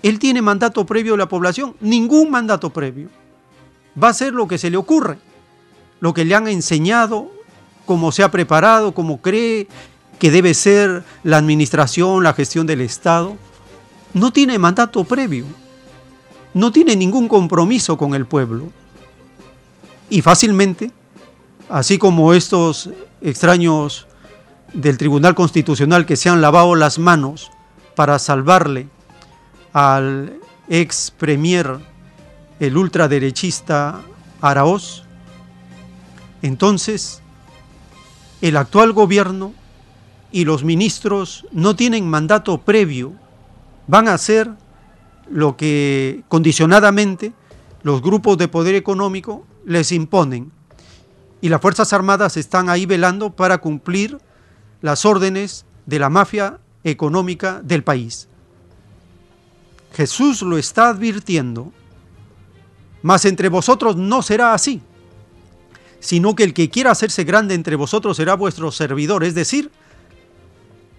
él 0.02 0.18
tiene 0.18 0.42
mandato 0.42 0.86
previo 0.86 1.12
de 1.12 1.18
la 1.18 1.28
población, 1.28 1.76
ningún 1.80 2.30
mandato 2.30 2.70
previo. 2.70 3.08
Va 4.02 4.08
a 4.08 4.10
hacer 4.12 4.32
lo 4.32 4.48
que 4.48 4.58
se 4.58 4.70
le 4.70 4.76
ocurre, 4.76 5.18
lo 6.00 6.14
que 6.14 6.24
le 6.24 6.34
han 6.34 6.48
enseñado, 6.48 7.30
cómo 7.84 8.12
se 8.12 8.22
ha 8.22 8.30
preparado, 8.30 8.92
cómo 8.92 9.20
cree 9.20 9.68
que 10.18 10.30
debe 10.30 10.54
ser 10.54 11.04
la 11.22 11.38
administración, 11.38 12.22
la 12.22 12.32
gestión 12.32 12.66
del 12.66 12.80
Estado. 12.80 13.36
No 14.14 14.32
tiene 14.32 14.58
mandato 14.58 15.04
previo, 15.04 15.44
no 16.54 16.72
tiene 16.72 16.96
ningún 16.96 17.28
compromiso 17.28 17.96
con 17.98 18.14
el 18.14 18.26
pueblo. 18.26 18.70
Y 20.08 20.22
fácilmente, 20.22 20.90
así 21.70 21.98
como 21.98 22.34
estos 22.34 22.90
extraños 23.22 24.06
del 24.74 24.98
Tribunal 24.98 25.34
Constitucional 25.34 26.04
que 26.04 26.16
se 26.16 26.28
han 26.28 26.40
lavado 26.40 26.74
las 26.74 26.98
manos 26.98 27.50
para 27.94 28.18
salvarle 28.18 28.88
al 29.72 30.38
ex 30.68 31.12
premier, 31.16 31.78
el 32.58 32.76
ultraderechista 32.76 34.00
Araoz, 34.40 35.04
entonces 36.42 37.22
el 38.40 38.56
actual 38.56 38.92
gobierno 38.92 39.54
y 40.32 40.44
los 40.44 40.64
ministros 40.64 41.46
no 41.52 41.76
tienen 41.76 42.08
mandato 42.08 42.58
previo, 42.58 43.12
van 43.86 44.08
a 44.08 44.14
hacer 44.14 44.50
lo 45.30 45.56
que 45.56 46.22
condicionadamente 46.28 47.32
los 47.82 48.02
grupos 48.02 48.38
de 48.38 48.48
poder 48.48 48.74
económico 48.74 49.46
les 49.64 49.92
imponen. 49.92 50.52
Y 51.40 51.48
las 51.48 51.60
Fuerzas 51.60 51.92
Armadas 51.92 52.36
están 52.36 52.68
ahí 52.68 52.86
velando 52.86 53.30
para 53.30 53.58
cumplir 53.58 54.18
las 54.82 55.04
órdenes 55.04 55.64
de 55.86 55.98
la 55.98 56.10
mafia 56.10 56.58
económica 56.84 57.60
del 57.62 57.82
país. 57.82 58.28
Jesús 59.92 60.42
lo 60.42 60.58
está 60.58 60.90
advirtiendo, 60.90 61.72
mas 63.02 63.24
entre 63.24 63.48
vosotros 63.48 63.96
no 63.96 64.22
será 64.22 64.54
así, 64.54 64.80
sino 65.98 66.34
que 66.34 66.44
el 66.44 66.54
que 66.54 66.70
quiera 66.70 66.90
hacerse 66.90 67.24
grande 67.24 67.54
entre 67.54 67.76
vosotros 67.76 68.16
será 68.16 68.34
vuestro 68.34 68.70
servidor, 68.70 69.24
es 69.24 69.34
decir, 69.34 69.70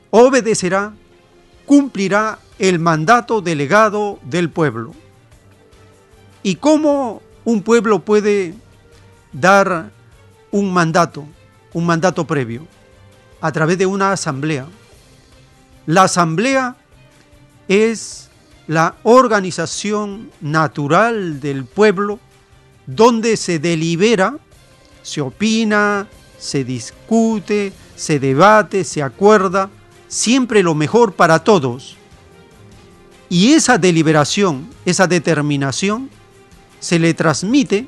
obedecerá, 0.10 0.94
cumplirá 1.66 2.40
el 2.60 2.80
mandato 2.80 3.42
delegado 3.42 4.20
del 4.24 4.50
pueblo. 4.50 4.94
¿Y 6.44 6.56
cómo 6.56 7.22
un 7.46 7.64
pueblo 7.64 8.00
puede 8.00 8.56
dar 9.32 9.92
un 10.52 10.72
mandato, 10.72 11.26
un 11.74 11.86
mandato 11.86 12.26
previo? 12.26 12.68
A 13.40 13.52
través 13.52 13.78
de 13.78 13.86
una 13.86 14.12
asamblea. 14.12 14.68
La 15.86 16.04
asamblea 16.04 16.76
es 17.68 18.30
la 18.68 18.96
organización 19.04 20.30
natural 20.42 21.40
del 21.40 21.66
pueblo 21.66 22.20
donde 22.86 23.38
se 23.38 23.60
delibera, 23.60 24.38
se 25.02 25.22
opina, 25.22 26.08
se 26.38 26.64
discute, 26.64 27.74
se 27.96 28.20
debate, 28.20 28.84
se 28.84 29.02
acuerda, 29.02 29.70
siempre 30.08 30.64
lo 30.64 30.76
mejor 30.76 31.14
para 31.14 31.44
todos. 31.44 31.96
Y 33.30 33.54
esa 33.54 33.78
deliberación, 33.78 34.68
esa 34.86 35.08
determinación, 35.08 36.10
se 36.80 37.00
le 37.00 37.14
transmite 37.14 37.88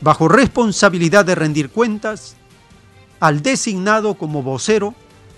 bajo 0.00 0.28
responsabilidad 0.28 1.24
de 1.24 1.34
rendir 1.34 1.70
cuentas 1.70 2.36
al 3.20 3.42
designado 3.42 4.14
como 4.14 4.42
vocero 4.42 4.94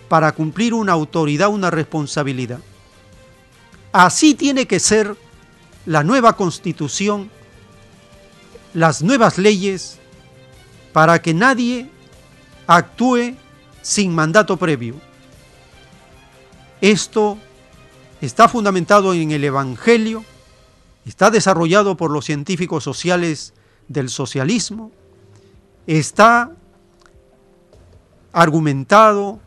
para 0.09 0.33
cumplir 0.33 0.75
una 0.75 0.93
autoridad, 0.93 1.49
una 1.49 1.71
responsabilidad. 1.71 2.61
Así 3.93 4.35
tiene 4.35 4.67
que 4.67 4.79
ser 4.79 5.17
la 5.87 6.05
nueva 6.05 6.37
constitución 6.37 7.31
las 8.75 9.03
nuevas 9.03 9.39
leyes 9.39 9.99
para 10.93 11.21
que 11.21 11.35
nadie 11.35 11.91
actúe 12.67 13.35
sin 13.83 14.15
mandato 14.15 14.57
previo. 14.57 14.95
Esto 16.81 17.39
está 18.21 18.49
fundamentado 18.49 19.15
en 19.15 19.31
el 19.31 19.45
Evangelio, 19.45 20.25
está 21.07 21.31
desarrollado 21.31 21.97
por 21.97 22.11
los 22.11 22.25
científicos 22.25 22.85
sociales 22.85 23.53
del 23.93 24.09
socialismo, 24.09 24.91
está 25.87 26.51
argumentado, 28.33 29.41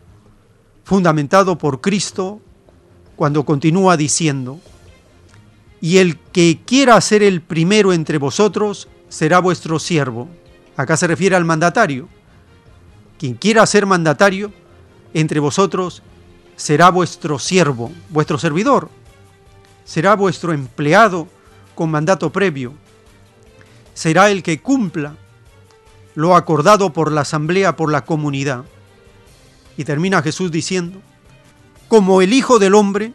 fundamentado 0.84 1.57
por 1.57 1.81
Cristo, 1.81 2.39
cuando 3.15 3.45
continúa 3.45 3.97
diciendo, 3.97 4.59
y 5.81 5.97
el 5.97 6.17
que 6.17 6.61
quiera 6.65 6.99
ser 7.01 7.23
el 7.23 7.41
primero 7.41 7.93
entre 7.93 8.17
vosotros 8.17 8.88
será 9.09 9.39
vuestro 9.39 9.80
siervo. 9.80 10.27
Acá 10.76 10.97
se 10.97 11.07
refiere 11.07 11.35
al 11.35 11.45
mandatario. 11.45 12.09
Quien 13.17 13.35
quiera 13.35 13.65
ser 13.65 13.85
mandatario 13.85 14.51
entre 15.13 15.39
vosotros 15.39 16.01
será 16.55 16.89
vuestro 16.89 17.39
siervo, 17.39 17.91
vuestro 18.09 18.38
servidor. 18.38 18.89
Será 19.85 20.15
vuestro 20.15 20.53
empleado 20.53 21.27
con 21.76 21.91
mandato 21.91 22.31
previo. 22.31 22.73
Será 23.95 24.30
el 24.30 24.43
que 24.43 24.61
cumpla 24.61 25.15
lo 26.13 26.35
acordado 26.35 26.93
por 26.93 27.11
la 27.11 27.22
asamblea, 27.22 27.76
por 27.76 27.91
la 27.91 28.05
comunidad. 28.05 28.65
Y 29.77 29.84
termina 29.84 30.22
Jesús 30.22 30.51
diciendo, 30.51 31.01
como 31.88 32.22
el 32.22 32.34
Hijo 32.34 32.59
del 32.59 32.76
Hombre 32.76 33.13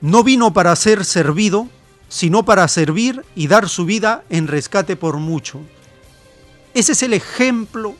no 0.00 0.24
vino 0.24 0.52
para 0.52 0.74
ser 0.74 1.04
servido, 1.04 1.68
sino 2.08 2.44
para 2.44 2.66
servir 2.68 3.24
y 3.34 3.46
dar 3.46 3.68
su 3.68 3.84
vida 3.84 4.24
en 4.30 4.48
rescate 4.48 4.96
por 4.96 5.18
mucho. 5.18 5.60
Ese 6.74 6.92
es 6.92 7.02
el 7.02 7.14
ejemplo 7.14 7.94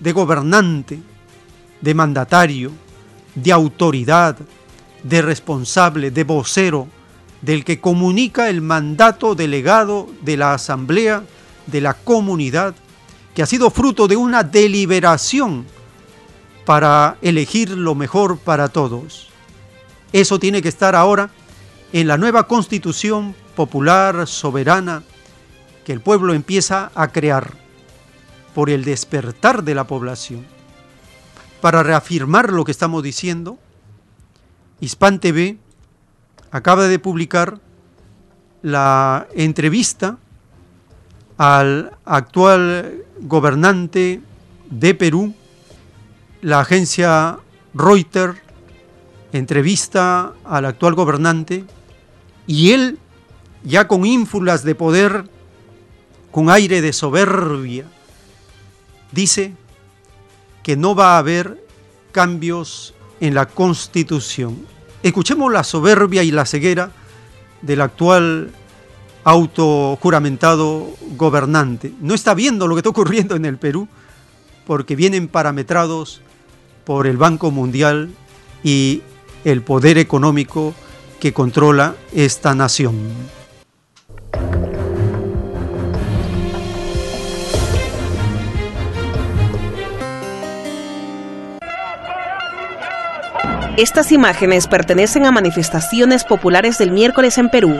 de 0.00 0.12
gobernante, 0.12 1.00
de 1.80 1.94
mandatario, 1.94 2.72
de 3.34 3.52
autoridad, 3.52 4.36
de 5.02 5.22
responsable, 5.22 6.10
de 6.10 6.24
vocero, 6.24 6.88
del 7.40 7.64
que 7.64 7.80
comunica 7.80 8.50
el 8.50 8.60
mandato 8.60 9.34
delegado 9.34 10.08
de 10.22 10.36
la 10.36 10.54
asamblea, 10.54 11.22
de 11.70 11.80
la 11.80 11.94
comunidad, 11.94 12.74
que 13.34 13.42
ha 13.42 13.46
sido 13.46 13.70
fruto 13.70 14.08
de 14.08 14.16
una 14.16 14.42
deliberación 14.42 15.64
para 16.64 17.16
elegir 17.22 17.70
lo 17.70 17.94
mejor 17.94 18.38
para 18.38 18.68
todos. 18.68 19.28
Eso 20.12 20.38
tiene 20.38 20.60
que 20.60 20.68
estar 20.68 20.94
ahora 20.94 21.30
en 21.92 22.06
la 22.06 22.18
nueva 22.18 22.46
constitución 22.46 23.34
popular, 23.56 24.26
soberana, 24.26 25.02
que 25.84 25.92
el 25.92 26.00
pueblo 26.00 26.34
empieza 26.34 26.90
a 26.94 27.08
crear 27.08 27.54
por 28.54 28.70
el 28.70 28.84
despertar 28.84 29.62
de 29.64 29.74
la 29.74 29.86
población. 29.86 30.44
Para 31.60 31.82
reafirmar 31.82 32.52
lo 32.52 32.64
que 32.64 32.72
estamos 32.72 33.02
diciendo, 33.02 33.58
Hispan 34.80 35.18
TV 35.18 35.58
acaba 36.50 36.86
de 36.86 36.98
publicar 36.98 37.60
la 38.62 39.26
entrevista 39.34 40.18
al 41.38 41.92
actual 42.04 43.04
gobernante 43.20 44.20
de 44.68 44.94
Perú, 44.94 45.34
la 46.42 46.60
agencia 46.60 47.38
Reuters 47.74 48.38
entrevista 49.32 50.32
al 50.44 50.64
actual 50.64 50.94
gobernante 50.94 51.64
y 52.46 52.72
él 52.72 52.98
ya 53.62 53.88
con 53.88 54.06
ínfulas 54.06 54.64
de 54.64 54.74
poder, 54.74 55.28
con 56.30 56.50
aire 56.50 56.80
de 56.80 56.92
soberbia, 56.92 57.84
dice 59.12 59.52
que 60.62 60.76
no 60.76 60.94
va 60.94 61.14
a 61.14 61.18
haber 61.18 61.62
cambios 62.12 62.94
en 63.20 63.34
la 63.34 63.46
constitución. 63.46 64.64
Escuchemos 65.02 65.52
la 65.52 65.64
soberbia 65.64 66.22
y 66.22 66.30
la 66.30 66.46
ceguera 66.46 66.90
del 67.62 67.80
actual 67.80 68.52
autojuramentado 69.24 70.88
gobernante. 71.16 71.92
No 72.00 72.14
está 72.14 72.34
viendo 72.34 72.66
lo 72.66 72.74
que 72.74 72.80
está 72.80 72.90
ocurriendo 72.90 73.36
en 73.36 73.44
el 73.44 73.58
Perú 73.58 73.88
porque 74.66 74.96
vienen 74.96 75.28
parametrados 75.28 76.20
por 76.84 77.06
el 77.06 77.16
Banco 77.16 77.50
Mundial 77.50 78.10
y 78.62 79.02
el 79.44 79.62
poder 79.62 79.98
económico 79.98 80.74
que 81.20 81.32
controla 81.32 81.94
esta 82.12 82.54
nación. 82.54 82.96
Estas 93.78 94.10
imágenes 94.10 94.66
pertenecen 94.66 95.24
a 95.24 95.30
manifestaciones 95.30 96.24
populares 96.24 96.78
del 96.78 96.90
miércoles 96.90 97.38
en 97.38 97.48
Perú. 97.48 97.76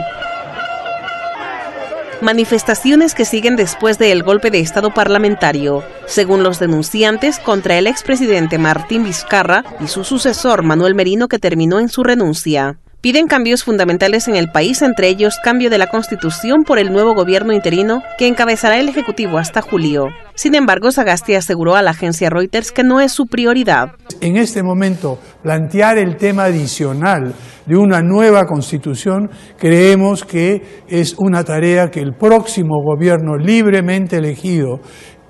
Manifestaciones 2.20 3.14
que 3.14 3.24
siguen 3.24 3.54
después 3.54 3.96
del 3.96 4.24
golpe 4.24 4.50
de 4.50 4.58
Estado 4.58 4.92
parlamentario, 4.92 5.84
según 6.06 6.42
los 6.42 6.58
denunciantes, 6.58 7.38
contra 7.38 7.78
el 7.78 7.86
expresidente 7.86 8.58
Martín 8.58 9.04
Vizcarra 9.04 9.64
y 9.78 9.86
su 9.86 10.02
sucesor 10.02 10.64
Manuel 10.64 10.96
Merino 10.96 11.28
que 11.28 11.38
terminó 11.38 11.78
en 11.78 11.88
su 11.88 12.02
renuncia. 12.02 12.80
Piden 13.00 13.28
cambios 13.28 13.62
fundamentales 13.62 14.26
en 14.26 14.34
el 14.34 14.50
país, 14.50 14.82
entre 14.82 15.06
ellos 15.06 15.38
cambio 15.44 15.70
de 15.70 15.78
la 15.78 15.86
constitución 15.86 16.64
por 16.66 16.80
el 16.80 16.92
nuevo 16.92 17.14
gobierno 17.14 17.52
interino 17.52 18.02
que 18.18 18.26
encabezará 18.26 18.80
el 18.80 18.88
Ejecutivo 18.88 19.38
hasta 19.38 19.62
julio. 19.62 20.08
Sin 20.34 20.56
embargo, 20.56 20.90
Sagasti 20.90 21.36
aseguró 21.36 21.76
a 21.76 21.82
la 21.82 21.92
agencia 21.92 22.28
Reuters 22.28 22.72
que 22.72 22.82
no 22.82 23.00
es 23.00 23.12
su 23.12 23.26
prioridad. 23.26 23.92
En 24.20 24.36
este 24.36 24.64
momento, 24.64 25.20
plantear 25.44 25.96
el 25.96 26.16
tema 26.16 26.46
adicional 26.46 27.34
de 27.66 27.76
una 27.76 28.02
nueva 28.02 28.46
constitución 28.46 29.30
creemos 29.56 30.24
que 30.24 30.82
es 30.88 31.14
una 31.18 31.44
tarea 31.44 31.90
que 31.90 32.00
el 32.00 32.14
próximo 32.14 32.82
gobierno 32.82 33.36
libremente 33.36 34.16
elegido 34.16 34.80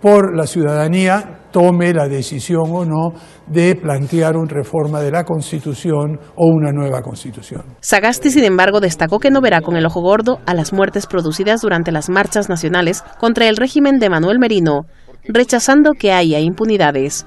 por 0.00 0.34
la 0.34 0.46
ciudadanía 0.46 1.40
tome 1.50 1.92
la 1.92 2.08
decisión 2.08 2.64
o 2.70 2.84
no 2.84 3.12
de 3.46 3.74
plantear 3.76 4.36
una 4.36 4.50
reforma 4.50 5.00
de 5.00 5.10
la 5.10 5.24
Constitución 5.24 6.18
o 6.36 6.46
una 6.46 6.72
nueva 6.72 7.02
Constitución. 7.02 7.62
Sagasti, 7.80 8.30
sin 8.30 8.44
embargo, 8.44 8.80
destacó 8.80 9.18
que 9.18 9.30
no 9.30 9.40
verá 9.40 9.60
con 9.60 9.76
el 9.76 9.86
ojo 9.86 10.00
gordo 10.00 10.40
a 10.46 10.54
las 10.54 10.72
muertes 10.72 11.06
producidas 11.06 11.60
durante 11.60 11.92
las 11.92 12.08
marchas 12.08 12.48
nacionales 12.48 13.02
contra 13.18 13.48
el 13.48 13.56
régimen 13.56 13.98
de 13.98 14.10
Manuel 14.10 14.38
Merino, 14.38 14.82
rechazando 15.24 15.92
que 15.98 16.12
haya 16.12 16.40
impunidades 16.40 17.26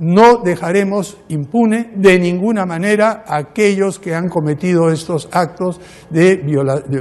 no 0.00 0.38
dejaremos 0.38 1.18
impune 1.28 1.92
de 1.94 2.18
ninguna 2.18 2.64
manera 2.64 3.22
a 3.26 3.36
aquellos 3.36 3.98
que 3.98 4.14
han 4.14 4.28
cometido 4.28 4.90
estos 4.90 5.28
actos 5.30 5.78
de, 6.08 6.36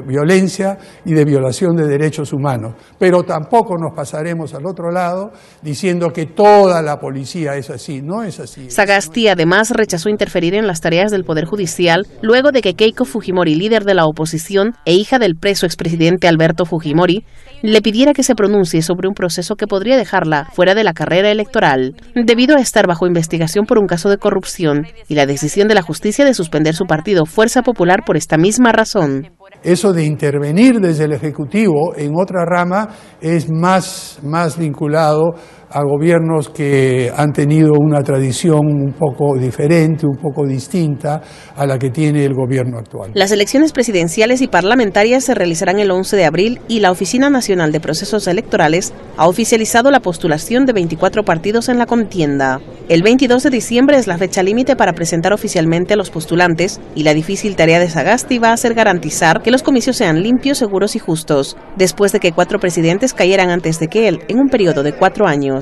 violencia 0.05 0.77
y 1.05 1.13
de 1.13 1.23
violación 1.23 1.77
de 1.77 1.88
derechos 1.88 2.34
humanos. 2.34 2.76
Pero 2.99 3.23
tampoco 3.23 3.77
nos 3.77 3.95
pasaremos 3.95 4.53
al 4.53 4.65
otro 4.65 4.91
lado 4.91 5.31
diciendo 5.61 6.09
que 6.09 6.26
toda 6.26 6.81
la 6.81 6.99
policía 6.99 7.55
es 7.55 7.69
así. 7.69 8.01
No 8.01 8.21
es 8.23 8.41
así. 8.41 8.69
Sagasti 8.69 9.30
además 9.30 9.71
rechazó 9.71 10.09
interferir 10.09 10.53
en 10.53 10.67
las 10.67 10.81
tareas 10.81 11.09
del 11.09 11.23
Poder 11.23 11.45
Judicial 11.45 12.05
luego 12.21 12.51
de 12.51 12.61
que 12.61 12.73
Keiko 12.73 13.05
Fujimori, 13.05 13.55
líder 13.55 13.85
de 13.85 13.93
la 13.93 14.05
oposición 14.05 14.73
e 14.84 14.93
hija 14.93 15.19
del 15.19 15.38
preso 15.38 15.65
expresidente 15.65 16.27
Alberto 16.27 16.65
Fujimori, 16.65 17.23
le 17.61 17.81
pidiera 17.81 18.13
que 18.13 18.23
se 18.23 18.35
pronuncie 18.35 18.81
sobre 18.81 19.07
un 19.07 19.13
proceso 19.13 19.55
que 19.55 19.67
podría 19.67 19.95
dejarla 19.95 20.49
fuera 20.53 20.76
de 20.76 20.84
la 20.84 20.91
carrera 20.91 21.31
electoral, 21.31 21.95
debido 22.13 22.57
a 22.57 22.59
estar 22.59 22.88
bajo 22.89 23.07
investigación 23.07 23.65
por 23.65 23.79
un 23.79 23.87
caso 23.87 24.09
de 24.09 24.17
corrupción 24.17 24.87
y 25.07 25.15
la 25.15 25.25
decisión 25.25 25.69
de 25.69 25.75
la 25.75 25.81
justicia 25.81 26.25
de 26.25 26.33
suspender 26.33 26.75
su 26.75 26.85
partido 26.85 27.25
Fuerza 27.25 27.61
Popular 27.61 28.01
por 28.05 28.17
esta 28.17 28.37
misma 28.37 28.73
razón. 28.73 29.29
Eso 29.63 29.93
de 29.93 30.05
intervenir 30.05 30.79
desde 30.79 31.05
el 31.05 31.13
Ejecutivo 31.13 31.93
en 31.95 32.13
otra 32.15 32.45
rama 32.45 32.89
es 33.21 33.49
más, 33.51 34.19
más 34.23 34.57
vinculado 34.57 35.35
a 35.71 35.83
gobiernos 35.83 36.49
que 36.49 37.11
han 37.15 37.31
tenido 37.31 37.73
una 37.79 38.01
tradición 38.01 38.61
un 38.65 38.93
poco 38.93 39.37
diferente, 39.37 40.05
un 40.05 40.17
poco 40.17 40.45
distinta 40.45 41.21
a 41.55 41.65
la 41.65 41.77
que 41.77 41.89
tiene 41.89 42.25
el 42.25 42.33
gobierno 42.33 42.77
actual. 42.79 43.11
Las 43.13 43.31
elecciones 43.31 43.71
presidenciales 43.71 44.41
y 44.41 44.47
parlamentarias 44.47 45.23
se 45.23 45.35
realizarán 45.35 45.79
el 45.79 45.91
11 45.91 46.15
de 46.15 46.25
abril 46.25 46.61
y 46.67 46.79
la 46.79 46.91
Oficina 46.91 47.29
Nacional 47.29 47.71
de 47.71 47.79
Procesos 47.79 48.27
Electorales 48.27 48.93
ha 49.17 49.27
oficializado 49.27 49.91
la 49.91 49.99
postulación 49.99 50.65
de 50.65 50.73
24 50.73 51.23
partidos 51.23 51.69
en 51.69 51.77
la 51.77 51.85
contienda. 51.85 52.59
El 52.87 53.03
22 53.03 53.43
de 53.43 53.49
diciembre 53.51 53.97
es 53.99 54.07
la 54.07 54.17
fecha 54.17 54.41
límite 54.41 54.75
para 54.75 54.93
presentar 54.93 55.31
oficialmente 55.31 55.93
a 55.93 55.97
los 55.97 56.09
postulantes 56.09 56.79
y 56.95 57.03
la 57.03 57.13
difícil 57.13 57.55
tarea 57.55 57.79
de 57.79 57.87
Sagasti 57.87 58.39
va 58.39 58.51
a 58.51 58.57
ser 58.57 58.73
garantizar 58.73 59.43
que 59.43 59.51
los 59.51 59.61
comicios 59.61 59.97
sean 59.97 60.23
limpios, 60.23 60.57
seguros 60.57 60.95
y 60.95 60.99
justos, 60.99 61.55
después 61.77 62.11
de 62.11 62.19
que 62.19 62.31
cuatro 62.31 62.59
presidentes 62.59 63.13
cayeran 63.13 63.51
antes 63.51 63.79
de 63.79 63.89
que 63.89 64.07
él 64.07 64.21
en 64.27 64.39
un 64.39 64.49
periodo 64.49 64.81
de 64.81 64.93
cuatro 64.93 65.27
años. 65.27 65.59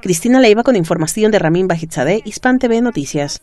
Cristina 0.00 0.40
Leiva 0.40 0.62
con 0.62 0.76
información 0.76 1.30
de 1.30 1.38
Ramín 1.38 1.68
Bajizadeh, 1.68 2.22
Hispan 2.24 2.58
TV 2.58 2.80
Noticias. 2.80 3.42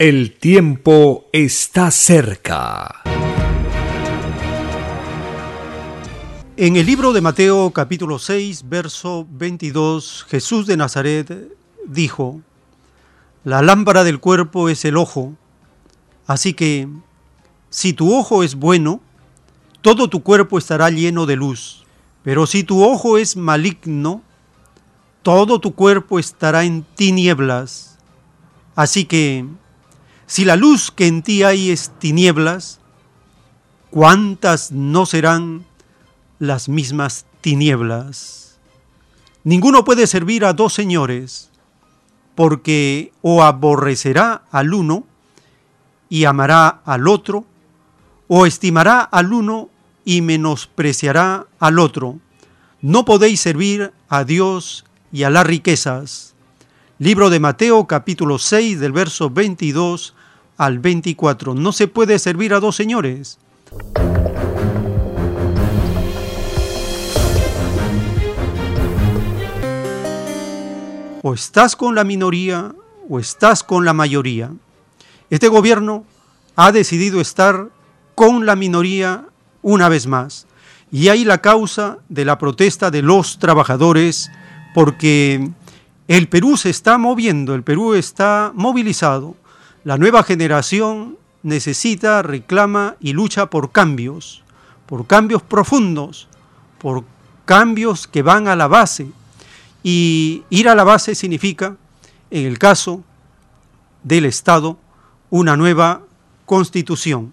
El 0.00 0.32
tiempo 0.32 1.26
está 1.32 1.92
cerca. 1.92 3.02
En 6.56 6.76
el 6.76 6.86
libro 6.86 7.12
de 7.12 7.20
Mateo 7.20 7.70
capítulo 7.70 8.18
6, 8.18 8.68
verso 8.68 9.26
22, 9.30 10.26
Jesús 10.28 10.66
de 10.66 10.76
Nazaret 10.76 11.48
dijo, 11.86 12.40
La 13.44 13.62
lámpara 13.62 14.02
del 14.02 14.18
cuerpo 14.18 14.68
es 14.68 14.84
el 14.84 14.96
ojo, 14.96 15.34
así 16.26 16.54
que 16.54 16.88
si 17.70 17.92
tu 17.92 18.12
ojo 18.14 18.42
es 18.42 18.56
bueno, 18.56 19.00
todo 19.82 20.08
tu 20.08 20.22
cuerpo 20.22 20.58
estará 20.58 20.90
lleno 20.90 21.26
de 21.26 21.36
luz, 21.36 21.83
pero 22.24 22.46
si 22.46 22.64
tu 22.64 22.82
ojo 22.82 23.18
es 23.18 23.36
maligno, 23.36 24.22
todo 25.22 25.60
tu 25.60 25.74
cuerpo 25.74 26.18
estará 26.18 26.64
en 26.64 26.82
tinieblas. 26.82 27.98
Así 28.74 29.04
que, 29.04 29.46
si 30.26 30.46
la 30.46 30.56
luz 30.56 30.90
que 30.90 31.06
en 31.06 31.22
ti 31.22 31.42
hay 31.42 31.70
es 31.70 31.92
tinieblas, 31.98 32.80
¿cuántas 33.90 34.72
no 34.72 35.04
serán 35.04 35.66
las 36.38 36.70
mismas 36.70 37.26
tinieblas? 37.42 38.58
Ninguno 39.44 39.84
puede 39.84 40.06
servir 40.06 40.46
a 40.46 40.54
dos 40.54 40.72
señores, 40.72 41.50
porque 42.34 43.12
o 43.20 43.42
aborrecerá 43.42 44.44
al 44.50 44.72
uno 44.72 45.04
y 46.08 46.24
amará 46.24 46.68
al 46.86 47.06
otro, 47.06 47.44
o 48.28 48.46
estimará 48.46 49.02
al 49.02 49.34
uno 49.34 49.68
y 50.04 50.20
menospreciará 50.22 51.46
al 51.58 51.78
otro. 51.78 52.18
No 52.80 53.04
podéis 53.04 53.40
servir 53.40 53.92
a 54.08 54.24
Dios 54.24 54.84
y 55.12 55.22
a 55.22 55.30
las 55.30 55.46
riquezas. 55.46 56.34
Libro 56.98 57.30
de 57.30 57.40
Mateo 57.40 57.86
capítulo 57.86 58.38
6 58.38 58.78
del 58.80 58.92
verso 58.92 59.30
22 59.30 60.14
al 60.56 60.78
24. 60.78 61.54
No 61.54 61.72
se 61.72 61.88
puede 61.88 62.18
servir 62.18 62.54
a 62.54 62.60
dos 62.60 62.76
señores. 62.76 63.38
O 71.22 71.32
estás 71.32 71.74
con 71.74 71.94
la 71.94 72.04
minoría 72.04 72.74
o 73.08 73.18
estás 73.18 73.64
con 73.64 73.84
la 73.84 73.94
mayoría. 73.94 74.52
Este 75.30 75.48
gobierno 75.48 76.04
ha 76.54 76.70
decidido 76.70 77.20
estar 77.20 77.70
con 78.14 78.46
la 78.46 78.56
minoría 78.56 79.24
una 79.64 79.88
vez 79.88 80.06
más. 80.06 80.46
Y 80.92 81.08
hay 81.08 81.24
la 81.24 81.38
causa 81.38 81.98
de 82.08 82.24
la 82.24 82.38
protesta 82.38 82.92
de 82.92 83.02
los 83.02 83.40
trabajadores 83.40 84.30
porque 84.74 85.50
el 86.06 86.28
Perú 86.28 86.56
se 86.56 86.70
está 86.70 86.98
moviendo, 86.98 87.54
el 87.54 87.64
Perú 87.64 87.94
está 87.94 88.52
movilizado. 88.54 89.34
La 89.82 89.98
nueva 89.98 90.22
generación 90.22 91.16
necesita, 91.42 92.22
reclama 92.22 92.96
y 93.00 93.14
lucha 93.14 93.46
por 93.46 93.72
cambios, 93.72 94.44
por 94.86 95.06
cambios 95.06 95.42
profundos, 95.42 96.28
por 96.78 97.04
cambios 97.44 98.06
que 98.06 98.22
van 98.22 98.46
a 98.46 98.54
la 98.54 98.68
base. 98.68 99.08
Y 99.82 100.44
ir 100.50 100.68
a 100.68 100.74
la 100.74 100.84
base 100.84 101.14
significa, 101.14 101.76
en 102.30 102.46
el 102.46 102.58
caso 102.58 103.02
del 104.02 104.26
Estado, 104.26 104.78
una 105.30 105.56
nueva 105.56 106.02
constitución. 106.44 107.32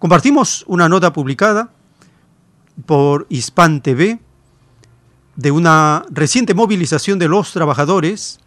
Compartimos 0.00 0.64
una 0.66 0.88
nota 0.88 1.12
publicada 1.12 1.68
por 2.86 3.26
Hispan 3.28 3.82
TV 3.82 4.18
de 5.36 5.50
una 5.50 6.06
reciente 6.08 6.54
movilización 6.54 7.18
de 7.18 7.28
los 7.28 7.52
trabajadores 7.52 8.40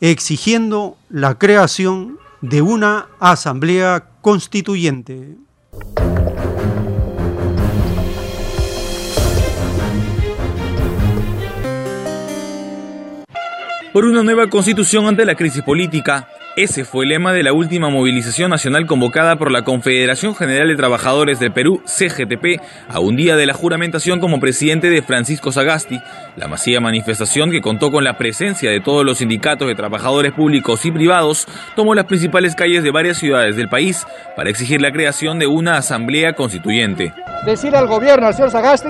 exigiendo 0.00 0.98
la 1.08 1.36
creación 1.36 2.20
de 2.42 2.62
una 2.62 3.08
asamblea 3.18 4.06
constituyente. 4.20 5.34
Por 13.92 14.04
una 14.04 14.22
nueva 14.22 14.48
constitución 14.48 15.06
ante 15.06 15.24
la 15.24 15.34
crisis 15.34 15.64
política, 15.64 16.28
ese 16.56 16.86
fue 16.86 17.04
el 17.04 17.10
lema 17.10 17.34
de 17.34 17.42
la 17.42 17.52
última 17.52 17.90
movilización 17.90 18.50
nacional 18.50 18.86
convocada 18.86 19.36
por 19.36 19.52
la 19.52 19.62
Confederación 19.62 20.34
General 20.34 20.66
de 20.66 20.74
Trabajadores 20.74 21.38
del 21.38 21.52
Perú, 21.52 21.82
CGTP, 21.84 22.62
a 22.88 22.98
un 22.98 23.14
día 23.14 23.36
de 23.36 23.44
la 23.44 23.52
juramentación 23.52 24.20
como 24.20 24.40
presidente 24.40 24.88
de 24.88 25.02
Francisco 25.02 25.52
Sagasti. 25.52 26.00
La 26.36 26.48
masiva 26.48 26.80
manifestación, 26.80 27.50
que 27.50 27.60
contó 27.60 27.90
con 27.90 28.04
la 28.04 28.16
presencia 28.16 28.70
de 28.70 28.80
todos 28.80 29.04
los 29.04 29.18
sindicatos 29.18 29.68
de 29.68 29.74
trabajadores 29.74 30.32
públicos 30.32 30.86
y 30.86 30.90
privados, 30.90 31.46
tomó 31.74 31.94
las 31.94 32.06
principales 32.06 32.54
calles 32.54 32.82
de 32.82 32.90
varias 32.90 33.18
ciudades 33.18 33.54
del 33.56 33.68
país 33.68 34.06
para 34.34 34.48
exigir 34.48 34.80
la 34.80 34.92
creación 34.92 35.38
de 35.38 35.46
una 35.46 35.76
asamblea 35.76 36.32
constituyente. 36.32 37.12
Decir 37.44 37.76
al 37.76 37.86
gobierno, 37.86 38.28
al 38.28 38.34
señor 38.34 38.50
Sagasti, 38.50 38.88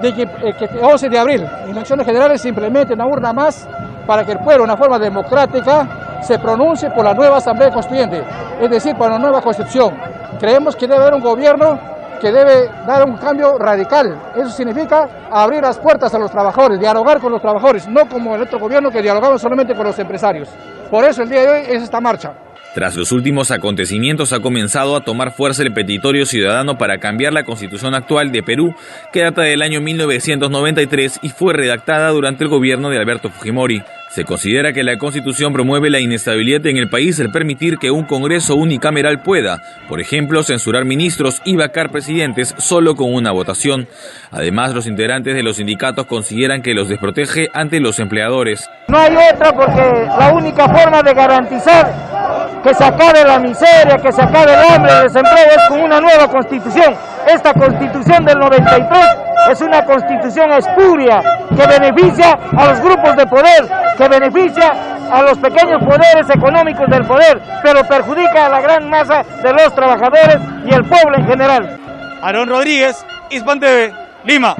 de 0.00 0.14
que, 0.14 0.22
eh, 0.22 0.54
que 0.58 0.68
11 0.80 1.08
de 1.08 1.18
abril, 1.18 1.46
en 1.64 1.70
elecciones 1.70 2.06
generales, 2.06 2.40
se 2.40 2.48
implemente 2.48 2.94
una 2.94 3.06
urna 3.06 3.32
más 3.32 3.68
para 4.06 4.24
que 4.24 4.32
el 4.32 4.38
pueblo, 4.38 4.58
de 4.58 4.64
una 4.64 4.76
forma 4.76 4.98
democrática, 4.98 6.20
se 6.22 6.38
pronuncie 6.38 6.90
por 6.90 7.04
la 7.04 7.14
nueva 7.14 7.38
Asamblea 7.38 7.70
Constituyente, 7.70 8.24
es 8.60 8.70
decir, 8.70 8.94
por 8.96 9.10
la 9.10 9.18
nueva 9.18 9.40
Constitución. 9.40 9.94
Creemos 10.38 10.76
que 10.76 10.86
debe 10.86 11.00
haber 11.00 11.14
un 11.14 11.22
gobierno 11.22 11.78
que 12.20 12.30
debe 12.30 12.68
dar 12.86 13.04
un 13.04 13.16
cambio 13.16 13.56
radical. 13.58 14.32
Eso 14.36 14.50
significa 14.50 15.08
abrir 15.30 15.62
las 15.62 15.78
puertas 15.78 16.14
a 16.14 16.18
los 16.18 16.30
trabajadores, 16.30 16.78
dialogar 16.78 17.18
con 17.18 17.32
los 17.32 17.40
trabajadores, 17.40 17.88
no 17.88 18.06
como 18.08 18.34
el 18.34 18.42
otro 18.42 18.58
gobierno 18.58 18.90
que 18.90 19.00
dialogaba 19.00 19.38
solamente 19.38 19.74
con 19.74 19.86
los 19.86 19.98
empresarios. 19.98 20.50
Por 20.90 21.04
eso 21.04 21.22
el 21.22 21.30
día 21.30 21.42
de 21.42 21.48
hoy 21.48 21.62
es 21.68 21.82
esta 21.82 22.00
marcha. 22.00 22.34
Tras 22.72 22.94
los 22.94 23.10
últimos 23.10 23.50
acontecimientos 23.50 24.32
ha 24.32 24.38
comenzado 24.38 24.94
a 24.94 25.00
tomar 25.00 25.32
fuerza 25.32 25.64
el 25.64 25.72
petitorio 25.72 26.24
ciudadano 26.24 26.78
para 26.78 26.98
cambiar 26.98 27.32
la 27.32 27.42
constitución 27.42 27.96
actual 27.96 28.30
de 28.30 28.44
Perú, 28.44 28.76
que 29.12 29.22
data 29.22 29.42
del 29.42 29.62
año 29.62 29.80
1993 29.80 31.18
y 31.22 31.30
fue 31.30 31.52
redactada 31.52 32.10
durante 32.10 32.44
el 32.44 32.50
gobierno 32.50 32.88
de 32.88 32.98
Alberto 32.98 33.28
Fujimori. 33.28 33.82
Se 34.10 34.24
considera 34.24 34.72
que 34.72 34.82
la 34.82 34.98
constitución 34.98 35.52
promueve 35.52 35.90
la 35.90 36.00
inestabilidad 36.00 36.66
en 36.66 36.76
el 36.76 36.88
país 36.88 37.18
al 37.20 37.30
permitir 37.30 37.78
que 37.78 37.92
un 37.92 38.04
Congreso 38.04 38.56
unicameral 38.56 39.22
pueda, 39.22 39.62
por 39.88 40.00
ejemplo, 40.00 40.42
censurar 40.42 40.84
ministros 40.84 41.40
y 41.44 41.56
vacar 41.56 41.90
presidentes 41.90 42.54
solo 42.58 42.96
con 42.96 43.12
una 43.12 43.30
votación. 43.30 43.88
Además, 44.32 44.74
los 44.74 44.86
integrantes 44.86 45.34
de 45.34 45.44
los 45.44 45.56
sindicatos 45.56 46.06
consideran 46.06 46.62
que 46.62 46.74
los 46.74 46.88
desprotege 46.88 47.50
ante 47.52 47.78
los 47.78 48.00
empleadores. 48.00 48.68
No 48.88 48.98
hay 48.98 49.14
otra 49.32 49.52
porque 49.54 50.06
la 50.18 50.32
única 50.34 50.68
forma 50.68 51.02
de 51.02 51.14
garantizar 51.14 52.39
que 52.62 52.74
se 52.74 52.84
acabe 52.84 53.24
la 53.24 53.38
miseria, 53.38 53.96
que 53.96 54.12
se 54.12 54.22
acabe 54.22 54.52
el 54.52 54.64
hambre, 54.64 54.92
el 54.92 55.02
desempleo, 55.04 55.46
es 55.56 55.68
con 55.68 55.80
una 55.80 56.00
nueva 56.00 56.28
constitución. 56.28 56.94
Esta 57.26 57.54
constitución 57.54 58.24
del 58.24 58.38
93 58.38 59.06
es 59.50 59.60
una 59.62 59.84
constitución 59.84 60.52
espuria 60.52 61.22
que 61.48 61.66
beneficia 61.66 62.38
a 62.56 62.68
los 62.68 62.80
grupos 62.80 63.16
de 63.16 63.26
poder, 63.26 63.68
que 63.96 64.08
beneficia 64.08 64.72
a 65.10 65.22
los 65.22 65.38
pequeños 65.38 65.82
poderes 65.82 66.28
económicos 66.30 66.86
del 66.88 67.04
poder, 67.06 67.40
pero 67.62 67.82
perjudica 67.84 68.46
a 68.46 68.48
la 68.48 68.60
gran 68.60 68.88
masa 68.88 69.22
de 69.42 69.52
los 69.52 69.74
trabajadores 69.74 70.38
y 70.64 70.74
el 70.74 70.84
pueblo 70.84 71.16
en 71.16 71.26
general. 71.26 71.80
Aarón 72.22 72.48
Rodríguez, 72.48 73.04
Hispan 73.30 73.60
TV, 73.60 73.92
Lima. 74.24 74.54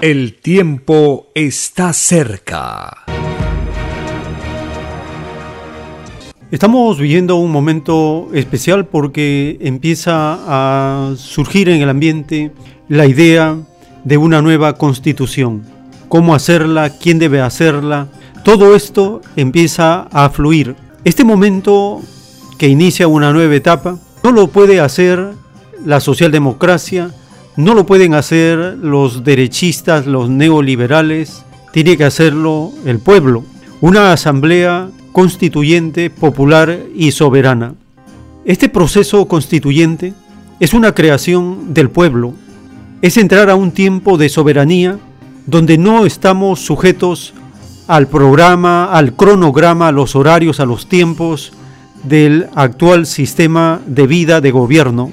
El 0.00 0.40
tiempo 0.40 1.28
está 1.34 1.92
cerca. 1.92 3.01
Estamos 6.52 6.98
viviendo 6.98 7.36
un 7.36 7.50
momento 7.50 8.28
especial 8.34 8.84
porque 8.84 9.56
empieza 9.62 10.38
a 10.46 11.14
surgir 11.16 11.70
en 11.70 11.80
el 11.80 11.88
ambiente 11.88 12.52
la 12.90 13.06
idea 13.06 13.56
de 14.04 14.18
una 14.18 14.42
nueva 14.42 14.74
constitución. 14.74 15.62
¿Cómo 16.10 16.34
hacerla? 16.34 16.90
¿Quién 16.90 17.18
debe 17.18 17.40
hacerla? 17.40 18.08
Todo 18.44 18.76
esto 18.76 19.22
empieza 19.34 20.02
a 20.12 20.28
fluir. 20.28 20.76
Este 21.04 21.24
momento 21.24 22.02
que 22.58 22.68
inicia 22.68 23.08
una 23.08 23.32
nueva 23.32 23.54
etapa 23.54 23.98
no 24.22 24.30
lo 24.30 24.48
puede 24.48 24.78
hacer 24.78 25.32
la 25.86 26.00
socialdemocracia, 26.00 27.12
no 27.56 27.72
lo 27.72 27.86
pueden 27.86 28.12
hacer 28.12 28.76
los 28.76 29.24
derechistas, 29.24 30.06
los 30.06 30.28
neoliberales, 30.28 31.46
tiene 31.72 31.96
que 31.96 32.04
hacerlo 32.04 32.72
el 32.84 32.98
pueblo. 32.98 33.42
Una 33.80 34.12
asamblea 34.12 34.90
constituyente, 35.12 36.10
popular 36.10 36.78
y 36.94 37.12
soberana. 37.12 37.74
Este 38.44 38.68
proceso 38.68 39.26
constituyente 39.28 40.14
es 40.58 40.74
una 40.74 40.92
creación 40.92 41.74
del 41.74 41.90
pueblo, 41.90 42.34
es 43.02 43.16
entrar 43.16 43.50
a 43.50 43.54
un 43.54 43.70
tiempo 43.70 44.16
de 44.16 44.28
soberanía 44.28 44.98
donde 45.46 45.78
no 45.78 46.06
estamos 46.06 46.60
sujetos 46.60 47.34
al 47.86 48.08
programa, 48.08 48.92
al 48.92 49.14
cronograma, 49.14 49.88
a 49.88 49.92
los 49.92 50.16
horarios, 50.16 50.60
a 50.60 50.66
los 50.66 50.88
tiempos 50.88 51.52
del 52.04 52.46
actual 52.54 53.06
sistema 53.06 53.80
de 53.86 54.06
vida 54.06 54.40
de 54.40 54.50
gobierno. 54.50 55.12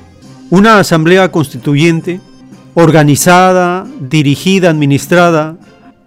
Una 0.49 0.79
asamblea 0.79 1.31
constituyente 1.31 2.21
organizada, 2.73 3.85
dirigida, 3.99 4.69
administrada 4.69 5.57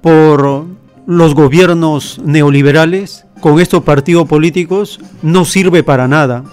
por 0.00 0.66
los 1.06 1.34
gobiernos 1.34 2.20
neoliberales 2.24 3.26
con 3.42 3.58
estos 3.58 3.82
partidos 3.82 4.28
políticos 4.28 5.00
no 5.20 5.44
sirve 5.44 5.82
para 5.82 6.06
nada, 6.06 6.44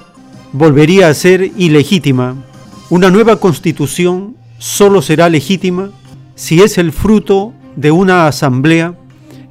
volvería 0.54 1.08
a 1.08 1.14
ser 1.14 1.52
ilegítima. 1.56 2.36
Una 2.90 3.12
nueva 3.12 3.36
constitución 3.36 4.36
solo 4.58 5.04
será 5.04 5.30
legítima 5.30 5.92
si 6.34 6.64
es 6.64 6.80
el 6.80 6.92
fruto 6.92 7.54
de 7.76 7.92
una 7.92 8.26
asamblea 8.26 8.96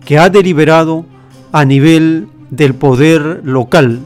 que 0.04 0.18
ha 0.18 0.28
deliberado 0.30 1.06
a 1.52 1.64
nivel 1.64 2.26
del 2.50 2.74
poder 2.74 3.42
local 3.44 4.00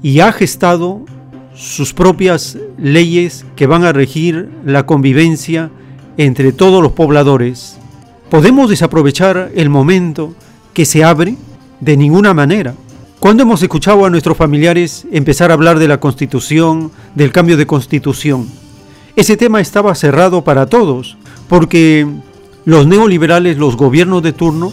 y 0.00 0.20
ha 0.20 0.30
gestado 0.30 1.04
sus 1.56 1.92
propias 1.92 2.56
leyes 2.78 3.44
que 3.56 3.66
van 3.66 3.82
a 3.82 3.92
regir 3.92 4.48
la 4.64 4.86
convivencia 4.86 5.72
entre 6.18 6.52
todos 6.52 6.80
los 6.80 6.92
pobladores. 6.92 7.78
¿Podemos 8.30 8.70
desaprovechar 8.70 9.50
el 9.56 9.70
momento 9.70 10.34
que 10.72 10.84
se 10.84 11.02
abre? 11.02 11.36
De 11.80 11.96
ninguna 11.96 12.34
manera. 12.34 12.74
¿Cuándo 13.20 13.42
hemos 13.42 13.62
escuchado 13.62 14.04
a 14.04 14.10
nuestros 14.10 14.36
familiares 14.36 15.06
empezar 15.10 15.50
a 15.50 15.54
hablar 15.54 15.78
de 15.78 15.88
la 15.88 15.98
constitución, 15.98 16.92
del 17.14 17.32
cambio 17.32 17.56
de 17.56 17.66
constitución? 17.66 18.48
Ese 19.16 19.36
tema 19.36 19.60
estaba 19.60 19.94
cerrado 19.94 20.44
para 20.44 20.66
todos, 20.66 21.16
porque 21.48 22.06
los 22.64 22.86
neoliberales, 22.86 23.56
los 23.56 23.76
gobiernos 23.76 24.22
de 24.22 24.32
turno, 24.32 24.72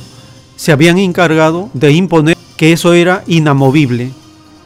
se 0.56 0.72
habían 0.72 0.98
encargado 0.98 1.70
de 1.74 1.92
imponer 1.92 2.38
que 2.58 2.74
eso 2.74 2.94
era 2.94 3.24
inamovible, 3.26 4.12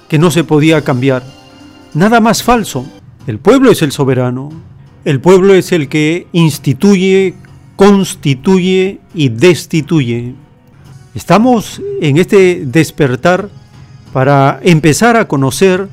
que 0.10 0.18
no 0.18 0.32
se 0.32 0.44
podía 0.44 0.84
cambiar. 0.84 1.24
Nada 1.94 2.20
más 2.20 2.44
falso. 2.44 2.86
El 3.28 3.40
pueblo 3.40 3.72
es 3.72 3.82
el 3.82 3.92
soberano. 3.92 4.50
El 5.06 5.22
pueblo 5.22 5.54
es 5.54 5.72
el 5.72 5.88
que 5.88 6.28
instituye, 6.32 7.36
constituye 7.76 9.00
y 9.14 9.30
destituye. 9.30 10.36
Estamos 11.16 11.82
en 12.02 12.18
este 12.18 12.66
despertar 12.66 13.48
para 14.12 14.60
empezar 14.64 15.16
a 15.16 15.30
conocer 15.30 15.88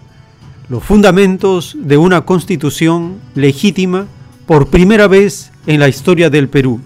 los 0.68 0.82
fundamentos 0.82 1.76
de 1.78 1.96
una 1.96 2.22
constitución 2.22 3.20
legítima 3.36 4.06
por 4.46 4.66
primera 4.66 5.06
vez 5.06 5.52
en 5.68 5.78
la 5.78 5.88
historia 5.88 6.28
del 6.28 6.48
Perú. 6.48 6.80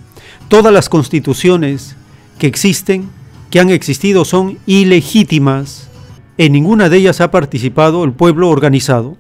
Todas 0.49 0.71
las 0.71 0.91
constituciones 0.91 1.97
que 2.39 2.47
existen, 2.47 3.09
que 3.51 3.59
han 3.59 3.71
existido, 3.71 4.27
son 4.27 4.59
ilegítimas. 4.67 5.89
En 6.37 6.53
ninguna 6.53 6.91
de 6.91 6.99
ellas 6.99 7.23
ha 7.23 7.31
participado 7.31 8.05
el 8.05 8.13
pueblo 8.13 8.51
organizado. 8.51 9.17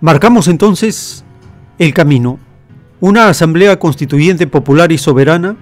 Marcamos 0.00 0.46
entonces 0.46 1.24
el 1.80 1.92
camino. 1.92 2.38
Una 3.00 3.28
asamblea 3.28 3.80
constituyente 3.80 4.46
popular 4.46 4.92
y 4.92 4.98
soberana 4.98 5.56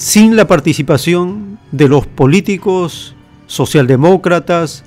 sin 0.00 0.34
la 0.34 0.46
participación 0.46 1.58
de 1.72 1.86
los 1.86 2.06
políticos 2.06 3.14
socialdemócratas, 3.46 4.82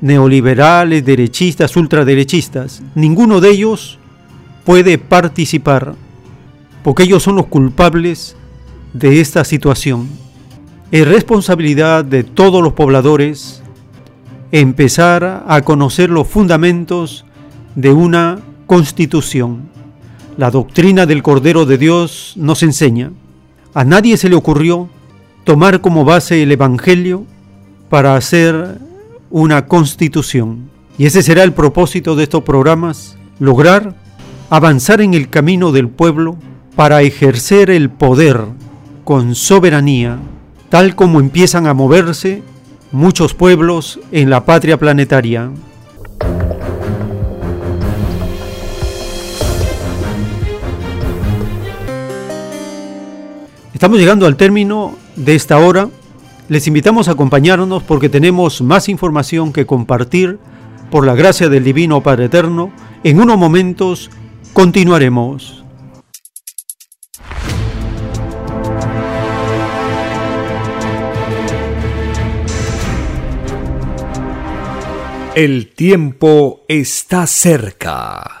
neoliberales, 0.00 1.04
derechistas, 1.04 1.76
ultraderechistas. 1.76 2.80
Ninguno 2.94 3.40
de 3.40 3.50
ellos 3.50 3.98
puede 4.64 4.96
participar 4.96 5.96
porque 6.84 7.02
ellos 7.02 7.24
son 7.24 7.34
los 7.34 7.46
culpables 7.46 8.36
de 8.92 9.20
esta 9.20 9.42
situación. 9.42 10.08
Es 10.92 11.08
responsabilidad 11.08 12.04
de 12.04 12.22
todos 12.22 12.62
los 12.62 12.74
pobladores 12.74 13.60
empezar 14.52 15.46
a 15.48 15.62
conocer 15.62 16.10
los 16.10 16.28
fundamentos 16.28 17.24
de 17.74 17.92
una 17.92 18.38
constitución. 18.66 19.68
La 20.36 20.52
doctrina 20.52 21.06
del 21.06 21.24
Cordero 21.24 21.66
de 21.66 21.76
Dios 21.76 22.34
nos 22.36 22.62
enseña 22.62 23.10
a 23.74 23.84
nadie 23.84 24.16
se 24.16 24.28
le 24.28 24.36
ocurrió 24.36 24.88
tomar 25.44 25.80
como 25.80 26.04
base 26.04 26.42
el 26.42 26.52
Evangelio 26.52 27.24
para 27.88 28.16
hacer 28.16 28.78
una 29.30 29.66
constitución. 29.66 30.70
Y 30.96 31.06
ese 31.06 31.22
será 31.22 31.42
el 31.42 31.52
propósito 31.52 32.14
de 32.14 32.22
estos 32.22 32.44
programas, 32.44 33.16
lograr 33.40 33.96
avanzar 34.48 35.00
en 35.00 35.14
el 35.14 35.28
camino 35.28 35.72
del 35.72 35.88
pueblo 35.88 36.36
para 36.76 37.02
ejercer 37.02 37.70
el 37.70 37.90
poder 37.90 38.40
con 39.02 39.34
soberanía, 39.34 40.18
tal 40.68 40.94
como 40.94 41.20
empiezan 41.20 41.66
a 41.66 41.74
moverse 41.74 42.42
muchos 42.92 43.34
pueblos 43.34 43.98
en 44.12 44.30
la 44.30 44.44
patria 44.44 44.78
planetaria. 44.78 45.50
Estamos 53.84 54.00
llegando 54.00 54.24
al 54.24 54.38
término 54.38 54.96
de 55.14 55.34
esta 55.34 55.58
hora. 55.58 55.90
Les 56.48 56.66
invitamos 56.66 57.06
a 57.06 57.12
acompañarnos 57.12 57.82
porque 57.82 58.08
tenemos 58.08 58.62
más 58.62 58.88
información 58.88 59.52
que 59.52 59.66
compartir 59.66 60.38
por 60.90 61.04
la 61.04 61.14
gracia 61.14 61.50
del 61.50 61.64
Divino 61.64 62.02
Padre 62.02 62.24
Eterno. 62.24 62.72
En 63.02 63.20
unos 63.20 63.36
momentos 63.36 64.10
continuaremos. 64.54 65.66
El 75.34 75.74
tiempo 75.74 76.62
está 76.68 77.26
cerca. 77.26 78.40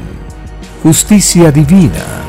justicia 0.83 1.51
divina. 1.51 2.23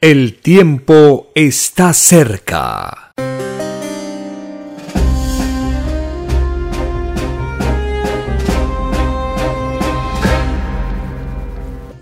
El 0.00 0.38
tiempo 0.40 1.30
está 1.34 1.92
cerca. 1.92 3.12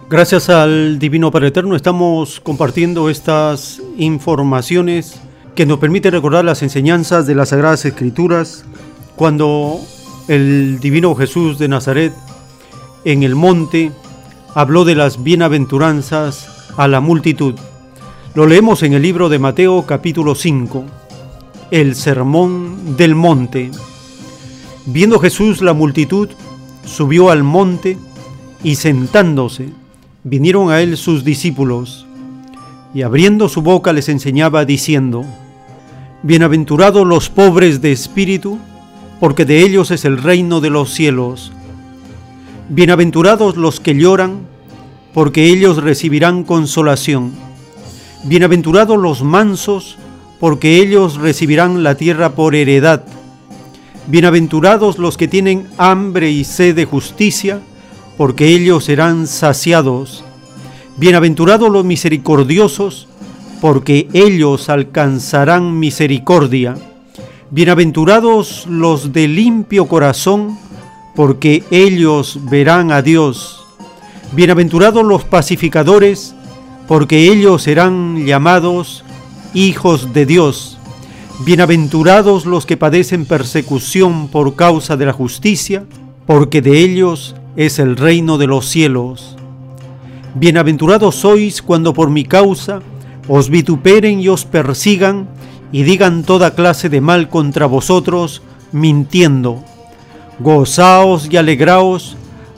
Gracias 0.09 0.51
al 0.51 1.01
Divino 1.01 1.33
Padre 1.33 1.49
Eterno 1.49 1.75
estamos 1.75 2.39
compartiendo 2.39 3.11
estas 3.11 3.83
informaciones 3.99 5.21
que 5.57 5.67
nos 5.67 5.81
permiten 5.81 6.13
recordar 6.13 6.45
las 6.45 6.63
enseñanzas 6.63 7.27
de 7.27 7.35
las 7.35 7.49
Sagradas 7.49 7.85
Escrituras 7.85 8.65
cuando 9.17 9.81
el 10.29 10.79
Divino 10.79 11.13
Jesús 11.17 11.59
de 11.59 11.67
Nazaret 11.67 12.13
en 13.07 13.23
el 13.23 13.37
monte, 13.37 13.93
habló 14.53 14.85
de 14.85 14.97
las 14.97 15.23
bienaventuranzas 15.23 16.49
a 16.77 16.89
la 16.89 17.01
multitud. 17.01 17.55
Lo 18.35 18.49
leemos 18.49 18.83
en 18.83 18.95
el 18.95 19.03
libro 19.03 19.29
de 19.29 19.39
Mateo 19.39 19.87
capítulo 19.87 20.35
5, 20.35 20.85
el 21.71 21.95
sermón 21.95 22.97
del 22.97 23.15
monte. 23.15 23.71
Viendo 24.87 25.21
Jesús 25.21 25.63
la 25.63 25.73
multitud, 25.73 26.31
subió 26.85 27.31
al 27.31 27.45
monte 27.45 27.97
y 28.65 28.75
sentándose, 28.75 29.69
vinieron 30.25 30.73
a 30.73 30.81
él 30.81 30.97
sus 30.97 31.25
discípulos, 31.25 32.09
y 32.93 33.03
abriendo 33.03 33.49
su 33.49 33.63
boca 33.63 33.93
les 33.93 34.09
enseñaba 34.09 34.65
diciendo, 34.65 35.25
Bienaventurados 36.25 37.07
los 37.07 37.31
pobres 37.31 37.81
de 37.81 37.93
espíritu, 37.93 38.59
porque 39.21 39.45
de 39.45 39.61
ellos 39.61 39.93
es 39.93 40.05
el 40.05 40.21
reino 40.21 40.61
de 40.61 40.71
los 40.71 40.93
cielos. 40.93 41.53
Bienaventurados 42.69 43.57
los 43.57 43.79
que 43.79 43.95
lloran, 43.95 44.41
porque 45.15 45.45
ellos 45.47 45.77
recibirán 45.77 46.43
consolación. 46.43 47.31
Bienaventurados 48.25 48.99
los 48.99 49.23
mansos, 49.23 49.99
porque 50.41 50.81
ellos 50.81 51.15
recibirán 51.17 51.85
la 51.85 51.95
tierra 51.95 52.31
por 52.31 52.57
heredad. 52.57 53.05
Bienaventurados 54.09 54.99
los 54.99 55.17
que 55.17 55.29
tienen 55.29 55.69
hambre 55.79 56.33
y 56.33 56.43
sed 56.43 56.75
de 56.75 56.87
justicia, 56.87 57.61
porque 58.17 58.49
ellos 58.49 58.87
serán 58.87 59.29
saciados. 59.29 60.25
Bienaventurados 60.97 61.71
los 61.71 61.85
misericordiosos, 61.85 63.07
porque 63.61 64.09
ellos 64.13 64.69
alcanzarán 64.71 65.79
misericordia. 65.79 66.75
Bienaventurados 67.53 68.67
los 68.69 69.13
de 69.13 69.29
limpio 69.29 69.87
corazón, 69.87 70.59
porque 71.17 71.65
ellos 71.71 72.39
verán 72.51 72.93
a 72.93 73.01
Dios. 73.01 73.65
Bienaventurados 74.33 75.03
los 75.03 75.25
pacificadores, 75.25 76.35
porque 76.87 77.33
ellos 77.33 77.63
serán 77.63 78.27
llamados 78.27 79.03
hijos 79.55 80.13
de 80.13 80.27
Dios. 80.27 80.79
Bienaventurados 81.45 82.45
los 82.45 82.67
que 82.67 82.77
padecen 82.77 83.25
persecución 83.25 84.29
por 84.29 84.55
causa 84.57 84.97
de 84.99 85.07
la 85.07 85.15
justicia, 85.15 85.87
porque 86.27 86.61
de 86.61 86.81
ellos 86.81 87.35
es 87.57 87.79
el 87.79 87.97
reino 87.97 88.37
de 88.37 88.47
los 88.47 88.67
cielos. 88.67 89.37
Bienaventurados 90.35 91.15
sois 91.15 91.63
cuando 91.63 91.95
por 91.95 92.11
mi 92.11 92.25
causa 92.25 92.81
os 93.27 93.49
vituperen 93.49 94.21
y 94.21 94.29
os 94.29 94.45
persigan 94.45 95.29
y 95.73 95.83
digan 95.83 96.25
toda 96.25 96.55
clase 96.55 96.91
de 96.91 97.01
mal 97.01 97.31
contra 97.31 97.65
vosotros, 97.65 98.43
mintiendo. 98.71 99.65
Gozaos 100.39 101.29
y 101.31 101.37
alegraos, 101.39 102.17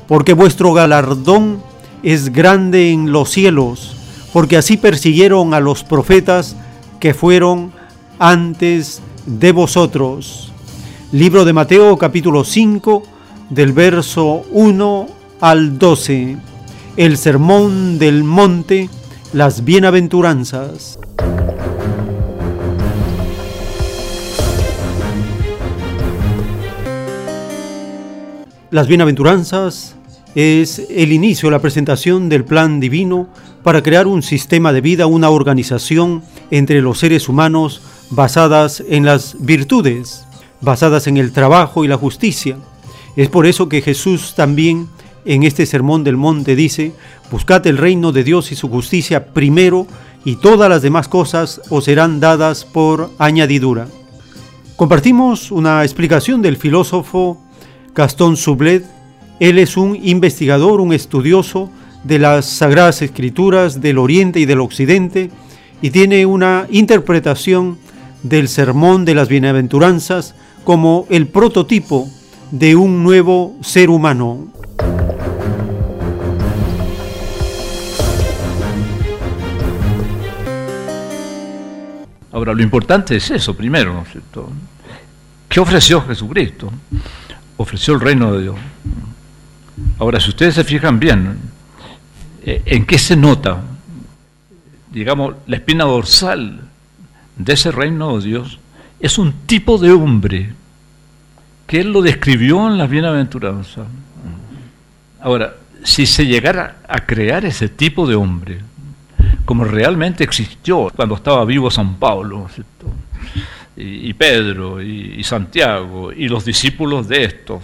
porque 0.09 0.33
vuestro 0.33 0.73
galardón 0.73 1.63
es 2.03 2.33
grande 2.33 2.91
en 2.91 3.13
los 3.13 3.31
cielos, 3.31 3.97
porque 4.33 4.57
así 4.57 4.77
persiguieron 4.77 5.55
a 5.55 5.61
los 5.61 5.85
profetas 5.85 6.57
que 6.99 7.15
fueron 7.15 7.73
antes 8.19 9.01
de 9.27 9.53
vosotros. 9.53 10.53
Libro 11.13 11.45
de 11.45 11.53
Mateo 11.53 11.97
capítulo 11.97 12.43
5 12.43 13.05
del 13.51 13.73
verso 13.73 14.43
1 14.51 15.07
al 15.41 15.79
12. 15.79 16.37
El 16.97 17.17
sermón 17.17 18.01
del 18.01 18.25
monte, 18.25 18.91
las 19.33 19.65
bienaventuranzas. 19.65 20.98
Las 28.71 28.87
bienaventuranzas 28.87 29.97
es 30.35 30.83
el 30.91 31.13
inicio, 31.13 31.51
la 31.51 31.59
presentación 31.59 32.29
del 32.29 32.45
plan 32.45 32.81
divino 32.81 33.27
para 33.63 33.83
crear 33.83 34.07
un 34.07 34.23
sistema 34.23 34.75
de 34.75 34.83
vida, 34.83 35.07
una 35.07 35.31
organización 35.31 36.23
entre 36.51 36.83
los 36.83 36.99
seres 36.99 37.31
humanos 37.31 37.81
basadas 38.11 38.85
en 38.87 39.07
las 39.07 39.37
virtudes, 39.41 40.27
basadas 40.61 41.07
en 41.07 41.17
el 41.17 41.33
trabajo 41.33 41.83
y 41.83 41.89
la 41.89 41.97
justicia. 41.97 42.59
Es 43.17 43.31
por 43.31 43.47
eso 43.47 43.71
que 43.71 43.81
Jesús 43.81 44.35
también 44.37 44.87
en 45.25 45.45
este 45.45 45.65
sermón 45.65 46.05
del 46.05 46.19
monte 46.19 46.55
dice, 46.55 46.93
buscad 47.31 47.67
el 47.67 47.79
reino 47.79 48.13
de 48.13 48.23
Dios 48.23 48.53
y 48.53 48.55
su 48.55 48.69
justicia 48.69 49.33
primero 49.33 49.87
y 50.27 50.37
todas 50.37 50.69
las 50.69 50.83
demás 50.83 51.09
cosas 51.09 51.63
os 51.71 51.85
serán 51.85 52.21
dadas 52.21 52.67
por 52.67 53.11
añadidura. 53.17 53.89
Compartimos 54.77 55.51
una 55.51 55.85
explicación 55.85 56.43
del 56.43 56.59
filósofo 56.59 57.48
Gastón 57.95 58.37
Sublet. 58.37 58.85
Él 59.41 59.59
es 59.59 59.77
un 59.77 59.97
investigador, 60.03 60.81
un 60.81 60.93
estudioso 60.93 61.71
de 62.05 62.19
las 62.19 62.47
Sagradas 62.47 63.03
Escrituras 63.03 63.81
del 63.81 63.99
Oriente 63.99 64.41
y 64.41 64.47
del 64.47 64.61
Occidente 64.61 65.31
y 65.83 65.91
tiene 65.91 66.27
una 66.27 66.67
interpretación 66.71 67.79
del 68.23 68.49
Sermón 68.49 69.05
de 69.05 69.15
las 69.15 69.29
Bienaventuranzas 69.29 70.35
como 70.65 71.07
el 71.11 71.29
prototipo 71.29 72.09
de 72.51 72.77
un 72.77 73.03
nuevo 73.03 73.57
ser 73.63 73.91
humano. 73.91 74.49
Ahora, 82.33 82.55
lo 82.55 82.63
importante 82.63 83.17
es 83.17 83.31
eso 83.31 83.57
primero, 83.57 83.93
¿no 83.93 84.03
es 84.03 84.13
cierto? 84.13 84.49
¿Qué 85.49 85.61
ofreció 85.61 86.03
Jesucristo? 86.03 86.71
Ofreció 87.59 87.95
el 87.95 88.01
reino 88.01 88.33
de 88.33 88.43
Dios. 88.43 88.57
Ahora, 89.99 90.19
si 90.19 90.31
ustedes 90.31 90.55
se 90.55 90.65
fijan 90.65 90.99
bien, 90.99 91.39
eh, 92.43 92.63
¿en 92.65 92.87
qué 92.87 92.99
se 92.99 93.17
nota? 93.17 93.61
Digamos, 94.91 95.35
la 95.47 95.57
espina 95.57 95.85
dorsal 95.85 96.61
de 97.37 97.53
ese 97.53 97.71
reino 97.71 98.19
de 98.19 98.25
Dios 98.25 98.59
es 99.01 99.19
un 99.19 99.33
tipo 99.47 99.77
de 99.77 99.93
hombre 99.93 100.53
que 101.67 101.81
él 101.81 101.93
lo 101.93 102.01
describió 102.01 102.67
en 102.67 102.79
las 102.79 102.89
bienaventuranzas. 102.89 103.87
Ahora, 105.21 105.55
si 105.85 106.07
se 106.07 106.27
llegara 106.27 106.79
a 106.89 107.01
crear 107.01 107.45
ese 107.45 107.69
tipo 107.69 108.07
de 108.07 108.15
hombre, 108.15 108.61
como 109.45 109.65
realmente 109.65 110.25
existió 110.25 110.91
cuando 110.95 111.17
estaba 111.17 111.45
vivo 111.45 111.71
San 111.71 111.97
Pablo, 111.97 112.49
y, 113.79 114.13
Pedro, 114.15 114.83
y, 114.83 115.23
Santiago, 115.23 116.13
y 116.13 116.29
los 116.29 116.45
discípulos 116.45 117.07
de 117.07 117.25
estos, 117.25 117.63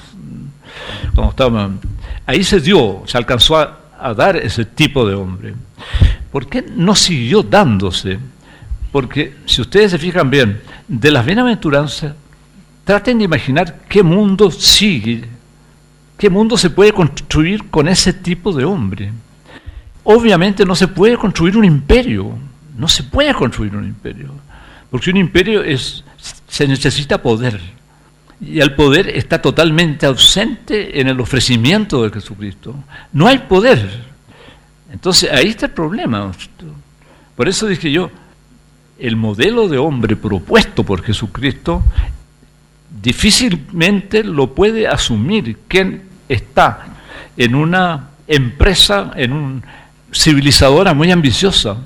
cuando 1.14 1.30
estaban, 1.30 1.80
ahí 2.24 2.44
se 2.44 2.60
dio, 2.60 3.02
se 3.06 3.18
alcanzó 3.18 3.56
a, 3.58 3.80
a 3.98 4.14
dar 4.14 4.36
ese 4.36 4.64
tipo 4.64 5.06
de 5.08 5.14
hombre. 5.14 5.54
¿Por 6.30 6.48
qué 6.48 6.64
no 6.76 6.94
siguió 6.94 7.42
dándose? 7.42 8.18
Porque 8.92 9.34
si 9.44 9.60
ustedes 9.60 9.90
se 9.90 9.98
fijan 9.98 10.30
bien, 10.30 10.60
de 10.86 11.10
las 11.10 11.26
bienaventuranzas, 11.26 12.14
traten 12.84 13.18
de 13.18 13.24
imaginar 13.24 13.80
qué 13.88 14.02
mundo 14.02 14.50
sigue, 14.52 15.24
qué 16.16 16.30
mundo 16.30 16.56
se 16.56 16.70
puede 16.70 16.92
construir 16.92 17.70
con 17.70 17.88
ese 17.88 18.12
tipo 18.12 18.52
de 18.52 18.64
hombre. 18.64 19.10
Obviamente 20.04 20.64
no 20.64 20.76
se 20.76 20.86
puede 20.86 21.16
construir 21.16 21.56
un 21.56 21.64
imperio, 21.64 22.38
no 22.76 22.86
se 22.86 23.02
puede 23.02 23.34
construir 23.34 23.74
un 23.74 23.84
imperio, 23.84 24.34
porque 24.94 25.10
un 25.10 25.16
imperio 25.16 25.64
es, 25.64 26.04
se 26.46 26.68
necesita 26.68 27.20
poder, 27.20 27.60
y 28.40 28.60
el 28.60 28.76
poder 28.76 29.08
está 29.08 29.42
totalmente 29.42 30.06
ausente 30.06 31.00
en 31.00 31.08
el 31.08 31.18
ofrecimiento 31.18 32.04
de 32.04 32.10
Jesucristo. 32.10 32.76
No 33.12 33.26
hay 33.26 33.38
poder. 33.38 34.04
Entonces 34.92 35.32
ahí 35.32 35.48
está 35.48 35.66
el 35.66 35.72
problema. 35.72 36.30
Por 37.34 37.48
eso 37.48 37.66
dije 37.66 37.90
yo, 37.90 38.08
el 38.96 39.16
modelo 39.16 39.66
de 39.66 39.78
hombre 39.78 40.14
propuesto 40.14 40.84
por 40.84 41.02
Jesucristo 41.02 41.82
difícilmente 43.02 44.22
lo 44.22 44.54
puede 44.54 44.86
asumir 44.86 45.58
quien 45.66 46.04
está 46.28 46.86
en 47.36 47.56
una 47.56 48.10
empresa, 48.28 49.10
en 49.16 49.32
una 49.32 49.62
civilizadora 50.12 50.94
muy 50.94 51.10
ambiciosa, 51.10 51.78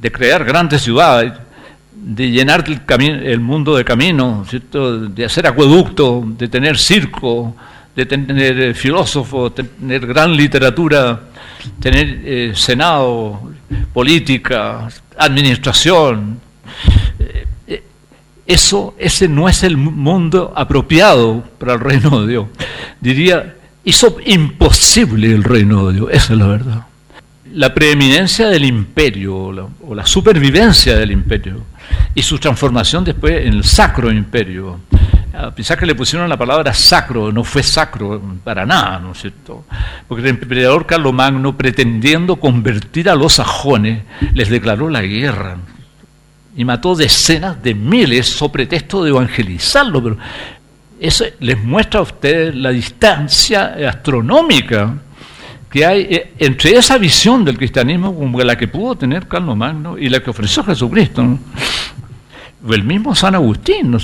de 0.00 0.10
crear 0.10 0.44
grandes 0.44 0.82
ciudades, 0.82 1.34
de 2.08 2.30
llenar 2.30 2.64
el, 2.66 3.38
mundo 3.38 3.76
de 3.76 3.84
caminos, 3.84 4.48
de 4.72 5.24
hacer 5.26 5.46
acueducto, 5.46 6.24
de 6.26 6.48
tener 6.48 6.78
circo, 6.78 7.54
de 7.94 8.06
tener 8.06 8.60
eh, 8.60 8.74
filósofos, 8.74 9.54
tener 9.54 10.06
gran 10.06 10.34
literatura, 10.34 11.20
tener 11.78 12.22
eh, 12.24 12.52
senado, 12.54 13.52
política, 13.92 14.88
administración. 15.18 16.40
Eh, 17.66 17.82
eso, 18.46 18.94
ese 18.98 19.28
no 19.28 19.46
es 19.46 19.62
el 19.62 19.76
mundo 19.76 20.54
apropiado 20.56 21.44
para 21.58 21.74
el 21.74 21.80
reino 21.80 22.22
de 22.22 22.28
Dios. 22.28 22.46
Diría, 23.02 23.54
hizo 23.84 24.16
imposible 24.24 25.30
el 25.30 25.44
reino 25.44 25.88
de 25.88 25.94
Dios, 25.96 26.08
esa 26.10 26.32
es 26.32 26.38
la 26.38 26.46
verdad. 26.46 26.86
La 27.52 27.74
preeminencia 27.74 28.48
del 28.48 28.64
imperio 28.64 29.36
o 29.36 29.94
la 29.94 30.06
supervivencia 30.06 30.96
del 30.96 31.10
imperio 31.10 31.64
y 32.14 32.22
su 32.22 32.38
transformación 32.38 33.04
después 33.04 33.46
en 33.46 33.54
el 33.54 33.64
sacro 33.64 34.10
imperio 34.10 34.80
a 35.38 35.52
pesar 35.52 35.78
que 35.78 35.86
le 35.86 35.94
pusieron 35.94 36.28
la 36.28 36.36
palabra 36.36 36.74
sacro, 36.74 37.30
no 37.30 37.44
fue 37.44 37.62
sacro 37.62 38.20
para 38.42 38.66
nada, 38.66 38.98
¿no 38.98 39.12
es 39.12 39.20
cierto? 39.20 39.64
Porque 40.08 40.22
el 40.22 40.30
emperador 40.30 40.84
Carlomagno, 40.84 41.56
pretendiendo 41.56 42.36
convertir 42.36 43.08
a 43.08 43.14
los 43.14 43.34
sajones, 43.34 44.02
les 44.34 44.48
declaró 44.48 44.90
la 44.90 45.02
guerra 45.02 45.58
y 46.56 46.64
mató 46.64 46.96
decenas 46.96 47.62
de 47.62 47.74
miles 47.74 48.26
sobre 48.26 48.64
pretexto 48.64 49.04
de 49.04 49.10
evangelizarlo, 49.10 50.02
pero 50.02 50.18
eso 50.98 51.24
les 51.38 51.62
muestra 51.62 52.00
a 52.00 52.02
ustedes 52.02 52.56
la 52.56 52.70
distancia 52.70 53.76
astronómica 53.88 54.94
que 55.70 55.84
hay 55.84 56.00
eh, 56.02 56.32
entre 56.38 56.72
esa 56.72 56.98
visión 56.98 57.44
del 57.44 57.56
cristianismo 57.56 58.14
como 58.14 58.40
la 58.40 58.56
que 58.56 58.68
pudo 58.68 58.96
tener 58.96 59.28
Carlomagno 59.28 59.98
y 59.98 60.08
la 60.08 60.20
que 60.20 60.30
ofreció 60.30 60.64
Jesucristo. 60.64 61.38
El 62.68 62.84
mismo 62.84 63.14
San 63.14 63.34
Agustín, 63.34 63.90
¿no 63.90 63.98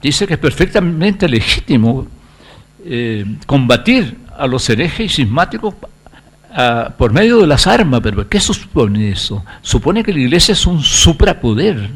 dice 0.00 0.26
que 0.26 0.34
es 0.34 0.40
perfectamente 0.40 1.28
legítimo 1.28 2.06
eh, 2.84 3.24
combatir 3.46 4.18
a 4.36 4.46
los 4.46 4.68
herejes 4.68 5.06
y 5.06 5.08
sismáticos 5.08 5.74
por 6.98 7.12
medio 7.12 7.40
de 7.40 7.46
las 7.46 7.66
armas, 7.66 8.00
pero 8.02 8.28
¿qué 8.28 8.38
supone 8.38 9.10
eso? 9.10 9.42
Supone 9.62 10.04
que 10.04 10.12
la 10.12 10.20
iglesia 10.20 10.52
es 10.52 10.66
un 10.66 10.82
suprapoder 10.82 11.90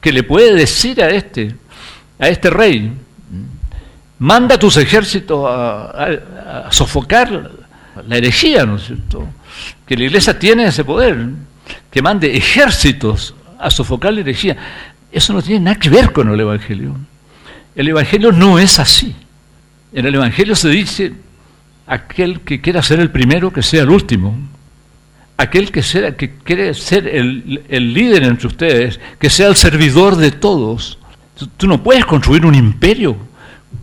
que 0.00 0.12
le 0.12 0.22
puede 0.22 0.54
decir 0.54 1.02
a 1.02 1.10
este, 1.10 1.54
a 2.18 2.28
este 2.28 2.48
rey, 2.48 2.92
manda 4.18 4.58
tus 4.58 4.76
ejércitos 4.76 5.46
a, 5.48 6.68
sofocar 6.70 7.50
la 8.06 8.16
herejía, 8.16 8.64
¿no 8.64 8.76
es 8.76 8.86
cierto? 8.86 9.28
Que 9.86 9.96
la 9.96 10.04
iglesia 10.04 10.38
tiene 10.38 10.66
ese 10.66 10.84
poder, 10.84 11.28
que 11.90 12.02
mande 12.02 12.36
ejércitos 12.36 13.34
a 13.58 13.70
sofocar 13.70 14.12
la 14.12 14.20
herejía. 14.20 14.56
Eso 15.10 15.32
no 15.32 15.42
tiene 15.42 15.60
nada 15.60 15.78
que 15.78 15.88
ver 15.88 16.12
con 16.12 16.30
el 16.30 16.38
Evangelio. 16.40 16.96
El 17.74 17.88
Evangelio 17.88 18.32
no 18.32 18.58
es 18.58 18.78
así. 18.78 19.14
En 19.92 20.06
el 20.06 20.14
Evangelio 20.14 20.54
se 20.54 20.68
dice, 20.68 21.12
aquel 21.86 22.40
que 22.40 22.60
quiera 22.60 22.82
ser 22.82 23.00
el 23.00 23.10
primero, 23.10 23.52
que 23.52 23.62
sea 23.62 23.82
el 23.82 23.90
último. 23.90 24.36
Aquel 25.38 25.70
que, 25.70 25.82
sea, 25.82 26.16
que 26.16 26.34
quiere 26.36 26.72
ser 26.74 27.06
el, 27.06 27.62
el 27.68 27.92
líder 27.92 28.24
entre 28.24 28.46
ustedes, 28.46 29.00
que 29.18 29.30
sea 29.30 29.48
el 29.48 29.56
servidor 29.56 30.16
de 30.16 30.32
todos. 30.32 30.98
Tú 31.56 31.66
no 31.66 31.82
puedes 31.82 32.06
construir 32.06 32.46
un 32.46 32.54
imperio 32.54 33.16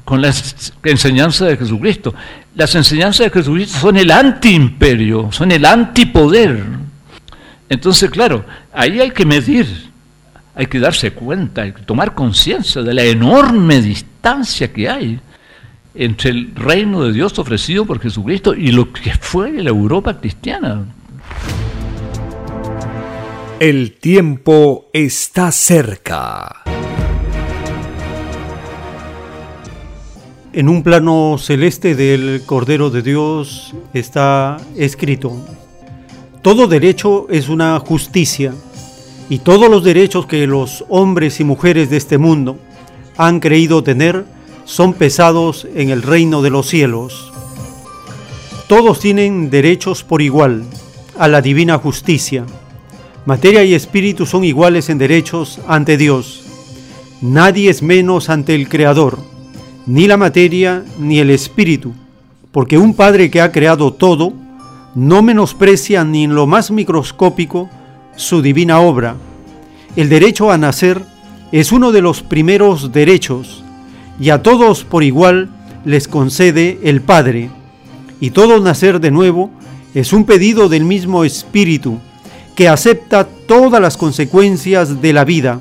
con 0.06 0.22
las 0.22 0.74
enseñanzas 0.84 1.50
de 1.50 1.58
Jesucristo. 1.58 2.14
Las 2.56 2.76
enseñanzas 2.76 3.26
de 3.26 3.32
Jesucristo 3.32 3.80
son 3.80 3.98
el 3.98 4.12
antiimperio, 4.12 5.32
son 5.32 5.52
el 5.52 5.66
antipoder. 5.66 6.64
Entonces, 7.70 8.10
claro, 8.10 8.46
ahí 8.74 9.00
hay 9.00 9.12
que 9.12 9.26
medir 9.26 9.94
hay 10.56 10.68
que 10.68 10.80
darse 10.80 11.12
cuenta, 11.12 11.64
hay 11.64 11.72
que 11.72 11.82
tomar 11.82 12.14
conciencia 12.14 12.82
de 12.84 12.94
la 12.94 13.04
enorme 13.04 13.82
distancia 13.82 14.72
que 14.72 14.90
hay 14.90 15.20
entre 15.96 16.32
el 16.32 16.56
reino 16.56 17.04
de 17.04 17.14
Dios 17.14 17.38
ofrecido 17.40 17.86
por 17.86 18.00
Jesucristo 18.00 18.54
y 18.54 18.72
lo 18.72 18.92
que 18.92 19.14
fue 19.20 19.52
la 19.52 19.70
Europa 19.70 20.20
cristiana. 20.20 20.86
El 23.60 23.94
tiempo 23.94 24.90
está 24.94 25.52
cerca. 25.52 26.73
En 30.56 30.70
un 30.70 30.84
plano 30.84 31.38
celeste 31.40 31.96
del 31.96 32.44
Cordero 32.46 32.92
de 32.92 33.02
Dios 33.02 33.74
está 33.92 34.58
escrito, 34.76 35.36
todo 36.44 36.68
derecho 36.68 37.26
es 37.32 37.50
una 37.50 37.80
justicia 37.80 38.54
y 39.30 39.40
todos 39.40 39.68
los 39.68 39.84
derechos 39.84 40.28
que 40.28 40.46
los 40.46 40.86
hombres 40.90 41.40
y 41.40 41.44
mujeres 41.44 41.90
de 41.90 41.98
este 41.98 42.20
mundo 42.20 42.60
han 43.18 43.40
creído 43.40 43.84
tener 43.84 44.26
son 44.64 44.94
pesados 44.94 45.68
en 45.74 45.90
el 45.90 46.04
reino 46.04 46.44
de 46.44 46.52
los 46.52 46.68
cielos. 46.68 47.34
Todos 48.68 49.00
tienen 49.00 49.50
derechos 49.50 50.04
por 50.04 50.22
igual 50.22 50.66
a 51.18 51.28
la 51.30 51.42
divina 51.42 51.80
justicia. 51.80 52.46
Materia 53.26 53.64
y 53.64 53.74
espíritu 53.74 54.28
son 54.28 54.44
iguales 54.44 54.92
en 54.92 55.00
derechos 55.00 55.60
ante 55.68 55.98
Dios. 55.98 56.44
Nadie 57.22 57.72
es 57.72 57.82
menos 57.82 58.30
ante 58.30 58.54
el 58.54 58.70
Creador, 58.70 59.33
ni 59.86 60.08
la 60.08 60.18
materia 60.18 60.84
ni 61.00 61.20
el 61.20 61.30
espíritu, 61.30 61.94
porque 62.52 62.78
un 62.78 62.94
Padre 62.94 63.30
que 63.30 63.42
ha 63.42 63.52
creado 63.52 63.94
todo 63.94 64.34
no 64.96 65.22
menosprecia 65.22 66.04
ni 66.04 66.24
en 66.24 66.36
lo 66.36 66.48
más 66.48 66.72
microscópico 66.72 67.70
su 68.16 68.42
divina 68.42 68.80
obra. 68.80 69.16
El 69.96 70.10
derecho 70.10 70.52
a 70.52 70.58
nacer 70.58 71.04
es 71.52 71.72
uno 71.72 71.92
de 71.92 72.02
los 72.02 72.22
primeros 72.22 72.92
derechos 72.92 73.64
y 74.20 74.30
a 74.30 74.42
todos 74.42 74.84
por 74.84 75.04
igual 75.04 75.50
les 75.86 76.08
concede 76.08 76.80
el 76.84 77.02
Padre. 77.02 77.50
Y 78.20 78.32
todo 78.32 78.60
nacer 78.60 79.00
de 79.00 79.12
nuevo 79.12 79.52
es 79.94 80.14
un 80.14 80.26
pedido 80.26 80.70
del 80.70 80.86
mismo 80.86 81.24
Espíritu 81.24 82.00
que 82.56 82.70
acepta 82.70 83.28
todas 83.48 83.82
las 83.82 83.98
consecuencias 83.98 85.02
de 85.02 85.14
la 85.14 85.26
vida. 85.26 85.60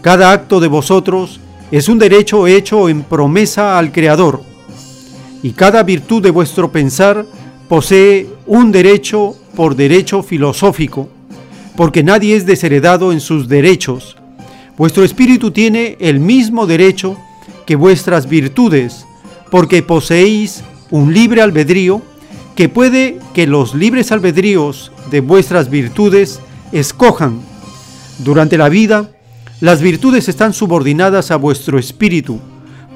Cada 0.00 0.32
acto 0.32 0.60
de 0.60 0.68
vosotros 0.68 1.40
es 1.76 1.88
un 1.88 1.98
derecho 1.98 2.46
hecho 2.46 2.88
en 2.88 3.02
promesa 3.02 3.78
al 3.78 3.90
Creador, 3.90 4.42
y 5.42 5.50
cada 5.50 5.82
virtud 5.82 6.22
de 6.22 6.30
vuestro 6.30 6.70
pensar 6.70 7.26
posee 7.68 8.28
un 8.46 8.70
derecho 8.70 9.34
por 9.56 9.74
derecho 9.74 10.22
filosófico 10.22 11.08
porque 11.76 12.04
nadie 12.04 12.36
es 12.36 12.46
desheredado 12.46 13.12
en 13.12 13.20
sus 13.20 13.48
derechos. 13.48 14.16
Vuestro 14.76 15.04
espíritu 15.04 15.50
tiene 15.50 15.96
el 16.00 16.20
mismo 16.20 16.66
derecho 16.66 17.16
que 17.66 17.76
vuestras 17.76 18.28
virtudes, 18.28 19.04
porque 19.50 19.82
poseéis 19.82 20.62
un 20.90 21.12
libre 21.12 21.42
albedrío 21.42 22.02
que 22.54 22.68
puede 22.68 23.18
que 23.32 23.46
los 23.46 23.74
libres 23.74 24.12
albedríos 24.12 24.92
de 25.10 25.20
vuestras 25.20 25.70
virtudes 25.70 26.40
escojan. 26.70 27.40
Durante 28.18 28.56
la 28.56 28.68
vida, 28.68 29.10
las 29.60 29.80
virtudes 29.80 30.28
están 30.28 30.52
subordinadas 30.52 31.30
a 31.30 31.36
vuestro 31.36 31.78
espíritu, 31.78 32.40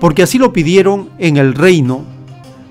porque 0.00 0.22
así 0.22 0.38
lo 0.38 0.52
pidieron 0.52 1.08
en 1.18 1.36
el 1.36 1.54
reino. 1.54 2.04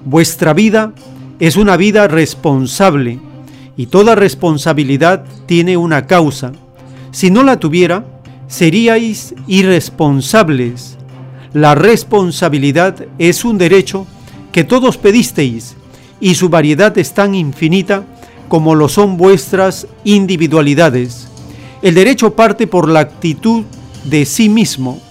Vuestra 0.03 0.53
vida 0.53 0.93
es 1.39 1.55
una 1.55 1.77
vida 1.77 2.07
responsable, 2.07 3.19
y 3.77 3.87
toda 3.87 4.15
responsabilidad 4.15 5.23
tiene 5.45 5.77
una 5.77 6.05
causa. 6.05 6.51
Si 7.11 7.31
no 7.31 7.43
la 7.43 7.59
tuviera, 7.59 8.05
seríais 8.47 9.33
irresponsables. 9.47 10.97
La 11.53 11.73
responsabilidad 11.73 13.05
es 13.17 13.45
un 13.45 13.57
derecho 13.57 14.05
que 14.51 14.63
todos 14.63 14.97
pedisteis, 14.97 15.75
y 16.19 16.35
su 16.35 16.49
variedad 16.49 16.97
es 16.97 17.13
tan 17.13 17.35
infinita 17.35 18.03
como 18.49 18.75
lo 18.75 18.89
son 18.89 19.17
vuestras 19.17 19.87
individualidades. 20.03 21.27
El 21.81 21.95
derecho 21.95 22.33
parte 22.33 22.67
por 22.67 22.89
la 22.89 23.01
actitud 23.01 23.63
de 24.03 24.25
sí 24.25 24.49
mismo. 24.49 25.01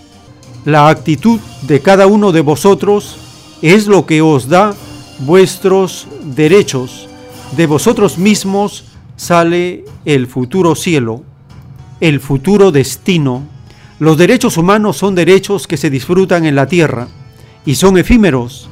La 0.64 0.88
actitud 0.88 1.40
de 1.62 1.80
cada 1.80 2.06
uno 2.06 2.32
de 2.32 2.40
vosotros 2.40 3.18
es 3.62 3.86
lo 3.86 4.06
que 4.06 4.22
os 4.22 4.48
da 4.48 4.74
vuestros 5.20 6.06
derechos. 6.22 7.08
De 7.56 7.66
vosotros 7.66 8.18
mismos 8.18 8.84
sale 9.16 9.84
el 10.04 10.26
futuro 10.26 10.74
cielo, 10.74 11.22
el 12.00 12.20
futuro 12.20 12.72
destino. 12.72 13.42
Los 13.98 14.18
derechos 14.18 14.56
humanos 14.56 14.96
son 14.96 15.14
derechos 15.14 15.66
que 15.66 15.76
se 15.76 15.90
disfrutan 15.90 16.44
en 16.44 16.54
la 16.54 16.66
tierra 16.66 17.08
y 17.64 17.76
son 17.76 17.96
efímeros. 17.96 18.68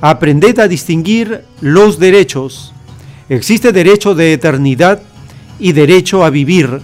Aprended 0.00 0.58
a 0.58 0.68
distinguir 0.68 1.44
los 1.60 1.98
derechos. 1.98 2.72
Existe 3.28 3.72
derecho 3.72 4.14
de 4.14 4.32
eternidad 4.32 5.02
y 5.58 5.72
derecho 5.72 6.24
a 6.24 6.30
vivir, 6.30 6.80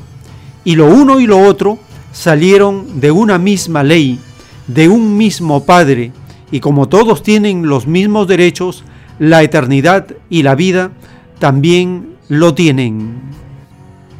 y 0.65 0.77
lo 0.77 0.87
uno 0.87 1.21
y 1.21 1.27
lo 1.27 1.41
otro 1.43 1.79
salieron 2.19 3.01
de 3.01 3.13
una 3.13 3.39
misma 3.39 3.85
ley, 3.85 4.19
de 4.67 4.89
un 4.89 5.17
mismo 5.17 5.65
Padre, 5.65 6.11
y 6.51 6.59
como 6.59 6.89
todos 6.89 7.23
tienen 7.23 7.69
los 7.69 7.87
mismos 7.87 8.27
derechos, 8.27 8.83
la 9.21 9.45
eternidad 9.45 10.09
y 10.29 10.43
la 10.43 10.57
vida 10.57 10.91
también 11.39 12.17
lo 12.29 12.55
tienen. 12.55 13.21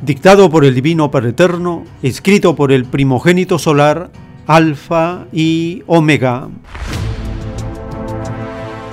Dictado 0.01 0.49
por 0.49 0.65
el 0.65 0.77
Divino 0.77 1.11
Padre 1.11 1.31
Eterno, 1.31 1.83
escrito 2.01 2.55
por 2.55 2.71
el 2.71 2.85
primogénito 2.85 3.59
solar, 3.59 4.13
Alfa 4.47 5.27
y 5.33 5.83
Omega. 5.89 6.51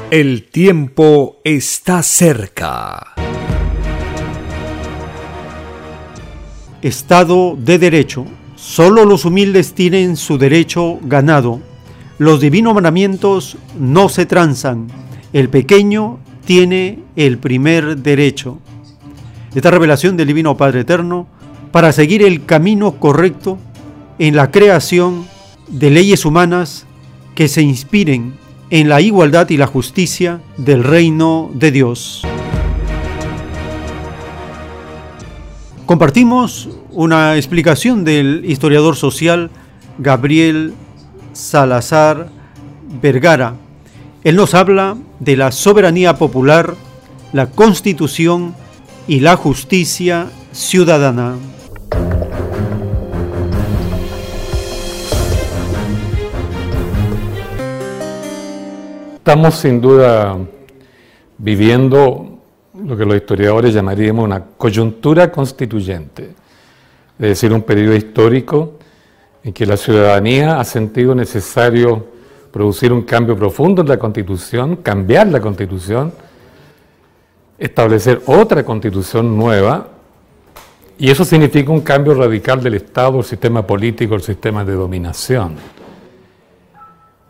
El 0.10 0.50
tiempo 0.50 1.42
está 1.44 2.02
cerca. 2.02 3.14
Estado 6.82 7.56
de 7.56 7.78
Derecho. 7.78 8.26
Solo 8.68 9.06
los 9.06 9.26
humildes 9.26 9.76
tienen 9.76 10.18
su 10.18 10.40
derecho 10.40 10.98
ganado. 11.04 11.62
Los 12.18 12.42
divinos 12.42 12.74
mandamientos 12.74 13.58
no 13.80 14.10
se 14.10 14.26
transan. 14.26 14.88
El 15.34 15.50
pequeño 15.50 16.18
tiene 16.46 16.98
el 17.16 17.38
primer 17.38 17.96
derecho. 17.96 18.58
Esta 19.54 19.70
revelación 19.70 20.18
del 20.18 20.28
Divino 20.28 20.58
Padre 20.58 20.80
Eterno 20.82 21.28
para 21.72 21.92
seguir 21.92 22.24
el 22.24 22.44
camino 22.46 22.94
correcto 22.94 23.60
en 24.18 24.36
la 24.36 24.50
creación 24.50 25.28
de 25.68 25.92
leyes 25.92 26.26
humanas 26.26 26.88
que 27.36 27.48
se 27.48 27.62
inspiren 27.62 28.34
en 28.72 28.90
la 28.90 29.00
igualdad 29.00 29.48
y 29.52 29.58
la 29.58 29.68
justicia 29.68 30.42
del 30.58 30.84
reino 30.84 31.52
de 31.54 31.72
Dios. 31.72 32.24
Compartimos 35.86 36.70
una 36.96 37.36
explicación 37.36 38.06
del 38.06 38.44
historiador 38.46 38.96
social 38.96 39.52
Gabriel 40.00 40.74
Salazar 41.34 42.30
Vergara. 43.02 43.56
Él 44.24 44.38
nos 44.38 44.54
habla 44.54 44.98
de 45.20 45.36
la 45.36 45.52
soberanía 45.52 46.16
popular, 46.18 46.74
la 47.34 47.48
constitución 47.48 48.56
y 49.08 49.20
la 49.20 49.36
justicia 49.36 50.28
ciudadana. 50.52 51.36
Estamos 59.18 59.56
sin 59.56 59.82
duda 59.82 60.38
viviendo 61.38 62.40
lo 62.86 62.96
que 62.96 63.06
los 63.06 63.16
historiadores 63.18 63.74
llamaríamos 63.74 64.24
una 64.24 64.44
coyuntura 64.44 65.32
constituyente, 65.32 66.45
es 67.20 67.28
decir, 67.28 67.54
un 67.54 67.62
periodo 67.62 67.96
histórico 67.96 68.74
en 69.44 69.54
que 69.54 69.66
la 69.66 69.78
ciudadanía 69.78 70.60
ha 70.60 70.64
sentido 70.64 71.16
necesario 71.16 72.08
producir 72.52 72.92
un 72.92 73.04
cambio 73.04 73.38
profundo 73.38 73.82
en 73.82 73.90
la 73.90 73.98
constitución, 73.98 74.78
cambiar 74.78 75.28
la 75.28 75.40
constitución, 75.40 76.14
establecer 77.58 78.22
otra 78.26 78.64
constitución 78.64 79.38
nueva, 79.38 79.88
y 80.98 81.10
eso 81.10 81.26
significa 81.26 81.72
un 81.72 81.82
cambio 81.82 82.14
radical 82.14 82.64
del 82.64 82.76
Estado, 82.76 83.20
el 83.20 83.26
sistema 83.26 83.68
político, 83.68 84.16
el 84.16 84.22
sistema 84.22 84.64
de 84.64 84.74
dominación. 84.74 85.56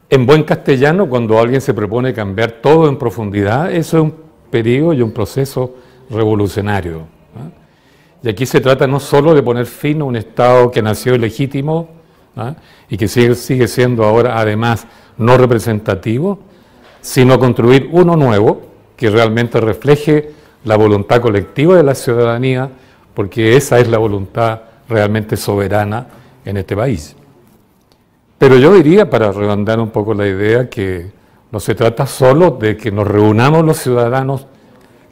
En 0.09 0.25
buen 0.25 0.43
castellano, 0.43 1.09
cuando 1.09 1.39
alguien 1.39 1.61
se 1.61 1.73
propone 1.73 2.13
cambiar 2.13 2.51
todo 2.61 2.87
en 2.87 2.97
profundidad, 2.97 3.71
eso 3.71 3.97
es 3.97 4.03
un 4.03 4.13
periodo 4.51 4.93
y 4.93 5.01
un 5.01 5.11
proceso 5.11 5.75
revolucionario. 6.09 7.07
Y 8.25 8.29
aquí 8.29 8.47
se 8.47 8.59
trata 8.59 8.87
no 8.87 8.99
solo 8.99 9.35
de 9.35 9.43
poner 9.43 9.67
fin 9.67 10.01
a 10.01 10.05
un 10.05 10.15
Estado 10.15 10.71
que 10.71 10.81
nació 10.81 11.13
ilegítimo 11.13 11.89
y 12.89 12.97
que 12.97 13.07
sigue, 13.07 13.35
sigue 13.35 13.67
siendo 13.67 14.03
ahora 14.03 14.39
además 14.39 14.87
no 15.17 15.37
representativo, 15.37 16.39
sino 17.01 17.37
construir 17.37 17.87
uno 17.91 18.15
nuevo 18.15 18.63
que 18.97 19.11
realmente 19.11 19.61
refleje 19.61 20.31
la 20.63 20.75
voluntad 20.75 21.21
colectiva 21.21 21.75
de 21.75 21.83
la 21.83 21.93
ciudadanía, 21.93 22.67
porque 23.13 23.55
esa 23.57 23.77
es 23.77 23.89
la 23.89 23.99
voluntad 23.99 24.61
realmente 24.89 25.37
soberana 25.37 26.07
en 26.43 26.57
este 26.57 26.75
país. 26.75 27.15
Pero 28.39 28.57
yo 28.57 28.73
diría, 28.73 29.07
para 29.07 29.31
redondar 29.31 29.79
un 29.79 29.91
poco 29.91 30.15
la 30.15 30.25
idea, 30.25 30.67
que 30.67 31.11
no 31.51 31.59
se 31.59 31.75
trata 31.75 32.07
solo 32.07 32.57
de 32.59 32.75
que 32.75 32.91
nos 32.91 33.07
reunamos 33.07 33.63
los 33.63 33.77
ciudadanos 33.77 34.47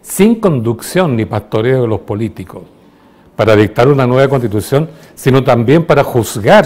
sin 0.01 0.39
conducción 0.39 1.15
ni 1.15 1.25
pastoreo 1.25 1.83
de 1.83 1.87
los 1.87 1.99
políticos 1.99 2.72
para 3.35 3.55
dictar 3.55 3.87
una 3.87 4.05
nueva 4.05 4.29
constitución, 4.29 4.89
sino 5.15 5.43
también 5.43 5.85
para 5.85 6.03
juzgar 6.03 6.65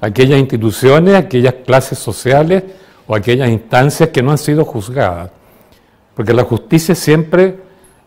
aquellas 0.00 0.38
instituciones, 0.38 1.14
aquellas 1.14 1.54
clases 1.66 1.98
sociales 1.98 2.62
o 3.06 3.14
aquellas 3.14 3.48
instancias 3.48 4.08
que 4.10 4.22
no 4.22 4.30
han 4.30 4.38
sido 4.38 4.64
juzgadas. 4.64 5.30
Porque 6.14 6.32
la 6.32 6.44
justicia 6.44 6.94
siempre 6.94 7.56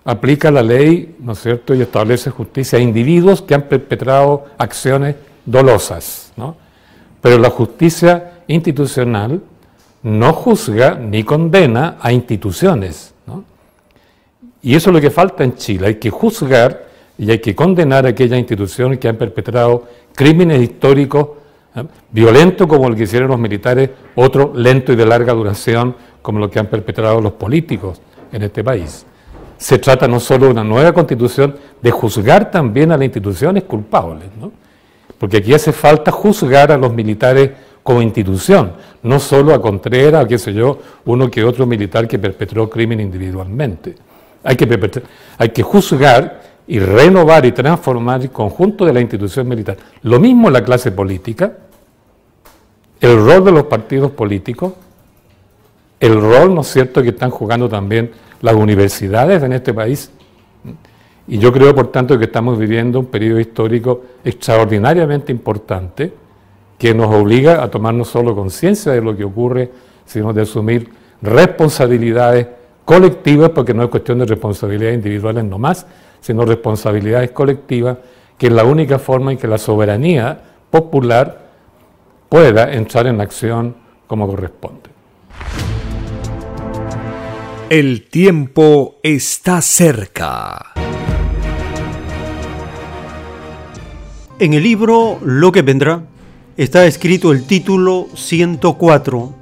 aplica 0.03 0.52
la 0.52 0.64
ley, 0.64 1.15
¿no 1.19 1.34
es 1.34 1.41
cierto?, 1.41 1.76
y 1.76 1.82
establece 1.82 2.32
justicia 2.32 2.80
a 2.80 2.82
individuos 2.82 3.41
que 3.41 3.53
han 3.53 3.64
perpetrado 3.64 4.45
acciones 4.57 5.15
dolosas, 5.45 6.32
¿no? 6.36 6.56
Pero 7.22 7.38
la 7.38 7.49
justicia 7.49 8.41
institucional 8.48 9.41
no 10.03 10.34
juzga 10.34 10.95
ni 10.95 11.23
condena 11.23 11.98
a 12.02 12.11
instituciones. 12.11 13.14
Y 14.64 14.76
eso 14.76 14.90
es 14.90 14.94
lo 14.94 15.02
que 15.02 15.10
falta 15.10 15.44
en 15.44 15.56
Chile. 15.56 15.88
Hay 15.88 15.95
que 15.95 16.10
juzgar 16.10 16.90
y 17.22 17.30
hay 17.30 17.38
que 17.38 17.53
condenar 17.53 18.07
a 18.07 18.10
aquellas 18.10 18.39
instituciones 18.39 18.98
que 18.98 19.07
han 19.07 19.15
perpetrado 19.15 19.84
crímenes 20.15 20.60
históricos 20.60 21.27
¿eh? 21.76 21.84
violentos 22.10 22.65
como 22.65 22.88
el 22.88 22.95
que 22.95 23.03
hicieron 23.03 23.30
los 23.30 23.38
militares, 23.38 23.91
otro 24.15 24.52
lento 24.56 24.91
y 24.91 24.95
de 24.95 25.06
larga 25.06 25.31
duración 25.31 25.95
como 26.23 26.39
lo 26.39 26.49
que 26.49 26.57
han 26.57 26.65
perpetrado 26.65 27.22
los 27.22 27.34
políticos 27.34 28.02
en 28.31 28.41
este 28.41 28.64
país. 28.64 29.06
Se 29.56 29.77
trata 29.77 30.07
no 30.07 30.19
solo 30.19 30.45
de 30.45 30.52
una 30.53 30.64
nueva 30.64 30.93
constitución, 30.93 31.56
de 31.80 31.91
juzgar 31.91 32.49
también 32.49 32.91
a 32.91 32.98
las 32.98 33.06
instituciones 33.06 33.65
culpables. 33.65 34.30
¿no? 34.39 34.52
Porque 35.19 35.38
aquí 35.38 35.53
hace 35.53 35.73
falta 35.73 36.11
juzgar 36.11 36.72
a 36.72 36.77
los 36.77 36.91
militares 36.91 37.52
como 37.84 38.02
institución, 38.02 38.73
no 39.03 39.19
solo 39.19 39.53
a 39.53 39.61
Contreras, 39.61 40.26
qué 40.26 40.39
sé 40.39 40.53
yo, 40.53 40.80
uno 41.06 41.30
que 41.30 41.43
otro 41.43 41.68
militar 41.68 42.07
que 42.07 42.18
perpetró 42.18 42.68
crimen 42.68 42.99
individualmente. 42.99 43.93
Hay 44.43 44.56
que 44.56 45.61
juzgar 45.61 46.51
y 46.72 46.80
renovar 46.80 47.45
y 47.45 47.52
transformar 47.52 48.22
el 48.22 48.31
conjunto 48.31 48.85
de 48.85 48.93
la 48.93 49.02
institución 49.02 49.45
militar. 49.45 49.76
Lo 50.03 50.22
mismo 50.22 50.49
la 50.49 50.64
clase 50.64 50.93
política, 50.93 51.52
el 53.02 53.18
rol 53.18 53.43
de 53.43 53.52
los 53.52 53.64
partidos 53.65 54.11
políticos, 54.11 54.72
el 55.99 56.22
rol, 56.22 56.56
¿no 56.56 56.61
es 56.61 56.68
cierto?, 56.68 57.03
que 57.03 57.10
están 57.10 57.30
jugando 57.30 57.68
también 57.68 58.11
las 58.39 58.56
universidades 58.56 59.43
en 59.43 59.52
este 59.52 59.73
país, 59.73 60.11
y 61.27 61.39
yo 61.39 61.52
creo, 61.52 61.76
por 61.76 61.91
tanto, 61.91 62.18
que 62.18 62.23
estamos 62.23 62.57
viviendo 62.57 63.02
un 63.02 63.07
periodo 63.07 63.41
histórico 63.41 64.03
extraordinariamente 64.23 65.34
importante 65.34 66.14
que 66.77 66.93
nos 66.93 67.14
obliga 67.14 67.61
a 67.61 67.69
tomar 67.69 67.93
no 67.95 68.06
solo 68.06 68.34
conciencia 68.34 68.93
de 68.93 69.02
lo 69.02 69.18
que 69.18 69.26
ocurre, 69.26 69.69
sino 70.06 70.31
de 70.31 70.43
asumir 70.43 70.89
responsabilidades 71.22 72.48
colectivas, 72.85 73.49
porque 73.49 73.73
no 73.73 73.84
es 73.84 73.89
cuestión 73.89 74.19
de 74.19 74.26
responsabilidades 74.26 74.95
individuales 74.95 75.43
nomás, 75.43 75.85
sino 76.22 76.45
responsabilidades 76.45 77.31
colectivas, 77.31 77.98
que 78.38 78.48
es 78.48 78.53
la 78.53 78.64
única 78.64 78.99
forma 78.99 79.31
en 79.31 79.38
que 79.38 79.48
la 79.48 79.57
soberanía 79.57 80.39
popular 80.69 81.49
pueda 82.30 82.72
entrar 82.72 83.07
en 83.07 83.19
acción 83.19 83.76
como 84.07 84.27
corresponde. 84.27 84.89
El 87.69 88.07
tiempo 88.10 88.95
está 89.03 89.61
cerca. 89.61 90.73
En 94.39 94.53
el 94.53 94.64
libro 94.64 95.19
Lo 95.23 95.52
que 95.52 95.61
vendrá 95.61 96.03
está 96.57 96.85
escrito 96.85 97.31
el 97.31 97.45
título 97.45 98.07
104. 98.14 99.35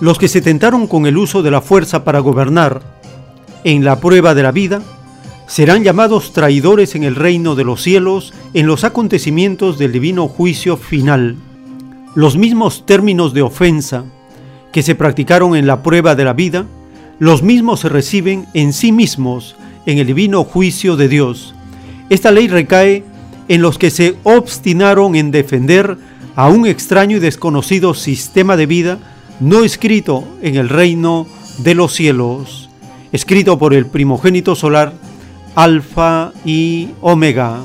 Los 0.00 0.18
que 0.18 0.28
se 0.28 0.42
tentaron 0.42 0.86
con 0.86 1.06
el 1.06 1.16
uso 1.16 1.42
de 1.42 1.50
la 1.50 1.60
fuerza 1.60 2.04
para 2.04 2.18
gobernar 2.18 2.82
en 3.64 3.84
la 3.84 4.00
prueba 4.00 4.34
de 4.34 4.42
la 4.42 4.52
vida 4.52 4.82
serán 5.48 5.82
llamados 5.82 6.32
traidores 6.34 6.94
en 6.94 7.02
el 7.02 7.16
reino 7.16 7.56
de 7.56 7.64
los 7.64 7.82
cielos 7.82 8.34
en 8.52 8.66
los 8.66 8.84
acontecimientos 8.84 9.78
del 9.78 9.92
divino 9.92 10.28
juicio 10.28 10.76
final. 10.76 11.36
Los 12.14 12.36
mismos 12.36 12.84
términos 12.84 13.32
de 13.32 13.42
ofensa 13.42 14.04
que 14.72 14.82
se 14.82 14.94
practicaron 14.94 15.56
en 15.56 15.66
la 15.66 15.82
prueba 15.82 16.14
de 16.14 16.24
la 16.24 16.34
vida, 16.34 16.66
los 17.18 17.42
mismos 17.42 17.80
se 17.80 17.88
reciben 17.88 18.46
en 18.52 18.74
sí 18.74 18.92
mismos 18.92 19.56
en 19.86 19.96
el 19.96 20.06
divino 20.06 20.44
juicio 20.44 20.96
de 20.96 21.08
Dios. 21.08 21.54
Esta 22.10 22.30
ley 22.30 22.46
recae 22.46 23.02
en 23.48 23.62
los 23.62 23.78
que 23.78 23.90
se 23.90 24.16
obstinaron 24.24 25.16
en 25.16 25.30
defender 25.30 25.96
a 26.36 26.48
un 26.48 26.66
extraño 26.66 27.16
y 27.16 27.20
desconocido 27.20 27.94
sistema 27.94 28.56
de 28.58 28.66
vida 28.66 28.98
no 29.40 29.64
escrito 29.64 30.24
en 30.42 30.56
el 30.56 30.68
reino 30.68 31.26
de 31.58 31.74
los 31.74 31.94
cielos, 31.94 32.68
escrito 33.12 33.58
por 33.58 33.72
el 33.72 33.86
primogénito 33.86 34.54
solar, 34.54 34.92
Alfa 35.58 36.32
y 36.44 36.90
Omega. 37.00 37.58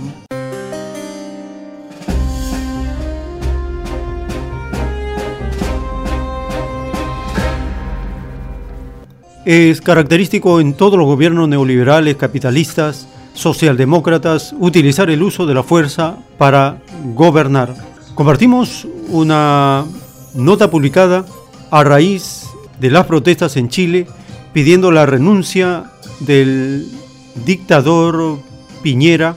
Es 9.45 9.79
característico 9.79 10.59
en 10.59 10.73
todos 10.73 10.97
los 10.97 11.05
gobiernos 11.05 11.47
neoliberales 11.47 12.15
capitalistas 12.15 13.07
socialdemócratas 13.35 14.55
utilizar 14.59 15.11
el 15.11 15.21
uso 15.21 15.45
de 15.45 15.53
la 15.53 15.61
fuerza 15.61 16.17
para 16.39 16.81
gobernar. 17.13 17.75
Compartimos 18.15 18.87
una 19.09 19.85
nota 20.33 20.71
publicada 20.71 21.25
a 21.69 21.83
raíz 21.83 22.47
de 22.79 22.89
las 22.89 23.05
protestas 23.05 23.55
en 23.55 23.69
Chile 23.69 24.07
pidiendo 24.51 24.89
la 24.89 25.05
renuncia 25.05 25.91
del 26.21 26.87
dictador 27.35 28.39
Piñera 28.81 29.35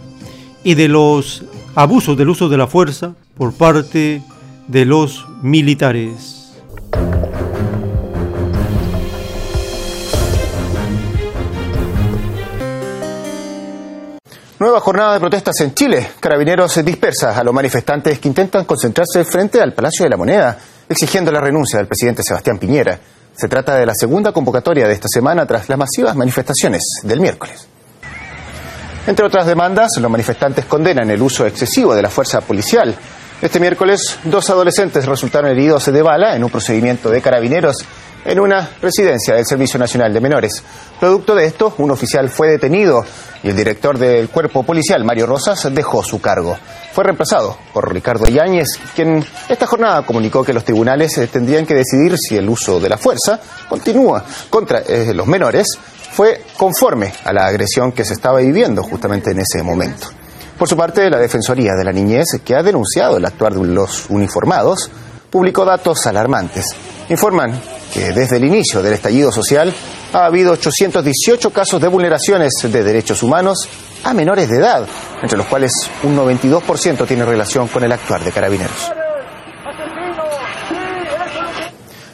y 0.65 0.75
de 0.75 0.89
los 0.89 1.44
abusos 1.75 2.16
del 2.16 2.31
uso 2.31 2.49
de 2.49 2.57
la 2.57 2.66
fuerza 2.66 3.15
por 3.36 3.52
parte 3.52 4.23
de 4.66 4.84
los 4.84 5.26
militares. 5.42 6.36
Nueva 14.58 14.81
jornada 14.81 15.12
de 15.12 15.20
protestas 15.20 15.60
en 15.60 15.75
Chile. 15.75 16.12
Carabineros 16.18 16.83
dispersa 16.83 17.39
a 17.39 17.44
los 17.44 17.52
manifestantes 17.52 18.18
que 18.18 18.28
intentan 18.28 18.65
concentrarse 18.65 19.23
frente 19.25 19.60
al 19.60 19.75
Palacio 19.75 20.05
de 20.05 20.10
la 20.10 20.16
Moneda, 20.16 20.58
exigiendo 20.89 21.31
la 21.31 21.42
renuncia 21.42 21.78
del 21.78 21.86
presidente 21.86 22.23
Sebastián 22.23 22.58
Piñera. 22.58 22.99
Se 23.34 23.49
trata 23.49 23.75
de 23.75 23.84
la 23.84 23.94
segunda 23.94 24.33
convocatoria 24.33 24.89
de 24.89 24.94
esta 24.94 25.08
semana 25.08 25.47
tras 25.47 25.68
las 25.68 25.78
masivas 25.78 26.16
manifestaciones 26.16 26.83
del 27.02 27.20
miércoles. 27.20 27.68
Entre 29.06 29.24
otras 29.24 29.46
demandas, 29.46 29.90
los 30.00 30.10
manifestantes 30.10 30.64
condenan 30.64 31.08
el 31.10 31.22
uso 31.22 31.46
excesivo 31.46 31.94
de 31.94 32.02
la 32.02 32.10
fuerza 32.10 32.40
policial. 32.40 32.92
Este 33.40 33.60
miércoles, 33.60 34.18
dos 34.24 34.50
adolescentes 34.50 35.06
resultaron 35.06 35.50
heridos 35.50 35.86
de 35.86 36.02
bala 36.02 36.34
en 36.34 36.42
un 36.42 36.50
procedimiento 36.50 37.08
de 37.08 37.22
carabineros 37.22 37.76
en 38.24 38.40
una 38.40 38.68
residencia 38.82 39.34
del 39.34 39.46
Servicio 39.46 39.78
Nacional 39.78 40.12
de 40.12 40.20
Menores. 40.20 40.60
Producto 40.98 41.36
de 41.36 41.46
esto, 41.46 41.74
un 41.78 41.92
oficial 41.92 42.28
fue 42.28 42.48
detenido 42.48 43.04
y 43.44 43.50
el 43.50 43.56
director 43.56 43.96
del 43.96 44.28
cuerpo 44.28 44.64
policial, 44.64 45.04
Mario 45.04 45.26
Rosas, 45.26 45.72
dejó 45.72 46.02
su 46.02 46.20
cargo. 46.20 46.58
Fue 46.92 47.04
reemplazado 47.04 47.56
por 47.72 47.92
Ricardo 47.92 48.26
Yáñez, 48.26 48.66
quien 48.96 49.24
esta 49.48 49.66
jornada 49.66 50.02
comunicó 50.02 50.42
que 50.42 50.52
los 50.52 50.64
tribunales 50.64 51.12
tendrían 51.30 51.64
que 51.64 51.74
decidir 51.74 52.16
si 52.18 52.36
el 52.36 52.48
uso 52.48 52.80
de 52.80 52.88
la 52.88 52.98
fuerza 52.98 53.38
continúa 53.68 54.24
contra 54.50 54.80
eh, 54.80 55.12
los 55.14 55.28
menores 55.28 55.66
fue 56.16 56.40
conforme 56.56 57.12
a 57.24 57.32
la 57.34 57.46
agresión 57.46 57.92
que 57.92 58.02
se 58.02 58.14
estaba 58.14 58.38
viviendo 58.38 58.82
justamente 58.82 59.32
en 59.32 59.40
ese 59.40 59.62
momento. 59.62 60.08
Por 60.58 60.66
su 60.66 60.74
parte, 60.74 61.10
la 61.10 61.18
Defensoría 61.18 61.72
de 61.74 61.84
la 61.84 61.92
Niñez, 61.92 62.40
que 62.42 62.54
ha 62.54 62.62
denunciado 62.62 63.18
el 63.18 63.24
actuar 63.26 63.52
de 63.52 63.66
los 63.66 64.08
uniformados, 64.08 64.90
publicó 65.30 65.66
datos 65.66 66.06
alarmantes. 66.06 66.74
Informan 67.10 67.60
que 67.92 68.12
desde 68.12 68.38
el 68.38 68.44
inicio 68.46 68.82
del 68.82 68.94
estallido 68.94 69.30
social 69.30 69.74
ha 70.14 70.24
habido 70.24 70.52
818 70.52 71.50
casos 71.50 71.82
de 71.82 71.88
vulneraciones 71.88 72.54
de 72.62 72.82
derechos 72.82 73.22
humanos 73.22 73.68
a 74.02 74.14
menores 74.14 74.48
de 74.48 74.56
edad, 74.56 74.88
entre 75.20 75.36
los 75.36 75.46
cuales 75.46 75.72
un 76.02 76.16
92% 76.16 77.06
tiene 77.06 77.26
relación 77.26 77.68
con 77.68 77.84
el 77.84 77.92
actuar 77.92 78.24
de 78.24 78.32
carabineros. 78.32 79.05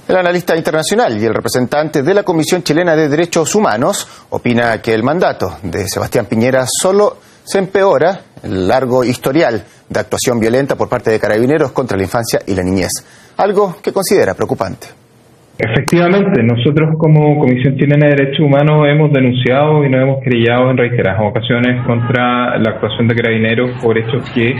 El 0.08 0.16
analista 0.16 0.56
internacional 0.56 1.16
y 1.16 1.24
el 1.24 1.34
representante 1.34 2.02
de 2.02 2.12
la 2.12 2.24
Comisión 2.24 2.62
Chilena 2.62 2.96
de 2.96 3.08
Derechos 3.08 3.54
Humanos 3.54 4.06
opina 4.30 4.82
que 4.82 4.92
el 4.92 5.04
mandato 5.04 5.58
de 5.62 5.88
Sebastián 5.88 6.26
Piñera 6.26 6.66
solo 6.66 7.18
se 7.44 7.58
empeora 7.58 8.20
el 8.42 8.66
largo 8.66 9.04
historial 9.04 9.64
de 9.88 10.00
actuación 10.00 10.40
violenta 10.40 10.74
por 10.74 10.88
parte 10.88 11.10
de 11.10 11.20
carabineros 11.20 11.70
contra 11.72 11.96
la 11.96 12.02
infancia 12.02 12.42
y 12.46 12.54
la 12.54 12.62
niñez, 12.62 12.90
algo 13.36 13.76
que 13.80 13.92
considera 13.92 14.34
preocupante. 14.34 15.01
Efectivamente, 15.64 16.42
nosotros 16.42 16.96
como 16.98 17.38
Comisión 17.38 17.76
Chilena 17.76 18.08
de 18.08 18.16
Derechos 18.16 18.40
Humanos 18.40 18.84
hemos 18.88 19.12
denunciado 19.12 19.84
y 19.84 19.88
nos 19.88 20.02
hemos 20.02 20.24
querellado 20.24 20.72
en 20.72 20.76
reiteradas 20.76 21.20
ocasiones 21.22 21.86
contra 21.86 22.58
la 22.58 22.70
actuación 22.70 23.06
de 23.06 23.14
carabineros 23.14 23.70
por 23.80 23.96
hechos 23.96 24.28
que 24.30 24.56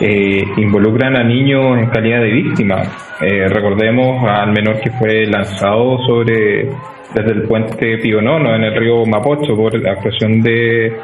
eh, 0.00 0.44
involucran 0.56 1.14
a 1.14 1.22
niños 1.24 1.76
en 1.78 1.90
calidad 1.90 2.20
de 2.22 2.30
víctimas. 2.30 2.88
Eh, 3.20 3.46
recordemos 3.48 4.24
al 4.26 4.52
menor 4.52 4.80
que 4.80 4.90
fue 4.92 5.26
lanzado 5.26 5.98
sobre 6.06 6.70
desde 7.14 7.32
el 7.32 7.42
puente 7.42 7.98
Pionono 7.98 8.56
en 8.56 8.64
el 8.64 8.74
río 8.76 9.04
Mapocho 9.04 9.54
por 9.54 9.78
la 9.78 9.92
actuación 9.92 10.40
de, 10.40 10.96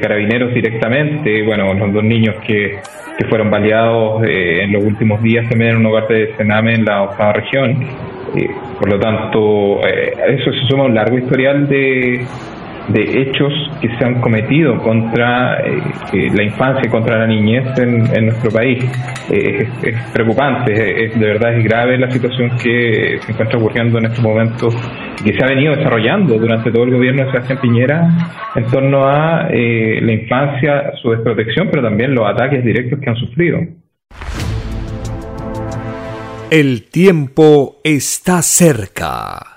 carabineros 0.00 0.54
directamente. 0.54 1.42
Bueno, 1.42 1.74
los 1.74 1.92
dos 1.92 2.02
niños 2.02 2.36
que, 2.46 2.78
que 3.18 3.28
fueron 3.28 3.50
baleados 3.50 4.24
eh, 4.24 4.62
en 4.62 4.72
los 4.72 4.82
últimos 4.82 5.22
días 5.22 5.46
también 5.50 5.72
en 5.72 5.76
un 5.76 5.86
hogar 5.86 6.08
de 6.08 6.34
Sename 6.38 6.76
en 6.76 6.84
la 6.86 7.02
octava 7.02 7.34
región 7.34 8.15
por 8.78 8.90
lo 8.90 8.98
tanto, 8.98 9.86
eh, 9.86 10.12
eso 10.38 10.52
se 10.52 10.66
suma 10.68 10.84
un 10.84 10.94
largo 10.94 11.18
historial 11.18 11.68
de, 11.68 12.24
de 12.88 13.22
hechos 13.22 13.52
que 13.80 13.88
se 13.96 14.04
han 14.04 14.20
cometido 14.20 14.78
contra 14.78 15.60
eh, 15.60 15.82
eh, 16.12 16.30
la 16.34 16.42
infancia 16.42 16.82
y 16.86 16.90
contra 16.90 17.18
la 17.18 17.26
niñez 17.26 17.66
en, 17.78 18.26
nuestro 18.26 18.50
país. 18.50 18.84
es, 19.30 19.68
preocupante, 20.12 21.04
es, 21.06 21.18
de 21.18 21.26
verdad 21.26 21.58
es 21.58 21.64
grave 21.64 21.98
la 21.98 22.10
situación 22.10 22.50
que 22.62 23.18
se 23.20 23.32
encuentra 23.32 23.58
ocurriendo 23.58 23.98
en 23.98 24.06
estos 24.06 24.22
momentos 24.22 24.76
y 25.20 25.24
que 25.24 25.38
se 25.38 25.44
ha 25.44 25.48
venido 25.48 25.74
desarrollando 25.74 26.38
durante 26.38 26.70
todo 26.70 26.84
el 26.84 26.92
gobierno 26.92 27.24
de 27.24 27.30
Sebastián 27.32 27.58
Piñera 27.60 28.08
en 28.54 28.64
torno 28.66 29.06
a 29.06 29.48
la 29.50 30.12
infancia, 30.12 30.92
su 31.02 31.10
desprotección, 31.10 31.68
pero 31.70 31.82
también 31.82 32.14
los 32.14 32.26
ataques 32.28 32.64
directos 32.64 32.98
que 33.00 33.10
han 33.10 33.16
sufrido. 33.16 33.60
El 36.48 36.84
tiempo 36.84 37.78
está 37.82 38.40
cerca. 38.40 39.54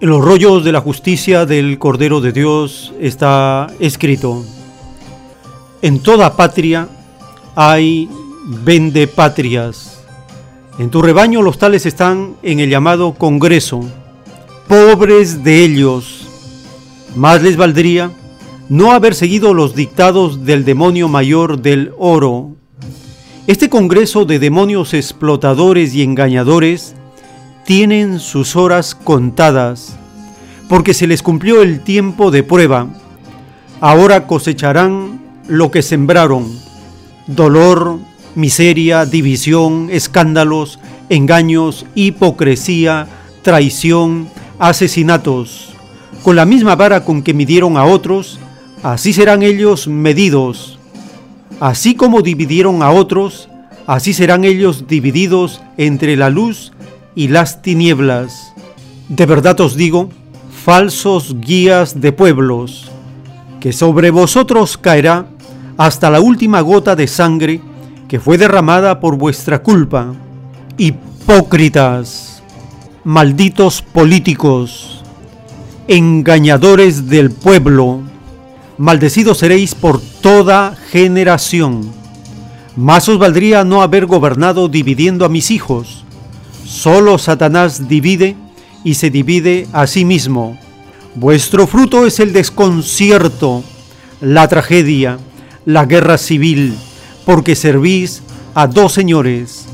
En 0.00 0.08
los 0.08 0.24
rollos 0.24 0.64
de 0.64 0.72
la 0.72 0.80
justicia 0.80 1.44
del 1.44 1.78
Cordero 1.78 2.22
de 2.22 2.32
Dios 2.32 2.94
está 2.98 3.66
escrito, 3.80 4.46
en 5.82 6.00
toda 6.00 6.38
patria 6.38 6.88
hay 7.54 8.08
vende 8.46 9.06
patrias. 9.06 10.02
En 10.78 10.88
tu 10.88 11.02
rebaño 11.02 11.42
los 11.42 11.58
tales 11.58 11.84
están 11.84 12.34
en 12.42 12.60
el 12.60 12.70
llamado 12.70 13.12
Congreso, 13.12 13.80
pobres 14.68 15.44
de 15.44 15.64
ellos. 15.66 16.26
Más 17.14 17.42
les 17.42 17.58
valdría 17.58 18.10
no 18.70 18.92
haber 18.92 19.14
seguido 19.14 19.52
los 19.52 19.74
dictados 19.74 20.46
del 20.46 20.64
demonio 20.64 21.08
mayor 21.08 21.60
del 21.60 21.92
oro, 21.98 22.54
este 23.48 23.70
Congreso 23.70 24.26
de 24.26 24.38
demonios 24.38 24.92
explotadores 24.92 25.94
y 25.94 26.02
engañadores 26.02 26.94
tienen 27.64 28.20
sus 28.20 28.56
horas 28.56 28.94
contadas, 28.94 29.96
porque 30.68 30.92
se 30.92 31.06
les 31.06 31.22
cumplió 31.22 31.62
el 31.62 31.80
tiempo 31.80 32.30
de 32.30 32.42
prueba. 32.42 32.88
Ahora 33.80 34.26
cosecharán 34.26 35.22
lo 35.46 35.70
que 35.70 35.80
sembraron, 35.80 36.46
dolor, 37.26 37.98
miseria, 38.34 39.06
división, 39.06 39.88
escándalos, 39.90 40.78
engaños, 41.08 41.86
hipocresía, 41.94 43.06
traición, 43.40 44.28
asesinatos. 44.58 45.70
Con 46.22 46.36
la 46.36 46.44
misma 46.44 46.76
vara 46.76 47.02
con 47.02 47.22
que 47.22 47.32
midieron 47.32 47.78
a 47.78 47.86
otros, 47.86 48.38
así 48.82 49.14
serán 49.14 49.42
ellos 49.42 49.88
medidos. 49.88 50.77
Así 51.60 51.94
como 51.94 52.22
dividieron 52.22 52.82
a 52.82 52.90
otros, 52.90 53.48
así 53.86 54.12
serán 54.12 54.44
ellos 54.44 54.86
divididos 54.86 55.60
entre 55.76 56.16
la 56.16 56.30
luz 56.30 56.72
y 57.14 57.28
las 57.28 57.62
tinieblas. 57.62 58.52
De 59.08 59.26
verdad 59.26 59.60
os 59.60 59.76
digo, 59.76 60.10
falsos 60.64 61.36
guías 61.40 62.00
de 62.00 62.12
pueblos, 62.12 62.90
que 63.60 63.72
sobre 63.72 64.10
vosotros 64.10 64.78
caerá 64.78 65.26
hasta 65.76 66.10
la 66.10 66.20
última 66.20 66.60
gota 66.60 66.94
de 66.94 67.06
sangre 67.06 67.60
que 68.08 68.20
fue 68.20 68.38
derramada 68.38 69.00
por 69.00 69.16
vuestra 69.16 69.62
culpa. 69.62 70.14
Hipócritas, 70.76 72.42
malditos 73.04 73.82
políticos, 73.82 75.02
engañadores 75.86 77.08
del 77.08 77.30
pueblo, 77.30 78.00
maldecidos 78.78 79.38
seréis 79.38 79.74
por 79.74 80.00
toda 80.00 80.76
generación. 80.90 81.92
Más 82.76 83.08
os 83.08 83.18
valdría 83.18 83.64
no 83.64 83.82
haber 83.82 84.06
gobernado 84.06 84.68
dividiendo 84.68 85.24
a 85.24 85.28
mis 85.28 85.50
hijos. 85.50 86.04
Solo 86.64 87.18
Satanás 87.18 87.88
divide 87.88 88.36
y 88.84 88.94
se 88.94 89.10
divide 89.10 89.66
a 89.72 89.86
sí 89.88 90.04
mismo. 90.04 90.56
Vuestro 91.16 91.66
fruto 91.66 92.06
es 92.06 92.20
el 92.20 92.32
desconcierto, 92.32 93.64
la 94.20 94.46
tragedia, 94.46 95.18
la 95.64 95.84
guerra 95.84 96.16
civil, 96.16 96.74
porque 97.26 97.56
servís 97.56 98.22
a 98.54 98.68
dos 98.68 98.92
señores, 98.92 99.66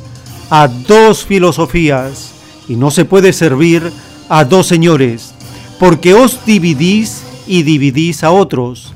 a 0.49 0.69
dos 0.69 1.25
filosofías, 1.25 2.33
y 2.69 2.77
no 2.77 2.91
se 2.91 3.05
puede 3.05 3.35
servir 3.35 3.93
a 4.31 4.45
dos 4.45 4.67
señores, 4.67 5.35
porque 5.79 6.15
os 6.15 6.47
dividís 6.47 7.24
y 7.47 7.63
dividís 7.63 8.25
a 8.25 8.31
otros. 8.31 8.95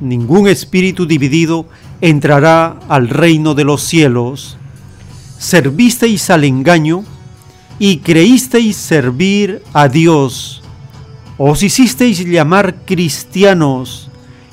Ningún 0.00 0.48
espíritu 0.48 1.06
dividido 1.06 1.66
entrará 2.00 2.78
al 2.88 3.08
reino 3.08 3.54
de 3.54 3.64
los 3.64 3.82
cielos. 3.82 4.56
Servisteis 5.38 6.30
al 6.30 6.44
engaño 6.44 7.04
y 7.78 7.98
creísteis 7.98 8.76
servir 8.76 9.62
a 9.72 9.88
Dios. 9.88 10.62
Os 11.38 11.62
hicisteis 11.62 12.24
llamar 12.24 12.84
cristianos 12.84 14.10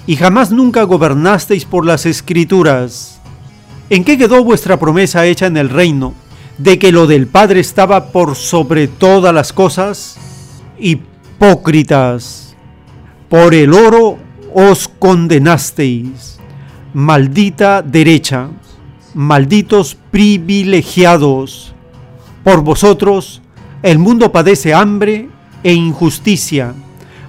y 0.08 0.16
jamás 0.16 0.52
nunca 0.52 0.84
gobernasteis 0.84 1.66
por 1.66 1.86
las 1.86 2.06
escrituras. 2.06 3.20
¿En 3.90 4.04
qué 4.04 4.18
quedó 4.18 4.44
vuestra 4.44 4.80
promesa 4.80 5.26
hecha 5.26 5.48
en 5.48 5.58
el 5.58 5.70
reino 5.70 6.14
de 6.58 6.80
que 6.80 6.92
lo 6.92 7.08
del 7.08 7.28
Padre 7.28 7.60
estaba 7.60 8.12
por 8.12 8.36
sobre 8.36 8.88
todas 8.88 9.34
las 9.34 9.54
cosas? 9.54 10.18
Hipócritas, 10.80 12.49
por 13.30 13.54
el 13.54 13.74
oro 13.74 14.18
os 14.54 14.88
condenasteis. 14.88 16.40
Maldita 16.94 17.82
derecha, 17.84 18.50
malditos 19.14 19.96
privilegiados 20.10 21.74
por 22.44 22.64
vosotros 22.64 23.42
el 23.84 24.00
mundo 24.00 24.32
padece 24.32 24.74
hambre 24.74 25.30
e 25.64 25.74
injusticia, 25.74 26.74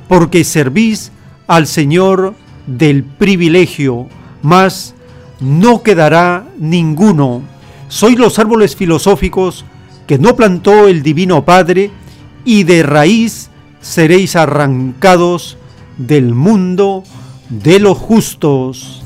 porque 0.09 0.45
servís 0.45 1.13
al 1.47 1.67
Señor 1.67 2.35
del 2.67 3.05
privilegio, 3.05 4.09
mas 4.43 4.95
no 5.41 5.83
quedará 5.83 6.47
ninguno. 6.59 7.43
Sois 7.89 8.19
los 8.19 8.39
árboles 8.39 8.75
filosóficos 8.75 9.65
que 10.07 10.19
no 10.19 10.35
plantó 10.35 10.89
el 10.89 11.03
Divino 11.03 11.45
Padre, 11.45 11.91
y 12.45 12.65
de 12.65 12.83
raíz 12.83 13.51
seréis 13.81 14.35
arrancados 14.35 15.57
del 16.07 16.35
mundo 16.35 17.05
de 17.51 17.79
los 17.79 17.99
justos. 17.99 19.03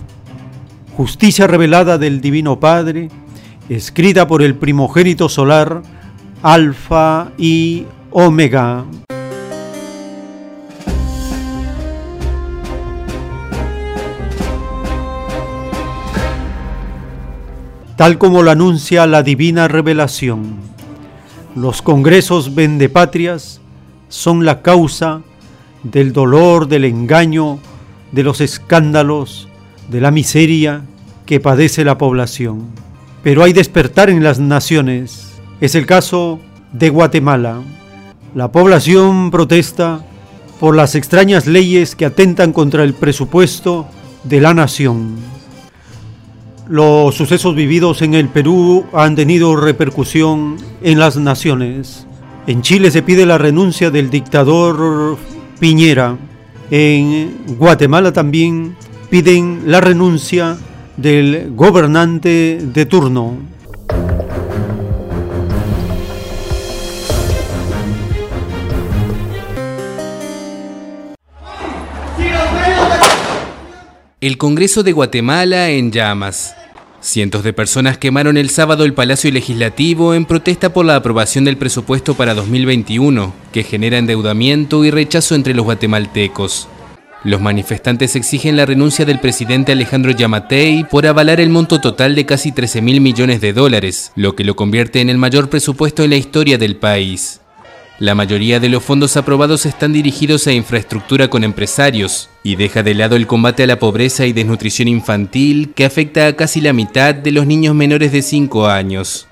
Justicia 0.97 1.49
revelada 1.49 1.99
del 1.99 2.21
Divino 2.21 2.61
Padre, 2.61 3.09
escrita 3.69 4.29
por 4.29 4.43
el 4.43 4.55
primogénito 4.55 5.29
solar, 5.29 5.83
Alfa 6.43 7.33
y 7.37 7.85
Omega. 8.13 8.85
Tal 17.97 18.19
como 18.19 18.43
lo 18.43 18.51
anuncia 18.53 19.07
la 19.07 19.25
divina 19.25 19.67
revelación, 19.67 20.57
los 21.57 21.83
congresos 21.83 22.55
vendepatrias 22.55 23.61
son 24.09 24.45
la 24.45 24.63
causa 24.63 25.23
del 25.85 26.13
dolor, 26.13 26.67
del 26.67 26.85
engaño, 26.85 27.61
de 28.11 28.25
los 28.25 28.41
escándalos, 28.41 29.49
de 29.89 30.01
la 30.01 30.11
miseria 30.11 30.83
que 31.27 31.41
padece 31.41 31.85
la 31.85 31.99
población. 31.99 32.67
Pero 33.23 33.45
hay 33.45 33.53
despertar 33.53 34.11
en 34.11 34.23
las 34.23 34.39
naciones 34.41 35.35
es 35.61 35.75
el 35.75 35.87
caso 35.87 36.41
de 36.73 36.91
Guatemala. 36.91 37.63
La 38.35 38.51
población 38.51 39.31
protesta 39.31 40.05
por 40.59 40.75
las 40.75 40.95
extrañas 40.95 41.47
leyes 41.47 41.95
que 41.95 42.05
atentan 42.05 42.53
contra 42.53 42.83
el 42.85 42.95
presupuesto 42.95 43.87
de 44.25 44.41
la 44.41 44.53
nación. 44.53 45.17
Los 46.69 47.15
sucesos 47.15 47.55
vividos 47.55 48.03
en 48.03 48.15
el 48.15 48.29
Perú 48.29 48.85
han 48.93 49.15
tenido 49.17 49.55
repercusión 49.57 50.57
en 50.83 50.99
las 50.99 51.17
naciones. 51.17 52.07
En 52.47 52.63
Chile 52.63 52.91
se 52.91 53.03
pide 53.03 53.27
la 53.27 53.39
renuncia 53.39 53.91
del 53.91 54.11
dictador 54.11 55.17
Piñera. 55.59 56.17
En 56.71 57.57
Guatemala 57.59 58.13
también 58.13 58.77
piden 59.11 59.63
la 59.67 59.81
renuncia 59.81 60.57
del 60.97 61.53
gobernante 61.55 62.59
de 62.61 62.87
turno. 62.87 63.37
El 74.21 74.39
Congreso 74.39 74.83
de 74.83 74.93
Guatemala 74.93 75.69
en 75.69 75.93
llamas. 75.93 76.57
Cientos 77.05 77.45
de 77.45 77.53
personas 77.53 77.99
quemaron 77.99 78.39
el 78.39 78.49
sábado 78.49 78.87
el 78.87 78.95
Palacio 78.95 79.31
Legislativo 79.31 80.15
en 80.15 80.25
protesta 80.25 80.73
por 80.73 80.87
la 80.87 80.97
aprobación 80.97 81.45
del 81.45 81.59
presupuesto 81.59 82.15
para 82.15 82.33
2021, 82.33 83.35
que 83.53 83.63
genera 83.63 83.99
endeudamiento 83.99 84.87
y 84.87 84.91
rechazo 84.91 85.35
entre 85.35 85.53
los 85.53 85.67
guatemaltecos. 85.67 86.67
Los 87.23 87.43
manifestantes 87.43 88.17
exigen 88.17 88.57
la 88.57 88.65
renuncia 88.65 89.05
del 89.05 89.21
presidente 89.21 89.73
Alejandro 89.73 90.13
Yamatei 90.13 90.85
por 90.85 91.07
avalar 91.07 91.41
el 91.41 91.51
monto 91.51 91.79
total 91.79 92.15
de 92.15 92.25
casi 92.25 92.53
13 92.53 92.81
mil 92.81 93.03
millones 93.03 93.43
de 93.43 93.53
dólares, 93.53 94.11
lo 94.17 94.35
que 94.35 94.45
lo 94.45 94.57
convierte 94.57 95.03
en 95.03 95.11
el 95.11 95.19
mayor 95.19 95.51
presupuesto 95.51 96.05
en 96.05 96.11
la 96.11 96.17
historia 96.17 96.57
del 96.57 96.77
país. 96.77 97.43
La 98.01 98.17
mayoría 98.17 98.59
de 98.59 98.69
los 98.69 98.83
fondos 98.83 99.17
aprobados 99.17 99.67
están 99.67 99.93
dirigidos 99.93 100.49
a 100.49 100.53
infraestructura 100.53 101.29
con 101.29 101.45
empresarios 101.45 102.29
y 102.43 102.57
deja 102.57 102.83
de 102.83 102.93
lado 102.93 103.15
el 103.15 103.29
combate 103.29 103.63
a 103.63 103.67
la 103.69 103.79
pobreza 103.79 104.27
y 104.27 104.33
desnutrición 104.33 104.89
infantil 104.89 105.73
que 105.75 105.85
afecta 105.85 106.27
a 106.27 106.33
casi 106.35 106.61
la 106.61 106.73
mitad 106.73 107.15
de 107.15 107.31
los 107.31 107.47
niños 107.47 107.75
menores 107.77 108.11
de 108.11 108.23
5 108.23 108.67
años. 108.67 109.29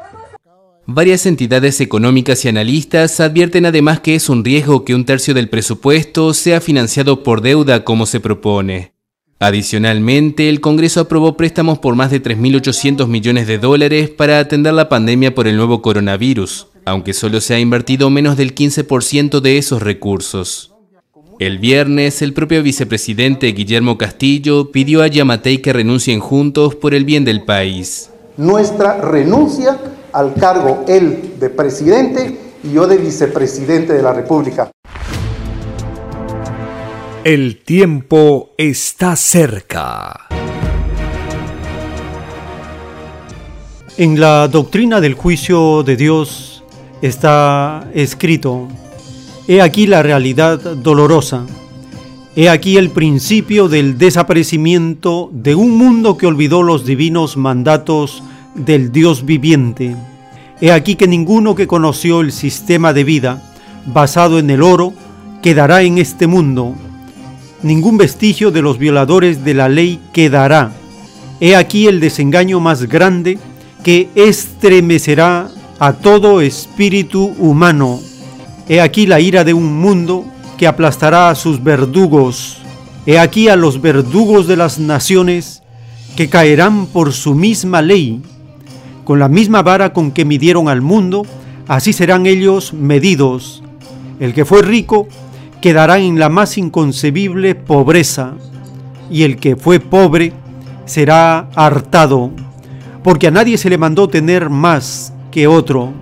Varias 0.87 1.27
entidades 1.27 1.81
económicas 1.81 2.45
y 2.45 2.49
analistas 2.49 3.19
advierten 3.19 3.67
además 3.67 3.99
que 3.99 4.15
es 4.15 4.29
un 4.29 4.45
riesgo 4.45 4.85
que 4.85 4.95
un 4.95 5.05
tercio 5.05 5.35
del 5.35 5.49
presupuesto 5.49 6.33
sea 6.33 6.61
financiado 6.61 7.25
por 7.25 7.41
deuda 7.41 7.83
como 7.83 8.07
se 8.07 8.21
propone. 8.21 8.93
Adicionalmente, 9.41 10.49
el 10.49 10.61
Congreso 10.61 11.01
aprobó 11.01 11.37
préstamos 11.37 11.81
por 11.81 11.97
más 11.97 12.13
de 12.13 12.23
3.800 12.23 13.09
millones 13.09 13.49
de 13.49 13.59
dólares 13.59 14.09
para 14.09 14.39
atender 14.39 14.73
la 14.73 14.89
pandemia 14.89 15.35
por 15.35 15.49
el 15.49 15.57
nuevo 15.57 15.83
coronavirus, 15.83 16.69
aunque 16.85 17.15
solo 17.15 17.41
se 17.41 17.55
ha 17.55 17.61
invertido 17.61 18.11
menos 18.11 18.37
del 18.37 18.55
15% 18.55 19.41
de 19.41 19.59
esos 19.59 19.83
recursos. 19.83 20.75
El 21.39 21.59
viernes, 21.59 22.23
el 22.23 22.35
propio 22.35 22.63
vicepresidente 22.63 23.49
Guillermo 23.49 23.99
Castillo 23.99 24.71
pidió 24.71 25.03
a 25.03 25.09
Yamatei 25.09 25.59
que 25.59 25.73
renuncien 25.73 26.21
juntos 26.21 26.75
por 26.75 26.95
el 26.95 27.05
bien 27.05 27.25
del 27.25 27.43
país. 27.43 28.11
Nuestra 28.37 29.01
renuncia 29.01 29.79
al 30.13 30.35
cargo, 30.35 30.85
él 30.89 31.35
de 31.41 31.51
presidente 31.51 32.39
y 32.63 32.73
yo 32.73 32.87
de 32.87 32.97
vicepresidente 32.97 33.93
de 33.93 34.03
la 34.03 34.13
República. 34.13 34.71
El 37.25 37.63
tiempo 37.63 38.51
está 38.59 39.17
cerca. 39.17 40.29
En 43.97 44.19
la 44.19 44.49
doctrina 44.49 45.01
del 45.01 45.15
juicio 45.15 45.83
de 45.83 45.97
Dios, 45.97 46.52
está 47.03 47.89
escrito, 47.95 48.69
He 49.49 49.61
aquí 49.61 49.87
la 49.87 50.03
realidad 50.03 50.59
dolorosa, 50.59 51.45
he 52.37 52.49
aquí 52.49 52.77
el 52.77 52.91
principio 52.91 53.69
del 53.69 53.99
desaparecimiento 53.99 55.29
de 55.33 55.57
un 55.57 55.77
mundo 55.77 56.17
que 56.17 56.29
olvidó 56.29 56.63
los 56.63 56.87
divinos 56.87 57.37
mandatos 57.37 58.23
del 58.55 58.93
Dios 58.93 59.27
viviente. 59.27 59.97
He 60.61 60.71
aquí 60.71 60.95
que 60.95 61.09
ninguno 61.09 61.57
que 61.57 61.67
conoció 61.67 62.21
el 62.21 62.31
sistema 62.31 62.93
de 62.93 63.03
vida 63.03 63.43
basado 63.85 64.39
en 64.39 64.49
el 64.49 64.63
oro 64.63 64.95
quedará 65.43 65.83
en 65.83 65.99
este 65.99 66.29
mundo. 66.29 66.75
Ningún 67.63 67.99
vestigio 67.99 68.53
de 68.53 68.63
los 68.63 68.79
violadores 68.79 69.45
de 69.45 69.55
la 69.55 69.69
ley 69.69 70.01
quedará. 70.13 70.73
He 71.41 71.57
aquí 71.57 71.89
el 71.89 71.99
desengaño 71.99 72.61
más 72.61 72.85
grande 72.85 73.39
que 73.83 74.09
estremecerá 74.15 75.51
a 75.83 75.95
todo 75.95 76.41
espíritu 76.41 77.35
humano. 77.41 77.99
He 78.69 78.81
aquí 78.81 79.05
la 79.05 79.19
ira 79.19 79.43
de 79.43 79.53
un 79.53 79.81
mundo 79.81 80.25
que 80.57 80.69
aplastará 80.69 81.29
a 81.29 81.35
sus 81.35 81.61
verdugos. 81.61 82.59
He 83.05 83.19
aquí 83.19 83.49
a 83.49 83.57
los 83.57 83.83
verdugos 83.83 84.47
de 84.47 84.55
las 84.55 84.79
naciones 84.79 85.65
que 86.15 86.29
caerán 86.29 86.87
por 86.87 87.13
su 87.13 87.35
misma 87.35 87.83
ley. 87.83 88.23
Con 89.03 89.19
la 89.19 89.27
misma 89.27 89.63
vara 89.63 89.93
con 89.93 90.13
que 90.13 90.25
midieron 90.25 90.69
al 90.69 90.83
mundo, 90.83 91.27
así 91.67 91.93
serán 91.93 92.27
ellos 92.27 92.73
medidos. 92.73 93.65
El 94.21 94.35
que 94.35 94.45
fue 94.45 94.63
rico 94.63 95.09
quedará 95.61 95.99
en 95.99 96.17
la 96.17 96.29
más 96.29 96.59
inconcebible 96.59 97.57
pobreza, 97.57 98.35
y 99.11 99.25
el 99.25 99.37
que 99.37 99.57
fue 99.57 99.81
pobre 99.81 100.33
será 100.85 101.49
hartado, 101.57 102.31
porque 103.03 103.27
a 103.27 103.33
nadie 103.33 103.59
se 103.59 103.69
le 103.69 103.79
mandó 103.79 104.07
tener 104.07 104.49
más 104.49 105.13
que 105.33 105.49
otro. 105.49 105.93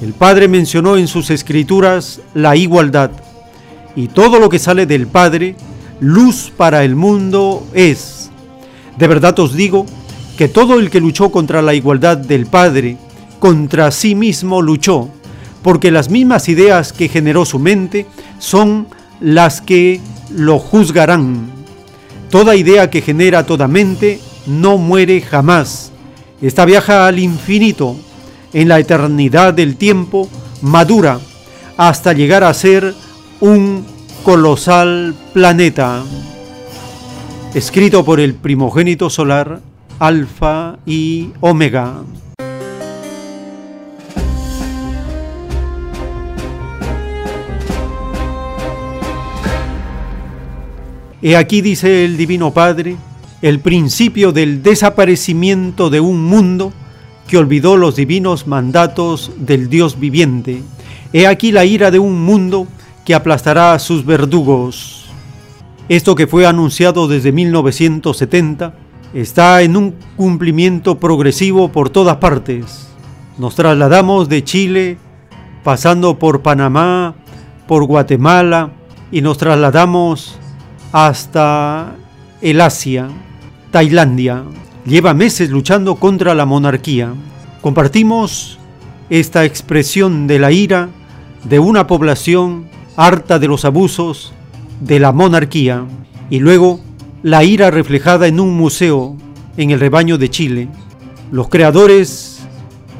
El 0.00 0.14
Padre 0.14 0.48
mencionó 0.48 0.96
en 0.96 1.08
sus 1.08 1.28
escrituras 1.28 2.20
la 2.32 2.56
igualdad, 2.56 3.10
y 3.94 4.08
todo 4.08 4.38
lo 4.38 4.48
que 4.48 4.58
sale 4.58 4.86
del 4.86 5.06
Padre, 5.06 5.56
luz 6.00 6.50
para 6.56 6.84
el 6.84 6.96
mundo 6.96 7.66
es. 7.74 8.30
De 8.96 9.06
verdad 9.06 9.38
os 9.38 9.54
digo 9.54 9.84
que 10.38 10.48
todo 10.48 10.78
el 10.78 10.90
que 10.90 11.00
luchó 11.00 11.30
contra 11.30 11.60
la 11.60 11.74
igualdad 11.74 12.16
del 12.16 12.46
Padre, 12.46 12.96
contra 13.38 13.90
sí 13.90 14.14
mismo 14.14 14.62
luchó, 14.62 15.08
porque 15.62 15.90
las 15.90 16.10
mismas 16.10 16.48
ideas 16.48 16.92
que 16.92 17.08
generó 17.08 17.44
su 17.44 17.58
mente 17.58 18.06
son 18.38 18.86
las 19.20 19.60
que 19.60 20.00
lo 20.30 20.58
juzgarán. 20.58 21.50
Toda 22.30 22.56
idea 22.56 22.90
que 22.90 23.00
genera 23.00 23.46
toda 23.46 23.66
mente 23.66 24.20
no 24.46 24.78
muere 24.78 25.20
jamás. 25.20 25.90
Esta 26.42 26.64
viaja 26.64 27.06
al 27.06 27.18
infinito, 27.18 27.96
en 28.56 28.68
la 28.68 28.78
eternidad 28.78 29.52
del 29.52 29.76
tiempo, 29.76 30.30
madura, 30.62 31.20
hasta 31.76 32.14
llegar 32.14 32.42
a 32.42 32.54
ser 32.54 32.94
un 33.40 33.84
colosal 34.24 35.14
planeta. 35.34 36.02
Escrito 37.52 38.02
por 38.02 38.18
el 38.18 38.32
primogénito 38.32 39.10
solar, 39.10 39.60
Alfa 39.98 40.78
y 40.86 41.32
Omega. 41.40 41.96
He 51.20 51.36
aquí 51.36 51.60
dice 51.60 52.06
el 52.06 52.16
Divino 52.16 52.54
Padre, 52.54 52.96
el 53.42 53.60
principio 53.60 54.32
del 54.32 54.62
desaparecimiento 54.62 55.90
de 55.90 56.00
un 56.00 56.24
mundo 56.24 56.72
que 57.28 57.38
olvidó 57.38 57.76
los 57.76 57.96
divinos 57.96 58.46
mandatos 58.46 59.32
del 59.36 59.68
Dios 59.68 59.98
viviente. 59.98 60.62
He 61.12 61.26
aquí 61.26 61.52
la 61.52 61.64
ira 61.64 61.90
de 61.90 61.98
un 61.98 62.24
mundo 62.24 62.66
que 63.04 63.14
aplastará 63.14 63.72
a 63.72 63.78
sus 63.78 64.04
verdugos. 64.04 65.06
Esto 65.88 66.14
que 66.14 66.26
fue 66.26 66.46
anunciado 66.46 67.06
desde 67.08 67.32
1970 67.32 68.74
está 69.14 69.62
en 69.62 69.76
un 69.76 69.94
cumplimiento 70.16 70.98
progresivo 70.98 71.70
por 71.70 71.90
todas 71.90 72.16
partes. 72.16 72.88
Nos 73.38 73.54
trasladamos 73.54 74.28
de 74.28 74.42
Chile, 74.42 74.98
pasando 75.62 76.18
por 76.18 76.42
Panamá, 76.42 77.14
por 77.68 77.84
Guatemala, 77.84 78.70
y 79.12 79.20
nos 79.20 79.38
trasladamos 79.38 80.36
hasta 80.92 81.94
el 82.40 82.60
Asia, 82.60 83.08
Tailandia. 83.70 84.42
Lleva 84.86 85.14
meses 85.14 85.50
luchando 85.50 85.96
contra 85.96 86.32
la 86.36 86.46
monarquía. 86.46 87.12
Compartimos 87.60 88.56
esta 89.10 89.44
expresión 89.44 90.28
de 90.28 90.38
la 90.38 90.52
ira 90.52 90.90
de 91.42 91.58
una 91.58 91.88
población 91.88 92.68
harta 92.96 93.40
de 93.40 93.48
los 93.48 93.64
abusos 93.64 94.32
de 94.80 95.00
la 95.00 95.10
monarquía 95.10 95.84
y 96.30 96.38
luego 96.38 96.80
la 97.24 97.42
ira 97.42 97.72
reflejada 97.72 98.28
en 98.28 98.38
un 98.38 98.56
museo 98.56 99.16
en 99.56 99.72
el 99.72 99.80
rebaño 99.80 100.18
de 100.18 100.30
Chile. 100.30 100.68
Los 101.32 101.48
creadores 101.48 102.38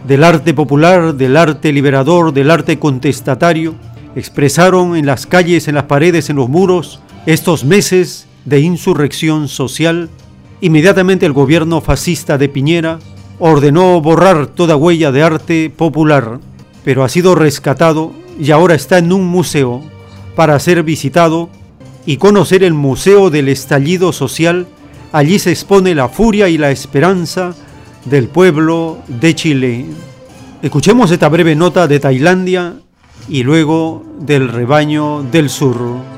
del 0.08 0.24
arte 0.24 0.54
popular, 0.54 1.14
del 1.14 1.36
arte 1.36 1.72
liberador, 1.72 2.32
del 2.32 2.50
arte 2.50 2.80
contestatario, 2.80 3.76
expresaron 4.16 4.96
en 4.96 5.06
las 5.06 5.24
calles, 5.26 5.68
en 5.68 5.76
las 5.76 5.84
paredes, 5.84 6.30
en 6.30 6.36
los 6.36 6.48
muros, 6.48 6.98
estos 7.26 7.64
meses 7.64 8.26
de 8.44 8.58
insurrección 8.58 9.46
social, 9.46 10.08
inmediatamente 10.60 11.26
el 11.26 11.32
gobierno 11.32 11.80
fascista 11.80 12.38
de 12.38 12.48
Piñera 12.48 12.98
ordenó 13.38 14.00
borrar 14.00 14.46
toda 14.46 14.76
huella 14.76 15.12
de 15.12 15.22
arte 15.22 15.70
popular, 15.70 16.40
pero 16.84 17.04
ha 17.04 17.08
sido 17.08 17.34
rescatado 17.34 18.12
y 18.38 18.50
ahora 18.50 18.74
está 18.74 18.98
en 18.98 19.12
un 19.12 19.26
museo 19.26 19.82
para 20.34 20.58
ser 20.60 20.82
visitado 20.82 21.48
y 22.04 22.18
conocer 22.18 22.62
el 22.62 22.74
Museo 22.74 23.30
del 23.30 23.48
Estallido 23.48 24.12
Social. 24.12 24.66
Allí 25.12 25.38
se 25.38 25.50
expone 25.50 25.94
la 25.94 26.08
furia 26.08 26.48
y 26.48 26.58
la 26.58 26.70
esperanza 26.70 27.54
del 28.04 28.28
pueblo 28.28 28.98
de 29.08 29.34
Chile. 29.34 29.86
Escuchemos 30.62 31.10
esta 31.10 31.28
breve 31.28 31.56
nota 31.56 31.88
de 31.88 32.00
Tailandia 32.00 32.76
y 33.28 33.42
luego 33.42 34.04
del 34.20 34.48
rebaño 34.48 35.22
del 35.22 35.50
sur. 35.50 36.15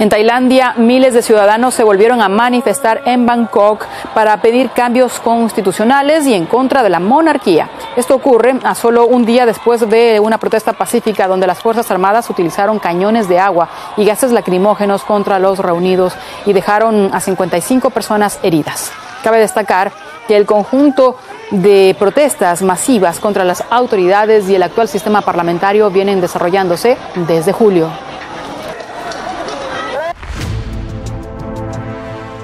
En 0.00 0.08
Tailandia, 0.08 0.74
miles 0.76 1.12
de 1.12 1.22
ciudadanos 1.22 1.74
se 1.74 1.82
volvieron 1.82 2.22
a 2.22 2.28
manifestar 2.28 3.02
en 3.04 3.26
Bangkok 3.26 3.84
para 4.14 4.40
pedir 4.40 4.70
cambios 4.70 5.18
constitucionales 5.18 6.24
y 6.24 6.34
en 6.34 6.46
contra 6.46 6.84
de 6.84 6.88
la 6.88 7.00
monarquía. 7.00 7.68
Esto 7.96 8.14
ocurre 8.14 8.54
a 8.62 8.76
solo 8.76 9.08
un 9.08 9.26
día 9.26 9.44
después 9.44 9.90
de 9.90 10.20
una 10.20 10.38
protesta 10.38 10.72
pacífica 10.72 11.26
donde 11.26 11.48
las 11.48 11.58
Fuerzas 11.58 11.90
Armadas 11.90 12.30
utilizaron 12.30 12.78
cañones 12.78 13.28
de 13.28 13.40
agua 13.40 13.70
y 13.96 14.04
gases 14.04 14.30
lacrimógenos 14.30 15.02
contra 15.02 15.40
los 15.40 15.58
reunidos 15.58 16.14
y 16.46 16.52
dejaron 16.52 17.10
a 17.12 17.18
55 17.18 17.90
personas 17.90 18.38
heridas. 18.44 18.92
Cabe 19.24 19.40
destacar 19.40 19.90
que 20.28 20.36
el 20.36 20.46
conjunto 20.46 21.16
de 21.50 21.96
protestas 21.98 22.62
masivas 22.62 23.18
contra 23.18 23.42
las 23.42 23.64
autoridades 23.68 24.48
y 24.48 24.54
el 24.54 24.62
actual 24.62 24.86
sistema 24.86 25.22
parlamentario 25.22 25.90
vienen 25.90 26.20
desarrollándose 26.20 26.96
desde 27.26 27.50
julio. 27.52 27.90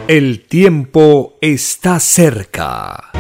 El 0.07 0.45
tiempo 0.45 1.39
está 1.41 1.99
cerca. 1.99 3.11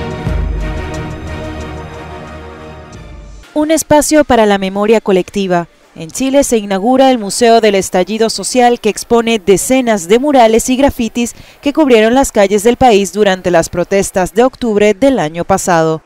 Un 3.54 3.70
espacio 3.70 4.22
para 4.24 4.44
la 4.44 4.58
memoria 4.58 5.00
colectiva. 5.00 5.66
En 5.94 6.10
Chile 6.10 6.44
se 6.44 6.58
inaugura 6.58 7.10
el 7.10 7.16
Museo 7.16 7.62
del 7.62 7.76
Estallido 7.76 8.28
Social 8.28 8.80
que 8.80 8.90
expone 8.90 9.38
decenas 9.38 10.08
de 10.08 10.18
murales 10.18 10.68
y 10.68 10.76
grafitis 10.76 11.34
que 11.62 11.72
cubrieron 11.72 12.12
las 12.12 12.32
calles 12.32 12.64
del 12.64 12.76
país 12.76 13.14
durante 13.14 13.50
las 13.50 13.70
protestas 13.70 14.34
de 14.34 14.44
octubre 14.44 14.92
del 14.92 15.20
año 15.20 15.46
pasado. 15.46 16.02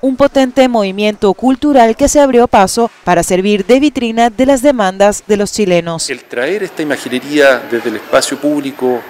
Un 0.00 0.16
potente 0.16 0.68
movimiento 0.68 1.34
cultural 1.34 1.96
que 1.96 2.08
se 2.08 2.20
abrió 2.20 2.46
paso 2.46 2.88
para 3.02 3.24
servir 3.24 3.66
de 3.66 3.80
vitrina 3.80 4.30
de 4.30 4.46
las 4.46 4.62
demandas 4.62 5.24
de 5.26 5.36
los 5.36 5.50
chilenos. 5.50 6.08
El 6.08 6.22
traer 6.22 6.62
esta 6.62 6.82
imaginería 6.82 7.58
desde 7.68 7.88
el 7.90 7.96
espacio 7.96 8.38
público 8.38 9.02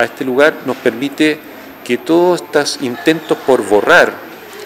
a 0.00 0.04
este 0.04 0.24
lugar 0.24 0.54
nos 0.64 0.76
permite 0.78 1.38
que 1.84 1.98
todos 1.98 2.40
estos 2.42 2.78
intentos 2.80 3.36
por 3.46 3.66
borrar 3.68 4.12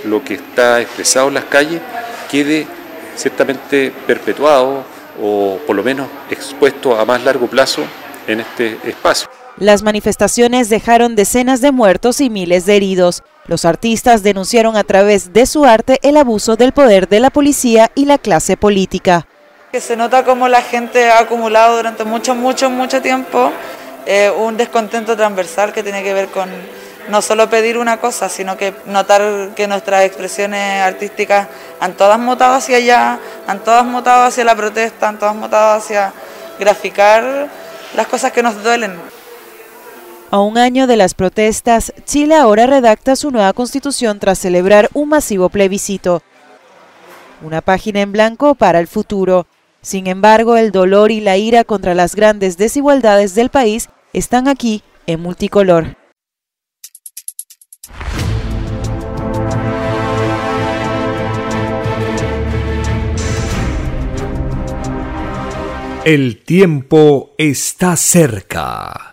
lo 0.05 0.23
que 0.23 0.35
está 0.35 0.81
expresado 0.81 1.29
en 1.29 1.35
las 1.35 1.45
calles 1.45 1.81
quede 2.31 2.67
ciertamente 3.17 3.93
perpetuado 4.07 4.85
o 5.21 5.59
por 5.67 5.75
lo 5.75 5.83
menos 5.83 6.09
expuesto 6.31 6.99
a 6.99 7.05
más 7.05 7.23
largo 7.25 7.49
plazo 7.49 7.83
en 8.27 8.41
este 8.41 8.79
espacio. 8.85 9.29
Las 9.57 9.83
manifestaciones 9.83 10.69
dejaron 10.69 11.15
decenas 11.15 11.61
de 11.61 11.73
muertos 11.73 12.21
y 12.21 12.31
miles 12.31 12.67
de 12.67 12.77
heridos. 12.77 13.23
Los 13.47 13.65
artistas 13.65 14.23
denunciaron 14.23 14.77
a 14.77 14.85
través 14.85 15.33
de 15.33 15.47
su 15.47 15.65
arte 15.65 15.99
el 16.03 16.17
abuso 16.17 16.57
del 16.57 16.73
poder 16.73 17.09
de 17.09 17.21
la 17.21 17.31
policía 17.31 17.91
y 17.95 18.07
la 18.07 18.19
clase 18.19 18.57
política. 18.57 19.27
Que 19.71 19.81
se 19.81 19.97
nota 19.97 20.25
cómo 20.25 20.49
la 20.49 20.63
gente 20.63 21.11
ha 21.11 21.21
acumulado 21.21 21.77
durante 21.77 22.05
mucho, 22.05 22.35
mucho, 22.35 22.71
mucho 22.71 23.01
tiempo 23.01 23.53
un 24.39 24.57
descontento 24.57 25.17
transversal 25.17 25.73
que 25.73 25.83
tiene 25.83 26.03
que 26.03 26.15
ver 26.15 26.29
con 26.29 26.49
no 27.09 27.21
solo 27.23 27.51
pedir 27.51 27.79
una 27.79 27.99
cosa, 27.99 28.29
sino 28.29 28.57
que 28.57 28.75
notar 28.87 29.51
que 29.55 29.67
nuestras 29.67 30.05
expresiones 30.05 30.83
artísticas 30.83 31.49
han 31.81 31.95
todas 31.95 32.19
mutado 32.19 32.55
hacia 32.55 32.79
allá, 32.79 33.19
han 33.47 33.61
todas 33.61 33.85
mutado 33.85 34.25
hacia 34.25 34.45
la 34.45 34.55
protesta, 34.55 35.09
han 35.09 35.19
todas 35.19 35.35
mutado 35.35 35.77
hacia 35.77 36.13
graficar 36.59 37.49
las 37.95 38.07
cosas 38.07 38.33
que 38.33 38.43
nos 38.43 38.63
duelen. 38.63 38.95
A 40.31 40.41
un 40.41 40.59
año 40.59 40.87
de 40.87 40.97
las 40.97 41.15
protestas, 41.15 41.93
Chile 42.05 42.35
ahora 42.35 42.67
redacta 42.67 43.15
su 43.15 43.31
nueva 43.31 43.53
constitución 43.53 44.19
tras 44.19 44.39
celebrar 44.39 44.89
un 44.93 45.11
masivo 45.11 45.49
plebiscito. 45.49 46.23
Una 47.43 47.61
página 47.61 48.01
en 48.01 48.13
blanco 48.13 48.55
para 48.55 48.81
el 48.81 48.89
futuro. 48.89 49.47
Sin 49.83 50.07
embargo, 50.07 50.57
el 50.57 50.73
dolor 50.73 51.11
y 51.11 51.21
la 51.21 51.37
ira 51.37 51.63
contra 51.63 51.95
las 51.95 52.17
grandes 52.17 52.57
desigualdades 52.57 53.35
del 53.35 53.51
país 53.51 53.91
están 54.15 54.49
aquí 54.49 54.83
en 55.07 55.21
multicolor. 55.21 55.99
El 66.05 66.43
tiempo 66.45 67.35
está 67.39 67.97
cerca. 67.97 69.13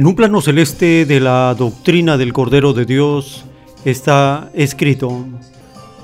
En 0.00 0.06
un 0.06 0.14
plano 0.14 0.40
celeste 0.40 1.04
de 1.04 1.20
la 1.20 1.54
doctrina 1.54 2.16
del 2.16 2.32
Cordero 2.32 2.72
de 2.72 2.86
Dios 2.86 3.44
está 3.84 4.50
escrito, 4.54 5.26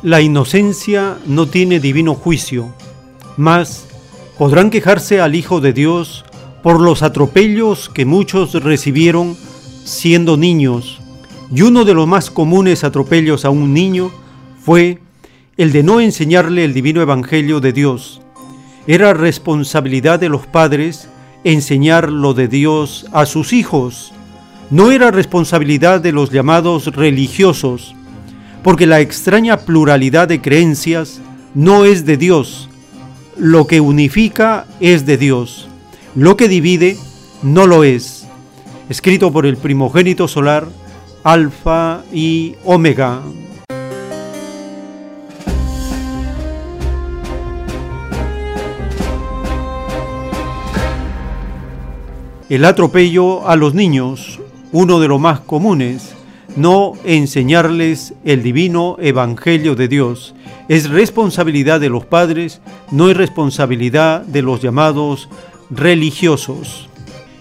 la 0.02 0.20
inocencia 0.20 1.16
no 1.25 1.47
tiene 1.47 1.81
divino 1.81 2.12
juicio, 2.15 2.75
mas 3.39 3.86
podrán 4.36 4.68
quejarse 4.68 5.23
al 5.23 5.34
Hijo 5.34 5.62
de 5.62 5.73
Dios 5.73 6.26
por 6.62 6.78
los 6.78 7.02
atropellos 7.02 7.89
que 7.89 8.05
muchos 8.05 8.52
recibieron 8.62 9.34
siendo 9.86 10.36
niños, 10.36 11.00
y 11.50 11.62
uno 11.62 11.86
de 11.86 11.94
los 11.94 12.07
más 12.07 12.31
comunes 12.31 12.84
atropellos 12.84 13.47
a 13.47 13.49
un 13.49 13.73
niño 13.73 14.10
fue 14.60 14.99
el 15.57 15.73
de 15.73 15.83
no 15.83 16.00
enseñarle 16.00 16.65
el 16.65 16.75
divino 16.75 17.00
Evangelio 17.00 17.60
de 17.60 17.73
Dios. 17.73 18.20
Era 18.86 19.15
responsabilidad 19.15 20.20
de 20.20 20.28
los 20.28 20.47
padres 20.47 21.08
enseñar 21.47 22.10
lo 22.10 22.34
de 22.34 22.49
Dios 22.49 23.07
a 23.12 23.25
sus 23.25 23.52
hijos. 23.52 24.12
No 24.68 24.91
era 24.91 25.12
responsabilidad 25.12 26.00
de 26.00 26.10
los 26.10 26.31
llamados 26.31 26.86
religiosos, 26.86 27.94
porque 28.65 28.84
la 28.84 29.00
extraña 29.00 29.58
pluralidad 29.58 30.26
de 30.26 30.41
creencias 30.41 31.20
no 31.55 31.84
es 31.84 32.05
de 32.05 32.16
Dios. 32.16 32.68
Lo 33.39 33.68
que 33.68 33.81
unifica 33.81 34.66
es 34.81 35.07
de 35.07 35.16
Dios. 35.18 35.68
Lo 36.16 36.36
que 36.36 36.49
divide 36.49 36.97
no 37.42 37.68
lo 37.68 37.84
es. 37.84 38.26
Escrito 38.89 39.33
por 39.33 39.47
el 39.47 39.57
primogénito 39.57 40.26
solar, 40.26 40.66
Alfa 41.23 42.02
y 42.12 42.57
Omega. 42.65 43.20
El 52.49 52.65
atropello 52.65 53.49
a 53.49 53.57
los 53.57 53.75
niños, 53.75 54.39
uno 54.70 55.00
de 55.00 55.08
los 55.08 55.20
más 55.20 55.41
comunes, 55.41 56.15
no 56.55 56.92
enseñarles 57.05 58.15
el 58.25 58.44
divino 58.44 58.97
evangelio 59.00 59.75
de 59.75 59.89
Dios. 59.89 60.33
Es 60.68 60.89
responsabilidad 60.89 61.81
de 61.81 61.89
los 61.89 62.05
padres, 62.05 62.60
no 62.92 63.10
es 63.10 63.16
responsabilidad 63.16 64.23
de 64.23 64.42
los 64.42 64.62
llamados 64.62 65.28
religiosos. 65.70 66.89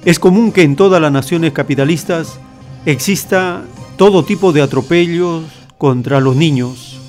Es 0.05 0.17
común 0.17 0.51
que 0.51 0.63
en 0.63 0.75
todas 0.75 0.99
las 0.99 1.11
naciones 1.11 1.53
capitalistas 1.53 2.39
exista 2.87 3.63
todo 3.97 4.25
tipo 4.25 4.53
de 4.53 4.63
atropellos 4.63 5.43
contra 5.77 6.19
los 6.19 6.35
niños. 6.35 6.99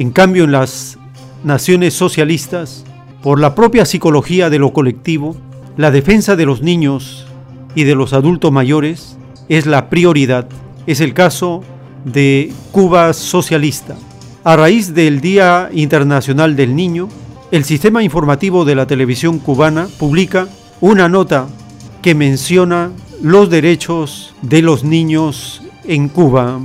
En 0.00 0.10
cambio, 0.10 0.42
en 0.42 0.50
las 0.50 0.98
naciones 1.44 1.94
socialistas, 1.94 2.84
por 3.22 3.38
la 3.38 3.54
propia 3.54 3.84
psicología 3.84 4.50
de 4.50 4.58
lo 4.58 4.72
colectivo, 4.72 5.36
la 5.76 5.92
defensa 5.92 6.34
de 6.34 6.46
los 6.46 6.60
niños 6.60 7.26
y 7.74 7.84
de 7.84 7.94
los 7.94 8.12
adultos 8.12 8.52
mayores 8.52 9.18
es 9.48 9.66
la 9.66 9.88
prioridad. 9.90 10.48
Es 10.86 11.00
el 11.00 11.14
caso 11.14 11.62
de 12.04 12.52
Cuba 12.72 13.12
socialista. 13.12 13.96
A 14.44 14.56
raíz 14.56 14.94
del 14.94 15.20
Día 15.20 15.70
Internacional 15.72 16.56
del 16.56 16.76
Niño, 16.76 17.08
el 17.50 17.64
sistema 17.64 18.02
informativo 18.02 18.64
de 18.64 18.74
la 18.74 18.86
televisión 18.86 19.38
cubana 19.38 19.88
publica 19.98 20.48
una 20.80 21.08
nota 21.08 21.46
que 22.02 22.14
menciona 22.14 22.90
los 23.22 23.48
derechos 23.48 24.34
de 24.42 24.60
los 24.60 24.84
niños 24.84 25.62
en 25.84 26.08
Cuba. 26.08 26.60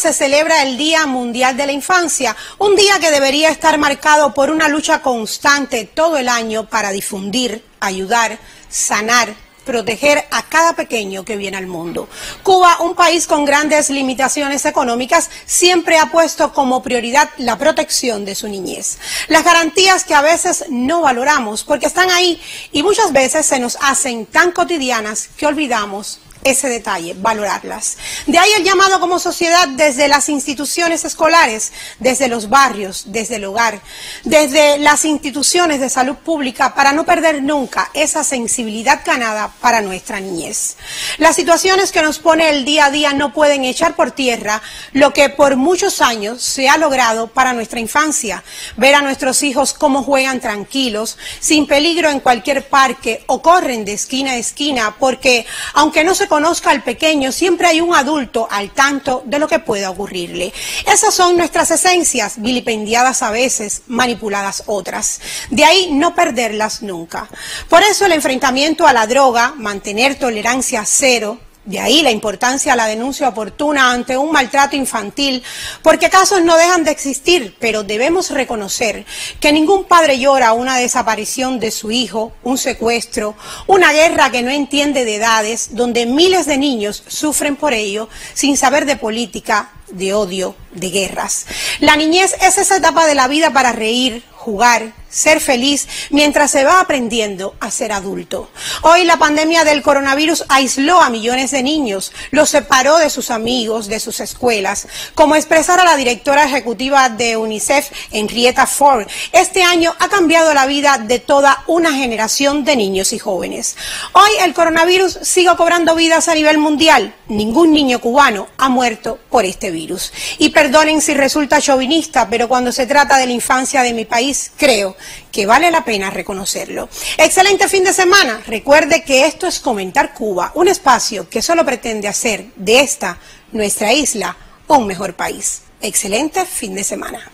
Se 0.00 0.14
celebra 0.14 0.62
el 0.62 0.78
Día 0.78 1.04
Mundial 1.04 1.58
de 1.58 1.66
la 1.66 1.72
Infancia, 1.72 2.34
un 2.56 2.74
día 2.74 2.98
que 3.00 3.10
debería 3.10 3.50
estar 3.50 3.76
marcado 3.76 4.32
por 4.32 4.50
una 4.50 4.66
lucha 4.66 5.02
constante 5.02 5.84
todo 5.84 6.16
el 6.16 6.30
año 6.30 6.70
para 6.70 6.90
difundir, 6.90 7.62
ayudar, 7.80 8.38
sanar, 8.70 9.34
proteger 9.66 10.24
a 10.30 10.42
cada 10.44 10.72
pequeño 10.72 11.22
que 11.22 11.36
viene 11.36 11.58
al 11.58 11.66
mundo. 11.66 12.08
Cuba, 12.42 12.78
un 12.80 12.94
país 12.94 13.26
con 13.26 13.44
grandes 13.44 13.90
limitaciones 13.90 14.64
económicas, 14.64 15.28
siempre 15.44 15.98
ha 15.98 16.06
puesto 16.10 16.54
como 16.54 16.82
prioridad 16.82 17.28
la 17.36 17.58
protección 17.58 18.24
de 18.24 18.34
su 18.34 18.48
niñez. 18.48 18.98
Las 19.28 19.44
garantías 19.44 20.04
que 20.04 20.14
a 20.14 20.22
veces 20.22 20.64
no 20.70 21.02
valoramos 21.02 21.62
porque 21.62 21.86
están 21.86 22.10
ahí 22.10 22.40
y 22.72 22.82
muchas 22.82 23.12
veces 23.12 23.44
se 23.44 23.58
nos 23.58 23.76
hacen 23.82 24.24
tan 24.24 24.52
cotidianas 24.52 25.28
que 25.36 25.46
olvidamos 25.46 26.20
ese 26.44 26.68
detalle, 26.68 27.14
valorarlas. 27.14 27.98
De 28.26 28.38
ahí 28.38 28.50
el 28.56 28.64
llamado 28.64 29.00
como 29.00 29.18
sociedad 29.18 29.68
desde 29.68 30.08
las 30.08 30.28
instituciones 30.28 31.04
escolares, 31.04 31.72
desde 31.98 32.28
los 32.28 32.48
barrios, 32.48 33.04
desde 33.06 33.36
el 33.36 33.44
hogar, 33.44 33.80
desde 34.24 34.78
las 34.78 35.04
instituciones 35.04 35.80
de 35.80 35.90
salud 35.90 36.16
pública 36.16 36.74
para 36.74 36.92
no 36.92 37.04
perder 37.04 37.42
nunca 37.42 37.90
esa 37.94 38.24
sensibilidad 38.24 39.00
ganada 39.04 39.52
para 39.60 39.80
nuestra 39.82 40.20
niñez. 40.20 40.76
Las 41.18 41.36
situaciones 41.36 41.92
que 41.92 42.02
nos 42.02 42.18
pone 42.18 42.50
el 42.50 42.64
día 42.64 42.86
a 42.86 42.90
día 42.90 43.12
no 43.12 43.32
pueden 43.32 43.64
echar 43.64 43.94
por 43.94 44.10
tierra 44.10 44.62
lo 44.92 45.12
que 45.12 45.28
por 45.28 45.56
muchos 45.56 46.00
años 46.00 46.42
se 46.42 46.68
ha 46.68 46.76
logrado 46.76 47.28
para 47.28 47.52
nuestra 47.52 47.80
infancia. 47.80 48.42
Ver 48.76 48.94
a 48.94 49.02
nuestros 49.02 49.42
hijos 49.42 49.74
cómo 49.74 50.02
juegan 50.02 50.40
tranquilos, 50.40 51.18
sin 51.38 51.66
peligro 51.66 52.08
en 52.10 52.20
cualquier 52.20 52.66
parque 52.68 53.22
o 53.26 53.42
corren 53.42 53.84
de 53.84 53.92
esquina 53.92 54.32
a 54.32 54.36
esquina, 54.36 54.96
porque 54.98 55.46
aunque 55.74 56.04
no 56.04 56.14
se 56.14 56.26
conozca 56.30 56.70
al 56.70 56.84
pequeño, 56.84 57.32
siempre 57.32 57.66
hay 57.66 57.80
un 57.80 57.92
adulto 57.92 58.46
al 58.48 58.70
tanto 58.70 59.24
de 59.26 59.40
lo 59.40 59.48
que 59.48 59.58
pueda 59.58 59.90
ocurrirle. 59.90 60.52
Esas 60.86 61.12
son 61.12 61.36
nuestras 61.36 61.72
esencias, 61.72 62.40
vilipendiadas 62.40 63.22
a 63.22 63.32
veces, 63.32 63.82
manipuladas 63.88 64.62
otras. 64.66 65.20
De 65.50 65.64
ahí 65.64 65.90
no 65.90 66.14
perderlas 66.14 66.82
nunca. 66.82 67.28
Por 67.68 67.82
eso 67.82 68.06
el 68.06 68.12
enfrentamiento 68.12 68.86
a 68.86 68.92
la 68.92 69.08
droga, 69.08 69.54
mantener 69.56 70.20
tolerancia 70.20 70.84
cero, 70.86 71.40
De 71.64 71.78
ahí 71.78 72.00
la 72.00 72.10
importancia 72.10 72.72
de 72.72 72.76
la 72.78 72.86
denuncia 72.86 73.28
oportuna 73.28 73.92
ante 73.92 74.16
un 74.16 74.32
maltrato 74.32 74.76
infantil, 74.76 75.42
porque 75.82 76.08
casos 76.08 76.42
no 76.42 76.56
dejan 76.56 76.84
de 76.84 76.90
existir, 76.90 77.54
pero 77.60 77.82
debemos 77.82 78.30
reconocer 78.30 79.04
que 79.40 79.52
ningún 79.52 79.84
padre 79.84 80.18
llora 80.18 80.54
una 80.54 80.78
desaparición 80.78 81.60
de 81.60 81.70
su 81.70 81.90
hijo, 81.90 82.32
un 82.44 82.56
secuestro, 82.56 83.36
una 83.66 83.92
guerra 83.92 84.30
que 84.30 84.42
no 84.42 84.50
entiende 84.50 85.04
de 85.04 85.16
edades, 85.16 85.70
donde 85.72 86.06
miles 86.06 86.46
de 86.46 86.56
niños 86.56 87.04
sufren 87.06 87.56
por 87.56 87.74
ello 87.74 88.08
sin 88.32 88.56
saber 88.56 88.86
de 88.86 88.96
política, 88.96 89.70
de 89.90 90.14
odio, 90.14 90.56
de 90.72 90.88
guerras. 90.88 91.46
La 91.80 91.96
niñez 91.96 92.36
es 92.40 92.56
esa 92.56 92.78
etapa 92.78 93.06
de 93.06 93.14
la 93.14 93.28
vida 93.28 93.52
para 93.52 93.72
reír, 93.72 94.24
jugar, 94.32 94.94
ser 95.10 95.40
feliz 95.40 95.88
mientras 96.10 96.50
se 96.50 96.64
va 96.64 96.80
aprendiendo 96.80 97.54
a 97.60 97.70
ser 97.70 97.92
adulto. 97.92 98.50
Hoy 98.82 99.04
la 99.04 99.18
pandemia 99.18 99.64
del 99.64 99.82
coronavirus 99.82 100.44
aisló 100.48 101.00
a 101.00 101.10
millones 101.10 101.50
de 101.50 101.62
niños, 101.62 102.12
los 102.30 102.48
separó 102.48 102.98
de 102.98 103.10
sus 103.10 103.30
amigos, 103.30 103.88
de 103.88 104.00
sus 104.00 104.20
escuelas. 104.20 104.86
Como 105.14 105.34
expresara 105.34 105.84
la 105.84 105.96
directora 105.96 106.44
ejecutiva 106.44 107.08
de 107.08 107.36
UNICEF, 107.36 107.90
Henrietta 108.12 108.66
Ford, 108.66 109.06
este 109.32 109.62
año 109.62 109.94
ha 109.98 110.08
cambiado 110.08 110.54
la 110.54 110.66
vida 110.66 110.98
de 110.98 111.18
toda 111.18 111.64
una 111.66 111.92
generación 111.92 112.64
de 112.64 112.76
niños 112.76 113.12
y 113.12 113.18
jóvenes. 113.18 113.76
Hoy 114.12 114.30
el 114.42 114.54
coronavirus 114.54 115.18
sigue 115.22 115.54
cobrando 115.56 115.94
vidas 115.94 116.28
a 116.28 116.34
nivel 116.34 116.58
mundial. 116.58 117.14
Ningún 117.28 117.72
niño 117.72 118.00
cubano 118.00 118.48
ha 118.58 118.68
muerto 118.68 119.18
por 119.30 119.44
este 119.44 119.70
virus. 119.70 120.12
Y 120.38 120.50
perdonen 120.50 121.00
si 121.00 121.14
resulta 121.14 121.60
chauvinista, 121.60 122.28
pero 122.28 122.48
cuando 122.48 122.72
se 122.72 122.86
trata 122.86 123.16
de 123.16 123.26
la 123.26 123.32
infancia 123.32 123.82
de 123.82 123.92
mi 123.92 124.04
país, 124.04 124.52
creo 124.56 124.96
que 125.30 125.46
vale 125.46 125.70
la 125.70 125.84
pena 125.84 126.10
reconocerlo. 126.10 126.88
Excelente 127.18 127.68
fin 127.68 127.84
de 127.84 127.92
semana. 127.92 128.40
Recuerde 128.46 129.02
que 129.04 129.26
esto 129.26 129.46
es 129.46 129.60
Comentar 129.60 130.14
Cuba, 130.14 130.52
un 130.54 130.68
espacio 130.68 131.28
que 131.28 131.42
solo 131.42 131.64
pretende 131.64 132.08
hacer 132.08 132.46
de 132.56 132.80
esta, 132.80 133.18
nuestra 133.52 133.92
isla, 133.92 134.36
un 134.68 134.86
mejor 134.86 135.14
país. 135.14 135.62
Excelente 135.80 136.44
fin 136.44 136.74
de 136.74 136.84
semana. 136.84 137.30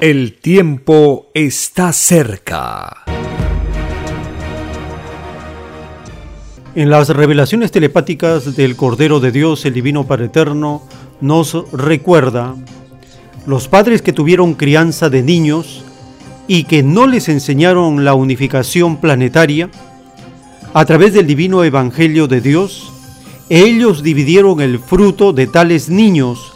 El 0.00 0.38
tiempo 0.38 1.28
está 1.34 1.92
cerca. 1.92 3.04
En 6.76 6.90
las 6.90 7.08
revelaciones 7.08 7.72
telepáticas 7.72 8.54
del 8.54 8.76
Cordero 8.76 9.18
de 9.18 9.32
Dios, 9.32 9.64
el 9.64 9.74
Divino 9.74 10.06
Padre 10.06 10.26
Eterno, 10.26 10.86
nos 11.20 11.56
recuerda 11.72 12.54
los 13.46 13.68
padres 13.68 14.02
que 14.02 14.12
tuvieron 14.12 14.54
crianza 14.54 15.10
de 15.10 15.22
niños 15.22 15.84
y 16.46 16.64
que 16.64 16.82
no 16.82 17.06
les 17.06 17.28
enseñaron 17.28 18.04
la 18.04 18.14
unificación 18.14 18.96
planetaria, 18.96 19.70
a 20.74 20.84
través 20.84 21.14
del 21.14 21.26
divino 21.26 21.64
Evangelio 21.64 22.26
de 22.28 22.40
Dios, 22.40 22.92
ellos 23.48 24.02
dividieron 24.02 24.60
el 24.60 24.78
fruto 24.78 25.32
de 25.32 25.46
tales 25.46 25.88
niños, 25.88 26.52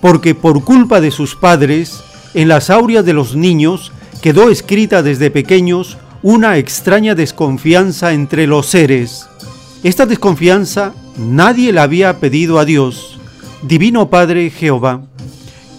porque 0.00 0.34
por 0.34 0.64
culpa 0.64 1.00
de 1.00 1.10
sus 1.10 1.36
padres, 1.36 2.02
en 2.32 2.48
las 2.48 2.70
aureas 2.70 3.04
de 3.04 3.12
los 3.12 3.36
niños 3.36 3.92
quedó 4.22 4.50
escrita 4.50 5.02
desde 5.02 5.30
pequeños 5.30 5.98
una 6.22 6.58
extraña 6.58 7.14
desconfianza 7.14 8.12
entre 8.12 8.46
los 8.46 8.66
seres. 8.66 9.28
Esta 9.82 10.06
desconfianza 10.06 10.94
nadie 11.16 11.72
la 11.72 11.82
había 11.82 12.18
pedido 12.20 12.58
a 12.58 12.64
Dios, 12.64 13.18
Divino 13.62 14.08
Padre 14.08 14.50
Jehová. 14.50 15.02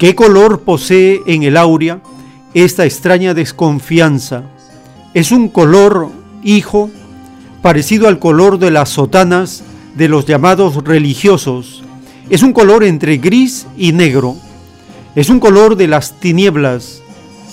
¿Qué 0.02 0.16
color 0.16 0.62
posee 0.62 1.22
en 1.28 1.44
el 1.44 1.56
aurea 1.56 2.02
esta 2.56 2.86
extraña 2.86 3.36
desconfianza? 3.36 4.46
Es 5.14 5.32
un 5.32 5.48
color, 5.48 6.10
hijo, 6.42 6.90
parecido 7.62 8.08
al 8.08 8.18
color 8.18 8.58
de 8.58 8.72
las 8.72 8.90
sotanas 8.90 9.64
de 9.96 10.10
los 10.10 10.26
llamados 10.26 10.84
religiosos. 10.84 11.84
Es 12.32 12.42
un 12.42 12.52
color 12.52 12.84
entre 12.84 13.18
gris 13.18 13.68
y 13.78 13.92
negro. 13.92 14.36
Es 15.14 15.30
un 15.30 15.40
color 15.40 15.76
de 15.76 15.88
las 15.88 16.20
tinieblas. 16.20 17.04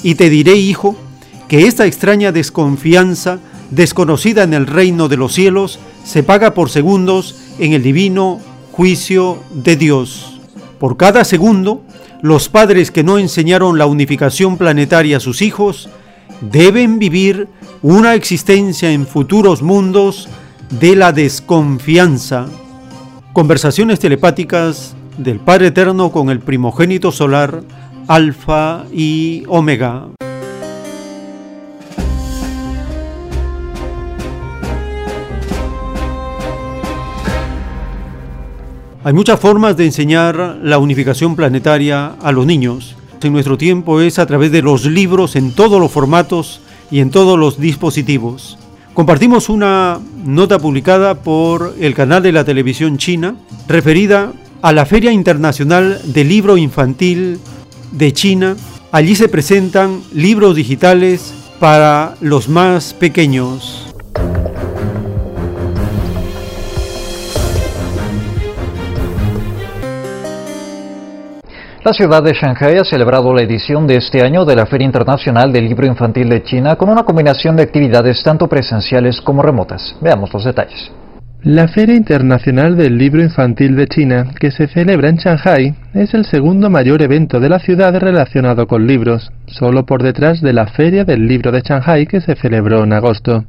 Y 0.03 0.15
te 0.15 0.31
diré, 0.31 0.55
hijo, 0.55 0.97
que 1.49 1.67
esta 1.67 1.85
extraña 1.85 2.33
desconfianza, 2.33 3.41
desconocida 3.71 4.43
en 4.43 4.55
el 4.55 4.67
reino 4.67 5.09
de 5.09 5.19
los 5.19 5.35
cielos, 5.35 5.79
se 6.03 6.23
paga 6.23 6.55
por 6.55 6.71
segundos 6.71 7.37
en 7.59 7.75
el 7.75 7.83
divino 7.83 8.41
juicio 8.73 9.37
de 9.51 9.77
Dios. 9.77 10.41
Por 10.79 10.97
cada 10.97 11.27
segundo, 11.27 11.83
los 12.23 12.49
padres 12.49 12.91
que 12.91 13.05
no 13.05 13.19
enseñaron 13.19 13.79
la 13.79 13.87
unificación 13.87 14.57
planetaria 14.57 15.19
a 15.19 15.21
sus 15.21 15.43
hijos 15.43 15.89
deben 16.41 16.99
vivir 16.99 17.49
una 17.83 18.15
existencia 18.15 18.91
en 18.91 19.07
futuros 19.07 19.63
mundos 19.63 20.29
de 20.81 20.97
la 20.97 21.13
desconfianza. 21.13 22.47
Conversaciones 23.33 24.01
telepáticas 24.01 24.95
del 25.17 25.41
Padre 25.41 25.69
Eterno 25.69 26.11
con 26.11 26.31
el 26.31 26.41
primogénito 26.41 27.13
solar, 27.13 27.63
Alfa 28.09 28.85
y 28.93 29.45
Omega. 29.49 30.09
Hay 39.09 39.15
muchas 39.15 39.41
formas 39.41 39.75
de 39.75 39.87
enseñar 39.87 40.59
la 40.63 40.77
unificación 40.77 41.35
planetaria 41.35 42.09
a 42.21 42.31
los 42.31 42.45
niños. 42.45 42.95
En 43.23 43.33
nuestro 43.33 43.57
tiempo 43.57 44.03
es 44.03 44.19
a 44.19 44.27
través 44.27 44.53
de 44.53 44.61
los 44.61 44.85
libros 44.85 45.35
en 45.35 45.53
todos 45.53 45.81
los 45.81 45.91
formatos 45.91 46.61
y 46.91 47.01
en 47.01 47.09
todos 47.09 47.39
los 47.39 47.59
dispositivos. 47.59 48.59
Compartimos 48.93 49.49
una 49.49 49.99
nota 50.27 50.59
publicada 50.59 51.15
por 51.15 51.75
el 51.81 51.95
canal 51.95 52.23
de 52.23 52.33
la 52.33 52.45
televisión 52.45 52.99
china 52.99 53.37
referida 53.67 54.35
a 54.61 54.75
la 54.75 54.85
Feria 54.85 55.11
Internacional 55.11 56.03
del 56.05 56.29
Libro 56.29 56.59
Infantil 56.59 57.41
de 57.93 58.13
China. 58.13 58.57
Allí 58.93 59.15
se 59.15 59.31
presentan 59.31 60.03
libros 60.13 60.55
digitales 60.55 61.33
para 61.59 62.15
los 62.21 62.51
más 62.51 62.93
pequeños. 62.93 63.88
La 71.89 71.95
ciudad 71.95 72.23
de 72.23 72.35
Shanghai 72.35 72.77
ha 72.77 72.85
celebrado 72.85 73.33
la 73.33 73.41
edición 73.41 73.87
de 73.87 73.97
este 73.97 74.23
año 74.23 74.45
de 74.45 74.55
la 74.55 74.67
Feria 74.67 74.85
Internacional 74.85 75.51
del 75.51 75.67
Libro 75.67 75.87
Infantil 75.87 76.29
de 76.29 76.43
China 76.43 76.77
con 76.77 76.91
una 76.91 77.03
combinación 77.03 77.57
de 77.57 77.63
actividades 77.63 78.23
tanto 78.23 78.47
presenciales 78.47 79.23
como 79.23 79.43
remotas. 79.43 79.97
Veamos 80.03 80.31
los 80.35 80.45
detalles. 80.45 80.93
La 81.41 81.67
Feria 81.67 81.97
Internacional 81.97 82.77
del 82.77 82.99
Libro 82.99 83.23
Infantil 83.23 83.75
de 83.75 83.87
China, 83.87 84.27
que 84.39 84.51
se 84.51 84.69
celebra 84.69 85.09
en 85.09 85.17
Shanghai, 85.17 85.75
es 85.95 86.13
el 86.13 86.27
segundo 86.27 86.69
mayor 86.69 87.01
evento 87.01 87.41
de 87.41 87.49
la 87.49 87.59
ciudad 87.59 87.99
relacionado 87.99 88.67
con 88.67 88.87
libros, 88.87 89.33
solo 89.47 89.87
por 89.87 90.03
detrás 90.03 90.43
de 90.43 90.53
la 90.53 90.67
Feria 90.67 91.07
del 91.07 91.27
Libro 91.27 91.53
de 91.53 91.63
Shanghai 91.63 92.07
que 92.07 92.21
se 92.21 92.37
celebró 92.37 92.85
en 92.85 92.93
agosto. 92.93 93.47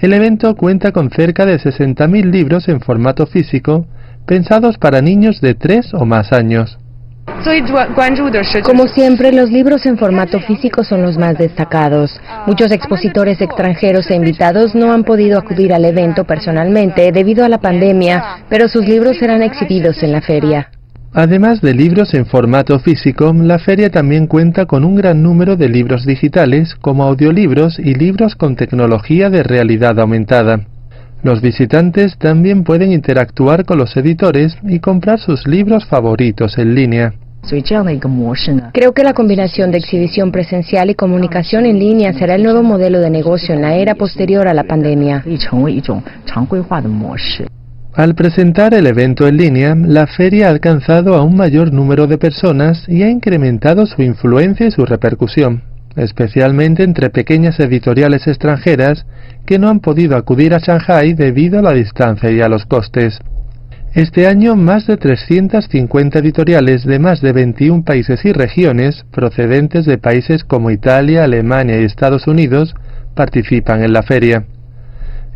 El 0.00 0.12
evento 0.12 0.56
cuenta 0.56 0.90
con 0.90 1.08
cerca 1.10 1.46
de 1.46 1.60
60.000 1.60 2.32
libros 2.32 2.66
en 2.66 2.80
formato 2.80 3.26
físico, 3.26 3.86
pensados 4.26 4.76
para 4.76 5.00
niños 5.02 5.40
de 5.40 5.54
3 5.54 5.94
o 5.94 6.04
más 6.04 6.32
años. 6.32 6.80
Como 8.62 8.86
siempre, 8.88 9.32
los 9.32 9.50
libros 9.50 9.86
en 9.86 9.96
formato 9.96 10.40
físico 10.40 10.82
son 10.84 11.02
los 11.02 11.16
más 11.16 11.38
destacados. 11.38 12.20
Muchos 12.46 12.72
expositores 12.72 13.40
extranjeros 13.40 14.10
e 14.10 14.14
invitados 14.14 14.74
no 14.74 14.92
han 14.92 15.04
podido 15.04 15.38
acudir 15.38 15.72
al 15.72 15.84
evento 15.84 16.24
personalmente 16.24 17.12
debido 17.12 17.44
a 17.44 17.48
la 17.48 17.58
pandemia, 17.58 18.44
pero 18.48 18.68
sus 18.68 18.86
libros 18.86 19.16
serán 19.18 19.42
exhibidos 19.42 20.02
en 20.02 20.12
la 20.12 20.20
feria. 20.20 20.70
Además 21.12 21.62
de 21.62 21.72
libros 21.72 22.12
en 22.14 22.26
formato 22.26 22.78
físico, 22.78 23.32
la 23.32 23.58
feria 23.58 23.90
también 23.90 24.26
cuenta 24.26 24.66
con 24.66 24.84
un 24.84 24.96
gran 24.96 25.22
número 25.22 25.56
de 25.56 25.68
libros 25.68 26.04
digitales 26.04 26.74
como 26.74 27.04
audiolibros 27.04 27.78
y 27.78 27.94
libros 27.94 28.34
con 28.34 28.56
tecnología 28.56 29.30
de 29.30 29.42
realidad 29.42 29.98
aumentada. 29.98 30.66
Los 31.22 31.40
visitantes 31.40 32.18
también 32.18 32.64
pueden 32.64 32.92
interactuar 32.92 33.64
con 33.64 33.78
los 33.78 33.96
editores 33.96 34.58
y 34.62 34.80
comprar 34.80 35.18
sus 35.18 35.46
libros 35.46 35.86
favoritos 35.86 36.58
en 36.58 36.74
línea. 36.74 37.14
Creo 38.72 38.92
que 38.92 39.04
la 39.04 39.12
combinación 39.12 39.70
de 39.70 39.78
exhibición 39.78 40.32
presencial 40.32 40.90
y 40.90 40.94
comunicación 40.94 41.66
en 41.66 41.78
línea 41.78 42.12
será 42.12 42.34
el 42.34 42.42
nuevo 42.42 42.62
modelo 42.62 43.00
de 43.00 43.10
negocio 43.10 43.54
en 43.54 43.62
la 43.62 43.76
era 43.76 43.94
posterior 43.94 44.48
a 44.48 44.54
la 44.54 44.64
pandemia. 44.64 45.24
Al 47.94 48.14
presentar 48.14 48.74
el 48.74 48.86
evento 48.86 49.26
en 49.26 49.36
línea, 49.38 49.74
la 49.74 50.06
feria 50.06 50.48
ha 50.48 50.50
alcanzado 50.50 51.14
a 51.14 51.22
un 51.22 51.34
mayor 51.34 51.72
número 51.72 52.06
de 52.06 52.18
personas 52.18 52.84
y 52.88 53.02
ha 53.02 53.08
incrementado 53.08 53.86
su 53.86 54.02
influencia 54.02 54.66
y 54.66 54.70
su 54.70 54.84
repercusión, 54.84 55.62
especialmente 55.96 56.82
entre 56.82 57.08
pequeñas 57.08 57.58
editoriales 57.58 58.26
extranjeras 58.26 59.06
que 59.46 59.58
no 59.58 59.68
han 59.68 59.80
podido 59.80 60.16
acudir 60.16 60.52
a 60.52 60.58
Shanghai 60.58 61.14
debido 61.14 61.60
a 61.60 61.62
la 61.62 61.72
distancia 61.72 62.30
y 62.30 62.42
a 62.42 62.48
los 62.48 62.66
costes. 62.66 63.18
Este 63.96 64.26
año, 64.26 64.56
más 64.56 64.86
de 64.86 64.98
350 64.98 66.18
editoriales 66.18 66.84
de 66.84 66.98
más 66.98 67.22
de 67.22 67.32
21 67.32 67.82
países 67.82 68.26
y 68.26 68.32
regiones, 68.32 69.06
procedentes 69.10 69.86
de 69.86 69.96
países 69.96 70.44
como 70.44 70.70
Italia, 70.70 71.24
Alemania 71.24 71.80
y 71.80 71.84
Estados 71.84 72.26
Unidos, 72.26 72.74
participan 73.14 73.82
en 73.82 73.94
la 73.94 74.02
feria. 74.02 74.44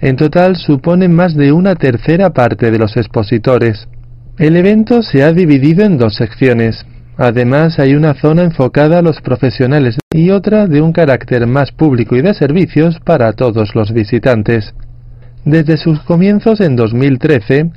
En 0.02 0.16
total 0.16 0.56
suponen 0.56 1.10
más 1.10 1.34
de 1.34 1.52
una 1.52 1.74
tercera 1.74 2.34
parte 2.34 2.70
de 2.70 2.78
los 2.78 2.98
expositores. 2.98 3.88
El 4.36 4.56
evento 4.56 5.02
se 5.02 5.22
ha 5.22 5.32
dividido 5.32 5.82
en 5.82 5.96
dos 5.96 6.16
secciones. 6.16 6.84
Además 7.16 7.78
hay 7.78 7.94
una 7.94 8.12
zona 8.12 8.42
enfocada 8.42 8.98
a 8.98 9.02
los 9.02 9.22
profesionales 9.22 9.96
y 10.12 10.28
otra 10.28 10.66
de 10.66 10.82
un 10.82 10.92
carácter 10.92 11.46
más 11.46 11.72
público 11.72 12.14
y 12.14 12.20
de 12.20 12.34
servicios 12.34 13.00
para 13.06 13.32
todos 13.32 13.74
los 13.74 13.94
visitantes. 13.94 14.74
Desde 15.46 15.78
sus 15.78 16.00
comienzos 16.00 16.60
en 16.60 16.76
2013, 16.76 17.70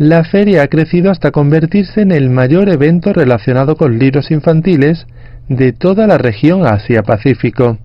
la 0.00 0.24
feria 0.24 0.62
ha 0.62 0.68
crecido 0.68 1.10
hasta 1.10 1.30
convertirse 1.30 2.00
en 2.00 2.10
el 2.10 2.30
mayor 2.30 2.70
evento 2.70 3.12
relacionado 3.12 3.76
con 3.76 3.98
libros 3.98 4.30
infantiles 4.30 5.06
de 5.46 5.74
toda 5.74 6.06
la 6.06 6.16
región 6.16 6.66
Asia-Pacífico. 6.66 7.76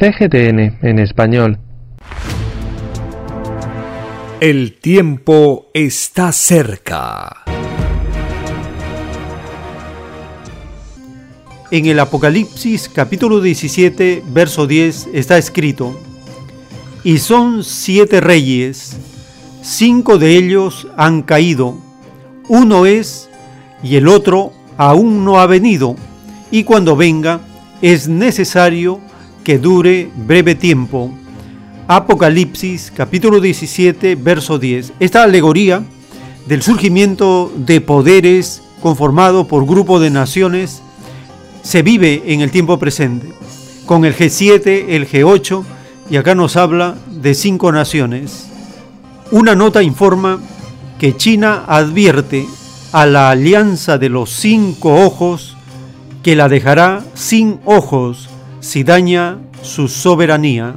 CGTN 0.00 0.78
en 0.80 0.98
español. 0.98 1.58
El 4.40 4.78
tiempo 4.80 5.66
está 5.74 6.32
cerca. 6.32 7.42
En 11.70 11.84
el 11.84 12.00
Apocalipsis 12.00 12.88
capítulo 12.88 13.42
17, 13.42 14.22
verso 14.28 14.66
10 14.66 15.10
está 15.12 15.36
escrito, 15.36 16.00
Y 17.04 17.18
son 17.18 17.64
siete 17.64 18.22
reyes, 18.22 18.98
cinco 19.62 20.18
de 20.18 20.36
ellos 20.36 20.88
han 20.96 21.22
caído, 21.22 21.78
uno 22.48 22.84
es 22.84 23.30
y 23.82 23.96
el 23.96 24.08
otro 24.08 24.52
aún 24.76 25.24
no 25.24 25.40
ha 25.40 25.46
venido, 25.46 25.96
y 26.50 26.64
cuando 26.64 26.96
venga 26.96 27.40
es 27.80 28.08
necesario 28.08 29.00
que 29.44 29.58
dure 29.58 30.10
breve 30.14 30.54
tiempo. 30.54 31.10
Apocalipsis 31.88 32.92
capítulo 32.94 33.40
17, 33.40 34.14
verso 34.16 34.58
10. 34.58 34.92
Esta 35.00 35.22
alegoría 35.22 35.82
del 36.46 36.62
surgimiento 36.62 37.52
de 37.56 37.80
poderes 37.80 38.62
conformado 38.80 39.46
por 39.46 39.66
grupo 39.66 40.00
de 40.00 40.10
naciones 40.10 40.82
se 41.62 41.82
vive 41.82 42.22
en 42.26 42.40
el 42.40 42.50
tiempo 42.50 42.78
presente, 42.78 43.28
con 43.86 44.04
el 44.04 44.16
G7, 44.16 44.86
el 44.88 45.08
G8, 45.08 45.62
y 46.10 46.16
acá 46.16 46.34
nos 46.34 46.56
habla 46.56 46.96
de 47.10 47.34
cinco 47.34 47.70
naciones. 47.70 48.51
Una 49.32 49.54
nota 49.54 49.82
informa 49.82 50.40
que 50.98 51.16
China 51.16 51.64
advierte 51.66 52.46
a 52.92 53.06
la 53.06 53.30
alianza 53.30 53.96
de 53.96 54.10
los 54.10 54.28
cinco 54.28 55.06
ojos 55.06 55.56
que 56.22 56.36
la 56.36 56.50
dejará 56.50 57.02
sin 57.14 57.58
ojos 57.64 58.28
si 58.60 58.84
daña 58.84 59.38
su 59.62 59.88
soberanía. 59.88 60.74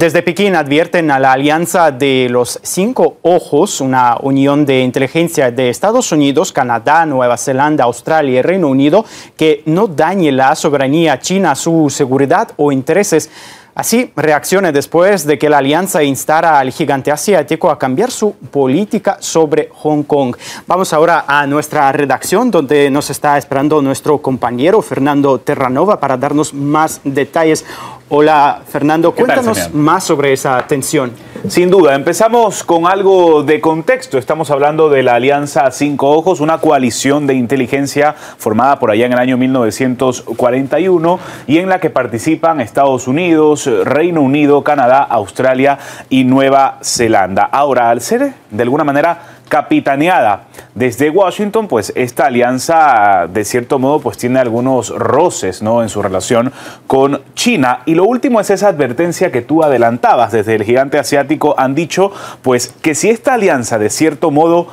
Desde 0.00 0.22
Pekín 0.22 0.56
advierten 0.56 1.10
a 1.10 1.18
la 1.18 1.32
Alianza 1.32 1.90
de 1.90 2.28
los 2.30 2.58
Cinco 2.62 3.18
Ojos, 3.20 3.82
una 3.82 4.16
unión 4.22 4.64
de 4.64 4.80
inteligencia 4.80 5.50
de 5.50 5.68
Estados 5.68 6.10
Unidos, 6.10 6.54
Canadá, 6.54 7.04
Nueva 7.04 7.36
Zelanda, 7.36 7.84
Australia 7.84 8.38
y 8.38 8.40
Reino 8.40 8.68
Unido, 8.68 9.04
que 9.36 9.62
no 9.66 9.88
dañe 9.88 10.32
la 10.32 10.56
soberanía 10.56 11.18
china, 11.18 11.54
su 11.54 11.90
seguridad 11.90 12.48
o 12.56 12.72
intereses. 12.72 13.28
Así 13.74 14.10
reacciona 14.16 14.72
después 14.72 15.26
de 15.26 15.38
que 15.38 15.48
la 15.48 15.58
alianza 15.58 16.02
instara 16.02 16.58
al 16.58 16.72
gigante 16.72 17.12
asiático 17.12 17.70
a 17.70 17.78
cambiar 17.78 18.10
su 18.10 18.32
política 18.32 19.18
sobre 19.20 19.68
Hong 19.72 20.02
Kong. 20.02 20.34
Vamos 20.66 20.92
ahora 20.92 21.24
a 21.26 21.46
nuestra 21.46 21.92
redacción 21.92 22.50
donde 22.50 22.90
nos 22.90 23.10
está 23.10 23.38
esperando 23.38 23.80
nuestro 23.80 24.18
compañero 24.18 24.82
Fernando 24.82 25.38
Terranova 25.40 26.00
para 26.00 26.16
darnos 26.16 26.52
más 26.52 27.00
detalles. 27.04 27.64
Hola 28.12 28.62
Fernando, 28.66 29.12
cuéntanos 29.12 29.72
más 29.72 30.02
sobre 30.02 30.32
esa 30.32 30.66
tensión. 30.66 31.12
Sin 31.46 31.70
duda, 31.70 31.94
empezamos 31.94 32.64
con 32.64 32.88
algo 32.88 33.44
de 33.44 33.60
contexto. 33.60 34.18
Estamos 34.18 34.50
hablando 34.50 34.90
de 34.90 35.04
la 35.04 35.14
Alianza 35.14 35.70
Cinco 35.70 36.10
Ojos, 36.10 36.40
una 36.40 36.58
coalición 36.58 37.28
de 37.28 37.34
inteligencia 37.34 38.16
formada 38.36 38.80
por 38.80 38.90
allá 38.90 39.06
en 39.06 39.12
el 39.12 39.18
año 39.20 39.36
1941 39.36 41.20
y 41.46 41.58
en 41.58 41.68
la 41.68 41.78
que 41.78 41.90
participan 41.90 42.60
Estados 42.60 43.06
Unidos, 43.06 43.70
Reino 43.84 44.22
Unido, 44.22 44.64
Canadá, 44.64 45.04
Australia 45.04 45.78
y 46.08 46.24
Nueva 46.24 46.78
Zelanda. 46.82 47.44
Ahora, 47.44 47.90
al 47.90 48.00
ser 48.00 48.34
de 48.50 48.62
alguna 48.64 48.82
manera 48.82 49.39
capitaneada 49.50 50.44
desde 50.76 51.10
Washington, 51.10 51.66
pues 51.66 51.92
esta 51.96 52.26
alianza 52.26 53.26
de 53.28 53.44
cierto 53.44 53.80
modo 53.80 54.00
pues 54.00 54.16
tiene 54.16 54.38
algunos 54.38 54.90
roces 54.90 55.60
¿no? 55.60 55.82
en 55.82 55.88
su 55.88 56.00
relación 56.00 56.52
con 56.86 57.20
China. 57.34 57.80
Y 57.84 57.96
lo 57.96 58.04
último 58.04 58.40
es 58.40 58.48
esa 58.48 58.68
advertencia 58.68 59.32
que 59.32 59.42
tú 59.42 59.64
adelantabas 59.64 60.30
desde 60.30 60.54
el 60.54 60.62
gigante 60.62 61.00
asiático. 61.00 61.56
Han 61.58 61.74
dicho 61.74 62.12
pues 62.42 62.72
que 62.80 62.94
si 62.94 63.10
esta 63.10 63.34
alianza 63.34 63.78
de 63.78 63.90
cierto 63.90 64.30
modo 64.30 64.68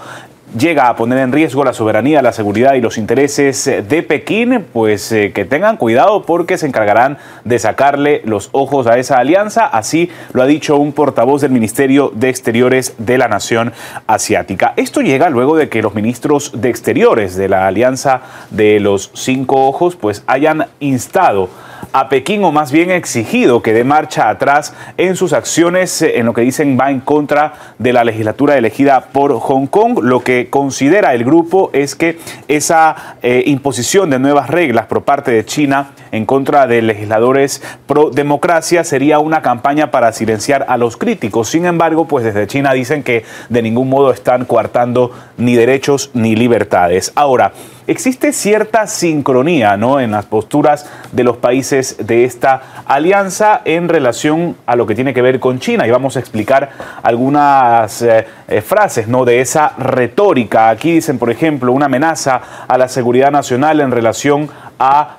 llega 0.58 0.90
a 0.90 0.96
poner 0.96 1.20
en 1.20 1.32
riesgo 1.32 1.64
la 1.64 1.74
soberanía, 1.74 2.22
la 2.22 2.32
seguridad 2.32 2.74
y 2.74 2.82
los 2.82 2.98
intereses 2.98 3.66
de 3.66 4.04
Pekín, 4.04 4.66
pues 4.74 5.12
eh, 5.12 5.32
que 5.34 5.46
tengan 5.46 5.78
cuidado 5.78 6.24
porque 6.24 6.58
se 6.58 6.68
encargarán 6.68 7.18
de 7.44 7.60
sacarle 7.60 8.22
los 8.26 8.50
ojos 8.52 8.88
a 8.88 8.98
esa 8.98 9.18
alianza. 9.18 9.66
Así 9.66 10.10
lo 10.34 10.42
ha 10.42 10.46
dicho 10.48 10.78
un 10.78 10.94
portavoz 10.94 11.42
del 11.42 11.52
Ministerio 11.52 12.12
de 12.16 12.30
Exteriores 12.30 12.96
de 12.98 13.18
la 13.18 13.28
Nación 13.28 13.74
Asiática. 14.08 14.74
Esto 14.76 15.02
llega 15.02 15.30
luego 15.30 15.56
de 15.56 15.70
que 15.70 15.82
los 15.82 15.94
ministros 15.94 16.52
de 16.56 16.70
Exteriores 16.70 17.36
de 17.36 17.50
la 17.50 17.68
Alianza 17.68 18.22
de 18.50 18.80
los 18.80 19.12
Cinco 19.14 19.68
Ojos 19.68 19.96
pues 19.96 20.24
hayan 20.28 20.68
instado 20.80 21.50
a 21.94 22.10
Pekín 22.10 22.44
o 22.44 22.52
más 22.52 22.72
bien 22.72 22.92
exigido 22.92 23.62
que 23.62 23.74
dé 23.74 23.84
marcha 23.84 24.30
atrás 24.30 24.74
en 24.98 25.16
sus 25.16 25.34
acciones 25.34 26.02
en 26.02 26.26
lo 26.26 26.34
que 26.34 26.42
dicen 26.42 26.78
va 26.80 26.92
en 26.92 27.00
contra 27.00 27.54
de 27.78 27.94
la 27.94 28.04
legislatura 28.04 28.58
elegida 28.58 29.08
por 29.12 29.40
Hong 29.40 29.68
Kong. 29.68 30.00
Lo 30.02 30.22
que 30.22 30.50
considera 30.50 31.14
el 31.14 31.24
grupo 31.24 31.70
es 31.74 31.96
que 31.96 32.20
esa 32.48 33.18
eh, 33.22 33.44
imposición 33.46 34.10
de 34.10 34.20
nuevas 34.20 34.50
reglas 34.50 34.86
por 34.88 35.04
parte 35.04 35.32
de 35.32 35.46
China 35.46 35.92
en 36.12 36.26
contra 36.26 36.68
de 36.68 36.82
legisladores 36.82 37.62
pro 37.86 38.10
democracia 38.10 38.84
sería 38.84 39.20
una 39.20 39.42
campaña 39.42 39.92
para 39.92 40.12
silenciar 40.12 40.66
a 40.68 40.78
los 40.78 40.98
críticos. 40.98 41.50
Sin 41.50 41.66
embargo, 41.66 42.08
pues 42.08 42.26
desde 42.26 42.48
China 42.48 42.74
dicen 42.74 43.04
que 43.04 43.24
de 43.50 43.62
ningún 43.62 43.90
modo 43.90 44.12
están 44.12 44.46
coartando 44.46 45.12
ni 45.38 45.56
derechos 45.56 46.12
ni 46.14 46.36
libertades. 46.36 47.12
Ahora, 47.16 47.54
existe 47.88 48.34
cierta 48.34 48.86
sincronía 48.86 49.78
¿no? 49.78 50.00
en 50.00 50.12
las 50.12 50.26
posturas 50.26 50.90
de 51.12 51.24
los 51.24 51.38
países 51.38 51.96
de 52.06 52.26
esta 52.26 52.84
alianza 52.86 53.62
en 53.66 53.90
relación 53.90 54.58
a 54.66 54.76
lo 54.76 54.86
que 54.86 54.94
tiene 54.94 55.14
que 55.14 55.22
ver 55.22 55.40
con 55.40 55.60
China 55.60 55.88
y 55.88 55.92
vamos 55.92 56.18
a 56.18 56.20
explicar 56.20 56.70
algunas 57.02 58.02
eh, 58.02 58.28
eh, 58.48 58.62
frases 58.62 59.08
¿no? 59.08 59.26
de 59.26 59.42
esa 59.42 59.74
retórica. 59.78 60.70
Aquí 60.70 60.92
dicen, 60.92 61.18
por 61.18 61.32
ejemplo, 61.32 61.72
una 61.72 61.86
amenaza 61.86 62.42
a 62.68 62.78
la 62.78 62.90
seguridad 62.90 63.32
nacional 63.32 63.80
en 63.80 63.92
relación 63.92 64.50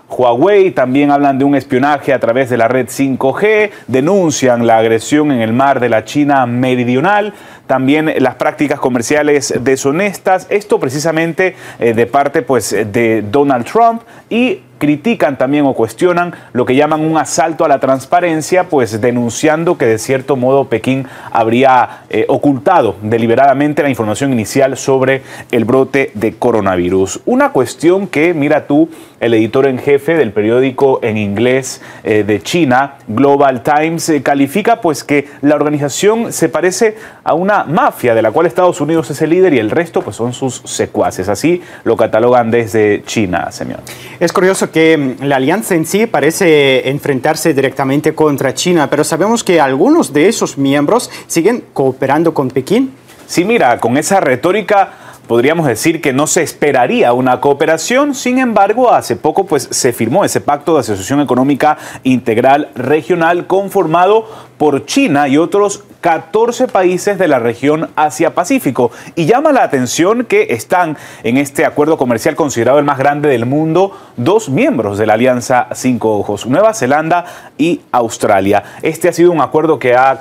Huawei, 0.09 0.71
también 0.71 1.11
hablan 1.11 1.39
de 1.39 1.45
un 1.45 1.55
espionaje 1.55 2.13
a 2.13 2.19
través 2.19 2.51
de 2.51 2.57
la 2.57 2.69
red 2.69 2.87
5G, 2.87 3.71
denuncian 3.87 4.67
la 4.67 4.79
agresión 4.79 5.33
en 5.33 5.41
el 5.41 5.53
mar 5.53 5.81
de 5.81 5.89
la 5.89 6.05
China 6.05 6.47
meridional, 6.47 7.35
también 7.67 8.13
las 8.19 8.37
prácticas 8.37 8.81
comerciales 8.81 9.53
deshonestas, 9.61 10.47
esto 10.49 10.79
precisamente 10.81 11.57
eh, 11.79 11.93
de 11.93 12.07
parte 12.07 12.43
pues 12.43 12.71
de 12.71 13.23
Donald 13.31 13.67
Trump 13.67 14.03
y 14.31 14.61
critican 14.79 15.37
también 15.39 15.67
o 15.67 15.75
cuestionan 15.75 16.35
lo 16.53 16.65
que 16.65 16.75
llaman 16.75 17.01
un 17.01 17.19
asalto 17.19 17.65
a 17.65 17.69
la 17.69 17.81
transparencia, 17.81 18.65
pues 18.65 19.01
denunciando 19.01 19.77
que 19.77 19.87
de 19.87 19.99
cierto 19.99 20.37
modo 20.37 20.65
Pekín 20.67 21.07
habría 21.33 22.03
eh, 22.11 22.25
ocultado 22.29 22.97
deliberadamente 23.03 23.83
la 23.83 23.91
información 23.91 24.33
inicial 24.33 24.77
sobre 24.77 25.23
el 25.51 25.65
brote 25.65 26.11
de 26.15 26.35
coronavirus. 26.35 27.21
Una 27.27 27.51
cuestión 27.51 28.07
que, 28.07 28.35
mira 28.35 28.67
tú, 28.67 28.89
el 29.21 29.35
editor 29.35 29.67
en 29.67 29.79
jefe 29.79 30.15
del 30.15 30.33
periódico 30.33 31.01
en 31.03 31.17
inglés 31.17 31.83
eh, 32.05 32.25
de 32.25 32.41
China, 32.41 32.95
Global 33.09 33.63
Times, 33.63 34.09
eh, 34.09 34.23
califica 34.23 34.81
pues 34.81 35.03
que 35.05 35.29
la 35.43 35.57
organización 35.57 36.33
se 36.33 36.49
parece 36.49 36.97
a 37.25 37.35
una 37.35 37.65
mafia 37.65 38.15
de 38.15 38.23
la 38.23 38.31
cual 38.31 38.47
Estados 38.47 38.81
Unidos 38.81 39.11
es 39.11 39.21
el 39.23 39.31
líder 39.31 39.55
y 39.55 39.59
el 39.59 39.71
resto 39.71 40.03
pues 40.03 40.17
son 40.17 40.33
sus 40.33 40.63
secuaces. 40.65 41.29
Así 41.29 41.63
lo 41.85 41.97
catalogan 41.97 42.51
desde 42.51 43.03
China, 43.05 43.51
señor. 43.51 43.81
Es 44.21 44.33
curioso 44.33 44.68
que 44.71 44.97
mm, 44.97 45.25
la 45.25 45.37
alianza 45.37 45.75
en 45.75 45.87
sí 45.87 46.07
parece 46.07 46.89
enfrentarse 46.89 47.55
directamente 47.55 48.15
contra 48.15 48.55
China, 48.55 48.89
pero 48.91 49.05
sabemos 49.05 49.45
que 49.45 49.61
algunos 49.61 50.13
de 50.13 50.29
esos 50.29 50.59
miembros 50.59 51.11
siguen 51.27 51.65
cooperando 51.73 52.35
con 52.35 52.51
Pekín. 52.51 52.93
Sí, 53.27 53.45
mira, 53.45 53.79
con 53.79 53.97
esa 53.97 54.21
retórica 54.21 54.91
podríamos 55.29 55.67
decir 55.67 56.01
que 56.01 56.15
no 56.15 56.27
se 56.27 56.43
esperaría 56.43 57.13
una 57.13 57.41
cooperación, 57.41 58.15
sin 58.15 58.39
embargo, 58.39 58.91
hace 58.91 59.15
poco 59.15 59.45
pues 59.45 59.69
se 59.71 59.93
firmó 59.93 60.25
ese 60.25 60.41
pacto 60.41 60.75
de 60.75 60.81
asociación 60.81 61.21
económica 61.21 61.77
integral 62.03 62.71
regional 62.75 63.47
conformado 63.47 64.27
por 64.57 64.87
China 64.87 65.29
y 65.29 65.37
otros 65.37 65.85
14 66.01 66.69
países 66.69 67.19
de 67.19 67.29
la 67.29 67.39
región 67.39 67.91
Asia-Pacífico. 67.97 68.91
Y 69.15 69.27
llama 69.27 69.53
la 69.53 69.63
atención 69.63 70.25
que 70.25 70.49
están 70.51 70.97
en 71.23 71.37
este 71.37 71.65
acuerdo 71.65 71.99
comercial 71.99 72.37
considerado 72.37 72.79
el 72.79 72.85
más 72.85 72.99
grande 72.99 73.29
del 73.29 73.47
mundo 73.47 73.97
dos 74.17 74.49
miembros 74.49 74.99
de 74.99 75.07
la 75.07 75.15
Alianza 75.15 75.69
Cinco 75.75 76.19
Ojos, 76.19 76.47
Nueva 76.47 76.75
Zelanda 76.75 77.25
y 77.57 77.81
Australia. 77.93 78.63
Este 78.83 79.09
ha 79.09 79.13
sido 79.13 79.33
un 79.33 79.41
acuerdo 79.41 79.79
que 79.79 79.97
ha, 79.97 80.19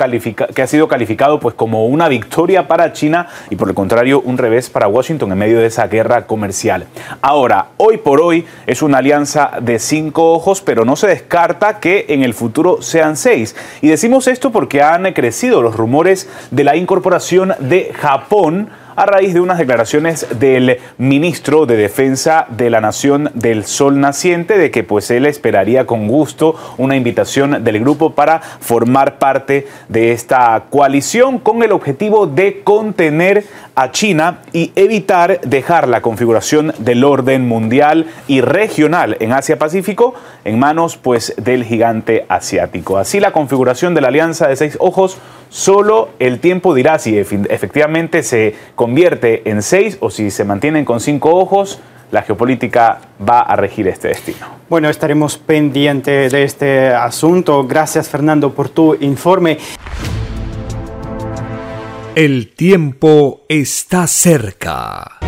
que 0.53 0.61
ha 0.61 0.67
sido 0.67 0.88
calificado 0.88 1.39
pues, 1.39 1.56
como 1.56 1.85
una 1.85 2.07
victoria 2.07 2.67
para 2.67 2.93
China 2.93 3.27
y 3.49 3.56
por 3.56 3.69
el 3.69 3.75
contrario 3.75 4.22
un 4.22 4.38
revés 4.38 4.69
para 4.69 4.88
Washington 4.88 5.31
en 5.31 5.38
medio 5.38 5.59
de 5.59 5.67
esa 5.67 5.88
guerra 5.88 6.25
comercial. 6.25 6.88
Ahora, 7.22 7.67
hoy 7.77 7.97
por 7.97 8.22
hoy 8.22 8.45
es 8.65 8.81
una 8.81 8.99
alianza 8.99 9.51
de 9.61 9.80
cinco 9.80 10.33
ojos, 10.33 10.61
pero 10.61 10.85
no 10.85 10.95
se 10.95 11.07
descarta 11.07 11.80
que 11.80 12.06
en 12.09 12.23
el 12.23 12.33
futuro 12.33 12.81
sean 12.81 13.17
seis. 13.17 13.56
Y 13.81 13.88
decimos 13.88 14.27
esto 14.27 14.51
porque 14.51 14.81
han 14.81 15.11
crecido 15.14 15.61
los 15.67 15.75
rumores 15.75 16.29
de 16.49 16.63
la 16.63 16.77
incorporación 16.77 17.53
de 17.59 17.91
Japón 17.93 18.69
a 18.95 19.05
raíz 19.05 19.33
de 19.33 19.41
unas 19.41 19.59
declaraciones 19.59 20.25
del 20.39 20.79
ministro 20.97 21.65
de 21.65 21.75
Defensa 21.75 22.47
de 22.49 22.69
la 22.69 22.81
Nación 22.81 23.29
del 23.35 23.65
Sol 23.65 23.99
Naciente 23.99 24.57
de 24.57 24.71
que 24.71 24.83
pues 24.83 25.11
él 25.11 25.25
esperaría 25.25 25.85
con 25.85 26.07
gusto 26.07 26.55
una 26.77 26.95
invitación 26.95 27.63
del 27.63 27.79
grupo 27.81 28.15
para 28.15 28.39
formar 28.39 29.19
parte 29.19 29.67
de 29.89 30.13
esta 30.13 30.63
coalición 30.69 31.37
con 31.37 31.61
el 31.61 31.73
objetivo 31.73 32.27
de 32.27 32.61
contener 32.63 33.45
a 33.77 33.91
China 33.91 34.39
y 34.53 34.72
evitar 34.75 35.39
dejar 35.41 35.88
la 35.88 36.01
configuración 36.01 36.73
del 36.80 37.03
orden 37.03 37.47
mundial 37.47 38.07
y 38.27 38.41
regional 38.41 39.15
en 39.19 39.33
Asia-Pacífico 39.33 40.15
en 40.45 40.57
manos 40.57 40.97
pues 40.97 41.35
del 41.38 41.64
gigante 41.64 42.25
asiático. 42.27 42.97
Así 42.97 43.19
la 43.19 43.31
configuración 43.31 43.93
de 43.93 44.01
la 44.01 44.07
Alianza 44.07 44.47
de 44.47 44.56
Seis 44.56 44.77
Ojos 44.80 45.19
solo 45.49 46.09
el 46.17 46.39
tiempo 46.39 46.73
dirá 46.73 46.97
si 46.97 47.19
efectivamente 47.19 48.23
se 48.23 48.56
convierte 48.73 49.47
en 49.49 49.61
seis 49.61 49.97
o 49.99 50.09
si 50.09 50.31
se 50.31 50.43
mantienen 50.43 50.83
con 50.83 50.99
cinco 50.99 51.35
ojos, 51.35 51.80
la 52.11 52.23
geopolítica 52.23 52.99
va 53.27 53.41
a 53.41 53.56
regir 53.56 53.88
este 53.88 54.07
destino. 54.07 54.47
Bueno, 54.69 54.89
estaremos 54.89 55.38
pendientes 55.38 56.31
de 56.31 56.43
este 56.43 56.89
asunto. 56.89 57.67
Gracias 57.67 58.09
Fernando 58.09 58.53
por 58.53 58.69
tu 58.69 58.95
informe. 58.95 59.59
El 62.19 62.47
tiempo 62.47 63.45
está 63.47 64.07
cerca. 64.07 65.19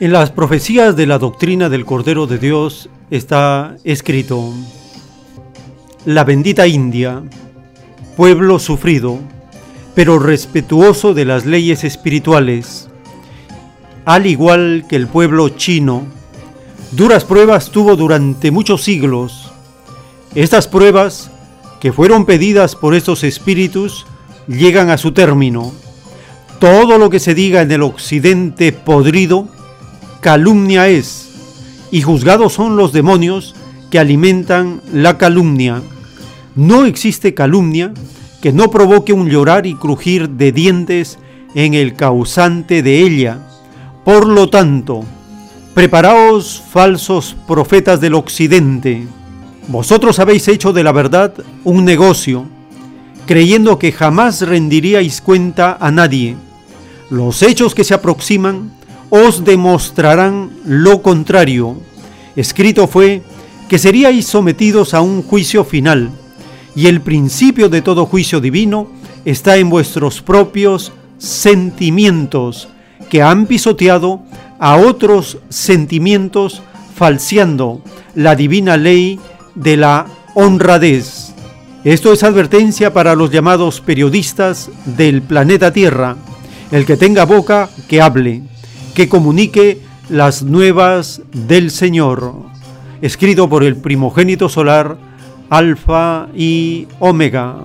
En 0.00 0.10
las 0.10 0.32
profecías 0.32 0.96
de 0.96 1.06
la 1.06 1.20
doctrina 1.20 1.68
del 1.68 1.84
Cordero 1.84 2.26
de 2.26 2.38
Dios 2.38 2.90
está 3.08 3.76
escrito, 3.84 4.52
la 6.06 6.24
bendita 6.24 6.66
India, 6.66 7.22
pueblo 8.16 8.58
sufrido, 8.58 9.20
pero 9.94 10.18
respetuoso 10.18 11.14
de 11.14 11.24
las 11.24 11.46
leyes 11.46 11.84
espirituales, 11.84 12.88
al 14.06 14.26
igual 14.26 14.86
que 14.88 14.96
el 14.96 15.06
pueblo 15.06 15.50
chino, 15.50 16.04
duras 16.90 17.24
pruebas 17.24 17.70
tuvo 17.70 17.94
durante 17.94 18.50
muchos 18.50 18.82
siglos. 18.82 19.52
Estas 20.34 20.66
pruebas, 20.66 21.30
que 21.80 21.92
fueron 21.92 22.26
pedidas 22.26 22.74
por 22.74 22.94
estos 22.94 23.24
espíritus, 23.24 24.06
llegan 24.46 24.90
a 24.90 24.98
su 24.98 25.12
término. 25.12 25.72
Todo 26.58 26.98
lo 26.98 27.10
que 27.10 27.20
se 27.20 27.34
diga 27.34 27.62
en 27.62 27.70
el 27.70 27.82
occidente 27.82 28.72
podrido, 28.72 29.48
calumnia 30.20 30.88
es, 30.88 31.28
y 31.90 32.02
juzgados 32.02 32.54
son 32.54 32.76
los 32.76 32.92
demonios 32.92 33.54
que 33.90 33.98
alimentan 33.98 34.80
la 34.92 35.18
calumnia. 35.18 35.82
No 36.54 36.84
existe 36.84 37.34
calumnia 37.34 37.92
que 38.42 38.52
no 38.52 38.70
provoque 38.70 39.12
un 39.12 39.28
llorar 39.28 39.66
y 39.66 39.74
crujir 39.74 40.30
de 40.30 40.52
dientes 40.52 41.18
en 41.54 41.74
el 41.74 41.94
causante 41.94 42.82
de 42.82 43.00
ella. 43.00 43.38
Por 44.04 44.26
lo 44.26 44.48
tanto, 44.48 45.04
preparaos 45.74 46.62
falsos 46.70 47.36
profetas 47.46 48.00
del 48.00 48.14
occidente. 48.14 49.06
Vosotros 49.68 50.18
habéis 50.18 50.48
hecho 50.48 50.72
de 50.72 50.82
la 50.82 50.92
verdad 50.92 51.34
un 51.62 51.84
negocio, 51.84 52.46
creyendo 53.26 53.78
que 53.78 53.92
jamás 53.92 54.40
rendiríais 54.40 55.20
cuenta 55.20 55.76
a 55.78 55.90
nadie. 55.90 56.36
Los 57.10 57.42
hechos 57.42 57.74
que 57.74 57.84
se 57.84 57.92
aproximan 57.92 58.72
os 59.10 59.44
demostrarán 59.44 60.50
lo 60.64 61.02
contrario. 61.02 61.76
Escrito 62.34 62.86
fue 62.88 63.22
que 63.68 63.78
seríais 63.78 64.26
sometidos 64.26 64.94
a 64.94 65.02
un 65.02 65.22
juicio 65.22 65.64
final 65.64 66.10
y 66.74 66.86
el 66.86 67.02
principio 67.02 67.68
de 67.68 67.82
todo 67.82 68.06
juicio 68.06 68.40
divino 68.40 68.88
está 69.26 69.58
en 69.58 69.68
vuestros 69.68 70.22
propios 70.22 70.92
sentimientos 71.18 72.68
que 73.10 73.20
han 73.20 73.46
pisoteado 73.46 74.22
a 74.58 74.76
otros 74.76 75.38
sentimientos 75.50 76.62
falseando 76.94 77.82
la 78.14 78.34
divina 78.34 78.76
ley 78.76 79.20
de 79.58 79.76
la 79.76 80.06
honradez. 80.34 81.34
Esto 81.84 82.12
es 82.12 82.22
advertencia 82.22 82.92
para 82.92 83.14
los 83.14 83.30
llamados 83.30 83.80
periodistas 83.80 84.70
del 84.84 85.22
planeta 85.22 85.72
Tierra. 85.72 86.16
El 86.70 86.84
que 86.84 86.96
tenga 86.96 87.24
boca, 87.24 87.70
que 87.88 88.02
hable, 88.02 88.42
que 88.94 89.08
comunique 89.08 89.80
las 90.08 90.42
nuevas 90.42 91.22
del 91.32 91.70
Señor. 91.70 92.34
Escrito 93.00 93.48
por 93.48 93.64
el 93.64 93.76
primogénito 93.76 94.48
solar, 94.48 94.98
Alfa 95.50 96.28
y 96.34 96.88
Omega. 96.98 97.58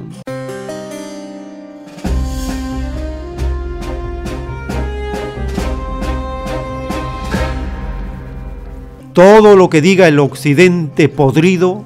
Todo 9.13 9.55
lo 9.55 9.69
que 9.69 9.81
diga 9.81 10.07
el 10.07 10.19
occidente 10.19 11.07
podrido, 11.07 11.85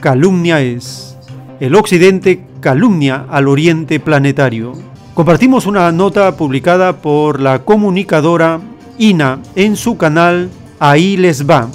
calumnia 0.00 0.60
es. 0.60 1.16
El 1.60 1.74
occidente 1.74 2.44
calumnia 2.60 3.26
al 3.30 3.48
oriente 3.48 4.00
planetario. 4.00 4.72
Compartimos 5.14 5.66
una 5.66 5.92
nota 5.92 6.36
publicada 6.36 7.02
por 7.02 7.40
la 7.40 7.60
comunicadora 7.64 8.60
INA 8.98 9.40
en 9.54 9.76
su 9.76 9.96
canal 9.96 10.50
Ahí 10.84 11.16
les 11.16 11.48
va, 11.48 11.68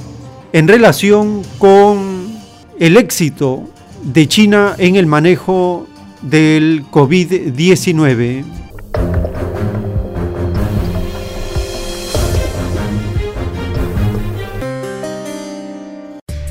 en 0.51 0.67
relación 0.67 1.42
con 1.59 2.27
el 2.77 2.98
éxito 2.98 3.64
de 4.03 4.27
China 4.27 4.76
en 4.77 4.98
el 4.98 5.06
manejo 5.06 5.88
del 6.22 6.84
COVID-19. 6.92 8.43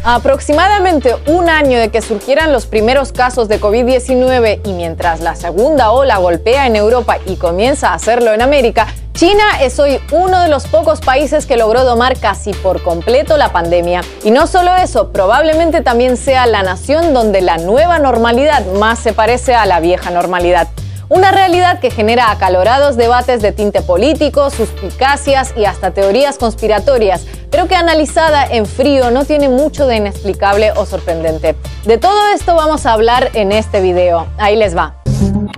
Aproximadamente 0.08 1.16
un 1.26 1.50
año 1.50 1.80
de 1.80 1.88
que 1.88 2.00
surgieran 2.00 2.52
los 2.52 2.66
primeros 2.66 3.10
casos 3.10 3.48
de 3.48 3.60
COVID-19 3.60 4.60
y 4.64 4.72
mientras 4.72 5.18
la 5.18 5.34
segunda 5.34 5.90
ola 5.90 6.18
golpea 6.18 6.68
en 6.68 6.76
Europa 6.76 7.18
y 7.26 7.34
comienza 7.34 7.88
a 7.88 7.94
hacerlo 7.94 8.32
en 8.32 8.40
América, 8.40 8.86
China 9.14 9.42
es 9.60 9.80
hoy 9.80 9.98
uno 10.12 10.40
de 10.42 10.48
los 10.48 10.68
pocos 10.68 11.00
países 11.00 11.44
que 11.44 11.56
logró 11.56 11.82
domar 11.82 12.20
casi 12.20 12.52
por 12.52 12.84
completo 12.84 13.36
la 13.36 13.50
pandemia. 13.50 14.02
Y 14.22 14.30
no 14.30 14.46
solo 14.46 14.76
eso, 14.76 15.10
probablemente 15.10 15.80
también 15.80 16.16
sea 16.16 16.46
la 16.46 16.62
nación 16.62 17.12
donde 17.12 17.40
la 17.40 17.58
nueva 17.58 17.98
normalidad 17.98 18.64
más 18.78 19.00
se 19.00 19.12
parece 19.12 19.56
a 19.56 19.66
la 19.66 19.80
vieja 19.80 20.12
normalidad. 20.12 20.68
Una 21.08 21.30
realidad 21.30 21.78
que 21.78 21.92
genera 21.92 22.32
acalorados 22.32 22.96
debates 22.96 23.40
de 23.40 23.52
tinte 23.52 23.80
político, 23.80 24.50
suspicacias 24.50 25.54
y 25.56 25.64
hasta 25.64 25.92
teorías 25.92 26.36
conspiratorias, 26.36 27.26
pero 27.48 27.68
que 27.68 27.76
analizada 27.76 28.44
en 28.44 28.66
frío 28.66 29.12
no 29.12 29.24
tiene 29.24 29.48
mucho 29.48 29.86
de 29.86 29.96
inexplicable 29.96 30.72
o 30.72 30.84
sorprendente. 30.84 31.54
De 31.84 31.98
todo 31.98 32.18
esto 32.34 32.56
vamos 32.56 32.86
a 32.86 32.92
hablar 32.92 33.30
en 33.34 33.52
este 33.52 33.80
video. 33.80 34.26
Ahí 34.36 34.56
les 34.56 34.76
va. 34.76 34.95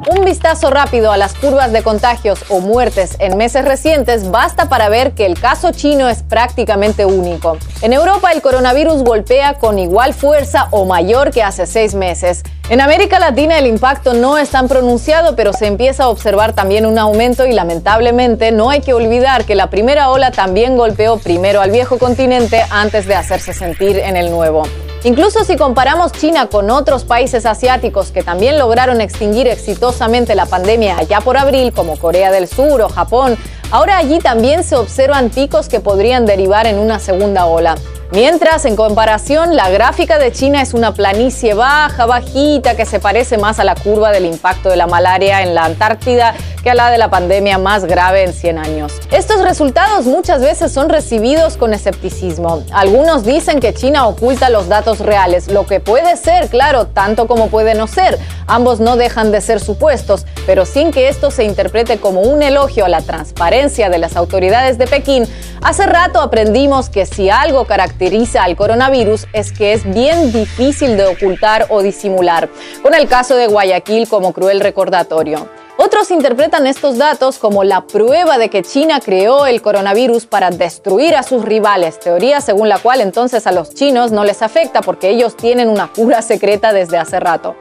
Un 0.07 0.25
vistazo 0.25 0.70
rápido 0.70 1.10
a 1.10 1.17
las 1.17 1.35
curvas 1.35 1.73
de 1.73 1.83
contagios 1.83 2.44
o 2.49 2.60
muertes 2.60 3.17
en 3.18 3.36
meses 3.36 3.65
recientes 3.65 4.31
basta 4.31 4.68
para 4.68 4.89
ver 4.89 5.12
que 5.12 5.27
el 5.27 5.39
caso 5.39 5.73
chino 5.73 6.09
es 6.09 6.23
prácticamente 6.23 7.05
único. 7.05 7.59
En 7.83 7.93
Europa 7.93 8.31
el 8.31 8.41
coronavirus 8.41 9.02
golpea 9.02 9.55
con 9.55 9.78
igual 9.78 10.15
fuerza 10.15 10.68
o 10.70 10.85
mayor 10.85 11.33
que 11.33 11.43
hace 11.43 11.67
seis 11.67 11.94
meses. 11.94 12.44
En 12.70 12.81
América 12.81 13.18
Latina 13.18 13.59
el 13.59 13.67
impacto 13.67 14.15
no 14.15 14.39
es 14.39 14.51
tan 14.51 14.68
pronunciado, 14.68 15.35
pero 15.35 15.52
se 15.52 15.67
empieza 15.67 16.05
a 16.05 16.09
observar 16.10 16.52
también 16.52 16.86
un 16.86 16.97
aumento 16.97 17.44
y 17.44 17.52
lamentablemente 17.52 18.52
no 18.52 18.70
hay 18.70 18.83
que 18.83 18.94
olvidar 18.94 19.47
que 19.47 19.57
la 19.57 19.68
primera 19.68 20.10
ola 20.10 20.31
también 20.31 20.77
golpeó 20.77 21.18
primero 21.18 21.60
al 21.60 21.73
viejo 21.73 21.99
continente 21.99 22.62
antes 22.70 23.07
de 23.07 23.17
hacerse 23.17 23.52
sentir 23.52 23.99
en 23.99 24.17
el 24.17 24.31
nuevo. 24.31 24.62
Incluso 25.05 25.44
si 25.44 25.57
comparamos 25.57 26.10
China 26.10 26.49
con 26.49 26.70
otros 26.70 27.05
países 27.05 27.47
asiáticos 27.47 28.10
que 28.10 28.25
también 28.25 28.59
lograron 28.59 29.01
extinguir 29.01 29.47
exitosamente 29.47 30.35
la 30.35 30.47
pandemia 30.47 30.99
allá 30.99 31.20
por 31.20 31.36
abril, 31.36 31.73
como 31.73 31.97
Corea 31.97 32.33
del 32.33 32.49
Sur 32.49 32.83
o 32.83 32.89
Japón, 32.89 33.36
ahora 33.70 33.97
allí 33.99 34.18
también 34.18 34.65
se 34.65 34.75
observan 34.75 35.31
picos 35.31 35.68
que 35.68 35.78
podrían 35.78 36.27
derivar 36.27 36.67
en 36.67 36.81
una 36.81 36.99
segunda 36.99 37.47
ola. 37.47 37.77
Mientras, 38.10 38.64
en 38.64 38.74
comparación, 38.74 39.54
la 39.54 39.68
gráfica 39.68 40.18
de 40.18 40.32
China 40.32 40.62
es 40.62 40.72
una 40.72 40.94
planicie 40.94 41.52
baja, 41.52 42.06
bajita, 42.06 42.74
que 42.74 42.86
se 42.86 43.00
parece 43.00 43.36
más 43.36 43.58
a 43.58 43.64
la 43.64 43.74
curva 43.74 44.12
del 44.12 44.24
impacto 44.24 44.70
de 44.70 44.76
la 44.76 44.86
malaria 44.86 45.42
en 45.42 45.54
la 45.54 45.66
Antártida 45.66 46.34
que 46.62 46.70
a 46.70 46.74
la 46.74 46.90
de 46.90 46.96
la 46.96 47.10
pandemia 47.10 47.58
más 47.58 47.84
grave 47.84 48.24
en 48.24 48.32
100 48.32 48.58
años. 48.58 48.92
Estos 49.10 49.42
resultados 49.42 50.06
muchas 50.06 50.40
veces 50.40 50.72
son 50.72 50.88
recibidos 50.88 51.58
con 51.58 51.74
escepticismo. 51.74 52.64
Algunos 52.72 53.24
dicen 53.24 53.60
que 53.60 53.74
China 53.74 54.06
oculta 54.06 54.48
los 54.48 54.68
datos 54.68 55.00
reales, 55.00 55.48
lo 55.48 55.66
que 55.66 55.78
puede 55.78 56.16
ser, 56.16 56.48
claro, 56.48 56.86
tanto 56.86 57.26
como 57.26 57.48
puede 57.48 57.74
no 57.74 57.86
ser. 57.86 58.18
Ambos 58.46 58.80
no 58.80 58.96
dejan 58.96 59.30
de 59.30 59.42
ser 59.42 59.60
supuestos, 59.60 60.24
pero 60.46 60.64
sin 60.64 60.90
que 60.90 61.08
esto 61.08 61.30
se 61.30 61.44
interprete 61.44 61.98
como 61.98 62.22
un 62.22 62.42
elogio 62.42 62.86
a 62.86 62.88
la 62.88 63.02
transparencia 63.02 63.90
de 63.90 63.98
las 63.98 64.16
autoridades 64.16 64.78
de 64.78 64.86
Pekín, 64.86 65.26
hace 65.62 65.86
rato 65.86 66.20
aprendimos 66.20 66.88
que 66.88 67.06
si 67.06 67.30
algo 67.30 67.64
caracteriza 67.64 68.42
al 68.42 68.56
coronavirus 68.56 69.26
es 69.32 69.52
que 69.52 69.72
es 69.72 69.84
bien 69.84 70.32
difícil 70.32 70.96
de 70.96 71.06
ocultar 71.06 71.66
o 71.70 71.82
disimular, 71.82 72.48
con 72.82 72.94
el 72.94 73.08
caso 73.08 73.36
de 73.36 73.46
Guayaquil 73.46 74.08
como 74.08 74.32
cruel 74.32 74.60
recordatorio. 74.60 75.48
Otros 75.80 76.10
interpretan 76.10 76.66
estos 76.66 76.98
datos 76.98 77.38
como 77.38 77.62
la 77.62 77.86
prueba 77.86 78.36
de 78.36 78.50
que 78.50 78.62
China 78.62 78.98
creó 78.98 79.46
el 79.46 79.62
coronavirus 79.62 80.26
para 80.26 80.50
destruir 80.50 81.14
a 81.14 81.22
sus 81.22 81.44
rivales, 81.44 82.00
teoría 82.00 82.40
según 82.40 82.68
la 82.68 82.78
cual 82.78 83.00
entonces 83.00 83.46
a 83.46 83.52
los 83.52 83.74
chinos 83.74 84.10
no 84.10 84.24
les 84.24 84.42
afecta 84.42 84.80
porque 84.82 85.08
ellos 85.08 85.36
tienen 85.36 85.68
una 85.68 85.86
cura 85.86 86.20
secreta 86.20 86.72
desde 86.72 86.98
hace 86.98 87.20
rato. 87.20 87.54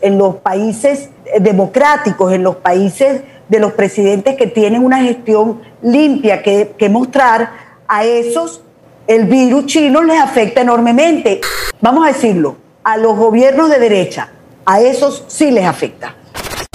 En 0.00 0.18
los 0.18 0.36
países 0.36 1.10
democráticos, 1.40 2.32
en 2.32 2.44
los 2.44 2.56
países 2.56 3.22
de 3.48 3.58
los 3.58 3.72
presidentes 3.72 4.36
que 4.36 4.46
tienen 4.46 4.84
una 4.84 5.02
gestión 5.02 5.60
limpia 5.82 6.42
que, 6.42 6.74
que 6.78 6.88
mostrar, 6.88 7.64
a 7.86 8.04
esos 8.04 8.62
el 9.06 9.26
virus 9.26 9.66
chino 9.66 10.02
les 10.02 10.20
afecta 10.20 10.62
enormemente. 10.62 11.40
Vamos 11.80 12.04
a 12.04 12.08
decirlo, 12.08 12.56
a 12.82 12.96
los 12.96 13.16
gobiernos 13.16 13.68
de 13.68 13.78
derecha, 13.78 14.30
a 14.64 14.80
esos 14.80 15.24
sí 15.28 15.50
les 15.50 15.66
afecta. 15.66 16.14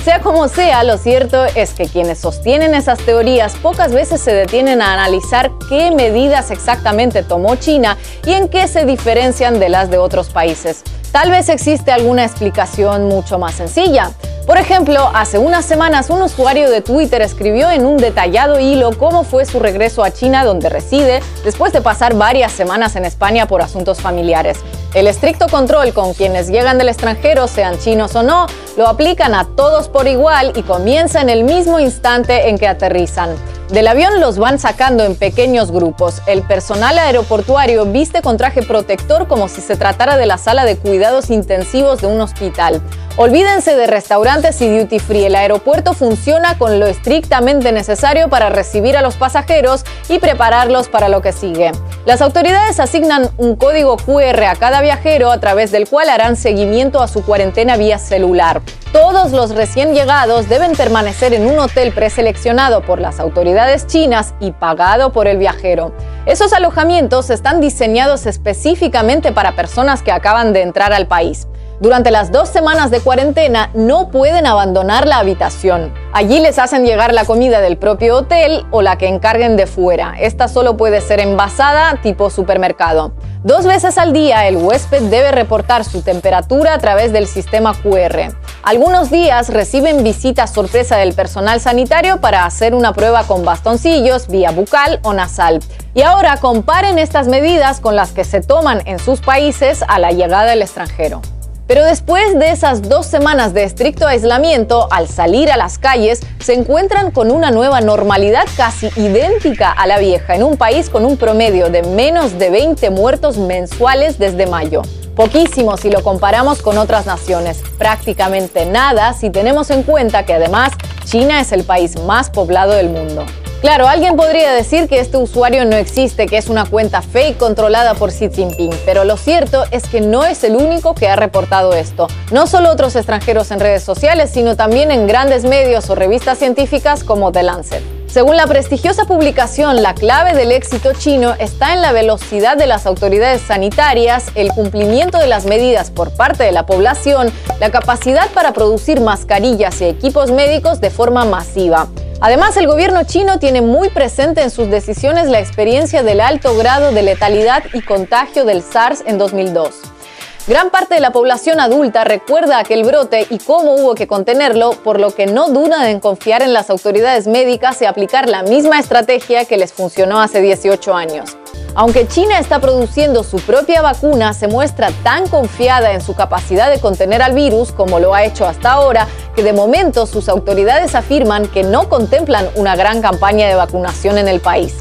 Sea 0.04 0.22
como 0.22 0.48
sea, 0.48 0.84
lo 0.84 0.98
cierto 0.98 1.46
es 1.46 1.74
que 1.74 1.86
quienes 1.86 2.20
sostienen 2.20 2.74
esas 2.74 3.00
teorías 3.00 3.56
pocas 3.56 3.92
veces 3.94 4.22
se 4.22 4.32
detienen 4.32 4.82
a 4.82 4.94
analizar 4.94 5.52
qué 5.68 5.92
medidas 5.92 6.52
exactamente 6.52 7.22
tomó 7.22 7.58
China 7.58 7.98
y 8.26 8.34
en 8.34 8.48
qué 8.48 8.68
se 8.68 8.86
diferencian 8.86 9.60
de 9.60 9.70
las 9.70 9.90
de 9.90 9.98
otros 9.98 10.30
países. 10.30 10.84
Tal 11.12 11.32
vez 11.32 11.50
existe 11.50 11.92
alguna 11.92 12.24
explicación 12.24 13.08
mucho 13.08 13.40
más 13.40 13.56
sencilla. 13.56 14.12
Por 14.46 14.58
ejemplo, 14.58 15.10
hace 15.14 15.40
unas 15.40 15.66
semanas 15.66 16.12
un 16.12 16.22
usuario 16.22 16.70
de 16.70 16.82
Twitter 16.82 17.22
escribió 17.22 17.70
en 17.72 17.86
un 17.86 17.98
detallado 17.98 18.60
hilo 18.60 18.92
cómo 18.98 19.24
fue 19.24 19.46
su 19.46 19.60
regreso 19.60 20.04
a 20.04 20.12
China 20.12 20.46
donde 20.46 20.70
reside 20.70 21.22
después 21.44 21.74
de 21.74 21.82
pasar 21.82 22.16
varias 22.16 22.52
semanas 22.52 22.96
en 22.96 23.06
España 23.06 23.48
por 23.48 23.64
asuntos 23.64 24.02
familiares. 24.02 24.60
El 24.94 25.08
estricto 25.08 25.48
control 25.48 25.94
con 25.94 26.14
quienes 26.14 26.48
llegan 26.48 26.78
del 26.78 26.90
extranjero, 26.90 27.48
sean 27.48 27.80
chinos 27.80 28.16
o 28.16 28.22
no, 28.22 28.46
lo 28.78 28.88
aplican 28.88 29.34
a 29.34 29.48
todos 29.56 29.90
por 29.90 30.08
igual 30.08 30.54
y 30.56 30.62
comienza 30.62 31.22
en 31.22 31.30
el 31.30 31.44
mismo 31.44 31.80
instante 31.80 32.50
en 32.50 32.58
que 32.60 32.68
aterrizan. 32.68 33.36
Del 33.72 33.88
avión 33.88 34.20
los 34.20 34.40
van 34.40 34.58
sacando 34.58 35.04
en 35.04 35.16
pequeños 35.16 35.72
grupos. 35.72 36.24
El 36.26 36.42
personal 36.42 36.98
aeroportuario 36.98 37.86
viste 37.86 38.24
con 38.24 38.36
traje 38.36 38.64
protector 38.64 39.28
como 39.28 39.48
si 39.48 39.62
se 39.62 39.76
tratara 39.76 40.18
de 40.18 40.26
la 40.26 40.40
sala 40.40 40.66
de 40.66 40.76
cuidados 40.76 41.30
intensivos 41.30 42.02
de 42.02 42.08
un 42.08 42.20
hospital. 42.20 42.82
Olvídense 43.22 43.76
de 43.76 43.86
restaurantes 43.86 44.62
y 44.62 44.80
duty 44.80 44.98
free. 45.00 45.26
El 45.26 45.36
aeropuerto 45.36 45.94
funciona 45.94 46.58
con 46.58 46.80
lo 46.80 46.88
estrictamente 46.88 47.74
necesario 47.74 48.30
para 48.30 48.48
recibir 48.48 48.96
a 48.96 49.02
los 49.02 49.18
pasajeros 49.18 49.84
y 50.08 50.20
prepararlos 50.20 50.88
para 50.88 51.10
lo 51.10 51.22
que 51.22 51.34
sigue. 51.34 51.74
Las 52.06 52.22
autoridades 52.22 52.80
asignan 52.80 53.30
un 53.36 53.58
código 53.58 53.98
QR 53.98 54.46
a 54.46 54.56
cada 54.56 54.80
viajero 54.80 55.32
a 55.32 55.40
través 55.42 55.70
del 55.70 55.90
cual 55.90 56.08
harán 56.08 56.38
seguimiento 56.38 57.02
a 57.02 57.10
su 57.10 57.26
cuarentena 57.26 57.76
vía 57.76 58.00
celular. 58.00 58.62
Todos 58.94 59.34
los 59.34 59.54
recién 59.54 59.94
llegados 59.94 60.48
deben 60.48 60.72
permanecer 60.72 61.34
en 61.34 61.46
un 61.46 61.60
hotel 61.60 61.92
preseleccionado 61.92 62.84
por 62.84 63.02
las 63.02 63.20
autoridades 63.20 63.86
chinas 63.86 64.34
y 64.40 64.52
pagado 64.52 65.12
por 65.12 65.28
el 65.28 65.40
viajero. 65.40 65.92
Esos 66.26 66.54
alojamientos 66.54 67.32
están 67.32 67.60
diseñados 67.60 68.26
específicamente 68.26 69.34
para 69.34 69.58
personas 69.58 70.04
que 70.04 70.14
acaban 70.14 70.54
de 70.54 70.62
entrar 70.62 70.94
al 70.94 71.06
país. 71.06 71.50
Durante 71.80 72.11
las 72.11 72.33
dos 72.33 72.49
semanas 72.49 72.91
de 72.91 72.99
cuarentena 72.99 73.69
no 73.74 74.09
pueden 74.09 74.45
abandonar 74.45 75.08
la 75.08 75.19
habitación. 75.19 75.93
Allí 76.11 76.41
les 76.41 76.59
hacen 76.59 76.83
llegar 76.83 77.14
la 77.14 77.24
comida 77.24 77.61
del 77.61 77.77
propio 77.77 78.17
hotel 78.17 78.66
o 78.69 78.82
la 78.82 78.98
que 78.98 79.08
encarguen 79.08 79.56
de 79.56 79.66
fuera. 79.66 80.16
Esta 80.19 80.49
solo 80.49 80.75
puede 80.75 80.99
ser 80.99 81.22
envasada 81.22 81.95
tipo 82.01 82.30
supermercado. 82.30 83.14
Dos 83.45 83.66
veces 83.66 83.98
al 83.98 84.11
día 84.11 84.45
el 84.49 84.58
huésped 84.58 85.03
debe 85.03 85.32
reportar 85.32 85.85
su 85.85 86.01
temperatura 86.01 86.74
a 86.74 86.80
través 86.80 87.14
del 87.14 87.27
sistema 87.27 87.74
QR. 87.74 88.35
Algunos 88.61 89.09
días 89.09 89.48
reciben 89.48 90.03
visita 90.03 90.48
sorpresa 90.48 90.98
del 90.98 91.14
personal 91.14 91.61
sanitario 91.61 92.19
para 92.19 92.43
hacer 92.43 92.75
una 92.75 92.91
prueba 92.91 93.24
con 93.24 93.45
bastoncillos, 93.45 94.27
vía 94.27 94.51
bucal 94.51 94.99
o 95.03 95.14
nasal. 95.14 95.59
Y 95.93 96.01
ahora 96.01 96.35
comparen 96.41 96.99
estas 96.99 97.30
medidas 97.30 97.80
con 97.80 97.95
las 97.95 98.11
que 98.11 98.25
se 98.25 98.41
toman 98.41 98.82
en 98.85 98.99
sus 98.99 99.22
países 99.22 99.85
a 99.88 99.98
la 99.98 100.11
llegada 100.11 100.48
del 100.48 100.61
extranjero. 100.61 101.22
Pero 101.70 101.86
después 101.86 102.34
de 102.40 102.50
esas 102.50 102.90
dos 102.90 103.06
semanas 103.06 103.54
de 103.54 103.64
estricto 103.64 104.08
aislamiento, 104.08 104.88
al 104.90 105.08
salir 105.08 105.52
a 105.52 105.56
las 105.56 105.78
calles, 105.78 106.20
se 106.40 106.56
encuentran 106.56 107.12
con 107.12 107.30
una 107.30 107.52
nueva 107.52 107.80
normalidad 107.80 108.46
casi 108.58 108.88
idéntica 108.96 109.72
a 109.72 109.86
la 109.86 110.00
vieja, 110.00 110.34
en 110.34 110.42
un 110.42 110.58
país 110.58 110.90
con 110.90 111.06
un 111.06 111.16
promedio 111.16 111.70
de 111.70 111.84
menos 111.84 112.40
de 112.40 112.50
20 112.50 112.90
muertos 112.90 113.38
mensuales 113.38 114.18
desde 114.18 114.48
mayo. 114.48 114.82
Poquísimo 115.16 115.78
si 115.78 115.92
lo 115.92 116.02
comparamos 116.02 116.64
con 116.64 116.80
otras 116.80 117.06
naciones, 117.06 117.62
prácticamente 117.78 118.66
nada 118.66 119.14
si 119.14 119.30
tenemos 119.30 119.70
en 119.70 119.84
cuenta 119.84 120.26
que 120.26 120.34
además 120.34 120.72
China 121.06 121.40
es 121.40 121.52
el 121.52 121.66
país 121.66 122.02
más 122.02 122.32
poblado 122.32 122.74
del 122.74 122.90
mundo. 122.90 123.28
Claro, 123.62 123.90
alguien 123.90 124.16
podría 124.16 124.54
decir 124.54 124.88
que 124.88 125.02
este 125.02 125.18
usuario 125.18 125.66
no 125.66 125.76
existe, 125.76 126.28
que 126.28 126.38
es 126.38 126.48
una 126.48 126.66
cuenta 126.66 127.02
fake 127.02 127.38
controlada 127.38 127.94
por 127.94 128.10
Xi 128.10 128.30
Jinping, 128.30 128.74
pero 128.86 129.04
lo 129.04 129.18
cierto 129.18 129.66
es 129.72 129.84
que 129.90 130.00
no 130.00 130.24
es 130.24 130.46
el 130.46 130.56
único 130.56 130.96
que 130.96 131.10
ha 131.10 131.18
reportado 131.18 131.74
esto. 131.74 132.08
No 132.32 132.48
solo 132.48 132.72
otros 132.72 132.96
extranjeros 132.96 133.52
en 133.52 133.60
redes 133.60 133.84
sociales, 133.84 134.30
sino 134.34 134.56
también 134.56 134.92
en 134.92 135.08
grandes 135.08 135.44
medios 135.44 135.90
o 135.90 135.96
revistas 135.96 136.38
científicas 136.38 137.04
como 137.04 137.34
The 137.34 137.44
Lancet. 137.44 137.99
Según 138.10 138.38
la 138.38 138.48
prestigiosa 138.48 139.06
publicación, 139.06 139.84
la 139.84 139.94
clave 139.94 140.34
del 140.34 140.52
éxito 140.52 140.94
chino 140.94 141.36
está 141.38 141.74
en 141.74 141.84
la 141.84 141.92
velocidad 141.92 142.58
de 142.58 142.66
las 142.66 142.88
autoridades 142.88 143.44
sanitarias, 143.44 144.26
el 144.34 144.50
cumplimiento 144.50 145.20
de 145.20 145.28
las 145.28 145.46
medidas 145.46 145.92
por 145.92 146.12
parte 146.16 146.44
de 146.44 146.52
la 146.52 146.66
población, 146.66 147.32
la 147.60 147.70
capacidad 147.70 148.28
para 148.32 148.52
producir 148.52 149.00
mascarillas 149.00 149.80
y 149.82 149.86
equipos 149.86 150.32
médicos 150.32 150.82
de 150.82 150.90
forma 150.90 151.24
masiva. 151.26 151.88
Además, 152.20 152.58
el 152.58 152.66
gobierno 152.66 153.04
chino 153.04 153.38
tiene 153.38 153.62
muy 153.62 153.90
presente 153.90 154.42
en 154.42 154.50
sus 154.50 154.72
decisiones 154.72 155.28
la 155.28 155.40
experiencia 155.40 156.02
del 156.02 156.20
alto 156.20 156.58
grado 156.58 156.92
de 156.92 157.04
letalidad 157.04 157.64
y 157.74 157.82
contagio 157.82 158.44
del 158.44 158.64
SARS 158.64 159.04
en 159.06 159.20
2002. 159.20 159.99
Gran 160.48 160.72
parte 160.72 160.95
de 160.95 161.01
la 161.01 161.11
población 161.11 161.59
adulta 161.59 162.03
recuerda 162.03 162.58
aquel 162.59 162.84
brote 162.84 163.27
y 163.30 163.38
cómo 163.38 163.76
hubo 163.76 163.93
que 163.93 164.08
contenerlo, 164.08 164.72
por 164.72 165.00
lo 165.00 165.14
que 165.14 165.27
no 165.27 165.50
dudan 165.50 165.85
en 165.85 166.00
confiar 166.00 166.42
en 166.42 166.53
las 166.53 166.69
autoridades 166.69 167.27
médicas 167.27 167.82
y 167.82 167.85
aplicar 167.85 168.27
la 168.27 168.42
misma 168.42 168.80
estrategia 168.80 169.45
que 169.45 169.58
les 169.58 169.74
funcionó 169.74 170.19
hace 170.19 170.42
18 170.42 170.93
años. 170.95 171.38
Aunque 171.76 172.08
China 172.08 172.40
está 172.40 172.59
produciendo 172.59 173.24
su 173.24 173.38
propia 173.38 173.82
vacuna, 173.82 174.34
se 174.34 174.48
muestra 174.48 174.90
tan 175.03 175.27
confiada 175.27 175.93
en 175.93 176.01
su 176.01 176.16
capacidad 176.16 176.69
de 176.72 176.80
contener 176.80 177.22
al 177.22 177.35
virus 177.35 177.72
como 177.72 178.00
lo 178.00 178.16
ha 178.16 178.24
hecho 178.24 178.48
hasta 178.48 178.72
ahora, 178.72 179.08
que 179.35 179.43
de 179.43 179.53
momento 179.53 180.08
sus 180.08 180.30
autoridades 180.30 180.95
afirman 180.95 181.48
que 181.48 181.64
no 181.64 181.90
contemplan 181.90 182.50
una 182.56 182.76
gran 182.76 183.01
campaña 183.01 183.48
de 183.48 183.56
vacunación 183.56 184.18
en 184.18 184.27
el 184.27 184.40
país. 184.40 184.74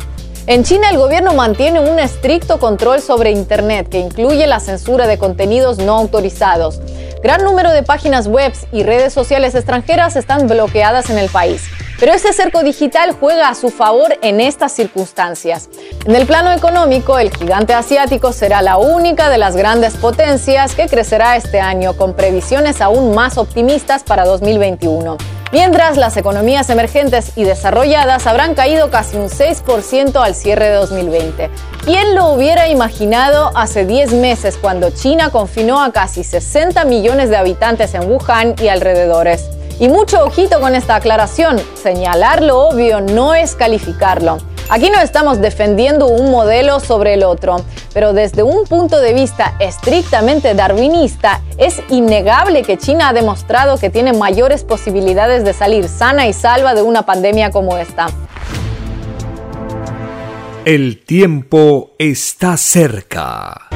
En 0.49 0.65
China 0.65 0.89
el 0.89 0.97
gobierno 0.97 1.35
mantiene 1.35 1.79
un 1.79 1.99
estricto 1.99 2.59
control 2.59 3.03
sobre 3.03 3.31
Internet 3.31 3.91
que 3.91 3.99
incluye 3.99 4.47
la 4.47 4.61
censura 4.61 5.07
de 5.07 5.19
contenidos 5.19 5.77
no 5.77 5.95
autorizados. 5.95 6.81
Gran 7.23 7.43
número 7.43 7.73
de 7.73 7.83
páginas 7.83 8.29
web 8.29 8.53
y 8.71 8.85
redes 8.85 9.13
sociales 9.13 9.57
extranjeras 9.57 10.15
están 10.15 10.47
bloqueadas 10.47 11.11
en 11.11 11.19
el 11.19 11.29
país. 11.29 11.65
Pero 11.99 12.13
ese 12.13 12.33
cerco 12.33 12.63
digital 12.63 13.17
juega 13.19 13.49
a 13.49 13.57
su 13.57 13.71
favor 13.71 14.17
en 14.23 14.41
estas 14.41 14.71
circunstancias. 14.71 15.69
En 16.07 16.15
el 16.15 16.27
plano 16.27 16.53
económico, 16.53 17.19
el 17.19 17.35
gigante 17.37 17.75
asiático 17.75 18.33
será 18.33 18.63
la 18.63 18.77
única 18.77 19.31
de 19.31 19.39
las 19.39 19.57
grandes 19.57 19.95
potencias 19.95 20.77
que 20.77 20.87
crecerá 20.87 21.37
este 21.37 21.59
año, 21.59 21.97
con 21.97 22.15
previsiones 22.15 22.81
aún 22.81 23.17
más 23.17 23.37
optimistas 23.37 24.05
para 24.05 24.25
2021. 24.25 25.17
Mientras 25.51 25.97
las 25.97 26.19
economías 26.19 26.69
emergentes 26.69 27.33
y 27.35 27.45
desarrolladas 27.45 28.27
habrán 28.27 28.55
caído 28.55 28.91
casi 28.91 29.17
un 29.17 29.31
6% 29.31 30.23
al 30.23 30.35
cierre 30.35 30.67
de 30.67 30.75
2020. 30.75 31.51
¿Quién 31.87 32.15
lo 32.15 32.33
hubiera 32.33 32.69
imaginado 32.69 33.51
hace 33.55 33.87
10 33.87 34.13
meses 34.13 34.59
cuando 34.61 34.91
China 34.91 35.31
confinó 35.31 35.83
a 35.83 35.91
casi 35.91 36.23
60 36.23 36.85
millones 36.85 37.08
de 37.17 37.37
habitantes 37.37 37.95
en 37.95 38.11
Wuhan 38.11 38.55
y 38.61 38.69
alrededores? 38.69 39.49
Y 39.81 39.89
mucho 39.89 40.25
ojito 40.25 40.61
con 40.61 40.75
esta 40.75 40.97
aclaración, 40.97 41.59
señalar 41.75 42.43
lo 42.43 42.69
obvio 42.69 43.01
no 43.01 43.35
es 43.35 43.55
calificarlo. 43.55 44.39
Aquí 44.69 44.91
no 44.91 45.01
estamos 45.01 45.41
defendiendo 45.41 46.07
un 46.07 46.31
modelo 46.31 46.79
sobre 46.81 47.15
el 47.15 47.25
otro, 47.25 47.65
pero 47.95 48.13
desde 48.13 48.43
un 48.43 48.67
punto 48.67 49.01
de 49.01 49.15
vista 49.15 49.55
estrictamente 49.59 50.55
darwinista, 50.55 51.41
es 51.57 51.81
innegable 51.89 52.63
que 52.63 52.77
China 52.77 53.09
ha 53.09 53.13
demostrado 53.15 53.79
que 53.79 53.89
tiene 53.89 54.13
mayores 54.13 54.65
posibilidades 54.65 55.45
de 55.45 55.55
salir 55.55 55.89
sana 55.89 56.29
y 56.29 56.35
salva 56.35 56.75
de 56.75 56.83
una 56.83 57.07
pandemia 57.07 57.51
como 57.51 57.79
esta. 57.79 58.09
El 60.67 61.03
tiempo 61.03 61.93
está 61.99 62.59
cerca. 62.59 63.68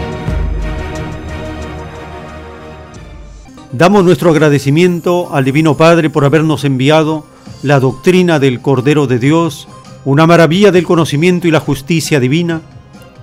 Damos 3.73 4.05
nuestro 4.05 4.31
agradecimiento 4.31 5.35
al 5.35 5.47
Divino 5.47 5.79
Padre 5.79 6.11
por 6.11 6.27
habernos 6.27 6.65
enviado 6.65 7.25
la 7.63 7.81
doctrina 7.81 8.39
del 8.39 8.61
Cordero 8.61 9.07
de 9.07 9.19
Dios, 9.19 9.67
una 10.05 10.27
maravilla 10.27 10.71
del 10.71 10.85
conocimiento 10.85 11.49
y 11.49 11.51
la 11.51 11.61
justicia 11.61 12.21
divina, 12.21 12.61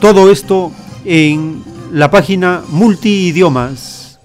Todo 0.00 0.30
esto 0.30 0.72
en 1.04 1.62
la 1.92 2.10
página 2.10 2.62
multiidiomas. 2.68 4.18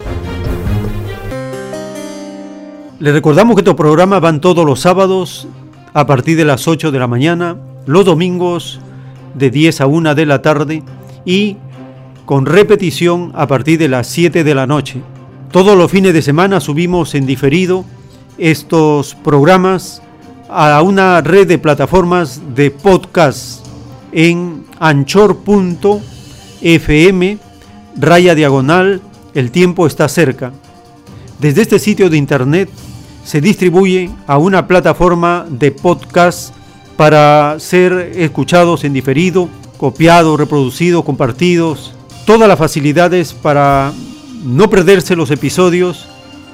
Le 3.00 3.12
recordamos 3.12 3.56
que 3.56 3.62
estos 3.62 3.76
programas 3.76 4.22
van 4.22 4.42
todos 4.42 4.66
los 4.66 4.80
sábados 4.80 5.48
a 5.94 6.06
partir 6.06 6.38
de 6.38 6.46
las 6.46 6.68
8 6.68 6.92
de 6.92 7.00
la 7.00 7.08
mañana, 7.08 7.58
los 7.86 8.06
domingos 8.06 8.80
de 9.34 9.50
10 9.50 9.82
a 9.82 9.88
1 9.88 10.16
de 10.16 10.26
la 10.26 10.42
tarde 10.42 10.84
y 11.26 11.58
con 12.26 12.46
repetición 12.46 13.32
a 13.36 13.48
partir 13.48 13.78
de 13.78 13.90
las 13.90 14.08
7 14.08 14.44
de 14.44 14.56
la 14.56 14.68
noche. 14.68 15.02
Todos 15.52 15.78
los 15.78 15.92
fines 15.92 16.14
de 16.14 16.22
semana 16.22 16.60
subimos 16.60 17.14
en 17.16 17.26
diferido 17.26 17.86
estos 18.38 19.16
programas 19.16 20.02
a 20.50 20.82
una 20.82 21.22
red 21.22 21.48
de 21.48 21.58
plataformas 21.58 22.42
de 22.56 22.72
podcast 22.72 23.66
en 24.12 24.66
anchor.com 24.80 26.02
FM, 26.64 27.38
raya 27.98 28.36
diagonal, 28.36 29.02
el 29.34 29.52
tiempo 29.52 29.86
está 29.86 30.08
cerca. 30.08 30.54
Desde 31.40 31.62
este 31.62 31.78
sitio 31.78 32.10
de 32.10 32.18
internet 32.18 32.70
se 33.24 33.42
distribuye 33.42 34.10
a 34.28 34.38
una 34.38 34.68
plataforma 34.68 35.46
de 35.50 35.72
podcast 35.72 36.56
para 36.96 37.60
ser 37.60 38.14
escuchados 38.16 38.84
en 38.84 38.94
diferido, 38.94 39.50
copiados, 39.78 40.40
reproducidos, 40.40 41.04
compartidos, 41.04 41.94
todas 42.26 42.48
las 42.48 42.60
facilidades 42.60 43.34
para 43.34 43.92
no 44.44 44.70
perderse 44.70 45.16
los 45.16 45.32
episodios 45.32 46.08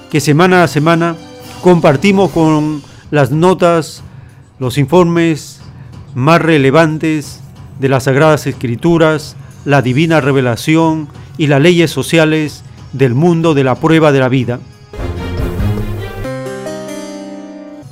que 0.09 0.19
semana 0.19 0.63
a 0.63 0.67
semana 0.67 1.15
compartimos 1.61 2.31
con 2.31 2.81
las 3.11 3.31
notas, 3.31 4.03
los 4.57 4.77
informes 4.77 5.59
más 6.15 6.41
relevantes 6.41 7.41
de 7.79 7.89
las 7.89 8.03
Sagradas 8.03 8.47
Escrituras, 8.47 9.35
la 9.65 9.81
divina 9.81 10.21
revelación 10.21 11.07
y 11.37 11.47
las 11.47 11.61
leyes 11.61 11.91
sociales 11.91 12.63
del 12.93 13.13
mundo 13.13 13.53
de 13.53 13.63
la 13.63 13.75
prueba 13.75 14.11
de 14.11 14.19
la 14.19 14.29
vida. 14.29 14.59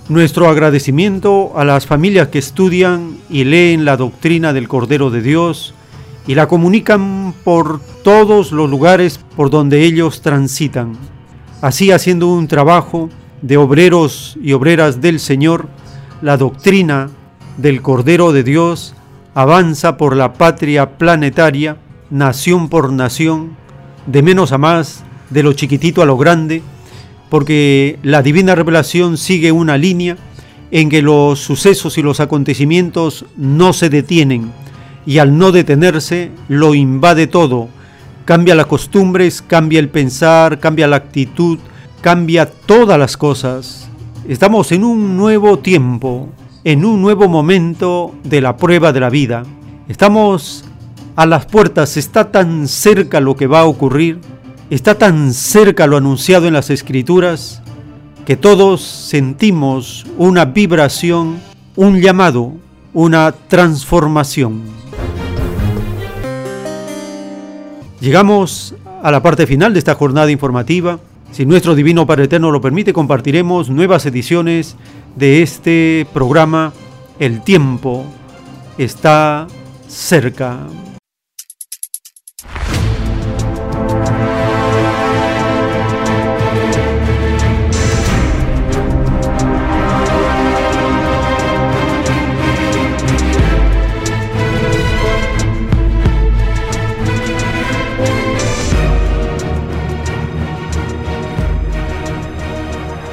Nuestro 0.10 0.48
agradecimiento 0.48 1.52
a 1.58 1.66
las 1.66 1.86
familias 1.86 2.30
que 2.30 2.40
estudian 2.40 3.18
y 3.30 3.44
leen 3.44 3.84
la 3.84 3.98
doctrina 3.98 4.54
del 4.54 4.70
Cordero 4.70 5.10
de 5.10 5.22
Dios 5.22 5.74
y 6.28 6.36
la 6.36 6.48
comunican 6.48 7.34
por 7.44 7.82
todos 8.04 8.52
los 8.52 8.70
lugares 8.70 9.20
por 9.36 9.50
donde 9.50 9.84
ellos 9.84 10.22
transitan, 10.22 10.94
así 11.62 11.92
haciendo 11.92 12.28
un 12.28 12.48
trabajo 12.48 13.10
de 13.42 13.58
obreros 13.58 14.38
y 14.42 14.54
obreras 14.54 15.02
del 15.02 15.20
Señor, 15.20 15.68
la 16.22 16.38
doctrina 16.38 17.10
del 17.58 17.82
Cordero 17.82 18.32
de 18.32 18.44
Dios 18.44 18.96
avanza 19.38 19.98
por 19.98 20.16
la 20.16 20.34
patria 20.34 20.98
planetaria, 20.98 21.78
nación 22.10 22.70
por 22.70 22.92
nación, 22.92 23.56
de 24.08 24.24
menos 24.24 24.52
a 24.52 24.58
más, 24.58 25.04
de 25.30 25.44
lo 25.44 25.54
chiquitito 25.54 26.02
a 26.02 26.08
lo 26.08 26.18
grande, 26.18 26.64
porque 27.30 28.00
la 28.02 28.24
divina 28.24 28.56
revelación 28.56 29.16
sigue 29.16 29.52
una 29.52 29.78
línea 29.78 30.18
en 30.72 30.90
que 30.90 31.04
los 31.04 31.38
sucesos 31.38 32.00
y 32.00 32.02
los 32.02 32.20
acontecimientos 32.20 33.26
no 33.36 33.74
se 33.74 33.92
detienen, 33.92 34.54
y 35.06 35.20
al 35.20 35.38
no 35.38 35.52
detenerse 35.52 36.32
lo 36.48 36.74
invade 36.74 37.28
todo, 37.28 37.68
cambia 38.26 38.56
las 38.56 38.66
costumbres, 38.66 39.44
cambia 39.44 39.78
el 39.78 39.90
pensar, 39.90 40.60
cambia 40.60 40.88
la 40.88 40.96
actitud, 40.96 41.60
cambia 42.02 42.50
todas 42.50 42.98
las 42.98 43.16
cosas. 43.16 43.88
Estamos 44.28 44.72
en 44.72 44.84
un 44.84 45.16
nuevo 45.16 45.60
tiempo, 45.60 46.30
en 46.64 46.86
un 46.86 47.02
nuevo 47.02 47.28
momento 47.28 48.14
de 48.24 48.42
la 48.42 48.58
prueba 48.58 48.92
de 48.92 49.00
la 49.00 49.10
vida. 49.10 49.44
Estamos 49.88 50.66
a 51.16 51.26
las 51.26 51.46
puertas, 51.46 51.98
está 51.98 52.32
tan 52.32 52.68
cerca 52.68 53.20
lo 53.20 53.36
que 53.36 53.48
va 53.48 53.62
a 53.62 53.66
ocurrir, 53.66 54.20
está 54.70 54.96
tan 54.96 55.34
cerca 55.34 55.88
lo 55.88 55.98
anunciado 55.98 56.48
en 56.48 56.54
las 56.54 56.70
escrituras, 56.70 57.62
que 58.26 58.36
todos 58.36 58.82
sentimos 58.82 60.06
una 60.18 60.46
vibración, 60.46 61.40
un 61.76 62.02
llamado, 62.02 62.54
una 62.94 63.32
transformación. 63.32 64.62
Llegamos 68.00 68.76
a 69.02 69.10
la 69.10 69.24
parte 69.24 69.48
final 69.48 69.74
de 69.74 69.80
esta 69.80 69.96
jornada 69.96 70.30
informativa. 70.30 71.00
Si 71.32 71.46
nuestro 71.46 71.74
Divino 71.74 72.06
Padre 72.06 72.26
Eterno 72.26 72.52
lo 72.52 72.62
permite, 72.62 72.94
compartiremos 72.94 73.70
nuevas 73.70 74.06
ediciones 74.06 74.76
de 75.18 75.42
este 75.42 76.06
programa 76.14 76.74
El 77.20 77.42
tiempo 77.42 78.06
está 78.78 79.48
cerca. 79.88 80.60